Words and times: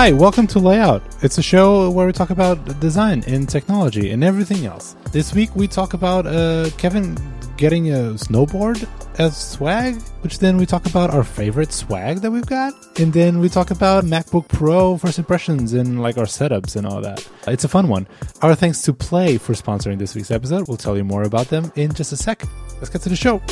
Hi, 0.00 0.12
welcome 0.12 0.46
to 0.46 0.58
Layout. 0.58 1.02
It's 1.22 1.36
a 1.36 1.42
show 1.42 1.90
where 1.90 2.06
we 2.06 2.14
talk 2.14 2.30
about 2.30 2.80
design 2.80 3.22
and 3.26 3.46
technology 3.46 4.12
and 4.12 4.24
everything 4.24 4.64
else. 4.64 4.96
This 5.12 5.34
week 5.34 5.54
we 5.54 5.68
talk 5.68 5.92
about 5.92 6.26
uh, 6.26 6.70
Kevin 6.78 7.18
getting 7.58 7.90
a 7.92 8.14
snowboard 8.14 8.88
as 9.18 9.36
swag, 9.36 10.00
which 10.22 10.38
then 10.38 10.56
we 10.56 10.64
talk 10.64 10.86
about 10.86 11.10
our 11.10 11.22
favorite 11.22 11.70
swag 11.70 12.22
that 12.22 12.30
we've 12.30 12.46
got, 12.46 12.72
and 12.98 13.12
then 13.12 13.40
we 13.40 13.50
talk 13.50 13.70
about 13.70 14.04
MacBook 14.04 14.48
Pro 14.48 14.96
first 14.96 15.18
impressions 15.18 15.74
and 15.74 16.00
like 16.00 16.16
our 16.16 16.24
setups 16.24 16.76
and 16.76 16.86
all 16.86 17.02
that. 17.02 17.28
It's 17.46 17.64
a 17.64 17.68
fun 17.68 17.88
one. 17.88 18.08
Our 18.40 18.54
thanks 18.54 18.80
to 18.84 18.94
Play 18.94 19.36
for 19.36 19.52
sponsoring 19.52 19.98
this 19.98 20.14
week's 20.14 20.30
episode. 20.30 20.66
We'll 20.66 20.78
tell 20.78 20.96
you 20.96 21.04
more 21.04 21.24
about 21.24 21.48
them 21.48 21.70
in 21.76 21.92
just 21.92 22.10
a 22.12 22.16
sec. 22.16 22.42
Let's 22.76 22.88
get 22.88 23.02
to 23.02 23.10
the 23.10 23.16
show. 23.16 23.42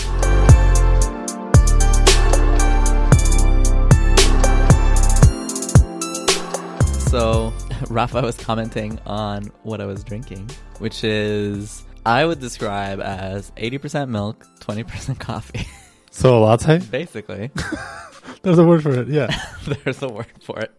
So 7.08 7.54
Rafa 7.88 8.20
was 8.20 8.36
commenting 8.36 8.98
on 9.06 9.44
what 9.62 9.80
I 9.80 9.86
was 9.86 10.04
drinking, 10.04 10.50
which 10.78 11.04
is 11.04 11.82
I 12.04 12.26
would 12.26 12.38
describe 12.38 13.00
as 13.00 13.50
80% 13.52 14.10
milk, 14.10 14.46
20% 14.60 15.18
coffee. 15.18 15.66
So 16.10 16.38
a 16.38 16.40
latte? 16.40 16.78
Basically, 16.90 17.50
There's 18.42 18.58
a 18.58 18.64
word 18.64 18.82
for 18.82 18.90
it. 18.92 19.08
Yeah. 19.08 19.34
there's 19.66 20.00
a 20.02 20.08
word 20.08 20.26
for 20.42 20.60
it. 20.60 20.72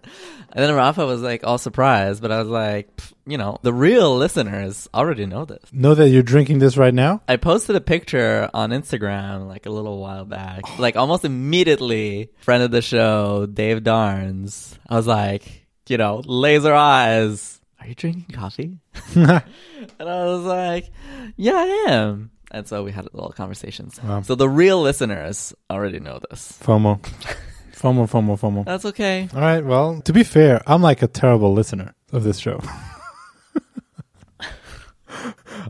And 0.52 0.64
then 0.64 0.74
Rafa 0.74 1.06
was 1.06 1.22
like 1.22 1.44
all 1.44 1.58
surprised, 1.58 2.22
but 2.22 2.32
I 2.32 2.40
was 2.40 2.48
like, 2.48 2.90
you 3.26 3.38
know, 3.38 3.58
the 3.64 3.74
real 3.74 4.16
listeners 4.16 4.88
already 4.94 5.26
know 5.26 5.46
this. 5.46 5.62
know 5.72 5.94
that 5.94 6.10
you're 6.10 6.24
drinking 6.24 6.60
this 6.60 6.78
right 6.78 6.94
now? 6.94 7.22
I 7.28 7.36
posted 7.36 7.76
a 7.76 7.82
picture 7.82 8.50
on 8.54 8.70
Instagram 8.70 9.48
like 9.48 9.66
a 9.66 9.70
little 9.72 10.00
while 10.00 10.26
back. 10.26 10.62
Like 10.80 10.96
almost 10.96 11.26
immediately, 11.26 12.32
friend 12.38 12.64
of 12.64 12.72
the 12.72 12.82
show, 12.82 13.46
Dave 13.46 13.84
Darns. 13.84 14.78
I 14.88 14.96
was 14.96 15.08
like, 15.08 15.59
you 15.90 15.98
know, 15.98 16.22
laser 16.26 16.74
eyes. 16.74 17.60
Are 17.80 17.88
you 17.88 17.96
drinking 17.96 18.36
coffee? 18.36 18.78
and 19.16 19.42
I 20.00 20.26
was 20.26 20.44
like, 20.44 20.92
yeah, 21.38 21.54
I 21.56 21.86
am. 21.90 22.32
And 22.52 22.68
so 22.68 22.84
we 22.84 22.92
had 22.92 23.06
a 23.06 23.10
little 23.14 23.32
conversations. 23.32 24.00
Wow. 24.04 24.22
So 24.22 24.36
the 24.36 24.50
real 24.50 24.82
listeners 24.82 25.54
already 25.70 26.00
know 26.00 26.20
this. 26.30 26.58
FOMO. 26.64 27.00
FOMO, 27.74 28.10
FOMO, 28.10 28.38
FOMO. 28.40 28.66
That's 28.66 28.86
okay. 28.86 29.30
All 29.34 29.40
right. 29.40 29.64
Well, 29.64 30.02
to 30.02 30.12
be 30.12 30.24
fair, 30.24 30.62
I'm 30.68 30.82
like 30.82 31.02
a 31.02 31.08
terrible 31.08 31.54
listener 31.54 31.94
of 32.12 32.24
this 32.24 32.38
show. 32.38 32.60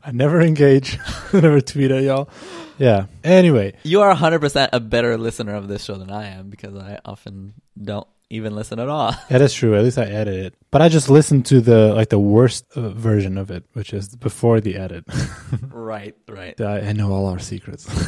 I 0.04 0.12
never 0.12 0.42
engage. 0.42 0.98
I 1.34 1.42
never 1.42 1.62
tweet 1.62 1.92
at 1.92 2.04
y'all. 2.04 2.30
Yeah. 2.78 3.06
Anyway, 3.24 3.74
You 3.84 4.02
are 4.02 4.16
100% 4.16 4.70
a 4.72 4.80
better 4.80 5.18
listener 5.18 5.56
of 5.56 5.68
this 5.68 5.84
show 5.84 5.96
than 5.96 6.10
I 6.10 6.28
am 6.30 6.50
because 6.50 6.76
I 6.76 7.00
often 7.04 7.54
don't 7.82 8.08
even 8.30 8.56
listen 8.56 8.80
at 8.80 8.90
all. 8.90 9.14
that 9.30 9.42
is 9.42 9.54
true. 9.54 9.76
At 9.76 9.84
least 9.84 9.98
I 9.98 10.06
edit 10.06 10.36
it. 10.36 10.56
But 10.72 10.82
I 10.82 10.90
just 10.90 11.10
listened 11.10 11.46
to 11.48 11.62
the 11.62 11.94
like 11.94 12.10
the 12.10 12.20
worst 12.20 12.66
uh, 12.76 12.90
version 12.90 13.38
of 13.38 13.50
it, 13.52 13.64
which 13.74 13.94
is 13.94 14.16
before 14.16 14.62
the 14.62 14.78
edit. 14.78 15.04
right, 15.72 16.16
right. 16.28 16.60
I, 16.62 16.90
I 16.90 16.94
know 16.94 17.12
all 17.12 17.28
our 17.28 17.40
secrets. 17.40 17.90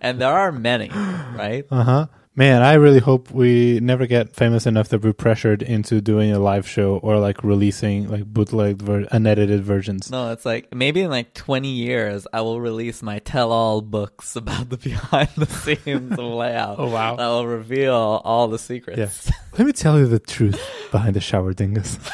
And 0.00 0.20
there 0.20 0.32
are 0.32 0.52
many, 0.52 0.88
right? 0.88 1.64
Uh 1.70 1.84
huh. 1.84 2.06
Man, 2.34 2.62
I 2.62 2.74
really 2.74 2.98
hope 2.98 3.30
we 3.30 3.78
never 3.80 4.06
get 4.06 4.34
famous 4.34 4.64
enough 4.64 4.88
that 4.88 5.02
we're 5.02 5.12
pressured 5.12 5.60
into 5.60 6.00
doing 6.00 6.32
a 6.32 6.38
live 6.38 6.66
show 6.66 6.96
or 6.96 7.18
like 7.18 7.44
releasing 7.44 8.08
like 8.08 8.24
bootlegged, 8.24 8.80
ver- 8.80 9.06
unedited 9.12 9.62
versions. 9.62 10.10
No, 10.10 10.32
it's 10.32 10.46
like 10.46 10.74
maybe 10.74 11.02
in 11.02 11.10
like 11.10 11.34
20 11.34 11.68
years, 11.68 12.26
I 12.32 12.40
will 12.40 12.58
release 12.58 13.02
my 13.02 13.18
tell 13.18 13.52
all 13.52 13.82
books 13.82 14.34
about 14.36 14.70
the 14.70 14.78
behind 14.78 15.28
the 15.36 15.44
scenes 15.44 16.12
of 16.12 16.24
layout. 16.24 16.76
Oh, 16.78 16.88
wow. 16.88 17.16
That 17.16 17.26
will 17.26 17.46
reveal 17.46 17.94
all 18.24 18.48
the 18.48 18.58
secrets. 18.58 18.98
Yes. 18.98 19.30
Let 19.58 19.66
me 19.66 19.72
tell 19.74 19.98
you 19.98 20.06
the 20.06 20.18
truth 20.18 20.58
behind 20.90 21.14
the 21.16 21.20
shower 21.20 21.52
dingus. 21.52 21.98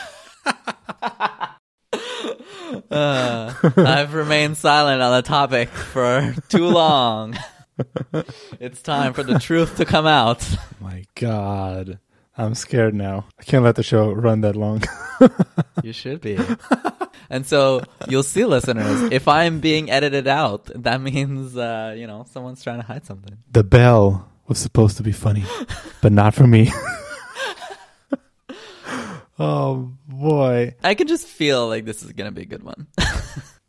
Uh, 2.91 3.53
I've 3.77 4.15
remained 4.15 4.57
silent 4.57 5.01
on 5.03 5.17
the 5.17 5.23
topic 5.23 5.69
for 5.69 6.35
too 6.49 6.67
long. 6.67 7.37
it's 8.61 8.83
time 8.83 9.13
for 9.13 9.23
the 9.23 9.39
truth 9.39 9.77
to 9.77 9.85
come 9.85 10.07
out. 10.07 10.47
My 10.81 11.05
God. 11.15 11.99
I'm 12.37 12.55
scared 12.55 12.95
now. 12.95 13.27
I 13.39 13.43
can't 13.43 13.65
let 13.65 13.75
the 13.77 13.83
show 13.83 14.13
run 14.13 14.43
that 14.43 14.57
long. 14.57 14.83
You 15.83 15.93
should 15.93 16.21
be. 16.21 16.39
And 17.31 17.47
so 17.47 17.83
you'll 18.09 18.23
see, 18.25 18.45
listeners, 18.45 19.13
if 19.13 19.29
I'm 19.29 19.61
being 19.61 19.91
edited 19.91 20.27
out, 20.27 20.71
that 20.75 21.01
means, 21.01 21.57
uh, 21.57 21.95
you 21.97 22.07
know, 22.07 22.25
someone's 22.31 22.63
trying 22.63 22.81
to 22.81 22.87
hide 22.87 23.05
something. 23.05 23.37
the 23.51 23.63
bell 23.65 24.29
was 24.49 24.59
supposed 24.59 24.97
to 24.97 25.03
be 25.03 25.13
funny, 25.13 25.45
but 26.01 26.13
not 26.13 26.35
for 26.35 26.47
me. 26.47 26.73
oh 29.39 29.93
boy. 30.09 30.75
I 30.83 30.95
can 30.95 31.07
just 31.07 31.27
feel 31.27 31.69
like 31.69 31.85
this 31.85 32.03
is 32.03 32.13
going 32.13 32.29
to 32.31 32.35
be 32.35 32.43
a 32.43 32.47
good 32.47 32.63
one. 32.63 32.87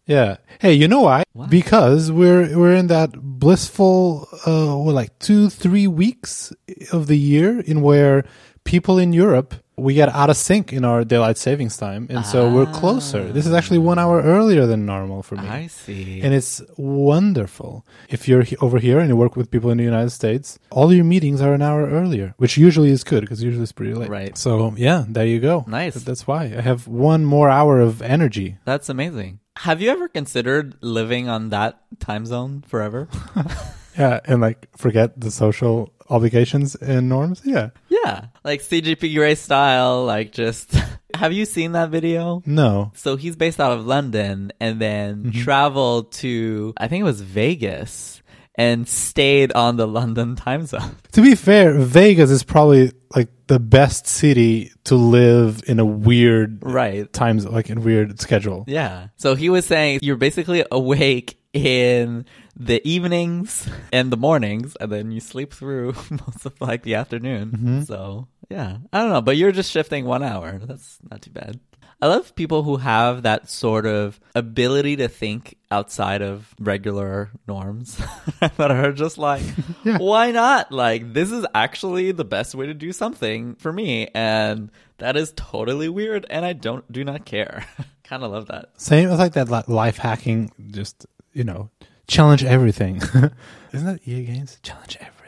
Yeah. 0.10 0.38
Hey, 0.60 0.74
you 0.74 0.88
know 0.88 1.02
why? 1.02 1.22
Why? 1.34 1.46
Because 1.46 2.12
we're 2.12 2.58
we're 2.58 2.74
in 2.74 2.88
that 2.88 3.12
blissful 3.14 4.28
uh 4.44 4.74
what 4.76 4.96
like 4.96 5.20
2 5.20 5.52
3 5.52 5.86
weeks 5.86 6.52
of 6.92 7.06
the 7.06 7.16
year 7.16 7.60
in 7.60 7.84
where 7.84 8.26
people 8.64 8.98
in 8.98 9.14
Europe 9.14 9.54
we 9.80 9.94
get 9.94 10.10
out 10.10 10.30
of 10.30 10.38
sync 10.38 10.72
in 10.74 10.84
our 10.86 11.04
daylight 11.04 11.38
savings 11.38 11.76
time 11.78 12.08
and 12.10 12.26
so 12.26 12.52
we're 12.56 12.66
closer. 12.82 13.32
This 13.32 13.46
is 13.48 13.54
actually 13.54 13.80
1 13.80 13.98
hour 14.00 14.22
earlier 14.22 14.66
than 14.66 14.86
normal 14.86 15.24
for 15.24 15.36
me. 15.36 15.48
I 15.48 15.68
see. 15.68 16.22
and 16.24 16.34
it's 16.34 16.62
wonderful. 16.78 17.86
If 18.10 18.28
you're 18.28 18.44
he- 18.44 18.58
over 18.58 18.78
here 18.80 19.00
and 19.00 19.10
you 19.10 19.16
work 19.16 19.36
with 19.36 19.50
people 19.52 19.70
in 19.72 19.78
the 19.78 19.84
United 19.84 20.12
States, 20.12 20.60
all 20.70 20.94
your 20.94 21.06
meetings 21.06 21.42
are 21.42 21.54
an 21.54 21.62
hour 21.62 21.88
earlier, 21.88 22.34
which 22.38 22.58
usually 22.58 22.90
is 22.92 23.04
good 23.04 23.22
because 23.22 23.42
usually 23.44 23.64
it's 23.64 23.72
pretty 23.72 23.94
late. 23.94 24.10
Right. 24.10 24.38
So 24.38 24.74
yeah, 24.78 25.06
there 25.08 25.26
you 25.26 25.40
go. 25.40 25.64
Nice. 25.68 25.94
Th- 25.94 26.06
That's 26.06 26.26
why 26.28 26.44
I 26.60 26.62
have 26.62 26.88
one 26.88 27.26
more 27.26 27.50
hour 27.50 27.80
of 27.80 28.02
energy. 28.02 28.58
That's 28.66 28.90
amazing. 28.90 29.40
Have 29.68 29.82
you 29.82 29.90
ever 29.90 30.08
considered 30.08 30.76
living 30.82 31.28
on 31.28 31.50
that 31.50 31.80
time 32.00 32.26
zone 32.26 32.64
forever? 32.68 33.08
Yeah, 33.98 34.22
and 34.24 34.40
like 34.40 34.70
forget 34.78 35.20
the 35.20 35.30
social 35.30 35.92
obligations 36.10 36.74
and 36.76 37.10
norms. 37.10 37.42
Yeah. 37.44 37.72
Yeah. 38.04 38.26
Like 38.44 38.62
CGP 38.62 39.14
Grey 39.16 39.36
style, 39.36 40.06
like 40.06 40.32
just. 40.32 40.74
Have 41.16 41.34
you 41.34 41.46
seen 41.46 41.72
that 41.72 41.90
video? 41.90 42.44
No. 42.46 42.92
So 42.96 43.16
he's 43.16 43.36
based 43.36 43.60
out 43.60 43.72
of 43.72 43.86
London 43.86 44.52
and 44.60 44.80
then 44.80 45.24
mm-hmm. 45.24 45.42
traveled 45.42 46.12
to, 46.14 46.74
I 46.78 46.88
think 46.88 47.02
it 47.02 47.06
was 47.06 47.22
Vegas 47.22 48.22
and 48.56 48.88
stayed 48.88 49.52
on 49.54 49.78
the 49.78 49.88
London 50.00 50.36
time 50.36 50.66
zone. 50.66 50.96
To 51.14 51.22
be 51.22 51.34
fair, 51.36 51.74
Vegas 51.74 52.30
is 52.30 52.44
probably 52.44 52.92
like 53.16 53.30
the 53.48 53.60
best 53.60 54.06
city 54.06 54.72
to 54.84 54.96
live 54.96 55.64
in 55.66 55.80
a 55.80 55.86
weird 55.86 56.60
Right. 56.62 57.12
times, 57.12 57.46
like 57.46 57.70
in 57.70 57.84
weird 57.84 58.20
schedule. 58.22 58.66
Yeah. 58.68 59.08
So 59.18 59.34
he 59.34 59.50
was 59.50 59.66
saying 59.66 60.00
you're 60.04 60.16
basically 60.16 60.64
awake 60.72 61.39
in 61.54 62.26
the 62.56 62.86
evenings 62.88 63.68
and 63.92 64.12
the 64.12 64.18
mornings 64.18 64.76
and 64.80 64.92
then 64.92 65.12
you 65.12 65.20
sleep 65.20 65.54
through 65.54 65.94
most 66.12 66.46
of 66.46 66.60
like 66.62 66.84
the 66.84 66.96
afternoon. 66.96 67.52
Mm-hmm. 67.52 67.82
So, 67.84 68.28
yeah. 68.50 68.78
I 68.94 69.00
don't 69.00 69.10
know, 69.10 69.22
but 69.22 69.38
you're 69.38 69.52
just 69.52 69.72
shifting 69.72 70.06
1 70.06 70.24
hour. 70.24 70.60
That's 70.64 71.00
not 71.10 71.22
too 71.22 71.32
bad. 71.32 71.60
I 72.02 72.08
love 72.08 72.34
people 72.34 72.64
who 72.64 72.78
have 72.78 73.24
that 73.24 73.50
sort 73.50 73.86
of 73.86 74.22
ability 74.34 74.96
to 74.98 75.10
think 75.10 75.58
outside 75.70 76.22
of 76.22 76.56
regular 76.58 77.30
norms 77.46 78.00
that 78.40 78.72
are 78.72 78.94
just 78.94 79.18
like, 79.18 79.44
Yeah. 79.84 79.98
why 79.98 80.32
not? 80.32 80.72
Like, 80.72 81.12
this 81.14 81.30
is 81.30 81.46
actually 81.54 82.14
the 82.14 82.24
best 82.24 82.56
way 82.56 82.68
to 82.68 82.74
do 82.74 82.94
something 82.94 83.56
for 83.56 83.74
me. 83.74 84.08
And 84.16 84.72
that 85.00 85.18
is 85.18 85.34
totally 85.36 85.90
weird. 85.90 86.26
And 86.30 86.46
I 86.46 86.54
don't, 86.54 86.90
do 86.90 87.04
not 87.04 87.26
care. 87.26 87.66
kind 88.06 88.24
of 88.24 88.32
love 88.32 88.46
that. 88.48 88.70
Same 88.78 89.10
as 89.10 89.20
like 89.20 89.34
that 89.34 89.50
li- 89.50 89.64
life 89.68 89.98
hacking, 89.98 90.52
just, 90.72 91.06
you 91.34 91.44
know, 91.44 91.70
challenge 92.08 92.44
everything. 92.44 92.98
Isn't 93.74 93.86
that 93.86 94.00
EA 94.08 94.26
Games? 94.26 94.58
Challenge 94.64 94.98
everything. 95.00 95.20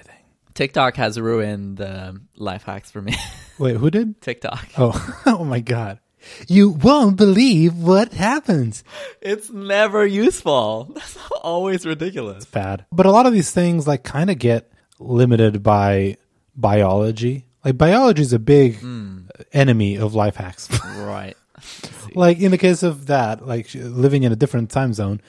TikTok 0.54 0.96
has 0.98 1.20
ruined 1.20 1.82
um, 1.82 2.28
life 2.36 2.64
hacks 2.64 2.92
for 2.92 3.02
me. 3.02 3.16
Wait, 3.58 3.78
who 3.78 3.90
did? 3.90 4.22
TikTok. 4.22 4.68
Oh, 4.78 5.22
oh 5.26 5.44
my 5.46 5.60
God. 5.60 6.00
You 6.48 6.70
won't 6.70 7.16
believe 7.16 7.76
what 7.76 8.14
happens. 8.14 8.84
It's 9.22 9.50
never 9.50 10.06
useful. 10.06 10.92
That's 10.94 11.18
always 11.42 11.86
ridiculous. 11.86 12.44
It's 12.44 12.52
bad. 12.52 12.86
But 12.92 13.08
a 13.08 13.12
lot 13.12 13.26
of 13.26 13.34
these 13.34 13.52
things 13.52 13.88
like 13.88 14.04
kind 14.04 14.30
of 14.30 14.38
get 14.38 14.72
limited 15.00 15.64
by 15.64 16.18
biology. 16.56 17.46
Like 17.66 17.78
biology 17.78 18.22
is 18.22 18.34
a 18.34 18.40
big 18.40 18.78
enemy 19.52 19.96
of 19.96 20.14
life 20.14 20.36
hacks. 20.36 20.70
Right. 20.98 21.36
like 22.14 22.40
in 22.40 22.52
the 22.52 22.58
case 22.60 22.84
of 22.84 23.08
that, 23.08 23.48
like 23.48 23.74
living 23.74 24.22
in 24.22 24.32
a 24.32 24.36
different 24.36 24.70
time 24.70 24.94
zone, 24.94 25.22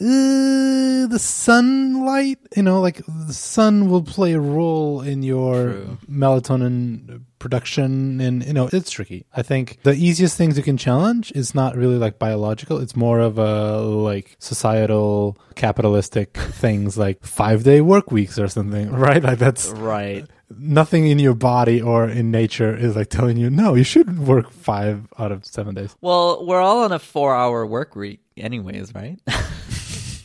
uh, 0.00 1.06
the 1.06 1.18
sunlight, 1.18 2.38
you 2.56 2.62
know, 2.62 2.80
like 2.80 3.02
the 3.06 3.32
sun 3.34 3.90
will 3.90 4.02
play 4.02 4.32
a 4.32 4.40
role 4.40 5.00
in 5.02 5.22
your 5.22 5.72
True. 5.72 5.98
melatonin 6.10 7.22
production, 7.38 8.20
and 8.20 8.44
you 8.44 8.52
know, 8.52 8.68
it's 8.72 8.90
tricky. 8.90 9.26
I 9.34 9.42
think 9.42 9.78
the 9.82 9.92
easiest 9.92 10.36
things 10.36 10.56
you 10.56 10.62
can 10.62 10.76
challenge 10.76 11.32
is 11.34 11.54
not 11.54 11.76
really 11.76 11.96
like 11.98 12.18
biological; 12.18 12.78
it's 12.78 12.96
more 12.96 13.20
of 13.20 13.38
a 13.38 13.78
like 13.80 14.36
societal, 14.38 15.36
capitalistic 15.54 16.36
things, 16.52 16.96
like 16.98 17.22
five 17.24 17.62
day 17.64 17.80
work 17.80 18.10
weeks 18.10 18.38
or 18.38 18.48
something, 18.48 18.90
right? 19.06 19.22
Like 19.22 19.38
that's 19.38 19.68
Right. 19.70 20.26
nothing 20.56 21.06
in 21.06 21.18
your 21.18 21.34
body 21.34 21.80
or 21.80 22.08
in 22.08 22.30
nature 22.30 22.74
is 22.74 22.96
like 22.96 23.08
telling 23.08 23.36
you 23.36 23.50
no, 23.50 23.74
you 23.74 23.84
should 23.84 24.18
work 24.26 24.50
five 24.50 25.06
out 25.18 25.32
of 25.32 25.44
seven 25.46 25.74
days. 25.74 25.94
Well, 26.00 26.44
we're 26.46 26.60
all 26.60 26.84
on 26.84 26.92
a 26.92 26.98
four-hour 26.98 27.66
work 27.66 27.94
week, 27.96 28.20
anyways, 28.36 28.94
right? 28.94 29.18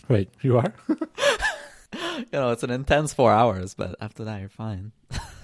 Wait, 0.07 0.29
you 0.41 0.57
are? 0.57 0.73
you 0.89 2.25
know, 2.33 2.51
it's 2.51 2.63
an 2.63 2.69
intense 2.71 3.13
four 3.13 3.31
hours, 3.31 3.73
but 3.73 3.95
after 4.01 4.23
that, 4.25 4.39
you're 4.39 4.49
fine. 4.49 4.91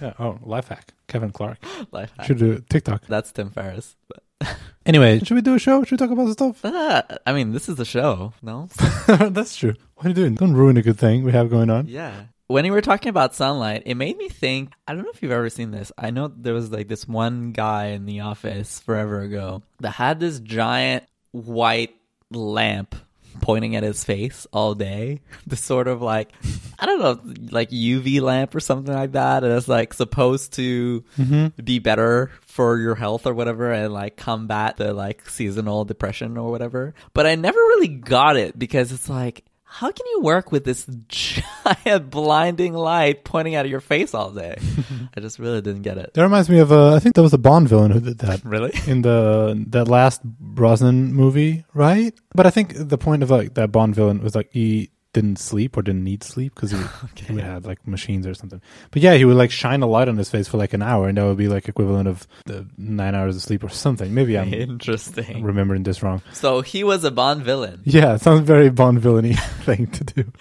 yeah. 0.00 0.12
Oh, 0.18 0.38
life 0.42 0.68
hack. 0.68 0.92
Kevin 1.08 1.30
Clark 1.30 1.58
Life 1.92 2.12
hack. 2.16 2.26
should 2.26 2.38
do 2.38 2.62
TikTok. 2.68 3.06
That's 3.06 3.32
Tim 3.32 3.50
Ferriss. 3.50 3.96
But 4.08 4.56
Anyway, 4.86 5.20
should 5.20 5.34
we 5.34 5.42
do 5.42 5.54
a 5.54 5.58
show? 5.58 5.84
Should 5.84 5.92
we 6.00 6.06
talk 6.06 6.10
about 6.10 6.26
the 6.26 6.32
stuff? 6.32 6.60
Ah, 6.64 7.02
I 7.26 7.32
mean, 7.32 7.52
this 7.52 7.68
is 7.68 7.78
a 7.78 7.84
show, 7.84 8.32
no? 8.42 8.68
That's 9.06 9.56
true. 9.56 9.74
What 9.96 10.06
are 10.06 10.08
you 10.08 10.14
doing? 10.14 10.34
Don't 10.34 10.54
ruin 10.54 10.76
a 10.76 10.82
good 10.82 10.98
thing 10.98 11.22
we 11.22 11.32
have 11.32 11.50
going 11.50 11.70
on. 11.70 11.86
Yeah. 11.86 12.24
When 12.48 12.64
you 12.64 12.72
were 12.72 12.80
talking 12.80 13.08
about 13.10 13.34
sunlight, 13.34 13.84
it 13.86 13.94
made 13.94 14.16
me 14.18 14.28
think. 14.28 14.72
I 14.86 14.94
don't 14.94 15.04
know 15.04 15.10
if 15.14 15.22
you've 15.22 15.30
ever 15.32 15.48
seen 15.48 15.70
this. 15.70 15.92
I 15.96 16.10
know 16.10 16.28
there 16.28 16.52
was 16.52 16.70
like 16.72 16.88
this 16.88 17.06
one 17.06 17.52
guy 17.52 17.86
in 17.88 18.04
the 18.04 18.20
office 18.20 18.80
forever 18.80 19.20
ago 19.20 19.62
that 19.80 19.92
had 19.92 20.18
this 20.20 20.40
giant 20.40 21.04
white 21.30 21.94
lamp 22.30 22.94
pointing 23.40 23.76
at 23.76 23.82
his 23.82 24.04
face 24.04 24.46
all 24.52 24.74
day. 24.74 25.20
This 25.46 25.60
sort 25.60 25.88
of 25.88 26.00
like, 26.00 26.32
I 26.78 26.86
don't 26.86 27.00
know, 27.00 27.34
like 27.50 27.70
UV 27.70 28.20
lamp 28.20 28.54
or 28.54 28.60
something 28.60 28.94
like 28.94 29.12
that. 29.12 29.44
And 29.44 29.52
it's 29.52 29.68
like 29.68 29.92
supposed 29.92 30.54
to 30.54 31.04
mm-hmm. 31.18 31.62
be 31.62 31.78
better 31.78 32.30
for 32.42 32.78
your 32.78 32.94
health 32.94 33.26
or 33.26 33.34
whatever 33.34 33.72
and 33.72 33.92
like 33.92 34.16
combat 34.16 34.76
the 34.76 34.94
like 34.94 35.28
seasonal 35.28 35.84
depression 35.84 36.38
or 36.38 36.50
whatever. 36.50 36.94
But 37.12 37.26
I 37.26 37.34
never 37.34 37.58
really 37.58 37.88
got 37.88 38.36
it 38.36 38.58
because 38.58 38.92
it's 38.92 39.08
like, 39.08 39.44
how 39.72 39.90
can 39.90 40.06
you 40.10 40.20
work 40.20 40.52
with 40.52 40.64
this 40.64 40.86
giant 41.08 42.10
blinding 42.10 42.74
light 42.74 43.24
pointing 43.24 43.54
at 43.54 43.66
your 43.66 43.80
face 43.80 44.12
all 44.12 44.30
day? 44.30 44.58
I 45.16 45.20
just 45.20 45.38
really 45.38 45.62
didn't 45.62 45.80
get 45.80 45.96
it. 45.96 46.12
That 46.12 46.22
reminds 46.22 46.50
me 46.50 46.58
of 46.58 46.70
uh, 46.70 46.94
I 46.94 46.98
think 46.98 47.14
there 47.14 47.24
was 47.24 47.32
a 47.32 47.38
Bond 47.38 47.70
villain 47.70 47.90
who 47.90 48.00
did 48.00 48.18
that 48.18 48.44
Really? 48.44 48.72
in 48.86 49.00
the 49.00 49.64
that 49.68 49.88
last 49.88 50.22
Brosnan 50.24 51.14
movie, 51.14 51.64
right? 51.72 52.14
But 52.34 52.46
I 52.46 52.50
think 52.50 52.74
the 52.76 52.98
point 52.98 53.22
of 53.22 53.30
like 53.30 53.54
that 53.54 53.72
Bond 53.72 53.94
villain 53.94 54.22
was 54.22 54.34
like 54.34 54.50
he 54.52 54.90
didn't 55.12 55.38
sleep 55.38 55.76
or 55.76 55.82
didn't 55.82 56.04
need 56.04 56.22
sleep 56.24 56.54
because 56.54 56.70
he, 56.70 56.78
he 57.16 57.32
would 57.34 57.44
have 57.52 57.66
like 57.66 57.86
machines 57.86 58.26
or 58.26 58.34
something. 58.34 58.60
But 58.90 59.02
yeah, 59.02 59.14
he 59.14 59.24
would 59.24 59.36
like 59.36 59.50
shine 59.50 59.82
a 59.82 59.86
light 59.86 60.08
on 60.08 60.16
his 60.16 60.30
face 60.30 60.48
for 60.48 60.56
like 60.56 60.72
an 60.72 60.82
hour, 60.82 61.08
and 61.08 61.18
that 61.18 61.24
would 61.24 61.36
be 61.36 61.48
like 61.48 61.68
equivalent 61.68 62.08
of 62.08 62.26
the 62.46 62.66
nine 62.78 63.14
hours 63.14 63.36
of 63.36 63.42
sleep 63.42 63.62
or 63.62 63.68
something. 63.68 64.14
Maybe 64.14 64.38
I'm 64.38 64.52
Interesting. 64.52 65.42
remembering 65.42 65.82
this 65.82 66.02
wrong. 66.02 66.22
So 66.32 66.60
he 66.62 66.82
was 66.84 67.04
a 67.04 67.10
Bond 67.10 67.42
villain 67.42 67.82
Yeah, 67.84 68.16
sounds 68.16 68.40
very 68.46 68.70
Bond 68.70 69.00
villainy 69.00 69.34
thing 69.64 69.86
to 69.88 70.04
do. 70.04 70.32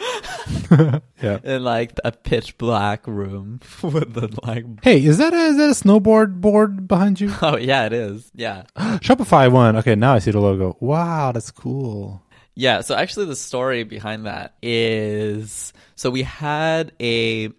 yeah. 1.22 1.40
in 1.44 1.64
like 1.64 1.94
a 2.04 2.12
pitch 2.12 2.58
black 2.58 3.06
room 3.08 3.60
with 3.84 4.14
the 4.14 4.30
like. 4.44 4.66
Hey, 4.84 5.04
is 5.04 5.18
that 5.18 5.34
a, 5.34 5.38
is 5.38 5.58
that 5.58 5.70
a 5.70 5.74
snowboard 5.74 6.40
board 6.42 6.88
behind 6.88 7.20
you? 7.20 7.34
Oh 7.42 7.58
yeah, 7.58 7.86
it 7.86 7.94
is. 7.94 8.32
Yeah. 8.36 8.64
Shopify 8.78 9.52
one. 9.52 9.76
Okay, 9.78 9.96
now 9.96 10.14
I 10.14 10.20
see 10.20 10.32
the 10.32 10.40
logo. 10.40 10.78
Wow, 10.80 11.32
that's 11.32 11.52
cool. 11.52 12.22
Yeah, 12.56 12.82
so 12.82 12.96
actually 12.96 13.28
the 13.28 13.36
story 13.36 13.84
behind 13.84 14.26
that 14.26 14.56
is 14.62 15.74
so 15.96 16.10
we 16.10 16.24
had 16.24 16.92
a 17.00 17.52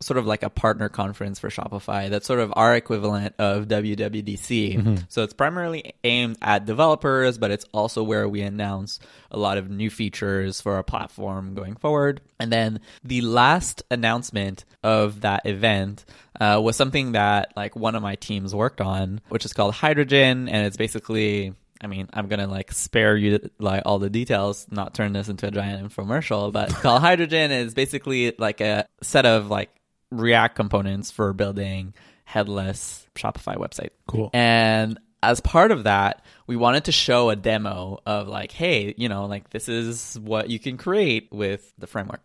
sort 0.00 0.16
of 0.16 0.26
like 0.26 0.44
a 0.44 0.50
partner 0.50 0.88
conference 0.88 1.40
for 1.40 1.48
Shopify 1.48 2.08
that's 2.08 2.26
sort 2.26 2.38
of 2.38 2.52
our 2.54 2.76
equivalent 2.76 3.34
of 3.38 3.66
WWDC. 3.66 5.06
So 5.08 5.24
it's 5.24 5.32
primarily 5.34 5.94
aimed 6.04 6.38
at 6.40 6.66
developers, 6.66 7.36
but 7.36 7.50
it's 7.50 7.64
also 7.72 8.02
where 8.04 8.28
we 8.28 8.42
announce 8.42 9.00
a 9.30 9.38
lot 9.38 9.58
of 9.58 9.70
new 9.70 9.90
features 9.90 10.60
for 10.60 10.74
our 10.74 10.84
platform 10.84 11.54
going 11.54 11.74
forward. 11.74 12.20
And 12.38 12.52
then 12.52 12.80
the 13.02 13.22
last 13.22 13.82
announcement 13.90 14.64
of 14.84 15.22
that 15.22 15.46
event 15.46 16.04
uh, 16.40 16.60
was 16.62 16.76
something 16.76 17.12
that 17.12 17.52
like 17.56 17.74
one 17.74 17.96
of 17.96 18.02
my 18.02 18.14
teams 18.14 18.54
worked 18.54 18.80
on, 18.80 19.20
which 19.30 19.44
is 19.44 19.52
called 19.52 19.74
Hydrogen, 19.74 20.48
and 20.48 20.64
it's 20.66 20.76
basically 20.76 21.54
I 21.80 21.86
mean, 21.86 22.08
I'm 22.12 22.28
gonna 22.28 22.46
like 22.46 22.72
spare 22.72 23.16
you 23.16 23.50
like 23.58 23.82
all 23.86 23.98
the 23.98 24.10
details, 24.10 24.66
not 24.70 24.94
turn 24.94 25.12
this 25.12 25.28
into 25.28 25.46
a 25.46 25.50
giant 25.50 25.88
infomercial, 25.88 26.52
but 26.52 26.68
call 26.82 26.98
Hydrogen 26.98 27.50
is 27.50 27.74
basically 27.74 28.34
like 28.38 28.60
a 28.60 28.86
set 29.02 29.26
of 29.26 29.48
like 29.48 29.70
React 30.10 30.56
components 30.56 31.10
for 31.10 31.32
building 31.32 31.94
headless 32.24 33.06
Shopify 33.14 33.56
website. 33.56 33.90
Cool. 34.06 34.30
And 34.32 34.98
as 35.22 35.40
part 35.40 35.72
of 35.72 35.84
that, 35.84 36.24
we 36.46 36.56
wanted 36.56 36.84
to 36.84 36.92
show 36.92 37.30
a 37.30 37.36
demo 37.36 37.98
of 38.06 38.28
like, 38.28 38.52
hey, 38.52 38.94
you 38.96 39.08
know, 39.08 39.26
like 39.26 39.50
this 39.50 39.68
is 39.68 40.18
what 40.20 40.48
you 40.48 40.58
can 40.58 40.76
create 40.76 41.28
with 41.32 41.72
the 41.78 41.86
framework. 41.86 42.20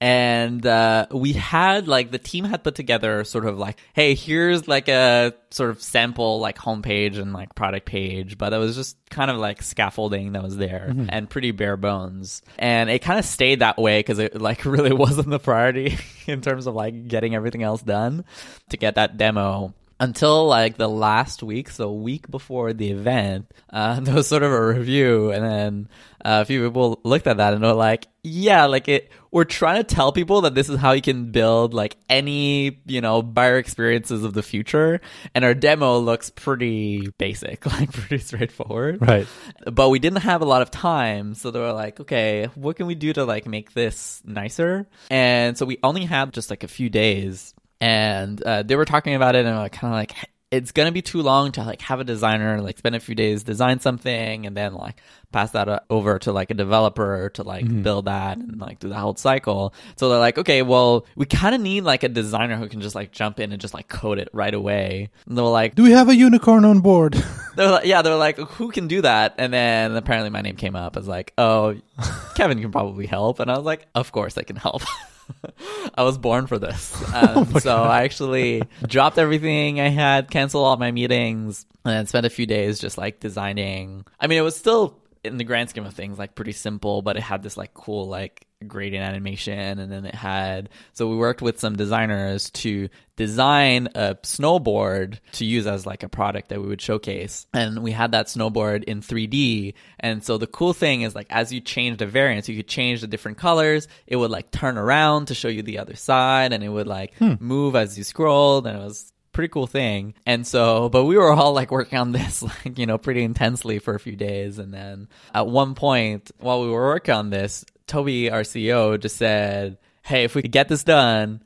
And 0.00 0.64
uh, 0.66 1.06
we 1.10 1.32
had 1.32 1.88
like 1.88 2.10
the 2.10 2.18
team 2.18 2.44
had 2.44 2.62
put 2.62 2.74
together 2.74 3.24
sort 3.24 3.46
of 3.46 3.58
like, 3.58 3.78
hey, 3.94 4.14
here's 4.14 4.68
like 4.68 4.88
a 4.88 5.32
sort 5.50 5.70
of 5.70 5.82
sample 5.82 6.38
like 6.38 6.58
homepage 6.58 7.18
and 7.18 7.32
like 7.32 7.54
product 7.54 7.86
page, 7.86 8.36
but 8.36 8.52
it 8.52 8.58
was 8.58 8.76
just 8.76 8.96
kind 9.08 9.30
of 9.30 9.38
like 9.38 9.62
scaffolding 9.62 10.32
that 10.32 10.42
was 10.42 10.56
there 10.58 10.92
and 11.08 11.30
pretty 11.30 11.50
bare 11.50 11.78
bones. 11.78 12.42
And 12.58 12.90
it 12.90 13.00
kind 13.00 13.18
of 13.18 13.24
stayed 13.24 13.60
that 13.60 13.78
way 13.78 14.00
because 14.00 14.18
it 14.18 14.40
like 14.40 14.64
really 14.66 14.92
wasn't 14.92 15.30
the 15.30 15.38
priority 15.38 15.96
in 16.26 16.42
terms 16.42 16.66
of 16.66 16.74
like 16.74 17.08
getting 17.08 17.34
everything 17.34 17.62
else 17.62 17.80
done 17.82 18.26
to 18.68 18.76
get 18.76 18.96
that 18.96 19.16
demo 19.16 19.72
until 19.98 20.46
like 20.46 20.76
the 20.76 20.88
last 20.88 21.42
week, 21.42 21.70
so 21.70 21.88
a 21.88 21.92
week 21.94 22.30
before 22.30 22.72
the 22.72 22.90
event, 22.90 23.52
uh, 23.72 24.00
there 24.00 24.14
was 24.14 24.26
sort 24.28 24.42
of 24.42 24.52
a 24.52 24.66
review, 24.66 25.30
and 25.32 25.44
then 25.44 25.88
uh, 26.24 26.40
a 26.42 26.44
few 26.44 26.64
people 26.64 27.00
looked 27.04 27.26
at 27.26 27.38
that 27.38 27.54
and 27.54 27.62
were 27.62 27.72
like, 27.72 28.06
"Yeah, 28.22 28.66
like 28.66 28.88
it. 28.88 29.10
We're 29.30 29.44
trying 29.44 29.84
to 29.84 29.94
tell 29.94 30.12
people 30.12 30.42
that 30.42 30.54
this 30.54 30.68
is 30.70 30.78
how 30.78 30.92
you 30.92 31.02
can 31.02 31.30
build 31.30 31.74
like 31.74 31.96
any 32.08 32.80
you 32.86 33.00
know 33.02 33.20
buyer 33.22 33.58
experiences 33.58 34.24
of 34.24 34.32
the 34.34 34.42
future, 34.42 35.00
and 35.34 35.44
our 35.44 35.54
demo 35.54 35.98
looks 35.98 36.30
pretty 36.30 37.08
basic, 37.18 37.64
like 37.72 37.92
pretty 37.92 38.18
straightforward, 38.22 38.98
Right. 39.00 39.26
but 39.70 39.90
we 39.90 39.98
didn't 39.98 40.22
have 40.22 40.40
a 40.42 40.46
lot 40.46 40.62
of 40.62 40.70
time 40.70 41.34
so 41.34 41.50
they 41.50 41.60
were 41.60 41.72
like 41.72 42.00
okay 42.00 42.48
what 42.54 42.76
can 42.76 42.86
we 42.86 42.94
do 42.94 43.12
to 43.12 43.24
like 43.24 43.46
make 43.46 43.72
this 43.74 44.22
nicer 44.24 44.86
and 45.10 45.56
so 45.58 45.66
we 45.66 45.78
only 45.82 46.04
had 46.04 46.32
just 46.32 46.50
like 46.50 46.64
a 46.64 46.68
few 46.68 46.88
days 46.88 47.54
and 47.80 48.42
uh, 48.42 48.62
they 48.62 48.76
were 48.76 48.84
talking 48.84 49.14
about 49.14 49.34
it 49.34 49.46
and 49.46 49.56
like 49.56 49.72
kind 49.72 49.92
of 49.92 49.98
like 49.98 50.14
it's 50.52 50.70
gonna 50.70 50.92
be 50.92 51.02
too 51.02 51.22
long 51.22 51.50
to 51.50 51.62
like 51.64 51.80
have 51.82 51.98
a 51.98 52.04
designer 52.04 52.60
like 52.62 52.78
spend 52.78 52.94
a 52.94 53.00
few 53.00 53.14
days 53.16 53.42
design 53.42 53.80
something 53.80 54.46
and 54.46 54.56
then 54.56 54.74
like 54.74 55.00
pass 55.32 55.50
that 55.50 55.68
uh, 55.68 55.80
over 55.90 56.18
to 56.20 56.32
like 56.32 56.50
a 56.50 56.54
developer 56.54 57.30
to 57.34 57.42
like 57.42 57.82
build 57.82 58.04
that 58.04 58.38
and 58.38 58.60
like 58.60 58.78
do 58.78 58.88
the 58.88 58.94
whole 58.94 59.16
cycle 59.16 59.74
so 59.96 60.08
they're 60.08 60.20
like 60.20 60.38
okay 60.38 60.62
well 60.62 61.04
we 61.16 61.26
kind 61.26 61.54
of 61.54 61.60
need 61.60 61.82
like 61.82 62.04
a 62.04 62.08
designer 62.08 62.56
who 62.56 62.68
can 62.68 62.80
just 62.80 62.94
like 62.94 63.10
jump 63.10 63.40
in 63.40 63.50
and 63.50 63.60
just 63.60 63.74
like 63.74 63.88
code 63.88 64.18
it 64.18 64.28
right 64.32 64.54
away 64.54 65.10
and 65.26 65.36
they 65.36 65.42
were 65.42 65.48
like 65.48 65.74
Do 65.74 65.82
we 65.82 65.90
have 65.90 66.08
a 66.08 66.14
unicorn 66.14 66.64
on 66.64 66.78
board? 66.78 67.14
they're 67.56 67.70
like, 67.70 67.86
yeah, 67.86 68.02
they're 68.02 68.16
like, 68.16 68.38
who 68.38 68.70
can 68.70 68.86
do 68.86 69.00
that? 69.02 69.34
And 69.38 69.52
then 69.52 69.96
apparently 69.96 70.30
my 70.30 70.42
name 70.42 70.56
came 70.56 70.76
up 70.76 70.96
as 70.96 71.08
like, 71.08 71.32
oh, 71.38 71.74
Kevin 72.36 72.60
can 72.60 72.70
probably 72.70 73.06
help. 73.06 73.40
And 73.40 73.50
I 73.50 73.56
was 73.56 73.64
like, 73.64 73.86
of 73.94 74.12
course 74.12 74.38
I 74.38 74.42
can 74.42 74.56
help. 74.56 74.82
I 75.94 76.02
was 76.02 76.18
born 76.18 76.46
for 76.46 76.58
this. 76.58 76.94
Um, 77.16 77.60
so 77.60 77.82
I 77.82 78.04
actually 78.04 78.62
dropped 78.86 79.16
everything 79.16 79.80
I 79.80 79.88
had, 79.88 80.30
canceled 80.30 80.66
all 80.66 80.76
my 80.76 80.90
meetings, 80.90 81.64
and 81.84 82.06
spent 82.06 82.26
a 82.26 82.30
few 82.30 82.44
days 82.44 82.78
just 82.78 82.98
like 82.98 83.20
designing. 83.20 84.04
I 84.20 84.26
mean, 84.26 84.38
it 84.38 84.42
was 84.42 84.54
still 84.54 84.98
in 85.24 85.38
the 85.38 85.44
grand 85.44 85.70
scheme 85.70 85.86
of 85.86 85.94
things 85.94 86.18
like 86.18 86.34
pretty 86.34 86.52
simple, 86.52 87.00
but 87.00 87.16
it 87.16 87.22
had 87.22 87.42
this 87.42 87.56
like 87.56 87.72
cool 87.72 88.06
like 88.06 88.45
gradient 88.66 89.06
animation 89.06 89.78
and 89.78 89.92
then 89.92 90.06
it 90.06 90.14
had 90.14 90.70
so 90.94 91.06
we 91.06 91.16
worked 91.16 91.42
with 91.42 91.60
some 91.60 91.76
designers 91.76 92.48
to 92.50 92.88
design 93.16 93.86
a 93.94 94.14
snowboard 94.22 95.18
to 95.32 95.44
use 95.44 95.66
as 95.66 95.84
like 95.84 96.02
a 96.02 96.08
product 96.08 96.48
that 96.48 96.60
we 96.60 96.66
would 96.66 96.80
showcase 96.80 97.46
and 97.52 97.82
we 97.82 97.92
had 97.92 98.12
that 98.12 98.28
snowboard 98.28 98.82
in 98.84 99.02
3D 99.02 99.74
and 100.00 100.24
so 100.24 100.38
the 100.38 100.46
cool 100.46 100.72
thing 100.72 101.02
is 101.02 101.14
like 101.14 101.26
as 101.28 101.52
you 101.52 101.60
change 101.60 101.98
the 101.98 102.06
variants 102.06 102.48
you 102.48 102.56
could 102.56 102.68
change 102.68 103.02
the 103.02 103.06
different 103.06 103.36
colors 103.36 103.88
it 104.06 104.16
would 104.16 104.30
like 104.30 104.50
turn 104.50 104.78
around 104.78 105.26
to 105.26 105.34
show 105.34 105.48
you 105.48 105.62
the 105.62 105.78
other 105.78 105.94
side 105.94 106.54
and 106.54 106.64
it 106.64 106.70
would 106.70 106.86
like 106.86 107.14
hmm. 107.16 107.34
move 107.38 107.76
as 107.76 107.98
you 107.98 108.04
scrolled 108.04 108.66
and 108.66 108.78
it 108.78 108.82
was 108.82 109.12
pretty 109.36 109.52
cool 109.52 109.66
thing. 109.66 110.14
And 110.24 110.46
so, 110.46 110.88
but 110.88 111.04
we 111.04 111.18
were 111.18 111.30
all 111.30 111.52
like 111.52 111.70
working 111.70 111.98
on 111.98 112.10
this, 112.10 112.42
like, 112.64 112.78
you 112.78 112.86
know, 112.86 112.96
pretty 112.96 113.22
intensely 113.22 113.78
for 113.78 113.94
a 113.94 114.00
few 114.00 114.16
days. 114.16 114.58
And 114.58 114.72
then 114.72 115.08
at 115.34 115.46
one 115.46 115.74
point, 115.74 116.30
while 116.38 116.62
we 116.62 116.70
were 116.70 116.86
working 116.86 117.14
on 117.14 117.28
this, 117.28 117.62
Tobi, 117.86 118.32
our 118.32 118.42
CEO, 118.42 118.98
just 118.98 119.16
said, 119.16 119.78
Hey, 120.02 120.24
if 120.24 120.34
we 120.34 120.42
could 120.42 120.52
get 120.52 120.68
this 120.68 120.84
done, 120.84 121.42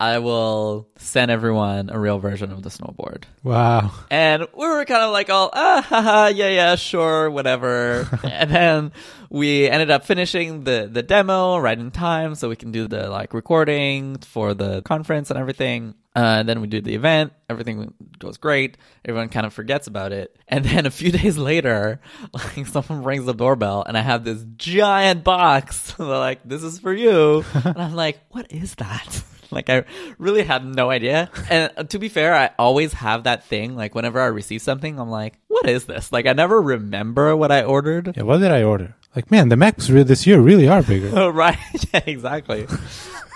I 0.00 0.18
will 0.18 0.88
send 0.96 1.30
everyone 1.30 1.88
a 1.88 1.98
real 1.98 2.18
version 2.18 2.50
of 2.50 2.62
the 2.62 2.68
snowboard. 2.68 3.24
wow. 3.42 3.92
And 4.10 4.46
we 4.56 4.66
were 4.66 4.84
kind 4.84 5.02
of 5.02 5.12
like 5.12 5.30
all, 5.30 5.50
ah, 5.52 5.82
haha, 5.82 6.26
yeah, 6.26 6.48
yeah, 6.48 6.74
sure, 6.74 7.30
whatever. 7.30 8.08
and 8.24 8.50
then 8.50 8.92
we 9.30 9.68
ended 9.68 9.90
up 9.90 10.04
finishing 10.04 10.64
the, 10.64 10.88
the 10.92 11.02
demo 11.02 11.58
right 11.58 11.78
in 11.78 11.90
time 11.90 12.34
so 12.34 12.48
we 12.48 12.56
can 12.56 12.72
do 12.72 12.88
the 12.88 13.08
like 13.08 13.32
recording 13.32 14.18
for 14.18 14.52
the 14.52 14.82
conference 14.82 15.30
and 15.30 15.38
everything. 15.38 15.94
Uh, 16.14 16.44
then 16.44 16.60
we 16.60 16.68
do 16.68 16.80
the 16.80 16.94
event. 16.94 17.32
Everything 17.48 17.92
goes 18.18 18.36
great. 18.36 18.76
Everyone 19.04 19.28
kind 19.28 19.46
of 19.46 19.52
forgets 19.52 19.86
about 19.88 20.12
it. 20.12 20.36
And 20.46 20.64
then 20.64 20.86
a 20.86 20.90
few 20.90 21.10
days 21.20 21.36
later, 21.36 22.00
like 22.32 22.66
someone 22.66 23.02
rings 23.02 23.24
the 23.26 23.34
doorbell 23.34 23.82
and 23.86 23.98
I 23.98 24.00
have 24.02 24.24
this 24.24 24.44
giant 24.56 25.24
box. 25.24 25.92
They're 25.98 26.06
like, 26.06 26.40
this 26.44 26.62
is 26.62 26.78
for 26.78 26.92
you. 26.92 27.44
and 27.64 27.78
I'm 27.78 27.94
like, 27.94 28.20
what 28.30 28.52
is 28.52 28.74
that? 28.76 29.24
like 29.50 29.70
I 29.70 29.84
really 30.18 30.42
had 30.42 30.64
no 30.64 30.90
idea. 30.90 31.30
And 31.48 31.72
uh, 31.76 31.84
to 31.84 31.98
be 31.98 32.08
fair, 32.08 32.34
I 32.34 32.50
always 32.58 32.92
have 32.94 33.24
that 33.24 33.44
thing. 33.44 33.76
Like 33.76 33.94
whenever 33.94 34.20
I 34.20 34.26
receive 34.26 34.62
something, 34.62 34.98
I'm 34.98 35.10
like, 35.10 35.38
"What 35.46 35.68
is 35.68 35.84
this?" 35.84 36.10
Like 36.10 36.26
I 36.26 36.32
never 36.32 36.60
remember 36.60 37.36
what 37.36 37.52
I 37.52 37.62
ordered. 37.62 38.14
Yeah, 38.16 38.24
what 38.24 38.38
did 38.38 38.50
I 38.50 38.64
order? 38.64 38.96
Like, 39.14 39.30
man, 39.30 39.48
the 39.50 39.56
Macs 39.56 39.88
re- 39.90 40.02
this 40.02 40.26
year 40.26 40.40
really 40.40 40.66
are 40.66 40.82
bigger. 40.82 41.12
Oh, 41.14 41.28
right. 41.28 41.56
yeah, 41.92 42.00
exactly. 42.04 42.66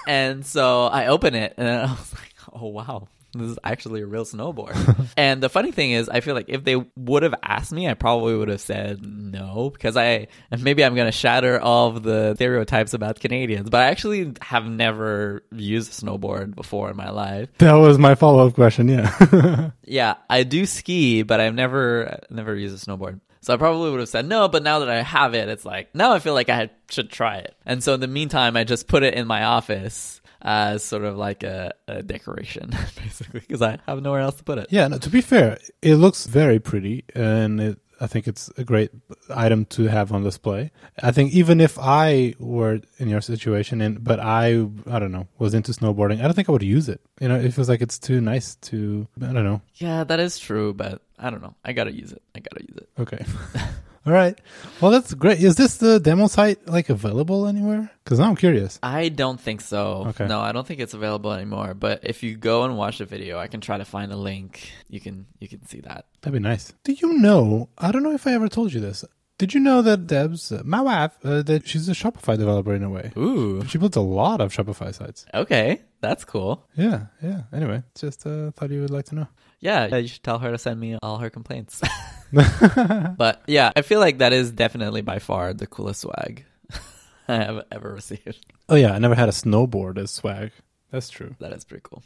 and 0.09 0.45
so 0.45 0.87
I 0.87 1.07
open 1.07 1.37
it 1.37 1.55
and 1.57 1.69
I 1.69 1.83
was 1.93 2.13
like, 2.15 2.28
oh, 2.61 2.69
wow. 2.69 3.09
This 3.35 3.51
is 3.51 3.59
actually 3.63 4.01
a 4.01 4.07
real 4.07 4.25
snowboard. 4.25 5.09
and 5.17 5.43
the 5.43 5.51
funny 5.51 5.71
thing 5.71 5.91
is, 5.91 6.09
I 6.09 6.21
feel 6.21 6.35
like 6.35 6.47
if 6.49 6.65
they 6.65 6.77
would 6.97 7.23
have 7.23 7.35
asked 7.43 7.73
me, 7.73 7.87
I 7.87 7.93
probably 7.93 8.35
would 8.35 8.49
have 8.49 8.61
said 8.61 9.05
no 9.05 9.71
because 9.71 9.99
I, 9.99 10.29
and 10.51 10.63
maybe 10.63 10.83
I'm 10.83 10.95
going 10.95 11.07
to 11.07 11.13
shatter 11.13 11.61
all 11.61 11.89
of 11.89 12.03
the 12.03 12.35
stereotypes 12.37 12.95
about 12.95 13.21
Canadians, 13.21 13.69
but 13.69 13.83
I 13.83 13.87
actually 13.87 14.33
have 14.41 14.65
never 14.65 15.45
used 15.53 15.93
a 15.93 16.07
snowboard 16.07 16.55
before 16.55 16.91
in 16.91 16.97
my 16.97 17.11
life. 17.11 17.51
that 17.59 17.75
was 17.75 17.99
my 17.99 18.15
follow 18.15 18.47
up 18.47 18.55
question. 18.55 18.89
Yeah. 18.89 19.71
Yeah, 19.91 20.17
I 20.29 20.43
do 20.43 20.67
ski, 20.67 21.23
but 21.23 21.41
I've 21.41 21.55
never, 21.55 22.21
never 22.29 22.55
used 22.55 22.77
a 22.77 22.91
snowboard. 22.91 23.21
So 23.41 23.55
I 23.55 23.57
probably 23.57 23.91
would 23.91 24.01
have 24.01 24.09
said 24.11 24.27
no, 24.27 24.47
but 24.49 24.63
now 24.63 24.81
that 24.81 24.91
I 24.91 25.01
have 25.01 25.33
it, 25.33 25.49
it's 25.49 25.65
like, 25.65 25.95
now 25.95 26.13
I 26.13 26.19
feel 26.19 26.35
like 26.35 26.51
I 26.51 26.69
should 26.91 27.11
try 27.11 27.39
it. 27.39 27.57
And 27.65 27.83
so 27.83 27.95
in 27.95 28.01
the 28.01 28.07
meantime, 28.07 28.55
I 28.55 28.65
just 28.65 28.87
put 28.87 29.03
it 29.03 29.15
in 29.15 29.27
my 29.27 29.45
office 29.45 30.21
as 30.43 30.83
sort 30.85 31.05
of 31.05 31.17
like 31.17 31.43
a, 31.43 31.73
a 31.89 32.03
decoration, 32.03 32.71
basically, 33.03 33.41
because 33.41 33.63
I 33.63 33.79
have 33.87 34.03
nowhere 34.03 34.21
else 34.21 34.37
to 34.37 34.45
put 34.45 34.59
it. 34.59 34.69
yeah. 34.71 34.87
No, 34.89 34.99
to 34.99 35.11
be 35.11 35.21
fair, 35.21 35.59
it 35.83 35.97
looks 35.97 36.27
very 36.27 36.59
pretty, 36.61 37.05
and 37.15 37.61
it, 37.61 37.79
I 38.01 38.07
think 38.07 38.29
it's 38.29 38.49
a 38.57 38.63
great 38.63 38.93
item 39.29 39.65
to 39.67 39.87
have 39.87 40.13
on 40.13 40.23
display. 40.23 40.71
I 41.03 41.11
think 41.11 41.33
even 41.33 41.61
if 41.61 41.77
I 41.81 42.35
were 42.39 42.81
in 42.99 43.09
your 43.09 43.21
situation, 43.21 43.81
and 43.81 44.05
but 44.05 44.21
I, 44.21 44.65
I 44.87 44.99
don't 45.01 45.11
know, 45.11 45.27
was 45.39 45.53
into 45.55 45.73
snowboarding, 45.73 46.21
I 46.21 46.23
don't 46.23 46.35
think 46.35 46.49
I 46.49 46.53
would 46.53 46.63
use 46.63 46.89
it. 46.89 47.01
You 47.21 47.27
know, 47.29 47.35
it 47.35 47.53
feels 47.53 47.69
like 47.69 47.81
it's 47.81 47.99
too 47.99 48.21
nice 48.21 48.55
to. 48.71 49.09
I 49.21 49.33
don't 49.33 49.45
know. 49.45 49.61
Yeah, 49.75 50.05
that 50.05 50.21
is 50.21 50.39
true, 50.39 50.73
but 50.75 51.03
I 51.19 51.31
don't 51.31 51.43
know. 51.43 51.57
I 51.65 51.73
gotta 51.73 51.93
use 51.93 52.13
it. 52.13 52.23
I 52.37 52.39
gotta 52.39 52.63
use 52.63 52.77
it. 52.77 52.89
Okay. 53.01 53.25
All 54.07 54.13
right. 54.13 54.39
Well, 54.81 54.91
that's 54.91 55.13
great. 55.15 55.43
Is 55.43 55.57
this 55.57 55.77
the 55.79 56.01
demo 56.01 56.29
site 56.29 56.67
like 56.67 56.89
available 56.89 57.47
anywhere? 57.47 57.91
Because 58.05 58.21
I'm 58.21 58.37
curious. 58.37 58.79
I 58.83 59.09
don't 59.11 59.41
think 59.41 59.61
so. 59.61 60.07
Okay. 60.09 60.27
No, 60.27 60.41
I 60.41 60.53
don't 60.53 60.67
think 60.67 60.81
it's 60.81 60.95
available 60.95 61.33
anymore. 61.33 61.75
But 61.75 62.01
if 62.05 62.23
you 62.23 62.37
go 62.37 62.65
and 62.65 62.77
watch 62.79 62.99
the 62.99 63.05
video, 63.05 63.39
I 63.39 63.49
can 63.49 63.61
try 63.61 63.77
to 63.79 63.85
find 63.85 64.13
a 64.13 64.17
link. 64.17 64.71
You 64.89 65.01
can 65.01 65.27
you 65.41 65.49
can 65.49 65.67
see 65.67 65.81
that. 65.81 66.07
That'd 66.23 66.41
be 66.41 66.49
nice. 66.49 66.73
Do 66.85 66.93
you 66.93 67.15
know? 67.19 67.69
I 67.77 67.93
don't 67.93 68.03
know 68.03 68.15
if 68.15 68.27
I 68.27 68.33
ever 68.33 68.49
told 68.49 68.73
you 68.73 68.81
this. 68.81 69.05
Did 69.39 69.55
you 69.55 69.61
know 69.61 69.83
that 69.83 70.09
Deb's, 70.09 70.51
uh, 70.51 70.63
my 70.65 70.81
wife, 70.81 71.13
uh, 71.25 71.43
that 71.43 71.69
she's 71.69 71.89
a 71.89 71.93
Shopify 71.93 72.37
developer 72.37 72.75
in 72.75 72.83
a 72.83 72.91
way? 72.91 73.13
Ooh. 73.17 73.65
She 73.67 73.79
builds 73.79 73.97
a 73.97 74.01
lot 74.01 74.41
of 74.41 74.53
Shopify 74.53 74.93
sites. 74.93 75.27
Okay, 75.33 75.83
that's 76.01 76.25
cool. 76.25 76.67
Yeah, 76.75 77.07
yeah. 77.23 77.43
Anyway, 77.53 77.85
just 77.95 78.27
uh, 78.27 78.51
thought 78.51 78.71
you 78.71 78.81
would 78.81 78.91
like 78.91 79.05
to 79.07 79.15
know. 79.15 79.29
Yeah, 79.61 79.97
you 79.97 80.09
should 80.09 80.23
tell 80.23 80.39
her 80.39 80.51
to 80.53 80.59
send 80.59 80.79
me 80.79 80.99
all 81.03 81.19
her 81.19 81.31
complaints. 81.31 81.81
but 82.33 83.43
yeah, 83.47 83.73
I 83.75 83.83
feel 83.83 84.01
like 84.01 84.19
that 84.19 84.33
is 84.33 84.51
definitely 84.51 85.01
by 85.01 85.19
far 85.19 85.55
the 85.55 85.67
coolest 85.67 86.03
swag 86.03 86.45
I 87.29 87.37
have 87.37 87.65
ever 87.73 87.93
received. 87.93 88.45
Oh 88.69 88.75
yeah, 88.75 88.93
I 88.93 88.99
never 88.99 89.15
had 89.15 89.29
a 89.29 89.33
snowboard 89.33 89.99
as 89.99 90.11
swag. 90.11 90.53
That's 90.91 91.09
true. 91.09 91.35
That 91.41 91.53
is 91.53 91.65
pretty 91.65 91.83
cool. 91.85 92.03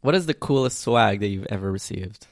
What 0.00 0.14
is 0.14 0.26
the 0.26 0.34
coolest 0.34 0.80
swag 0.80 1.20
that 1.20 1.28
you've 1.28 1.46
ever 1.48 1.70
received? 1.70 2.26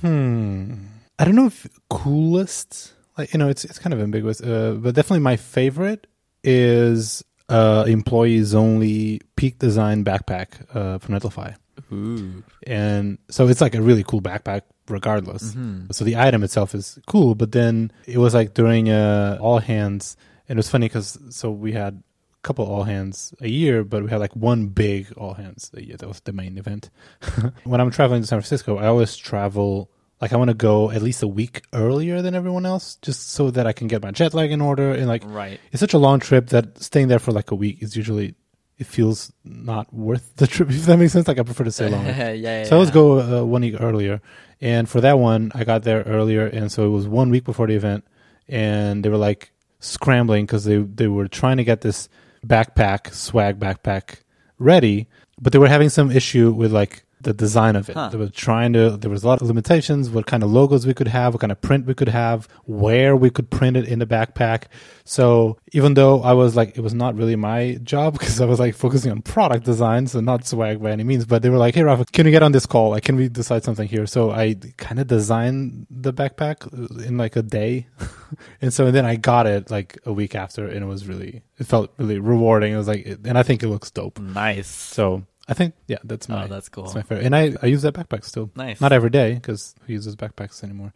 Hmm. 0.00 0.86
I 1.18 1.24
don't 1.24 1.34
know 1.34 1.46
if 1.46 1.66
coolest, 1.90 2.94
like 3.18 3.32
you 3.34 3.38
know, 3.38 3.48
it's 3.48 3.64
it's 3.64 3.78
kind 3.78 3.92
of 3.92 4.00
ambiguous, 4.00 4.40
uh, 4.40 4.76
but 4.78 4.94
definitely 4.94 5.20
my 5.20 5.36
favorite 5.36 6.06
is 6.42 7.22
uh, 7.50 7.84
employees 7.86 8.54
only 8.54 9.20
peak 9.36 9.58
design 9.58 10.04
backpack 10.04 10.74
uh, 10.74 10.98
from 10.98 11.14
Netlify. 11.14 11.54
Ooh. 11.92 12.42
and 12.66 13.18
so 13.30 13.48
it's 13.48 13.60
like 13.60 13.74
a 13.74 13.82
really 13.82 14.04
cool 14.04 14.20
backpack 14.20 14.62
regardless 14.88 15.54
so 15.92 16.04
the 16.04 16.16
item 16.16 16.42
itself 16.42 16.74
is 16.74 16.98
cool 17.06 17.34
but 17.34 17.52
then 17.52 17.90
it 18.06 18.18
was 18.18 18.34
like 18.34 18.52
during 18.54 18.90
uh, 18.90 19.38
all 19.40 19.58
hands 19.58 20.16
and 20.48 20.56
it 20.56 20.60
was 20.60 20.68
funny 20.68 20.86
because 20.86 21.18
so 21.30 21.50
we 21.50 21.72
had 21.72 21.94
a 21.94 22.42
couple 22.42 22.66
all 22.66 22.82
hands 22.84 23.32
a 23.40 23.48
year 23.48 23.84
but 23.84 24.02
we 24.02 24.10
had 24.10 24.18
like 24.20 24.34
one 24.36 24.66
big 24.66 25.12
all 25.16 25.34
hands 25.34 25.70
a 25.74 25.82
year 25.82 25.96
that 25.96 26.08
was 26.08 26.20
the 26.20 26.32
main 26.32 26.58
event 26.58 26.90
when 27.64 27.80
i'm 27.80 27.90
traveling 27.90 28.20
to 28.22 28.26
san 28.26 28.38
francisco 28.40 28.76
i 28.78 28.86
always 28.86 29.16
travel 29.16 29.88
like 30.20 30.32
i 30.32 30.36
want 30.36 30.48
to 30.48 30.54
go 30.54 30.90
at 30.90 31.00
least 31.02 31.22
a 31.22 31.28
week 31.28 31.62
earlier 31.72 32.20
than 32.22 32.34
everyone 32.34 32.66
else 32.66 32.96
just 33.02 33.30
so 33.30 33.50
that 33.50 33.66
i 33.66 33.72
can 33.72 33.86
get 33.86 34.02
my 34.02 34.10
jet 34.10 34.34
lag 34.34 34.50
in 34.50 34.60
order 34.60 34.90
and 34.92 35.06
like 35.06 35.22
Right. 35.24 35.60
it's 35.70 35.80
such 35.80 35.94
a 35.94 35.98
long 35.98 36.18
trip 36.20 36.48
that 36.48 36.82
staying 36.82 37.08
there 37.08 37.18
for 37.20 37.30
like 37.32 37.50
a 37.52 37.54
week 37.54 37.82
is 37.82 37.96
usually 37.96 38.34
it 38.82 38.86
feels 38.86 39.32
not 39.44 39.92
worth 39.94 40.34
the 40.36 40.46
trip 40.46 40.68
if 40.76 40.86
that 40.86 40.96
makes 40.96 41.12
sense. 41.12 41.28
Like 41.28 41.38
i 41.38 41.42
prefer 41.42 41.64
to 41.64 41.70
stay 41.70 41.88
longer. 41.96 42.10
Yeah, 42.10 42.32
yeah. 42.32 42.64
so 42.64 42.72
I 42.72 42.74
always 42.74 42.88
yeah. 42.90 42.94
go 42.94 43.40
uh, 43.40 43.44
one 43.44 43.62
week 43.62 43.76
earlier, 43.78 44.20
and 44.60 44.88
for 44.88 45.00
that 45.00 45.18
one, 45.18 45.52
I 45.54 45.64
got 45.64 45.84
there 45.84 46.02
earlier, 46.02 46.46
and 46.46 46.70
so 46.70 46.86
it 46.86 46.90
was 46.90 47.06
one 47.06 47.30
week 47.30 47.44
before 47.44 47.68
the 47.68 47.74
event, 47.74 48.04
and 48.48 49.04
they 49.04 49.08
were 49.08 49.16
like 49.16 49.52
scrambling 49.78 50.46
because 50.46 50.64
they 50.64 50.78
they 50.78 51.06
were 51.06 51.28
trying 51.28 51.58
to 51.58 51.64
get 51.64 51.80
this 51.80 52.08
backpack 52.44 53.14
swag 53.14 53.60
backpack 53.60 54.20
ready, 54.58 55.06
but 55.40 55.52
they 55.52 55.58
were 55.58 55.68
having 55.68 55.88
some 55.88 56.10
issue 56.10 56.50
with 56.50 56.72
like 56.72 57.04
the 57.22 57.32
design 57.32 57.76
of 57.76 57.88
it. 57.88 57.94
Huh. 57.94 58.08
They 58.08 58.18
were 58.18 58.28
trying 58.28 58.72
to. 58.74 58.96
There 58.96 59.10
was 59.10 59.24
a 59.24 59.26
lot 59.26 59.40
of 59.40 59.46
limitations. 59.46 60.10
What 60.10 60.26
kind 60.26 60.42
of 60.42 60.50
logos 60.50 60.86
we 60.86 60.94
could 60.94 61.08
have, 61.08 61.34
what 61.34 61.40
kind 61.40 61.52
of 61.52 61.60
print 61.60 61.86
we 61.86 61.94
could 61.94 62.08
have, 62.08 62.48
where 62.64 63.16
we 63.16 63.30
could 63.30 63.50
print 63.50 63.76
it 63.76 63.86
in 63.86 63.98
the 63.98 64.06
backpack. 64.06 64.64
So 65.04 65.58
even 65.72 65.94
though 65.94 66.22
I 66.22 66.32
was 66.32 66.54
like, 66.56 66.76
it 66.76 66.80
was 66.80 66.94
not 66.94 67.16
really 67.16 67.36
my 67.36 67.78
job 67.82 68.12
because 68.18 68.40
I 68.40 68.44
was 68.44 68.60
like 68.60 68.74
focusing 68.74 69.10
on 69.10 69.22
product 69.22 69.64
design, 69.64 70.06
so 70.06 70.20
not 70.20 70.46
swag 70.46 70.82
by 70.82 70.90
any 70.90 71.04
means. 71.04 71.24
But 71.24 71.42
they 71.42 71.50
were 71.50 71.58
like, 71.58 71.74
"Hey, 71.74 71.82
Rafa, 71.82 72.04
can 72.06 72.24
we 72.24 72.30
get 72.30 72.42
on 72.42 72.52
this 72.52 72.66
call? 72.66 72.90
Like, 72.90 73.04
can 73.04 73.16
we 73.16 73.28
decide 73.28 73.64
something 73.64 73.88
here?" 73.88 74.06
So 74.06 74.30
I 74.30 74.54
kind 74.76 75.00
of 75.00 75.06
designed 75.06 75.86
the 75.90 76.12
backpack 76.12 76.66
uh, 76.66 77.02
in 77.06 77.16
like 77.16 77.36
a 77.36 77.42
day, 77.42 77.86
and 78.60 78.72
so 78.72 78.90
then 78.90 79.04
I 79.04 79.16
got 79.16 79.46
it 79.46 79.70
like 79.70 79.98
a 80.04 80.12
week 80.12 80.34
after, 80.34 80.66
and 80.66 80.82
it 80.82 80.86
was 80.86 81.06
really, 81.06 81.42
it 81.58 81.66
felt 81.66 81.92
really 81.98 82.18
rewarding. 82.18 82.72
It 82.72 82.76
was 82.76 82.88
like, 82.88 83.06
and 83.24 83.38
I 83.38 83.42
think 83.42 83.62
it 83.62 83.68
looks 83.68 83.90
dope. 83.90 84.18
nice. 84.18 84.68
So 84.68 85.24
I 85.52 85.54
think, 85.54 85.74
yeah, 85.86 85.98
that's 86.04 86.28
my 86.28 86.44
Oh, 86.44 86.48
that's 86.48 86.68
cool. 86.68 86.84
that's 86.84 86.94
my 86.94 87.02
favorite. 87.02 87.26
And 87.26 87.36
I, 87.36 87.54
I 87.62 87.66
use 87.66 87.82
that 87.82 87.94
backpack 87.94 88.24
still. 88.24 88.50
Nice. 88.56 88.80
Not 88.80 88.92
every 88.92 89.10
day 89.10 89.34
because 89.34 89.74
who 89.86 89.92
uses 89.92 90.16
backpacks 90.16 90.64
anymore? 90.64 90.92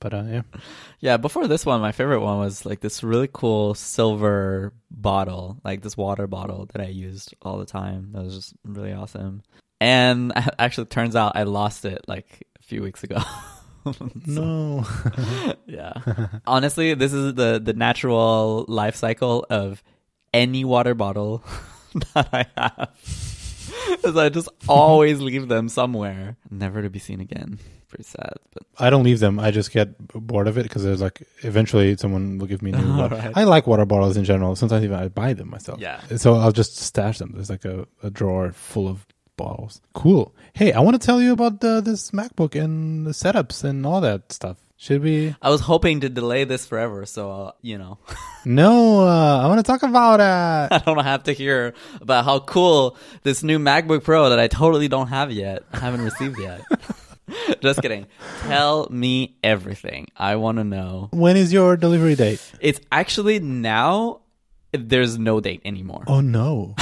But 0.00 0.14
uh, 0.14 0.24
yeah, 0.28 0.42
Yeah, 1.00 1.16
before 1.18 1.46
this 1.46 1.66
one, 1.66 1.80
my 1.82 1.92
favorite 1.92 2.20
one 2.20 2.38
was 2.38 2.64
like 2.64 2.80
this 2.80 3.02
really 3.02 3.28
cool 3.30 3.74
silver 3.74 4.72
bottle, 4.90 5.60
like 5.62 5.82
this 5.82 5.96
water 5.96 6.26
bottle 6.26 6.66
that 6.72 6.80
I 6.80 6.88
used 6.88 7.34
all 7.42 7.58
the 7.58 7.66
time. 7.66 8.12
That 8.12 8.22
was 8.24 8.34
just 8.34 8.54
really 8.64 8.92
awesome. 8.92 9.42
And 9.80 10.32
actually, 10.58 10.86
turns 10.86 11.16
out 11.16 11.32
I 11.36 11.42
lost 11.44 11.84
it 11.84 12.00
like 12.08 12.46
a 12.58 12.62
few 12.62 12.82
weeks 12.82 13.04
ago. 13.04 13.18
no, 14.26 14.86
yeah. 15.66 15.92
Honestly, 16.46 16.94
this 16.94 17.12
is 17.12 17.34
the 17.34 17.60
the 17.62 17.72
natural 17.74 18.64
life 18.68 18.96
cycle 18.96 19.44
of 19.50 19.82
any 20.32 20.64
water 20.64 20.94
bottle 20.94 21.42
that 22.14 22.28
I 22.32 22.46
have. 22.56 22.94
Is 24.04 24.16
I 24.16 24.28
just 24.28 24.48
always 24.68 25.20
leave 25.20 25.48
them 25.48 25.68
somewhere, 25.68 26.36
never 26.50 26.82
to 26.82 26.90
be 26.90 26.98
seen 26.98 27.20
again. 27.20 27.58
Pretty 27.88 28.04
sad, 28.04 28.34
but 28.52 28.62
I 28.78 28.88
don't 28.88 29.02
leave 29.02 29.18
them. 29.18 29.40
I 29.40 29.50
just 29.50 29.72
get 29.72 29.96
bored 30.14 30.46
of 30.46 30.56
it 30.58 30.62
because 30.62 30.84
there's 30.84 31.00
like 31.00 31.22
eventually 31.42 31.96
someone 31.96 32.38
will 32.38 32.46
give 32.46 32.62
me 32.62 32.70
new. 32.70 32.96
water. 32.96 33.16
Alright. 33.16 33.32
I 33.36 33.44
like 33.44 33.66
water 33.66 33.84
bottles 33.84 34.16
in 34.16 34.24
general. 34.24 34.54
Sometimes 34.54 34.84
even 34.84 34.96
I 34.96 35.08
buy 35.08 35.32
them 35.32 35.50
myself. 35.50 35.80
Yeah. 35.80 36.00
So 36.16 36.34
I'll 36.34 36.52
just 36.52 36.76
stash 36.76 37.18
them. 37.18 37.32
There's 37.34 37.50
like 37.50 37.64
a, 37.64 37.86
a 38.02 38.10
drawer 38.10 38.52
full 38.52 38.86
of 38.86 39.06
bottles. 39.36 39.80
Cool. 39.94 40.34
Hey, 40.52 40.72
I 40.72 40.80
want 40.80 41.00
to 41.00 41.04
tell 41.04 41.20
you 41.20 41.32
about 41.32 41.64
uh, 41.64 41.80
this 41.80 42.12
MacBook 42.12 42.54
and 42.54 43.06
the 43.06 43.10
setups 43.10 43.64
and 43.64 43.84
all 43.84 44.00
that 44.02 44.32
stuff. 44.32 44.58
Should 44.80 45.02
we? 45.02 45.36
I 45.42 45.50
was 45.50 45.60
hoping 45.60 46.00
to 46.00 46.08
delay 46.08 46.44
this 46.44 46.64
forever, 46.64 47.04
so 47.04 47.30
uh, 47.30 47.52
you 47.60 47.76
know. 47.76 47.98
No, 48.46 49.00
uh, 49.06 49.42
I 49.44 49.46
want 49.48 49.58
to 49.58 49.62
talk 49.62 49.82
about 49.82 50.18
uh, 50.18 50.68
I 50.74 50.78
don't 50.78 51.04
have 51.04 51.24
to 51.24 51.32
hear 51.32 51.74
about 52.00 52.24
how 52.24 52.38
cool 52.40 52.96
this 53.22 53.42
new 53.42 53.58
MacBook 53.58 54.02
Pro 54.02 54.30
that 54.30 54.38
I 54.38 54.48
totally 54.48 54.88
don't 54.88 55.08
have 55.08 55.30
yet, 55.30 55.64
I 55.74 55.80
haven't 55.80 56.00
received 56.00 56.38
yet. 56.38 56.62
Just 57.60 57.82
kidding. 57.82 58.06
Tell 58.44 58.88
me 58.90 59.36
everything. 59.42 60.08
I 60.16 60.36
want 60.36 60.56
to 60.56 60.64
know. 60.64 61.10
when 61.12 61.36
is 61.36 61.52
your 61.52 61.76
delivery 61.76 62.14
date? 62.14 62.40
It's 62.60 62.80
actually 62.90 63.40
now 63.40 64.22
there's 64.72 65.18
no 65.18 65.40
date 65.40 65.60
anymore. 65.66 66.04
Oh 66.06 66.22
no. 66.22 66.74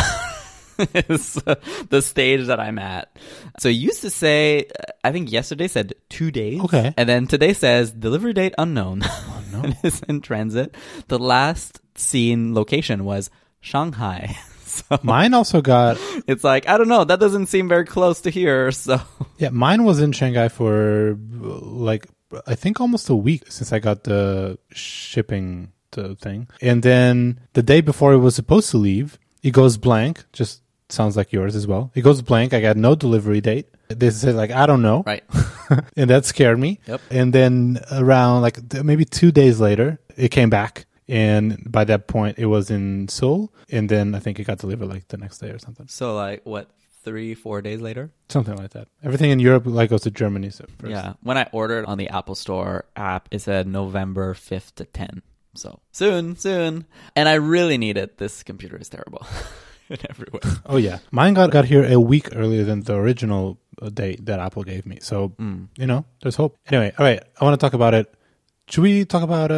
It's 0.95 1.37
uh, 1.47 1.57
the 1.91 2.01
stage 2.03 2.47
that 2.47 2.61
I'm 2.61 2.79
at. 2.79 3.17
So 3.59 3.69
it 3.69 3.73
used 3.73 4.03
to 4.03 4.11
say, 4.11 4.67
uh, 4.67 4.93
I 5.03 5.13
think 5.13 5.31
yesterday 5.33 5.69
said 5.69 5.95
two 6.09 6.31
days. 6.31 6.61
Okay. 6.63 6.95
And 6.97 7.09
then 7.09 7.27
today 7.27 7.53
says 7.53 7.91
delivery 7.91 8.33
date 8.33 8.55
unknown. 8.59 9.03
Oh 9.05 9.43
no. 9.53 9.63
and 9.63 9.77
it's 9.83 10.01
in 10.03 10.21
transit. 10.21 10.77
The 11.09 11.19
last 11.19 11.81
seen 11.95 12.55
location 12.55 13.05
was 13.05 13.31
Shanghai. 13.61 14.37
So 14.69 15.01
Mine 15.03 15.33
also 15.35 15.61
got 15.63 15.97
it's 16.29 16.45
like, 16.45 16.69
I 16.69 16.77
don't 16.77 16.89
know, 16.89 17.03
that 17.03 17.19
doesn't 17.19 17.47
seem 17.47 17.69
very 17.69 17.87
close 17.87 18.21
to 18.21 18.31
here. 18.31 18.71
So 18.71 19.01
Yeah, 19.39 19.49
mine 19.49 19.83
was 19.83 19.99
in 19.99 20.13
Shanghai 20.13 20.49
for 20.49 21.19
like 21.31 22.07
I 22.47 22.55
think 22.55 22.79
almost 22.81 23.09
a 23.09 23.17
week 23.17 23.51
since 23.51 23.73
I 23.73 23.79
got 23.81 24.05
the 24.05 24.59
shipping 24.71 25.73
thing. 25.91 26.49
And 26.61 26.83
then 26.83 27.41
the 27.55 27.63
day 27.63 27.81
before 27.81 28.13
it 28.13 28.19
was 28.19 28.35
supposed 28.35 28.71
to 28.71 28.77
leave, 28.79 29.19
it 29.43 29.53
goes 29.53 29.77
blank, 29.77 30.25
just 30.33 30.63
sounds 30.89 31.17
like 31.17 31.33
yours 31.33 31.55
as 31.57 31.67
well. 31.67 31.91
It 31.95 32.03
goes 32.03 32.23
blank. 32.23 32.53
I 32.55 32.61
got 32.61 32.77
no 32.77 32.95
delivery 32.95 33.41
date. 33.41 33.69
They 33.89 34.11
said 34.11 34.35
like 34.35 34.51
I 34.51 34.67
don't 34.67 34.83
know, 34.83 35.03
Right. 35.07 35.25
and 35.97 36.11
that 36.11 36.25
scared 36.27 36.59
me. 36.59 36.81
Yep. 36.87 37.01
And 37.11 37.33
then 37.33 37.81
around 37.93 38.43
like 38.43 38.59
maybe 38.85 39.05
two 39.05 39.31
days 39.33 39.61
later, 39.61 39.99
it 40.17 40.29
came 40.31 40.51
back, 40.51 40.87
and 41.09 41.59
by 41.71 41.85
that 41.85 42.07
point, 42.07 42.39
it 42.39 42.47
was 42.47 42.71
in 42.71 43.09
Seoul, 43.09 43.53
and 43.71 43.89
then 43.89 44.15
I 44.15 44.19
think 44.19 44.39
it 44.39 44.45
got 44.45 44.59
delivered 44.59 44.87
like 44.89 45.09
the 45.09 45.17
next 45.17 45.39
day 45.39 45.51
or 45.51 45.59
something, 45.59 45.87
So 45.89 46.15
like 46.15 46.45
what 46.45 46.69
three 47.05 47.35
four 47.35 47.63
days 47.63 47.81
later? 47.81 48.11
something 48.29 48.57
like 48.57 48.71
that. 48.71 48.89
Everything 49.03 49.31
in 49.31 49.41
Europe 49.41 49.63
like 49.67 49.89
goes 49.89 50.03
to 50.03 50.11
Germany. 50.11 50.51
So 50.51 50.67
first. 50.79 50.91
Yeah. 50.91 51.15
When 51.23 51.39
I 51.39 51.49
ordered 51.53 51.87
on 51.87 51.97
the 51.97 52.09
Apple 52.11 52.35
Store 52.35 52.85
app, 52.97 53.29
it 53.31 53.41
said 53.41 53.67
November 53.67 54.35
5th 54.35 54.75
to 54.77 54.85
10. 54.85 55.23
So 55.55 55.81
soon, 55.93 56.37
soon. 56.37 56.85
And 57.17 57.27
I 57.29 57.35
really 57.35 57.79
need 57.79 57.97
it. 57.97 58.19
This 58.19 58.43
computer 58.43 58.77
is 58.77 58.89
terrible 58.91 59.27
in 59.95 59.99
every 60.11 60.29
way. 60.33 60.41
Oh 60.67 60.77
yeah, 60.77 60.99
mine 61.11 61.35
got 61.35 61.51
got 61.51 61.65
here 61.65 61.85
a 61.85 61.99
week 62.01 62.29
earlier 62.35 62.65
than 62.65 62.83
the 62.83 62.95
original 62.95 63.59
uh, 63.83 63.89
date 63.89 64.25
that 64.27 64.39
Apple 64.41 64.63
gave 64.65 64.85
me. 64.87 64.99
So 65.01 65.31
Mm. 65.39 65.69
you 65.79 65.87
know, 65.87 66.05
there's 66.23 66.37
hope. 66.37 66.57
Anyway, 66.71 66.93
all 66.99 67.05
right, 67.05 67.23
I 67.41 67.45
want 67.45 67.59
to 67.59 67.65
talk 67.65 67.75
about 67.75 67.95
it. 67.95 68.13
Should 68.71 68.83
we 68.83 69.05
talk 69.07 69.23
about 69.23 69.51
uh, 69.51 69.55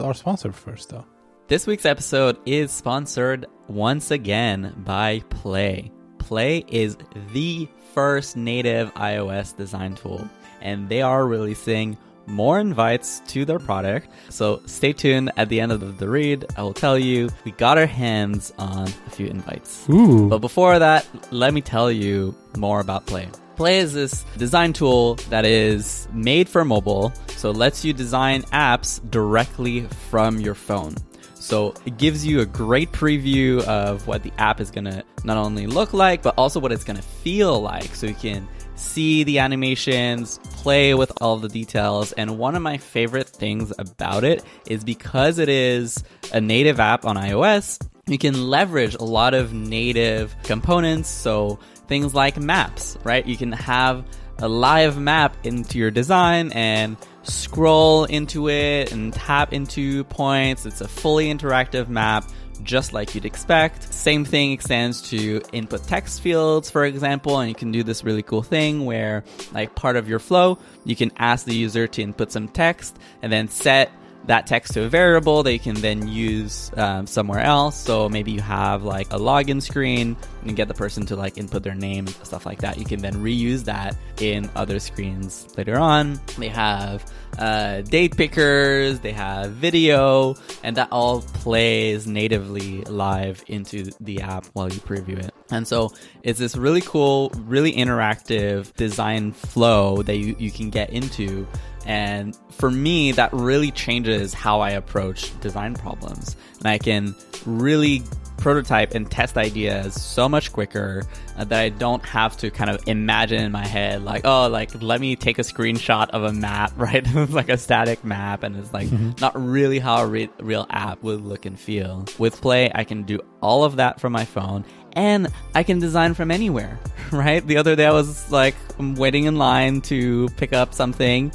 uh, 0.00 0.04
our 0.06 0.14
sponsor 0.14 0.52
first, 0.52 0.90
though? 0.90 1.06
This 1.48 1.66
week's 1.66 1.86
episode 1.86 2.36
is 2.46 2.70
sponsored 2.70 3.46
once 3.68 4.10
again 4.10 4.74
by 4.84 5.20
Play. 5.30 5.90
Play 6.18 6.64
is 6.68 6.96
the 7.32 7.68
first 7.94 8.36
native 8.36 8.92
iOS 8.94 9.56
design 9.56 9.94
tool, 9.94 10.28
and 10.60 10.88
they 10.88 11.00
are 11.02 11.26
releasing 11.26 11.96
more 12.26 12.58
invites 12.58 13.20
to 13.28 13.44
their 13.44 13.58
product. 13.58 14.08
So 14.30 14.60
stay 14.66 14.92
tuned 14.92 15.32
at 15.36 15.48
the 15.48 15.60
end 15.60 15.72
of 15.72 15.98
the 15.98 16.08
read. 16.08 16.46
I 16.56 16.62
will 16.62 16.74
tell 16.74 16.98
you 16.98 17.30
we 17.44 17.52
got 17.52 17.78
our 17.78 17.86
hands 17.86 18.52
on 18.58 18.88
a 19.06 19.10
few 19.10 19.26
invites. 19.26 19.88
Ooh, 19.90 20.28
But 20.28 20.38
before 20.38 20.78
that, 20.78 21.06
let 21.30 21.54
me 21.54 21.60
tell 21.60 21.90
you 21.90 22.34
more 22.56 22.80
about 22.80 23.06
Play. 23.06 23.28
Play 23.56 23.78
is 23.78 23.92
this 23.92 24.24
design 24.36 24.72
tool 24.72 25.14
that 25.30 25.44
is 25.44 26.08
made 26.12 26.48
for 26.48 26.64
mobile, 26.64 27.12
so 27.36 27.50
it 27.50 27.56
lets 27.56 27.84
you 27.84 27.92
design 27.92 28.42
apps 28.44 29.00
directly 29.10 29.82
from 30.10 30.40
your 30.40 30.54
phone. 30.54 30.96
So 31.34 31.74
it 31.84 31.98
gives 31.98 32.26
you 32.26 32.40
a 32.40 32.46
great 32.46 32.90
preview 32.90 33.62
of 33.64 34.06
what 34.06 34.22
the 34.22 34.32
app 34.38 34.60
is 34.60 34.70
going 34.70 34.86
to 34.86 35.04
not 35.24 35.36
only 35.36 35.66
look 35.66 35.92
like, 35.92 36.22
but 36.22 36.34
also 36.38 36.58
what 36.58 36.72
it's 36.72 36.84
going 36.84 36.96
to 36.96 37.02
feel 37.02 37.60
like. 37.60 37.94
So 37.94 38.06
you 38.06 38.14
can 38.14 38.48
see 38.76 39.24
the 39.24 39.38
animations, 39.38 40.38
play 40.50 40.94
with 40.94 41.12
all 41.20 41.36
the 41.36 41.48
details. 41.48 42.12
And 42.12 42.38
one 42.38 42.54
of 42.54 42.62
my 42.62 42.78
favorite 42.78 43.28
things 43.28 43.72
about 43.78 44.24
it 44.24 44.44
is 44.66 44.84
because 44.84 45.38
it 45.38 45.48
is 45.48 46.02
a 46.32 46.40
native 46.40 46.80
app 46.80 47.04
on 47.04 47.16
iOS, 47.16 47.80
you 48.06 48.18
can 48.18 48.48
leverage 48.48 48.94
a 48.94 49.04
lot 49.04 49.34
of 49.34 49.52
native 49.52 50.34
components. 50.42 51.08
So 51.08 51.58
things 51.88 52.14
like 52.14 52.38
maps, 52.38 52.98
right? 53.04 53.26
You 53.26 53.36
can 53.36 53.52
have 53.52 54.04
a 54.38 54.48
live 54.48 54.98
map 54.98 55.36
into 55.44 55.78
your 55.78 55.90
design 55.90 56.50
and 56.52 56.96
scroll 57.22 58.04
into 58.04 58.48
it 58.48 58.92
and 58.92 59.12
tap 59.12 59.52
into 59.52 60.04
points. 60.04 60.66
It's 60.66 60.80
a 60.80 60.88
fully 60.88 61.32
interactive 61.32 61.88
map, 61.88 62.24
just 62.62 62.92
like 62.92 63.14
you'd 63.14 63.24
expect. 63.24 63.92
Same 63.92 64.24
thing 64.24 64.52
extends 64.52 65.02
to 65.10 65.42
input 65.52 65.86
text 65.86 66.20
fields, 66.20 66.70
for 66.70 66.84
example, 66.84 67.38
and 67.40 67.48
you 67.48 67.54
can 67.54 67.72
do 67.72 67.82
this 67.82 68.04
really 68.04 68.22
cool 68.22 68.42
thing 68.42 68.84
where, 68.84 69.24
like, 69.52 69.74
part 69.74 69.96
of 69.96 70.08
your 70.08 70.18
flow, 70.18 70.58
you 70.84 70.96
can 70.96 71.10
ask 71.18 71.46
the 71.46 71.54
user 71.54 71.86
to 71.86 72.02
input 72.02 72.32
some 72.32 72.48
text 72.48 72.98
and 73.22 73.32
then 73.32 73.48
set 73.48 73.90
that 74.26 74.46
text 74.46 74.72
to 74.74 74.84
a 74.84 74.88
variable 74.88 75.42
that 75.42 75.52
you 75.52 75.58
can 75.58 75.74
then 75.76 76.08
use 76.08 76.70
um, 76.76 77.06
somewhere 77.06 77.40
else. 77.40 77.76
So 77.76 78.08
maybe 78.08 78.32
you 78.32 78.40
have 78.40 78.82
like 78.82 79.12
a 79.12 79.18
login 79.18 79.60
screen 79.60 80.16
and 80.42 80.56
get 80.56 80.68
the 80.68 80.74
person 80.74 81.06
to 81.06 81.16
like 81.16 81.38
input 81.38 81.62
their 81.62 81.74
name, 81.74 82.06
stuff 82.06 82.46
like 82.46 82.60
that. 82.60 82.78
You 82.78 82.84
can 82.84 83.00
then 83.00 83.14
reuse 83.14 83.64
that 83.64 83.96
in 84.20 84.50
other 84.54 84.78
screens 84.78 85.46
later 85.56 85.78
on. 85.78 86.20
They 86.38 86.48
have 86.48 87.04
uh, 87.38 87.82
date 87.82 88.16
pickers, 88.16 89.00
they 89.00 89.12
have 89.12 89.52
video, 89.52 90.36
and 90.62 90.76
that 90.76 90.88
all 90.90 91.22
plays 91.22 92.06
natively 92.06 92.82
live 92.82 93.42
into 93.48 93.90
the 94.00 94.20
app 94.20 94.46
while 94.52 94.72
you 94.72 94.80
preview 94.80 95.18
it. 95.18 95.34
And 95.50 95.66
so 95.66 95.92
it's 96.22 96.38
this 96.38 96.56
really 96.56 96.80
cool, 96.80 97.30
really 97.44 97.72
interactive 97.72 98.72
design 98.74 99.32
flow 99.32 100.02
that 100.02 100.16
you, 100.16 100.36
you 100.38 100.50
can 100.50 100.70
get 100.70 100.90
into 100.90 101.46
and 101.86 102.36
for 102.50 102.70
me, 102.70 103.12
that 103.12 103.32
really 103.32 103.70
changes 103.70 104.32
how 104.32 104.60
I 104.60 104.70
approach 104.70 105.38
design 105.40 105.74
problems. 105.74 106.36
And 106.58 106.68
I 106.68 106.78
can 106.78 107.14
really 107.46 108.02
prototype 108.36 108.94
and 108.94 109.10
test 109.10 109.38
ideas 109.38 110.00
so 110.00 110.28
much 110.28 110.52
quicker 110.52 111.02
uh, 111.36 111.44
that 111.44 111.60
I 111.60 111.68
don't 111.70 112.04
have 112.04 112.36
to 112.38 112.50
kind 112.50 112.68
of 112.68 112.86
imagine 112.86 113.42
in 113.42 113.52
my 113.52 113.66
head, 113.66 114.02
like, 114.02 114.22
oh, 114.24 114.48
like, 114.48 114.82
let 114.82 115.00
me 115.00 115.16
take 115.16 115.38
a 115.38 115.42
screenshot 115.42 116.10
of 116.10 116.24
a 116.24 116.32
map, 116.32 116.72
right? 116.76 117.02
it's 117.06 117.32
like 117.32 117.48
a 117.48 117.56
static 117.56 118.04
map 118.04 118.42
and 118.42 118.56
it's 118.56 118.72
like 118.72 118.88
not 119.20 119.32
really 119.40 119.78
how 119.78 120.02
a 120.02 120.06
re- 120.06 120.30
real 120.40 120.66
app 120.70 121.02
would 121.02 121.22
look 121.22 121.46
and 121.46 121.58
feel. 121.58 122.04
With 122.18 122.40
Play, 122.40 122.70
I 122.74 122.84
can 122.84 123.04
do 123.04 123.20
all 123.40 123.64
of 123.64 123.76
that 123.76 124.00
from 124.00 124.12
my 124.12 124.24
phone 124.24 124.64
and 124.94 125.28
I 125.54 125.62
can 125.62 125.78
design 125.78 126.14
from 126.14 126.30
anywhere, 126.30 126.78
right? 127.12 127.46
The 127.46 127.56
other 127.56 127.76
day 127.76 127.86
I 127.86 127.92
was 127.92 128.30
like 128.30 128.54
waiting 128.78 129.24
in 129.24 129.36
line 129.36 129.80
to 129.82 130.28
pick 130.36 130.52
up 130.52 130.74
something. 130.74 131.32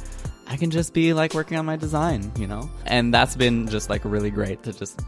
I 0.50 0.56
can 0.56 0.72
just 0.72 0.92
be 0.92 1.12
like 1.12 1.32
working 1.32 1.56
on 1.58 1.64
my 1.64 1.76
design, 1.76 2.32
you 2.36 2.48
know? 2.48 2.68
And 2.84 3.14
that's 3.14 3.36
been 3.36 3.68
just 3.68 3.88
like 3.88 4.04
really 4.04 4.32
great 4.32 4.64
to 4.64 4.72
just 4.72 5.00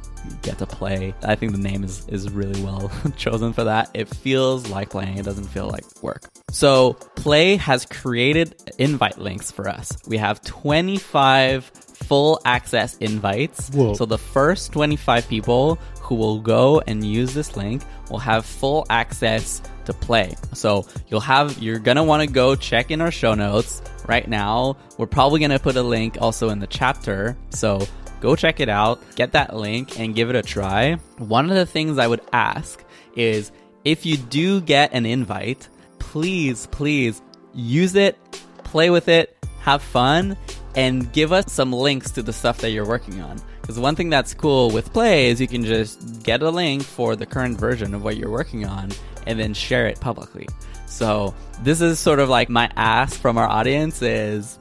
get 0.43 0.59
to 0.59 0.67
play. 0.67 1.15
I 1.25 1.35
think 1.35 1.51
the 1.51 1.59
name 1.59 1.83
is, 1.83 2.07
is 2.09 2.31
really 2.31 2.63
well 2.63 2.93
chosen 3.17 3.53
for 3.53 3.65
that. 3.65 3.91
It 3.93 4.07
feels 4.09 4.69
like 4.69 4.91
playing, 4.91 5.19
it 5.19 5.25
doesn't 5.25 5.49
feel 5.49 5.69
like 5.69 5.85
work. 6.01 6.23
So, 6.53 6.93
Play 7.17 7.57
has 7.57 7.87
created 7.87 8.55
invite 8.79 9.19
links 9.19 9.51
for 9.51 9.69
us. 9.69 9.97
We 10.07 10.17
have 10.19 10.43
25 10.43 11.65
full 11.65 12.41
access 12.45 12.97
invites. 12.99 13.71
Whoa. 13.71 13.95
So, 13.95 14.05
the 14.05 14.19
first 14.19 14.71
25 14.73 15.29
people 15.29 15.77
who 16.01 16.15
will 16.15 16.39
go 16.41 16.81
and 16.87 17.05
use 17.05 17.35
this 17.35 17.57
link 17.57 17.83
will 18.11 18.19
have 18.19 18.45
full 18.45 18.87
access 18.91 19.63
to 19.87 19.93
play. 19.93 20.35
So 20.53 20.87
you'll 21.09 21.21
have, 21.21 21.63
you're 21.63 21.79
gonna 21.79 22.05
wanna 22.05 22.27
go 22.27 22.55
check 22.55 22.91
in 22.91 23.01
our 23.01 23.11
show 23.11 23.35
notes 23.35 23.83
right 24.07 24.27
now. 24.29 24.77
We're 24.99 25.07
probably 25.07 25.41
gonna 25.41 25.59
put 25.59 25.77
a 25.77 25.83
link 25.83 26.19
also 26.21 26.51
in 26.51 26.59
the 26.59 26.67
chapter. 26.67 27.37
So 27.51 27.87
go 28.21 28.37
check 28.37 28.61
it 28.61 28.69
out, 28.69 29.01
get 29.17 29.33
that 29.33 29.55
link 29.55 29.99
and 29.99 30.15
give 30.15 30.31
it 30.31 30.37
a 30.37 30.43
try. 30.43 30.95
One 31.19 31.51
of 31.51 31.57
the 31.57 31.67
things 31.67 31.99
I 31.99 32.07
would 32.07 32.23
ask 32.33 32.85
is 33.17 33.53
if 33.85 34.07
you 34.07 34.17
do 34.17 34.61
get 34.61 34.93
an 34.93 35.07
invite, 35.07 35.69
please, 35.99 36.67
please 36.69 37.21
use 37.55 37.95
it, 37.95 38.17
play 38.65 38.91
with 38.91 39.09
it, 39.09 39.37
have 39.61 39.83
fun, 39.83 40.37
and 40.75 41.13
give 41.13 41.33
us 41.33 41.53
some 41.53 41.73
links 41.73 42.11
to 42.13 42.23
the 42.23 42.33
stuff 42.33 42.59
that 42.59 42.71
you're 42.71 42.87
working 42.87 43.21
on. 43.21 43.41
Because 43.61 43.79
one 43.79 43.95
thing 43.95 44.11
that's 44.11 44.35
cool 44.35 44.71
with 44.71 44.93
Play 44.93 45.29
is 45.29 45.41
you 45.41 45.47
can 45.47 45.65
just 45.65 46.23
get 46.25 46.43
a 46.43 46.51
link 46.51 46.83
for 46.83 47.15
the 47.15 47.25
current 47.25 47.59
version 47.59 47.95
of 47.95 48.03
what 48.03 48.17
you're 48.17 48.31
working 48.31 48.67
on 48.67 48.91
and 49.27 49.39
then 49.39 49.55
share 49.55 49.87
it 49.87 50.01
publicly. 50.01 50.47
So 50.87 51.35
this 51.63 51.81
is 51.81 51.99
sort 51.99 52.19
of 52.19 52.29
like 52.29 52.49
my 52.49 52.71
ask 52.77 53.19
from 53.19 53.39
our 53.39 53.49
audience 53.49 54.03
is 54.03 54.59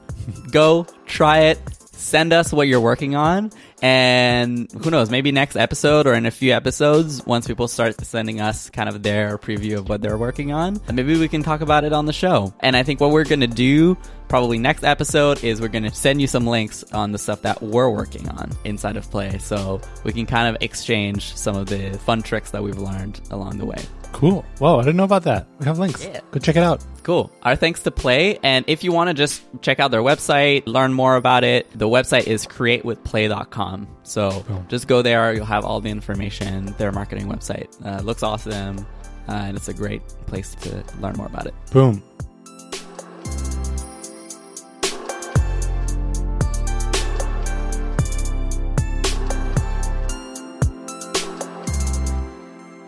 go 0.50 0.86
try 1.06 1.40
it, 1.40 1.58
send 1.92 2.32
us 2.32 2.52
what 2.52 2.68
you're 2.68 2.80
working 2.80 3.14
on, 3.14 3.52
and 3.82 4.70
who 4.72 4.90
knows, 4.90 5.10
maybe 5.10 5.32
next 5.32 5.56
episode 5.56 6.06
or 6.06 6.14
in 6.14 6.24
a 6.24 6.30
few 6.30 6.52
episodes, 6.52 7.24
once 7.26 7.46
people 7.46 7.68
start 7.68 8.00
sending 8.04 8.40
us 8.40 8.70
kind 8.70 8.88
of 8.88 9.02
their 9.02 9.36
preview 9.38 9.78
of 9.78 9.88
what 9.88 10.00
they're 10.00 10.16
working 10.16 10.52
on, 10.52 10.80
maybe 10.92 11.18
we 11.18 11.28
can 11.28 11.42
talk 11.42 11.60
about 11.60 11.84
it 11.84 11.92
on 11.92 12.06
the 12.06 12.12
show. 12.12 12.54
And 12.60 12.76
I 12.76 12.82
think 12.82 13.00
what 13.00 13.10
we're 13.10 13.24
gonna 13.24 13.46
do 13.46 13.96
probably 14.28 14.58
next 14.58 14.84
episode 14.84 15.44
is 15.44 15.60
we're 15.60 15.68
gonna 15.68 15.92
send 15.92 16.20
you 16.20 16.26
some 16.26 16.46
links 16.46 16.82
on 16.92 17.12
the 17.12 17.18
stuff 17.18 17.42
that 17.42 17.60
we're 17.62 17.90
working 17.90 18.28
on 18.30 18.50
inside 18.64 18.96
of 18.96 19.10
Play, 19.10 19.38
so 19.38 19.80
we 20.04 20.12
can 20.12 20.26
kind 20.26 20.54
of 20.54 20.62
exchange 20.62 21.36
some 21.36 21.56
of 21.56 21.66
the 21.66 21.98
fun 21.98 22.22
tricks 22.22 22.52
that 22.52 22.62
we've 22.62 22.78
learned 22.78 23.20
along 23.30 23.58
the 23.58 23.66
way. 23.66 23.84
Cool. 24.12 24.44
Whoa, 24.58 24.78
I 24.78 24.82
didn't 24.82 24.96
know 24.96 25.04
about 25.04 25.24
that. 25.24 25.46
We 25.58 25.66
have 25.66 25.78
links. 25.78 26.04
Yeah. 26.04 26.20
Go 26.30 26.40
check 26.40 26.56
it 26.56 26.62
out. 26.62 26.84
Cool. 27.02 27.32
Our 27.42 27.56
thanks 27.56 27.82
to 27.82 27.90
Play. 27.90 28.38
And 28.42 28.64
if 28.68 28.84
you 28.84 28.92
want 28.92 29.08
to 29.08 29.14
just 29.14 29.42
check 29.60 29.80
out 29.80 29.90
their 29.90 30.02
website, 30.02 30.66
learn 30.66 30.92
more 30.92 31.16
about 31.16 31.44
it, 31.44 31.66
the 31.76 31.88
website 31.88 32.26
is 32.26 32.46
createwithplay.com. 32.46 33.88
So 34.04 34.44
just 34.68 34.86
go 34.86 35.02
there. 35.02 35.32
You'll 35.34 35.44
have 35.46 35.64
all 35.64 35.80
the 35.80 35.90
information. 35.90 36.66
Their 36.78 36.92
marketing 36.92 37.26
website 37.26 37.68
uh, 37.84 38.02
looks 38.02 38.22
awesome. 38.22 38.86
Uh, 39.28 39.32
and 39.32 39.56
it's 39.56 39.68
a 39.68 39.74
great 39.74 40.02
place 40.26 40.54
to 40.56 40.84
learn 41.00 41.16
more 41.16 41.26
about 41.26 41.46
it. 41.46 41.54
Boom. 41.70 42.02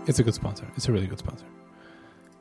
It's 0.06 0.18
a 0.18 0.22
good 0.22 0.34
sponsor. 0.34 0.66
It's 0.76 0.88
a 0.88 0.92
really 0.92 1.06
good 1.06 1.18
sponsor. 1.18 1.46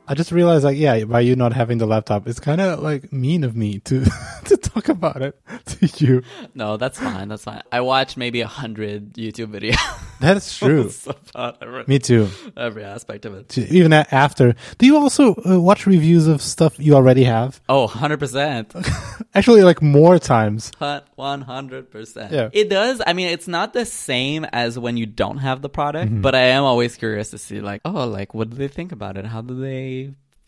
I 0.08 0.16
just 0.16 0.32
realized, 0.34 0.66
like, 0.66 0.78
yeah, 0.78 1.06
by 1.06 1.22
you 1.22 1.36
not 1.36 1.54
having 1.54 1.78
the 1.78 1.86
laptop, 1.86 2.28
it's 2.28 2.40
kind 2.40 2.60
of 2.60 2.80
like 2.82 3.14
mean 3.14 3.44
of 3.44 3.56
me 3.56 3.80
to 3.80 4.04
to 4.46 4.58
talk 4.58 4.90
about 4.90 5.22
it 5.22 5.40
to 5.66 6.06
you. 6.06 6.24
No, 6.54 6.76
that's 6.78 7.00
fine. 7.00 7.30
That's 7.30 7.44
fine. 7.46 7.62
I 7.72 7.80
watched 7.82 8.18
maybe 8.18 8.42
a 8.42 8.48
hundred 8.48 9.14
YouTube 9.14 9.48
videos. 9.58 9.78
That's 10.24 10.58
true. 10.58 10.90
every, 11.36 11.84
Me 11.86 12.00
too. 12.00 12.30
every 12.56 12.86
aspect 12.86 13.26
of 13.26 13.34
it. 13.34 13.58
Even 13.58 13.92
a- 13.92 14.08
after, 14.10 14.56
do 14.78 14.86
you 14.86 14.96
also 14.96 15.36
uh, 15.46 15.60
watch 15.60 15.86
reviews 15.86 16.28
of 16.28 16.42
stuff 16.42 16.80
you 16.80 16.96
already 16.96 17.26
have? 17.26 17.60
Oh, 17.68 17.90
100%. 17.90 19.26
Actually, 19.36 19.64
like 19.64 19.82
more 19.82 20.20
times. 20.20 20.72
One 21.16 21.42
hundred 21.42 21.92
percent. 21.92 22.32
Yeah. 22.32 22.50
It 22.54 22.70
does. 22.70 23.02
I 23.06 23.12
mean, 23.12 23.28
it's 23.30 23.50
not 23.50 23.74
the 23.74 23.86
same 23.86 24.46
as 24.54 24.80
when 24.80 24.96
you 24.96 25.06
don't 25.06 25.38
have 25.40 25.62
the 25.62 25.70
product, 25.70 26.10
Mm-hmm. 26.12 26.22
but 26.22 26.36
I 26.36 26.54
am 26.56 26.64
always 26.64 26.96
curious 26.96 27.32
to 27.32 27.38
see, 27.38 27.60
like, 27.60 27.82
oh, 27.84 28.08
like, 28.08 28.34
what 28.34 28.50
do 28.50 28.56
they 28.56 28.68
think 28.70 28.92
about 28.94 29.18
it? 29.18 29.26
How 29.26 29.42
do 29.42 29.60
they 29.60 30.03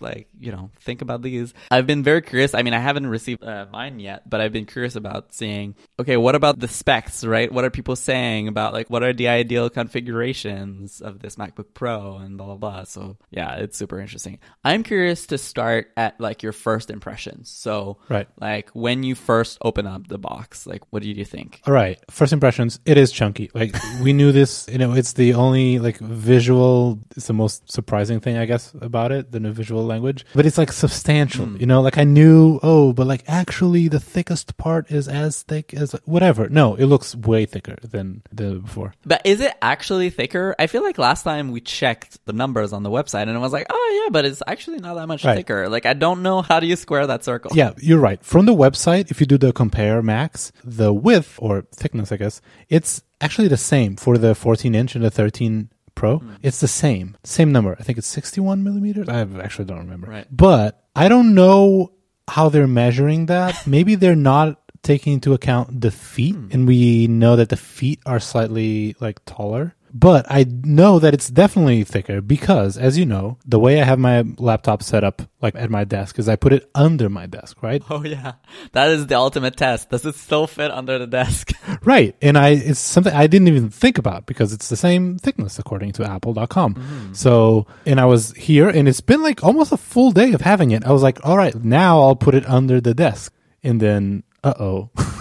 like, 0.05 0.29
you 0.39 0.51
know, 0.53 0.69
think 0.79 1.01
about 1.01 1.21
these? 1.21 1.53
I've 1.71 1.87
been 1.87 2.03
very 2.03 2.21
curious. 2.21 2.53
I 2.53 2.61
mean, 2.61 2.73
I 2.73 2.79
haven't 2.79 3.07
received 3.07 3.43
uh, 3.43 3.65
mine 3.71 3.99
yet, 3.99 4.29
but 4.29 4.39
I've 4.39 4.53
been 4.53 4.65
curious 4.65 4.95
about 4.95 5.33
seeing. 5.33 5.75
Okay, 5.99 6.15
what 6.17 6.35
about 6.35 6.59
the 6.59 6.67
specs? 6.69 7.25
Right? 7.25 7.51
What 7.51 7.65
are 7.65 7.69
people 7.71 7.95
saying 7.97 8.47
about 8.47 8.71
like 8.73 8.89
what 8.89 9.03
are 9.03 9.11
the 9.13 9.27
ideal 9.27 9.69
configurations 9.69 11.01
of 11.01 11.19
this 11.19 11.35
MacBook 11.35 11.73
Pro 11.73 12.17
and 12.17 12.37
blah 12.37 12.45
blah 12.47 12.55
blah. 12.55 12.83
So 12.83 13.17
yeah, 13.31 13.55
it's 13.55 13.77
super 13.77 13.99
interesting. 13.99 14.39
I'm 14.63 14.83
curious 14.83 15.27
to 15.27 15.37
start 15.37 15.91
at 15.97 16.19
like 16.21 16.43
your 16.43 16.51
first 16.53 16.89
impressions. 16.89 17.49
So 17.49 17.97
Right. 18.09 18.27
like 18.39 18.69
when 18.71 19.03
you 19.03 19.15
first 19.15 19.57
open 19.61 19.87
up 19.87 20.07
the 20.07 20.17
box, 20.17 20.65
like 20.67 20.83
what 20.91 21.03
did 21.03 21.17
you 21.17 21.25
think? 21.25 21.61
All 21.65 21.73
right. 21.73 21.97
First 22.11 22.33
impressions. 22.33 22.79
It 22.85 22.97
is 22.97 23.11
chunky. 23.11 23.49
Like 23.53 23.75
we 24.01 24.13
knew 24.13 24.31
this. 24.31 24.67
You 24.71 24.77
know, 24.77 24.93
it's 24.93 25.13
the 25.13 25.33
only 25.33 25.79
like 25.79 25.97
visual. 25.99 26.99
It's 27.15 27.27
the 27.27 27.33
most 27.33 27.71
surprising 27.71 28.19
thing, 28.19 28.37
I 28.37 28.45
guess, 28.45 28.73
about 28.81 29.11
it. 29.11 29.31
The 29.31 29.39
new 29.39 29.51
visual 29.51 29.83
language, 29.95 30.25
but 30.35 30.45
it's 30.45 30.57
like 30.57 30.71
substantial. 30.71 31.45
Hmm. 31.45 31.57
You 31.61 31.65
know, 31.65 31.81
like 31.81 31.97
I 31.97 32.03
knew. 32.03 32.59
Oh, 32.61 32.93
but 32.93 33.07
like 33.07 33.23
actually, 33.27 33.87
the 33.87 33.99
thickest 33.99 34.57
part 34.57 34.91
is 34.91 35.07
as 35.07 35.43
thick 35.43 35.73
as 35.73 35.93
whatever. 36.05 36.49
No, 36.49 36.75
it 36.75 36.85
looks 36.85 37.15
way 37.15 37.45
thicker 37.45 37.77
than 37.81 38.21
the 38.31 38.47
before. 38.65 38.93
But 39.05 39.21
is 39.25 39.39
it 39.41 39.53
actually 39.61 40.09
thicker? 40.09 40.55
I 40.59 40.67
feel 40.67 40.83
like 40.83 40.97
last 40.97 41.23
time 41.23 41.51
we 41.51 41.61
checked 41.61 42.23
the 42.25 42.33
numbers 42.33 42.73
on 42.73 42.83
the 42.83 42.89
website 42.97 43.23
and 43.29 43.35
it 43.39 43.39
was 43.47 43.53
like, 43.53 43.67
oh 43.69 43.85
yeah, 44.03 44.09
but 44.11 44.25
it's 44.25 44.43
actually 44.47 44.79
not 44.79 44.95
that 44.95 45.07
much 45.07 45.23
Right. 45.25 45.37
thicker. 45.37 45.69
Like 45.69 45.85
I 45.85 45.93
don't 45.93 46.21
know 46.21 46.41
how 46.41 46.59
do 46.59 46.67
you 46.67 46.75
square 46.75 47.07
that 47.07 47.23
circle? 47.23 47.51
Yeah, 47.55 47.71
you're 47.81 47.99
right. 48.09 48.21
From 48.23 48.45
the 48.45 48.53
website, 48.65 49.09
if 49.11 49.19
you 49.21 49.25
do 49.27 49.37
the 49.37 49.53
compare 49.53 50.01
Macs, 50.01 50.51
the 50.63 50.91
width 50.93 51.35
or 51.39 51.63
thickness, 51.73 52.11
I 52.11 52.17
guess, 52.17 52.41
it's 52.69 53.01
actually 53.21 53.47
the 53.47 53.57
same 53.57 53.95
for 53.95 54.17
the 54.17 54.35
14 54.35 54.75
inch 54.75 54.95
and 54.95 55.03
the 55.03 55.09
13 55.11 55.69
Pro. 55.95 56.19
Hmm. 56.19 56.35
It's 56.43 56.59
the 56.59 56.67
same, 56.67 57.17
same 57.23 57.51
number. 57.51 57.75
I 57.79 57.83
think 57.83 57.97
it's 57.97 58.07
61 58.07 58.63
millimeters. 58.63 59.09
I 59.09 59.21
actually 59.41 59.65
don't 59.65 59.79
remember. 59.79 60.07
Right. 60.07 60.27
But 60.29 60.83
I 60.95 61.07
don't 61.07 61.33
know 61.33 61.93
how 62.27 62.49
they're 62.49 62.67
measuring 62.67 63.27
that. 63.27 63.65
Maybe 63.67 63.95
they're 63.95 64.15
not 64.15 64.59
taking 64.83 65.13
into 65.13 65.33
account 65.33 65.81
the 65.81 65.91
feet, 65.91 66.35
hmm. 66.35 66.49
and 66.51 66.67
we 66.67 67.07
know 67.07 67.35
that 67.35 67.49
the 67.49 67.57
feet 67.57 67.99
are 68.05 68.19
slightly 68.19 68.95
like 68.99 69.23
taller. 69.25 69.75
But 69.97 70.25
I 70.29 70.45
know 70.65 70.99
that 70.99 71.13
it's 71.13 71.29
definitely 71.29 71.85
thicker 71.85 72.19
because, 72.19 72.77
as 72.77 72.97
you 72.97 73.05
know, 73.05 73.37
the 73.45 73.57
way 73.57 73.79
I 73.79 73.85
have 73.85 73.97
my 73.97 74.25
laptop 74.37 74.83
set 74.83 75.05
up, 75.05 75.21
like 75.41 75.55
at 75.55 75.69
my 75.69 75.85
desk, 75.85 76.19
is 76.19 76.27
I 76.27 76.35
put 76.35 76.51
it 76.51 76.69
under 76.75 77.07
my 77.07 77.27
desk, 77.27 77.63
right? 77.63 77.81
Oh 77.89 78.03
yeah. 78.03 78.33
That 78.73 78.89
is 78.89 79.07
the 79.07 79.15
ultimate 79.15 79.55
test. 79.55 79.91
Does 79.91 80.05
it 80.05 80.15
still 80.15 80.47
fit 80.47 80.69
under 80.69 80.99
the 80.99 81.07
desk? 81.07 81.53
Right. 81.83 82.15
And 82.21 82.35
I, 82.37 82.49
it's 82.49 82.79
something 82.79 83.13
I 83.13 83.27
didn't 83.27 83.47
even 83.47 83.69
think 83.69 83.99
about 83.99 84.25
because 84.25 84.53
it's 84.53 84.69
the 84.69 84.75
same 84.75 85.19
thickness 85.19 85.59
according 85.59 85.91
to 85.93 86.03
apple.com. 86.03 87.11
So, 87.13 87.67
and 87.85 87.99
I 87.99 88.05
was 88.05 88.31
here 88.31 88.69
and 88.69 88.87
it's 88.87 89.01
been 89.01 89.21
like 89.21 89.43
almost 89.43 89.71
a 89.71 89.77
full 89.77 90.11
day 90.11 90.33
of 90.33 90.41
having 90.41 90.71
it. 90.71 90.83
I 90.83 90.91
was 90.91 91.03
like, 91.03 91.23
all 91.23 91.37
right, 91.37 91.53
now 91.63 92.01
I'll 92.01 92.15
put 92.15 92.33
it 92.33 92.47
under 92.49 92.81
the 92.81 92.95
desk. 92.95 93.33
And 93.63 93.79
then, 93.79 94.23
uh 94.43 94.53
oh. 94.59 94.89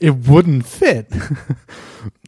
it 0.00 0.14
wouldn't 0.28 0.66
fit. 0.66 1.12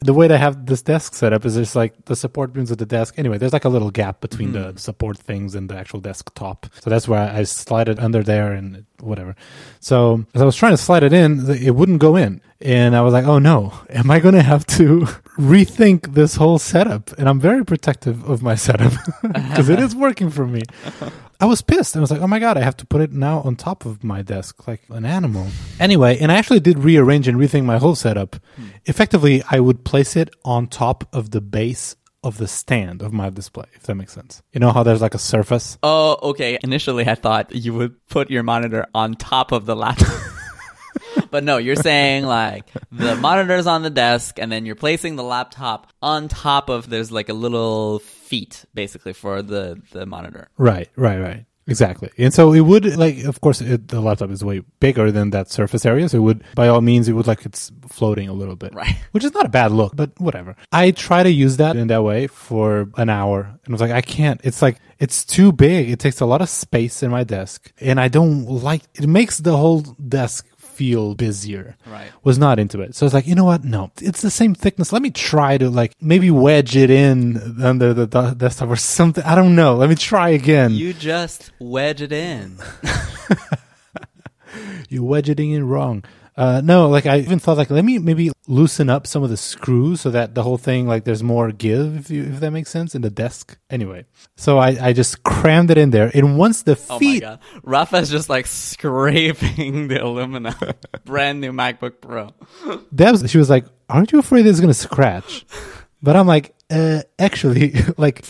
the 0.03 0.15
way 0.15 0.29
they 0.29 0.39
have 0.39 0.67
this 0.67 0.83
desk 0.83 1.15
set 1.15 1.33
up 1.33 1.45
is 1.45 1.55
just 1.55 1.77
like 1.77 2.05
the 2.05 2.17
support 2.17 2.53
beams 2.53 2.71
of 2.71 2.79
the 2.79 2.87
desk. 2.87 3.15
Anyway, 3.19 3.39
there's 3.39 3.53
like 3.53 3.65
a 3.65 3.69
little 3.69 3.91
gap 3.91 4.21
between 4.21 4.53
the 4.53 4.73
hmm. 4.73 4.77
support 4.77 5.19
things 5.19 5.55
and 5.55 5.69
the 5.69 5.77
actual 5.77 6.01
desktop. 6.01 6.67
So 6.81 6.91
that's 6.91 7.09
where 7.09 7.21
I 7.21 7.43
slide 7.45 7.89
it 7.89 7.99
under 7.99 8.23
there 8.23 8.53
and 8.53 8.85
whatever. 9.01 9.35
So 9.81 10.25
as 10.35 10.43
I 10.43 10.45
was 10.45 10.57
trying 10.57 10.73
to 10.73 10.83
slide 10.83 11.03
it 11.03 11.13
in, 11.13 11.49
it 11.51 11.75
wouldn't 11.75 12.01
go 12.01 12.17
in. 12.17 12.41
And 12.61 12.97
I 12.97 13.03
was 13.03 13.13
like, 13.13 13.25
oh 13.25 13.39
no, 13.39 13.73
am 13.89 14.11
I 14.11 14.19
going 14.19 14.35
to 14.35 14.43
have 14.43 14.67
to 14.67 15.01
rethink 15.39 16.15
this 16.15 16.35
whole 16.35 16.59
setup? 16.59 17.13
And 17.17 17.29
I'm 17.29 17.41
very 17.41 17.65
protective 17.65 18.29
of 18.29 18.43
my 18.43 18.57
setup 18.57 18.93
because 19.23 19.69
it 19.69 19.79
is 19.79 19.95
working 19.95 20.29
for 20.29 20.47
me. 20.47 20.63
I 21.41 21.45
was 21.45 21.63
pissed. 21.63 21.97
I 21.97 22.01
was 22.01 22.11
like, 22.11 22.21
oh 22.21 22.27
my 22.27 22.41
God, 22.41 22.59
I 22.59 22.63
have 22.63 22.77
to 22.79 22.87
put 22.87 23.01
it 23.01 23.13
now 23.13 23.43
on 23.43 23.55
top 23.55 23.87
of 23.87 24.03
my 24.03 24.23
desk 24.23 24.67
like 24.67 24.83
an 24.91 25.05
animal. 25.05 25.47
Anyway, 25.79 26.19
and 26.19 26.33
I 26.33 26.35
actually 26.35 26.59
did 26.59 26.81
rearrange 26.81 27.29
and 27.29 27.39
rethink 27.39 27.65
my 27.65 27.79
whole 27.79 27.95
setup. 27.95 28.37
Hmm. 28.57 28.65
Effectively, 28.87 29.45
I 29.49 29.61
would 29.61 29.85
place 29.85 30.17
it 30.17 30.31
on 30.45 30.67
top 30.67 31.09
of 31.13 31.31
the 31.31 31.41
base 31.41 31.95
of 32.25 32.39
the 32.39 32.49
stand 32.49 33.03
of 33.03 33.13
my 33.13 33.31
display, 33.31 33.67
if 33.75 33.85
that 33.85 33.95
makes 33.95 34.13
sense. 34.13 34.43
You 34.53 34.59
know 34.59 34.73
how 34.73 34.83
there's 34.83 35.01
like 35.01 35.15
a 35.15 35.19
surface? 35.19 35.79
Oh, 35.85 36.19
okay. 36.31 36.59
Initially 36.65 37.07
I 37.07 37.15
thought 37.15 37.55
you 37.55 37.73
would 37.75 38.05
put 38.09 38.31
your 38.31 38.43
monitor 38.43 38.87
on 38.93 39.15
top 39.15 39.53
of 39.53 39.67
the 39.67 39.77
laptop. 39.77 40.21
But 41.31 41.45
no, 41.45 41.59
you're 41.59 41.77
saying 41.77 42.25
like 42.25 42.65
the 42.91 43.17
monitor's 43.17 43.67
on 43.67 43.83
the 43.83 43.91
desk 43.91 44.39
and 44.39 44.51
then 44.51 44.67
you're 44.67 44.75
placing 44.75 45.17
the 45.17 45.23
laptop 45.23 45.93
on 46.03 46.29
top 46.29 46.69
of 46.69 46.89
there's 46.89 47.13
like 47.13 47.29
a 47.29 47.35
little 47.35 47.99
feet 48.01 48.65
basically 48.75 49.13
for 49.13 49.43
the 49.43 49.81
the 49.93 50.07
monitor. 50.07 50.49
Right, 50.57 50.89
right, 50.97 51.19
right. 51.19 51.45
Exactly. 51.69 52.09
And 52.17 52.33
so 52.33 52.55
it 52.55 52.61
would 52.61 52.97
like, 52.97 53.25
of 53.25 53.43
course, 53.43 53.61
it, 53.61 53.89
the 53.89 54.01
laptop 54.01 54.31
is 54.31 54.43
way 54.43 54.63
bigger 54.81 55.13
than 55.13 55.31
that 55.31 55.51
surface 55.51 55.85
area. 55.85 56.09
So 56.09 56.17
it 56.17 56.23
would, 56.23 56.43
by 56.55 56.69
all 56.69 56.81
means, 56.81 57.09
it 57.09 57.13
would 57.13 57.27
like 57.27 57.45
it's 57.45 57.71
floating 57.89 58.27
a 58.29 58.33
little 58.33 58.57
bit. 58.57 58.75
Right. 58.75 58.97
Which 59.13 59.23
is 59.23 59.35
not 59.35 59.45
a 59.45 59.51
bad 59.51 59.71
look, 59.71 59.95
but 59.95 60.19
whatever. 60.19 60.57
I 60.73 60.93
try 60.93 61.23
to 61.23 61.31
use 61.31 61.59
that 61.59 61.77
in 61.77 61.89
that 61.89 62.03
way 62.03 62.27
for 62.27 62.89
an 62.97 63.11
hour. 63.11 63.41
And 63.43 63.69
I 63.69 63.73
was 63.73 63.83
like, 63.83 63.91
I 63.91 64.01
can't. 64.01 64.41
It's 64.45 64.63
like, 64.63 64.79
it's 64.99 65.27
too 65.27 65.53
big. 65.53 65.91
It 65.91 65.99
takes 65.99 66.21
a 66.21 66.27
lot 66.27 66.41
of 66.41 66.49
space 66.49 67.03
in 67.03 67.11
my 67.11 67.23
desk. 67.23 67.71
And 67.81 68.01
I 68.01 68.09
don't 68.09 68.47
like, 68.47 68.83
it 68.95 69.07
makes 69.07 69.37
the 69.37 69.57
whole 69.57 69.83
desk 69.83 70.47
feel 70.79 71.17
busier. 71.17 71.77
Right. 71.87 72.13
Was 72.23 72.39
not 72.39 72.61
into 72.61 72.81
it. 72.81 72.95
So 72.95 73.05
I 73.05 73.07
was 73.09 73.15
like, 73.15 73.27
you 73.27 73.35
know 73.35 73.45
what? 73.45 73.65
No, 73.65 73.91
it's 74.01 74.23
the 74.23 74.31
same 74.31 74.55
thickness. 74.55 74.93
Let 74.93 75.03
me 75.03 75.11
try 75.11 75.59
to 75.59 75.69
like 75.69 75.97
maybe 76.01 76.31
wedge 76.31 76.77
it 76.77 76.89
in 76.89 77.61
under 77.61 77.93
the 77.93 78.07
de- 78.07 78.37
desktop 78.37 78.69
or 78.69 78.77
something. 78.77 79.25
I 79.25 79.35
don't 79.35 79.57
know. 79.57 79.75
Let 79.75 79.89
me 79.89 79.97
try 79.97 80.29
again. 80.29 80.71
You 80.75 80.93
just 80.93 81.51
wedge 81.59 82.01
it 82.01 82.13
in. 82.13 82.59
you 84.89 85.03
wedge 85.03 85.29
it 85.29 85.41
in 85.41 85.67
wrong. 85.67 86.05
Uh, 86.39 86.61
no, 86.63 86.89
like 86.89 87.05
I 87.05 87.19
even 87.19 87.41
thought 87.41 87.57
like 87.57 87.69
let 87.69 87.85
me 87.85 87.99
maybe 87.99 88.31
loosen 88.47 88.89
up 88.89 89.09
some 89.09 89.25
of 89.25 89.29
the 89.29 89.37
screws 89.37 90.01
so 90.03 90.11
that 90.11 90.37
the 90.37 90.45
whole 90.45 90.57
thing 90.57 90.87
like 90.87 91.03
there's 91.03 91.23
more 91.23 91.51
give 91.51 91.97
if 91.97 92.11
you, 92.11 92.23
if 92.23 92.39
that 92.39 92.53
makes 92.53 92.71
sense 92.71 92.95
in 92.95 93.03
the 93.03 93.11
desk. 93.11 93.59
Anyway, 93.69 94.07
so 94.37 94.57
I 94.57 94.69
I 94.81 94.93
just 94.93 95.25
crammed 95.25 95.73
it 95.73 95.79
in 95.79 95.91
there, 95.91 96.13
and 96.15 96.39
once 96.39 96.63
the 96.63 96.79
Oh 96.91 96.99
feet 97.01 97.23
god. 97.23 97.41
Rafa's 97.65 98.09
just 98.09 98.29
like 98.31 98.47
scraping 98.69 99.89
the 99.89 100.01
aluminum. 100.01 100.55
Brand 101.05 101.41
new 101.41 101.51
MacBook 101.51 102.01
Pro. 102.01 102.31
Debs, 102.95 103.29
she 103.29 103.39
was 103.39 103.51
like, 103.51 103.67
"Aren't 103.89 104.13
you 104.13 104.21
afraid 104.21 104.47
it's 104.47 104.61
gonna 104.61 104.75
scratch?" 104.75 105.45
But 106.01 106.15
I'm 106.15 106.29
like, 106.29 106.55
uh, 106.71 107.03
actually, 107.19 107.75
like 107.97 108.25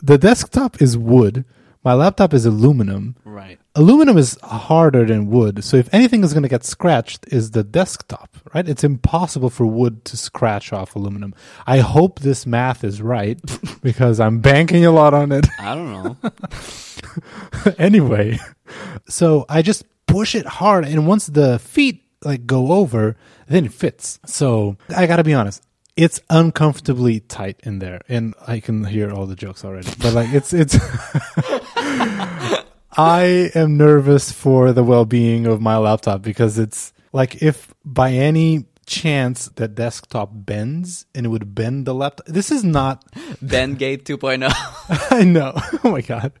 the 0.00 0.16
desktop 0.16 0.80
is 0.80 0.96
wood, 0.96 1.44
my 1.82 1.94
laptop 1.94 2.34
is 2.34 2.46
aluminum. 2.46 3.16
Right. 3.24 3.58
Aluminum 3.78 4.18
is 4.18 4.36
harder 4.42 5.04
than 5.04 5.30
wood, 5.30 5.62
so 5.62 5.76
if 5.76 5.88
anything 5.94 6.24
is 6.24 6.32
going 6.32 6.42
to 6.42 6.48
get 6.48 6.64
scratched, 6.64 7.24
is 7.28 7.52
the 7.52 7.62
desktop, 7.62 8.36
right? 8.52 8.68
It's 8.68 8.82
impossible 8.82 9.50
for 9.50 9.66
wood 9.66 10.04
to 10.06 10.16
scratch 10.16 10.72
off 10.72 10.96
aluminum. 10.96 11.32
I 11.64 11.78
hope 11.78 12.18
this 12.18 12.44
math 12.44 12.82
is 12.82 13.00
right 13.00 13.40
because 13.80 14.18
I'm 14.18 14.40
banking 14.40 14.84
a 14.84 14.90
lot 14.90 15.14
on 15.14 15.30
it. 15.30 15.46
I 15.60 15.76
don't 15.76 15.92
know. 15.92 16.16
anyway, 17.78 18.40
so 19.08 19.46
I 19.48 19.62
just 19.62 19.84
push 20.08 20.34
it 20.34 20.46
hard, 20.46 20.84
and 20.84 21.06
once 21.06 21.28
the 21.28 21.60
feet 21.60 22.02
like 22.24 22.46
go 22.46 22.72
over, 22.72 23.16
then 23.46 23.66
it 23.66 23.72
fits. 23.72 24.18
So 24.26 24.76
I 24.88 25.06
got 25.06 25.18
to 25.18 25.24
be 25.24 25.34
honest. 25.34 25.62
It's 25.96 26.20
uncomfortably 26.28 27.20
tight 27.20 27.60
in 27.62 27.78
there, 27.78 28.00
and 28.08 28.34
I 28.44 28.58
can 28.58 28.82
hear 28.82 29.12
all 29.12 29.26
the 29.26 29.36
jokes 29.36 29.64
already. 29.64 29.92
But 30.02 30.14
like, 30.14 30.32
it's 30.32 30.52
it's. 30.52 30.76
I 32.98 33.50
am 33.54 33.76
nervous 33.76 34.32
for 34.32 34.72
the 34.72 34.82
well-being 34.82 35.46
of 35.46 35.60
my 35.60 35.76
laptop 35.76 36.20
because 36.22 36.58
it's 36.58 36.92
like 37.12 37.42
if 37.42 37.72
by 37.84 38.10
any 38.12 38.66
chance 38.86 39.46
the 39.54 39.68
desktop 39.68 40.30
bends 40.32 41.06
and 41.14 41.24
it 41.26 41.28
would 41.28 41.54
bend 41.54 41.86
the 41.86 41.94
laptop. 41.94 42.26
This 42.26 42.50
is 42.50 42.64
not 42.64 43.04
Bendgate 43.44 44.02
2.0. 44.02 44.50
I 45.12 45.22
know. 45.24 45.54
Oh 45.84 45.90
my 45.92 46.00
god. 46.00 46.32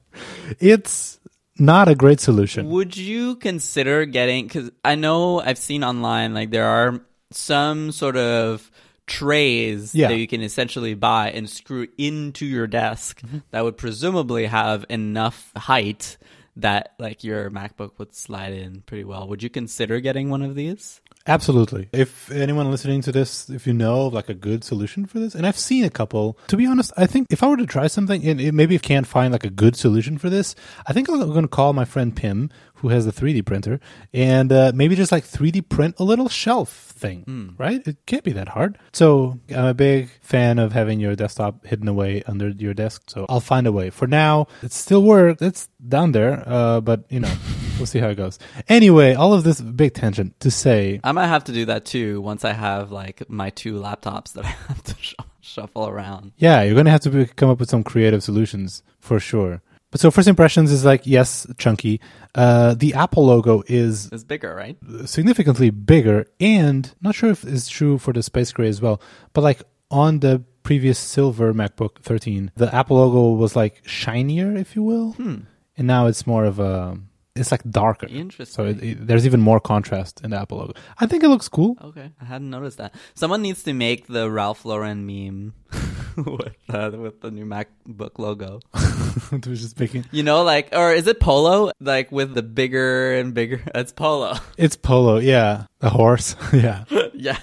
It's 0.58 1.20
not 1.58 1.88
a 1.88 1.94
great 1.94 2.20
solution. 2.20 2.68
Would 2.70 2.96
you 2.96 3.36
consider 3.36 4.04
getting? 4.06 4.46
Because 4.46 4.70
I 4.84 4.94
know 4.96 5.40
I've 5.40 5.58
seen 5.58 5.84
online 5.84 6.34
like 6.34 6.50
there 6.50 6.66
are 6.66 7.00
some 7.30 7.92
sort 7.92 8.16
of 8.16 8.70
trays 9.06 9.94
Yeah. 9.94 10.08
that 10.08 10.16
you 10.18 10.26
can 10.26 10.42
essentially 10.42 10.94
buy 10.94 11.30
and 11.30 11.48
screw 11.48 11.86
into 11.98 12.46
your 12.46 12.66
desk 12.66 13.20
Mm-hmm. 13.22 13.38
that 13.52 13.62
would 13.64 13.76
presumably 13.76 14.46
have 14.46 14.84
enough 14.88 15.52
height 15.56 16.16
that 16.58 16.94
like 16.98 17.24
your 17.24 17.50
MacBook 17.50 17.92
would 17.98 18.14
slide 18.14 18.52
in 18.52 18.82
pretty 18.82 19.04
well. 19.04 19.26
Would 19.28 19.42
you 19.42 19.48
consider 19.48 20.00
getting 20.00 20.28
one 20.28 20.42
of 20.42 20.54
these? 20.54 21.00
Absolutely. 21.28 21.88
If 21.92 22.30
anyone 22.30 22.70
listening 22.70 23.02
to 23.02 23.12
this, 23.12 23.48
if 23.50 23.66
you 23.66 23.74
know 23.74 24.06
of 24.06 24.14
like 24.14 24.28
a 24.28 24.34
good 24.34 24.64
solution 24.64 25.06
for 25.06 25.18
this, 25.18 25.34
and 25.34 25.46
I've 25.46 25.58
seen 25.58 25.84
a 25.84 25.90
couple, 25.90 26.38
to 26.48 26.56
be 26.56 26.66
honest, 26.66 26.92
I 26.96 27.06
think 27.06 27.26
if 27.30 27.42
I 27.42 27.48
were 27.48 27.56
to 27.58 27.66
try 27.66 27.86
something 27.86 28.26
and 28.26 28.40
it, 28.40 28.52
maybe 28.52 28.74
if 28.74 28.82
can't 28.82 29.06
find 29.06 29.32
like 29.32 29.44
a 29.44 29.50
good 29.50 29.76
solution 29.76 30.16
for 30.16 30.30
this, 30.30 30.54
I 30.86 30.92
think 30.92 31.08
I'm 31.08 31.18
going 31.18 31.42
to 31.42 31.48
call 31.48 31.74
my 31.74 31.84
friend 31.84 32.16
Pim, 32.16 32.50
who 32.76 32.88
has 32.88 33.06
a 33.06 33.12
3D 33.12 33.44
printer, 33.44 33.80
and 34.14 34.50
uh, 34.50 34.72
maybe 34.74 34.96
just 34.96 35.12
like 35.12 35.24
3D 35.24 35.68
print 35.68 35.96
a 35.98 36.04
little 36.04 36.28
shelf 36.28 36.70
thing, 36.96 37.54
right? 37.58 37.86
It 37.86 37.98
can't 38.06 38.24
be 38.24 38.32
that 38.32 38.48
hard. 38.48 38.78
So 38.92 39.38
I'm 39.50 39.66
a 39.66 39.74
big 39.74 40.10
fan 40.22 40.58
of 40.58 40.72
having 40.72 41.00
your 41.00 41.14
desktop 41.14 41.66
hidden 41.66 41.88
away 41.88 42.22
under 42.26 42.48
your 42.48 42.74
desk. 42.74 43.10
So 43.10 43.26
I'll 43.28 43.40
find 43.40 43.66
a 43.66 43.72
way. 43.72 43.90
For 43.90 44.06
now, 44.06 44.46
it 44.62 44.72
still 44.72 45.02
works. 45.02 45.42
It's 45.42 45.68
down 45.86 46.12
there, 46.12 46.42
uh, 46.46 46.80
but 46.80 47.04
you 47.10 47.20
know, 47.20 47.32
we'll 47.78 47.86
see 47.86 47.98
how 48.00 48.08
it 48.08 48.16
goes. 48.16 48.38
Anyway, 48.68 49.14
all 49.14 49.32
of 49.32 49.44
this 49.44 49.60
big 49.60 49.94
tangent 49.94 50.38
to 50.40 50.50
say, 50.50 51.00
I 51.02 51.12
might 51.12 51.28
have 51.28 51.44
to 51.44 51.52
do 51.52 51.64
that 51.66 51.84
too 51.84 52.20
once 52.20 52.44
I 52.44 52.52
have 52.52 52.90
like 52.92 53.28
my 53.30 53.50
two 53.50 53.74
laptops 53.74 54.32
that 54.34 54.44
I 54.44 54.48
have 54.48 54.82
to 54.84 54.94
sh- 55.00 55.14
shuffle 55.40 55.88
around. 55.88 56.32
yeah, 56.36 56.62
you're 56.62 56.74
gonna 56.74 56.90
have 56.90 57.00
to 57.02 57.10
be, 57.10 57.26
come 57.26 57.48
up 57.50 57.60
with 57.60 57.70
some 57.70 57.82
creative 57.84 58.22
solutions 58.22 58.82
for 59.00 59.18
sure. 59.20 59.62
But 59.90 60.00
so 60.00 60.10
first 60.10 60.28
impressions 60.28 60.70
is 60.70 60.84
like 60.84 61.06
yes, 61.06 61.46
chunky. 61.56 62.00
Uh, 62.34 62.74
the 62.74 62.92
Apple 62.92 63.24
logo 63.24 63.62
is 63.66 64.10
It's 64.12 64.22
bigger, 64.22 64.54
right? 64.54 64.76
significantly 65.06 65.70
bigger, 65.70 66.26
and 66.38 66.92
not 67.00 67.14
sure 67.14 67.30
if 67.30 67.42
it's 67.44 67.68
true 67.70 67.96
for 67.96 68.12
the 68.12 68.22
Space 68.22 68.52
Gray 68.52 68.68
as 68.68 68.82
well. 68.82 69.00
But 69.32 69.40
like 69.44 69.62
on 69.90 70.18
the 70.20 70.44
previous 70.62 70.98
silver 70.98 71.54
MacBook 71.54 72.02
13, 72.02 72.52
the 72.54 72.72
Apple 72.74 72.98
logo 72.98 73.30
was 73.38 73.56
like 73.56 73.80
shinier, 73.86 74.54
if 74.58 74.76
you 74.76 74.82
will, 74.82 75.16
and 75.18 75.86
now 75.86 76.04
it's 76.06 76.26
more 76.26 76.44
of 76.44 76.58
a 76.58 76.98
it's 77.38 77.50
like 77.52 77.62
darker. 77.70 78.06
Interesting. 78.08 78.54
So 78.54 78.64
it, 78.70 78.82
it- 78.82 79.06
there's 79.06 79.26
even 79.26 79.40
more 79.40 79.60
contrast 79.60 80.20
in 80.24 80.30
the 80.30 80.40
Apple 80.40 80.58
logo. 80.58 80.72
I 80.98 81.06
think 81.06 81.22
it 81.24 81.28
looks 81.28 81.48
cool. 81.48 81.76
Okay, 81.82 82.10
I 82.20 82.24
hadn't 82.24 82.50
noticed 82.50 82.78
that. 82.78 82.94
Someone 83.14 83.42
needs 83.42 83.62
to 83.64 83.72
make 83.72 84.06
the 84.06 84.30
Ralph 84.30 84.64
Lauren 84.64 85.06
meme 85.06 85.54
with 86.16 86.56
uh, 86.68 86.90
with 86.94 87.20
the 87.20 87.30
new 87.30 87.44
MacBook 87.46 88.18
logo. 88.18 88.60
just 89.40 89.78
making 89.78 90.04
You 90.10 90.22
know, 90.22 90.42
like, 90.42 90.68
or 90.72 90.92
is 90.92 91.06
it 91.06 91.20
Polo? 91.20 91.70
Like 91.80 92.10
with 92.12 92.34
the 92.34 92.42
bigger 92.42 93.14
and 93.14 93.34
bigger. 93.34 93.60
It's 93.74 93.92
Polo. 93.92 94.34
it's 94.56 94.76
polo, 94.76 95.18
yeah, 95.18 95.66
a 95.80 95.88
horse, 95.90 96.34
yeah, 96.52 96.84
yeah. 97.14 97.38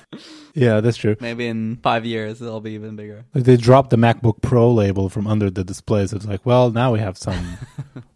yeah, 0.54 0.82
that's 0.82 0.98
true. 0.98 1.16
Maybe 1.22 1.48
in 1.48 1.78
five 1.82 2.06
years 2.06 2.42
it'll 2.42 2.60
be 2.62 2.72
even 2.72 2.96
bigger. 2.96 3.26
Like 3.34 3.46
they 3.46 3.58
dropped 3.58 3.90
the 3.92 3.98
MacBook 3.98 4.42
Pro 4.42 4.72
label 4.72 5.10
from 5.10 5.28
under 5.28 5.50
the 5.50 5.64
displays. 5.64 6.12
so 6.12 6.18
it's 6.18 6.26
like, 6.26 6.46
well, 6.46 6.72
now 6.72 6.92
we 6.92 7.00
have 7.00 7.18
some. 7.18 7.58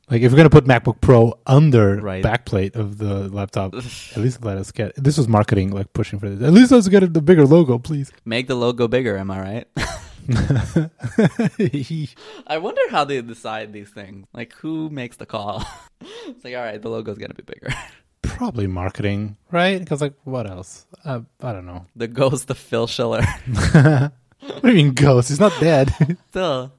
Like 0.09 0.21
if 0.21 0.31
we're 0.31 0.37
gonna 0.37 0.49
put 0.49 0.65
MacBook 0.65 1.01
Pro 1.01 1.39
under 1.45 1.97
Right. 2.01 2.23
backplate 2.23 2.75
of 2.75 2.97
the 2.97 3.29
laptop, 3.29 3.73
at 3.75 4.17
least 4.17 4.43
let 4.43 4.57
us 4.57 4.71
get. 4.71 4.93
This 4.95 5.17
was 5.17 5.27
marketing, 5.27 5.71
like 5.71 5.91
pushing 5.93 6.19
for 6.19 6.29
this. 6.29 6.45
At 6.47 6.53
least 6.53 6.71
let's 6.71 6.87
get 6.87 7.13
the 7.13 7.21
bigger 7.21 7.45
logo, 7.45 7.77
please. 7.77 8.11
Make 8.25 8.47
the 8.47 8.55
logo 8.55 8.87
bigger. 8.87 9.17
Am 9.17 9.29
I 9.31 9.39
right? 9.39 9.67
I 12.47 12.57
wonder 12.59 12.81
how 12.91 13.03
they 13.03 13.21
decide 13.21 13.73
these 13.73 13.89
things. 13.89 14.27
Like, 14.33 14.53
who 14.53 14.89
makes 14.89 15.17
the 15.17 15.25
call? 15.25 15.63
it's 16.01 16.43
like, 16.43 16.55
all 16.55 16.61
right, 16.63 16.81
the 16.81 16.89
logo's 16.89 17.17
gonna 17.17 17.33
be 17.33 17.43
bigger. 17.43 17.73
Probably 18.21 18.67
marketing, 18.67 19.37
right? 19.51 19.79
Because 19.79 20.01
like, 20.01 20.13
what 20.23 20.47
else? 20.47 20.85
Uh, 21.03 21.21
I 21.41 21.51
don't 21.53 21.65
know. 21.65 21.85
the 21.95 22.07
ghost 22.07 22.49
of 22.49 22.57
Phil 22.57 22.87
Schiller. 22.87 23.23
What 24.41 24.61
do 24.61 24.69
you 24.69 24.75
mean 24.75 24.93
ghost? 24.93 25.29
He's 25.29 25.39
not 25.39 25.53
dead. 25.59 25.93
Still, 26.29 26.71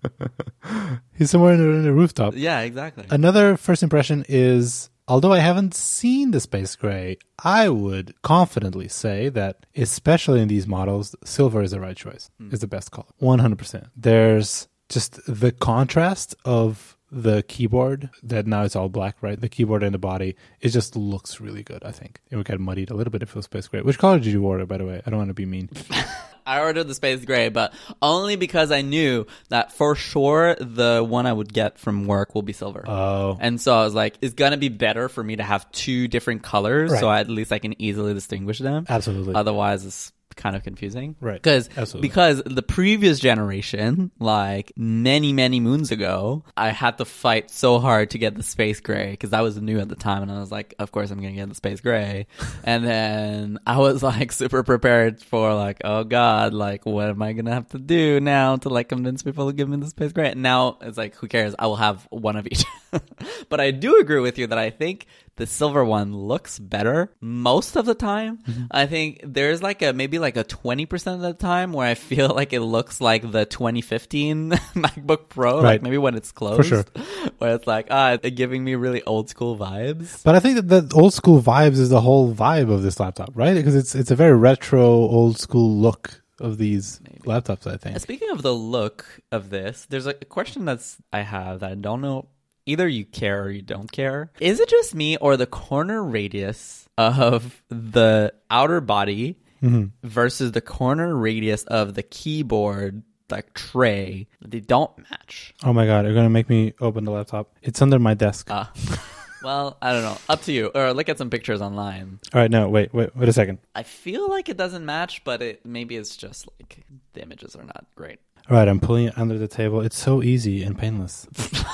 He's 1.16 1.30
somewhere 1.30 1.54
in 1.54 1.60
the, 1.60 1.68
in 1.70 1.82
the 1.84 1.92
rooftop. 1.92 2.34
yeah, 2.36 2.60
exactly. 2.60 3.04
Another 3.10 3.56
first 3.56 3.82
impression 3.82 4.24
is 4.28 4.90
although 5.08 5.32
I 5.32 5.40
haven't 5.40 5.74
seen 5.74 6.30
the 6.30 6.40
Space 6.40 6.76
Gray, 6.76 7.18
I 7.42 7.68
would 7.68 8.14
confidently 8.22 8.88
say 8.88 9.28
that, 9.30 9.66
especially 9.76 10.40
in 10.40 10.48
these 10.48 10.66
models, 10.66 11.16
silver 11.24 11.62
is 11.62 11.72
the 11.72 11.80
right 11.80 11.96
choice, 11.96 12.30
hmm. 12.38 12.52
is 12.52 12.60
the 12.60 12.68
best 12.68 12.92
color. 12.92 13.08
100%. 13.20 13.90
There's 13.96 14.68
just 14.88 15.20
the 15.26 15.52
contrast 15.52 16.36
of 16.44 16.96
the 17.12 17.42
keyboard 17.42 18.10
that 18.22 18.46
now 18.46 18.62
it's 18.62 18.76
all 18.76 18.88
black, 18.88 19.16
right? 19.20 19.40
The 19.40 19.48
keyboard 19.48 19.82
and 19.82 19.92
the 19.94 19.98
body, 19.98 20.36
it 20.60 20.68
just 20.70 20.94
looks 20.96 21.40
really 21.40 21.62
good, 21.62 21.82
I 21.84 21.90
think. 21.90 22.20
It 22.30 22.36
would 22.36 22.46
get 22.46 22.60
muddied 22.60 22.90
a 22.90 22.94
little 22.94 23.10
bit 23.10 23.22
if 23.22 23.30
it 23.30 23.36
was 23.36 23.46
Space 23.46 23.66
Gray. 23.68 23.80
Which 23.82 23.98
color 23.98 24.18
did 24.18 24.26
you 24.32 24.44
order, 24.44 24.66
by 24.66 24.78
the 24.78 24.86
way? 24.86 25.02
I 25.04 25.10
don't 25.10 25.18
want 25.18 25.28
to 25.30 25.34
be 25.34 25.46
mean. 25.46 25.68
I 26.46 26.60
ordered 26.60 26.84
the 26.84 26.94
space 26.94 27.24
gray, 27.24 27.48
but 27.48 27.72
only 28.00 28.34
because 28.34 28.72
I 28.72 28.80
knew 28.80 29.26
that 29.50 29.72
for 29.72 29.94
sure 29.94 30.56
the 30.56 31.04
one 31.06 31.26
I 31.26 31.32
would 31.32 31.52
get 31.52 31.78
from 31.78 32.06
work 32.06 32.34
will 32.34 32.42
be 32.42 32.54
silver. 32.54 32.82
Oh. 32.88 33.36
and 33.40 33.60
so 33.60 33.76
I 33.76 33.84
was 33.84 33.94
like, 33.94 34.16
it's 34.20 34.34
gonna 34.34 34.56
be 34.56 34.68
better 34.70 35.08
for 35.08 35.22
me 35.22 35.36
to 35.36 35.42
have 35.44 35.70
two 35.70 36.08
different 36.08 36.42
colors, 36.42 36.98
so 36.98 37.06
Right. 37.06 37.20
at 37.20 37.28
least 37.28 37.52
I 37.52 37.58
can 37.60 37.80
easily 37.80 38.14
distinguish 38.14 38.58
them. 38.58 38.86
Absolutely. 38.88 39.34
Otherwise, 39.34 39.84
it's 39.84 40.12
kind 40.36 40.56
of 40.56 40.62
confusing. 40.62 41.16
Right. 41.20 41.42
Because 41.42 41.68
because 42.00 42.42
the 42.44 42.62
previous 42.62 43.18
generation, 43.18 44.10
like 44.18 44.72
many 44.76 45.32
many 45.32 45.60
moons 45.60 45.90
ago, 45.90 46.44
I 46.56 46.70
had 46.70 46.98
to 46.98 47.04
fight 47.04 47.50
so 47.50 47.78
hard 47.78 48.10
to 48.10 48.18
get 48.18 48.34
the 48.34 48.42
space 48.42 48.80
gray 48.80 49.12
because 49.12 49.30
that 49.30 49.40
was 49.40 49.60
new 49.60 49.78
at 49.78 49.88
the 49.88 49.96
time, 49.96 50.22
and 50.22 50.32
I 50.32 50.40
was 50.40 50.50
like, 50.50 50.74
of 50.78 50.92
course 50.92 51.10
I'm 51.10 51.20
gonna 51.20 51.32
get 51.32 51.48
the 51.48 51.54
space 51.54 51.80
gray. 51.80 52.26
and 52.64 52.84
then 52.84 53.58
I 53.66 53.78
was 53.78 54.02
like 54.02 54.32
super 54.32 54.62
prepared 54.62 55.22
for 55.22 55.54
like, 55.54 55.78
oh 55.84 56.04
god, 56.04 56.54
like 56.54 56.86
what 56.86 57.08
am 57.08 57.22
I 57.22 57.32
gonna 57.32 57.54
have 57.54 57.68
to 57.70 57.78
do 57.78 58.20
now 58.20 58.56
to 58.56 58.68
like 58.68 58.88
convince 58.88 59.22
people 59.22 59.46
to 59.48 59.52
give 59.52 59.68
me 59.68 59.76
the 59.76 59.88
space 59.88 60.12
gray? 60.12 60.30
And 60.30 60.42
now 60.42 60.78
it's 60.80 60.98
like, 60.98 61.14
who 61.16 61.28
cares? 61.28 61.54
I 61.58 61.66
will 61.66 61.76
have 61.76 62.06
one 62.10 62.36
of 62.36 62.46
each. 62.46 62.64
but 63.48 63.60
I 63.60 63.70
do 63.70 64.00
agree 64.00 64.20
with 64.20 64.38
you 64.38 64.46
that 64.48 64.58
I 64.58 64.70
think 64.70 65.06
the 65.40 65.46
silver 65.46 65.84
one 65.84 66.14
looks 66.14 66.58
better 66.58 67.10
most 67.20 67.76
of 67.76 67.86
the 67.86 67.94
time. 67.94 68.38
Mm-hmm. 68.38 68.64
I 68.70 68.86
think 68.86 69.20
there's 69.24 69.62
like 69.62 69.80
a 69.82 69.92
maybe 69.92 70.18
like 70.18 70.36
a 70.36 70.44
20% 70.44 71.14
of 71.14 71.20
the 71.20 71.32
time 71.34 71.72
where 71.72 71.86
I 71.86 71.94
feel 71.94 72.28
like 72.40 72.52
it 72.52 72.60
looks 72.60 73.00
like 73.00 73.22
the 73.32 73.44
2015 73.46 74.50
MacBook 74.74 75.28
Pro, 75.28 75.56
like 75.56 75.64
Right. 75.64 75.82
maybe 75.82 75.98
when 75.98 76.14
it's 76.14 76.30
closed. 76.32 76.68
sure. 76.68 76.84
Where 77.38 77.54
it's 77.54 77.66
like, 77.66 77.86
ah, 77.90 78.12
it's 78.12 78.28
giving 78.36 78.62
me 78.64 78.74
really 78.74 79.02
old 79.04 79.30
school 79.30 79.56
vibes. 79.56 80.22
But 80.22 80.34
I 80.34 80.40
think 80.40 80.56
that 80.56 80.68
the 80.68 80.94
old 80.94 81.14
school 81.14 81.40
vibes 81.40 81.78
is 81.78 81.88
the 81.88 82.00
whole 82.02 82.34
vibe 82.34 82.70
of 82.70 82.82
this 82.82 83.00
laptop, 83.00 83.30
right? 83.34 83.54
Because 83.54 83.74
it's 83.74 83.94
it's 83.94 84.10
a 84.10 84.16
very 84.16 84.36
retro, 84.36 84.84
old 84.84 85.38
school 85.38 85.70
look 85.78 86.22
of 86.38 86.58
these 86.58 87.00
laptops. 87.24 87.66
I 87.66 87.76
think. 87.78 87.98
Speaking 88.00 88.30
of 88.30 88.42
the 88.42 88.52
look 88.54 89.06
of 89.32 89.48
this, 89.50 89.86
there's 89.88 90.06
a 90.06 90.12
question 90.14 90.64
that's 90.66 90.98
I 91.12 91.20
have 91.22 91.60
that 91.60 91.70
I 91.72 91.74
don't 91.76 92.02
know. 92.02 92.28
Either 92.70 92.86
you 92.86 93.04
care 93.04 93.42
or 93.42 93.50
you 93.50 93.62
don't 93.62 93.90
care. 93.90 94.30
Is 94.38 94.60
it 94.60 94.68
just 94.68 94.94
me 94.94 95.16
or 95.16 95.36
the 95.36 95.44
corner 95.46 96.04
radius 96.04 96.88
of 96.96 97.60
the 97.68 98.32
outer 98.48 98.80
body 98.80 99.36
versus 99.60 100.52
the 100.52 100.60
corner 100.60 101.16
radius 101.16 101.64
of 101.64 101.94
the 101.94 102.04
keyboard 102.04 103.02
like 103.28 103.54
tray? 103.54 104.28
They 104.40 104.60
don't 104.60 104.96
match. 105.10 105.52
Oh 105.64 105.72
my 105.72 105.84
god, 105.84 106.04
you're 106.04 106.14
gonna 106.14 106.30
make 106.30 106.48
me 106.48 106.74
open 106.80 107.02
the 107.02 107.10
laptop. 107.10 107.52
It's 107.60 107.82
under 107.82 107.98
my 107.98 108.14
desk. 108.14 108.46
Ah. 108.52 108.70
well, 109.42 109.76
I 109.82 109.92
don't 109.92 110.02
know. 110.02 110.18
Up 110.28 110.42
to 110.42 110.52
you. 110.52 110.70
Or 110.72 110.92
look 110.92 111.08
at 111.08 111.18
some 111.18 111.28
pictures 111.28 111.60
online. 111.60 112.20
All 112.32 112.40
right, 112.40 112.52
no, 112.52 112.68
wait, 112.68 112.94
wait, 112.94 113.16
wait 113.16 113.28
a 113.28 113.32
second. 113.32 113.58
I 113.74 113.82
feel 113.82 114.30
like 114.30 114.48
it 114.48 114.56
doesn't 114.56 114.86
match, 114.86 115.24
but 115.24 115.42
it 115.42 115.66
maybe 115.66 115.96
it's 115.96 116.16
just 116.16 116.46
like 116.60 116.84
the 117.14 117.22
images 117.22 117.56
are 117.56 117.64
not 117.64 117.86
great. 117.96 118.20
All 118.48 118.56
right, 118.56 118.68
I'm 118.68 118.78
pulling 118.78 119.06
it 119.06 119.18
under 119.18 119.38
the 119.38 119.48
table. 119.48 119.80
It's 119.80 119.98
so 119.98 120.22
easy 120.22 120.62
and 120.62 120.78
painless. 120.78 121.26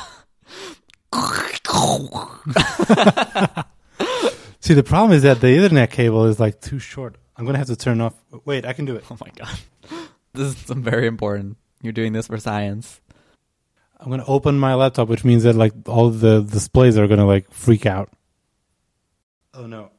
See, 4.61 4.75
the 4.75 4.83
problem 4.83 5.13
is 5.13 5.23
that 5.23 5.41
the 5.41 5.47
Ethernet 5.47 5.91
cable 5.91 6.25
is 6.27 6.41
like 6.41 6.61
too 6.61 6.79
short. 6.79 7.17
I'm 7.37 7.45
gonna 7.47 7.59
have 7.59 7.69
to 7.69 7.77
turn 7.77 8.01
off. 8.01 8.15
Wait, 8.45 8.65
I 8.67 8.73
can 8.73 8.85
do 8.85 8.97
it. 8.97 9.05
Oh 9.11 9.17
my 9.21 9.31
god. 9.37 9.59
This 10.35 10.49
is 10.55 10.57
some 10.67 10.83
very 10.83 11.07
important. 11.07 11.57
You're 11.81 11.95
doing 11.95 12.13
this 12.13 12.27
for 12.27 12.37
science. 12.37 13.01
I'm 13.99 14.11
gonna 14.11 14.25
open 14.27 14.59
my 14.59 14.75
laptop, 14.75 15.09
which 15.09 15.25
means 15.25 15.45
that 15.45 15.55
like 15.55 15.73
all 15.87 16.11
the 16.11 16.43
displays 16.43 16.99
are 16.99 17.07
gonna 17.07 17.27
like 17.27 17.51
freak 17.51 17.87
out. 17.87 18.11
Oh 19.55 19.67
no. 19.67 19.91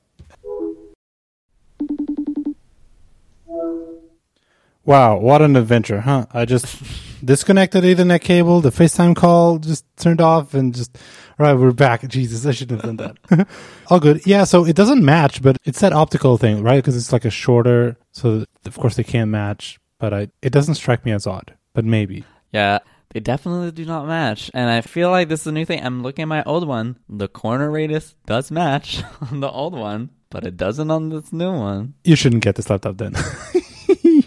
Wow, 4.88 5.18
what 5.18 5.42
an 5.42 5.58
adventure, 5.58 6.00
huh? 6.00 6.28
I 6.32 6.46
just 6.46 6.82
disconnected 7.26 7.84
Ethernet 7.84 8.22
cable, 8.22 8.62
the 8.62 8.70
FaceTime 8.70 9.18
call 9.18 9.60
just 9.60 9.86
turned 9.98 10.22
off, 10.22 10.54
and 10.54 10.74
just, 10.74 10.98
all 11.38 11.46
right, 11.46 11.54
we're 11.56 11.74
back. 11.74 12.08
Jesus, 12.08 12.46
I 12.46 12.52
shouldn't 12.52 12.82
have 12.82 12.96
done 12.96 13.18
that. 13.30 13.48
all 13.88 14.00
good. 14.00 14.26
Yeah, 14.26 14.46
so 14.46 14.66
it 14.66 14.78
doesn't 14.78 15.04
match, 15.04 15.42
but 15.42 15.58
it's 15.66 15.82
that 15.82 15.92
optical 15.92 16.38
thing, 16.38 16.64
right? 16.64 16.78
Because 16.78 16.96
it's 16.96 17.12
like 17.12 17.26
a 17.26 17.30
shorter, 17.30 17.98
so 18.14 18.46
of 18.66 18.78
course 18.78 18.96
they 18.96 19.04
can't 19.04 19.30
match, 19.30 19.78
but 20.00 20.14
I, 20.14 20.30
it 20.42 20.54
doesn't 20.54 20.76
strike 20.76 21.04
me 21.04 21.12
as 21.12 21.28
odd, 21.28 21.58
but 21.74 21.84
maybe. 21.84 22.24
Yeah, 22.54 22.80
they 23.10 23.20
definitely 23.20 23.72
do 23.72 23.84
not 23.84 24.08
match. 24.08 24.50
And 24.54 24.70
I 24.70 24.80
feel 24.80 25.12
like 25.12 25.28
this 25.28 25.42
is 25.42 25.48
a 25.48 25.52
new 25.52 25.66
thing. 25.66 25.86
I'm 25.86 26.02
looking 26.02 26.24
at 26.24 26.30
my 26.30 26.44
old 26.46 26.66
one. 26.66 26.98
The 27.10 27.28
corner 27.28 27.70
radius 27.70 28.16
does 28.26 28.52
match 28.52 29.04
on 29.32 29.42
the 29.42 29.52
old 29.52 29.74
one, 29.74 30.12
but 30.30 30.48
it 30.48 30.56
doesn't 30.56 30.90
on 30.90 31.10
this 31.10 31.34
new 31.34 31.52
one. 31.52 31.96
You 32.06 32.16
shouldn't 32.16 32.42
get 32.42 32.56
this 32.56 32.70
laptop 32.70 32.96
then. 32.96 33.16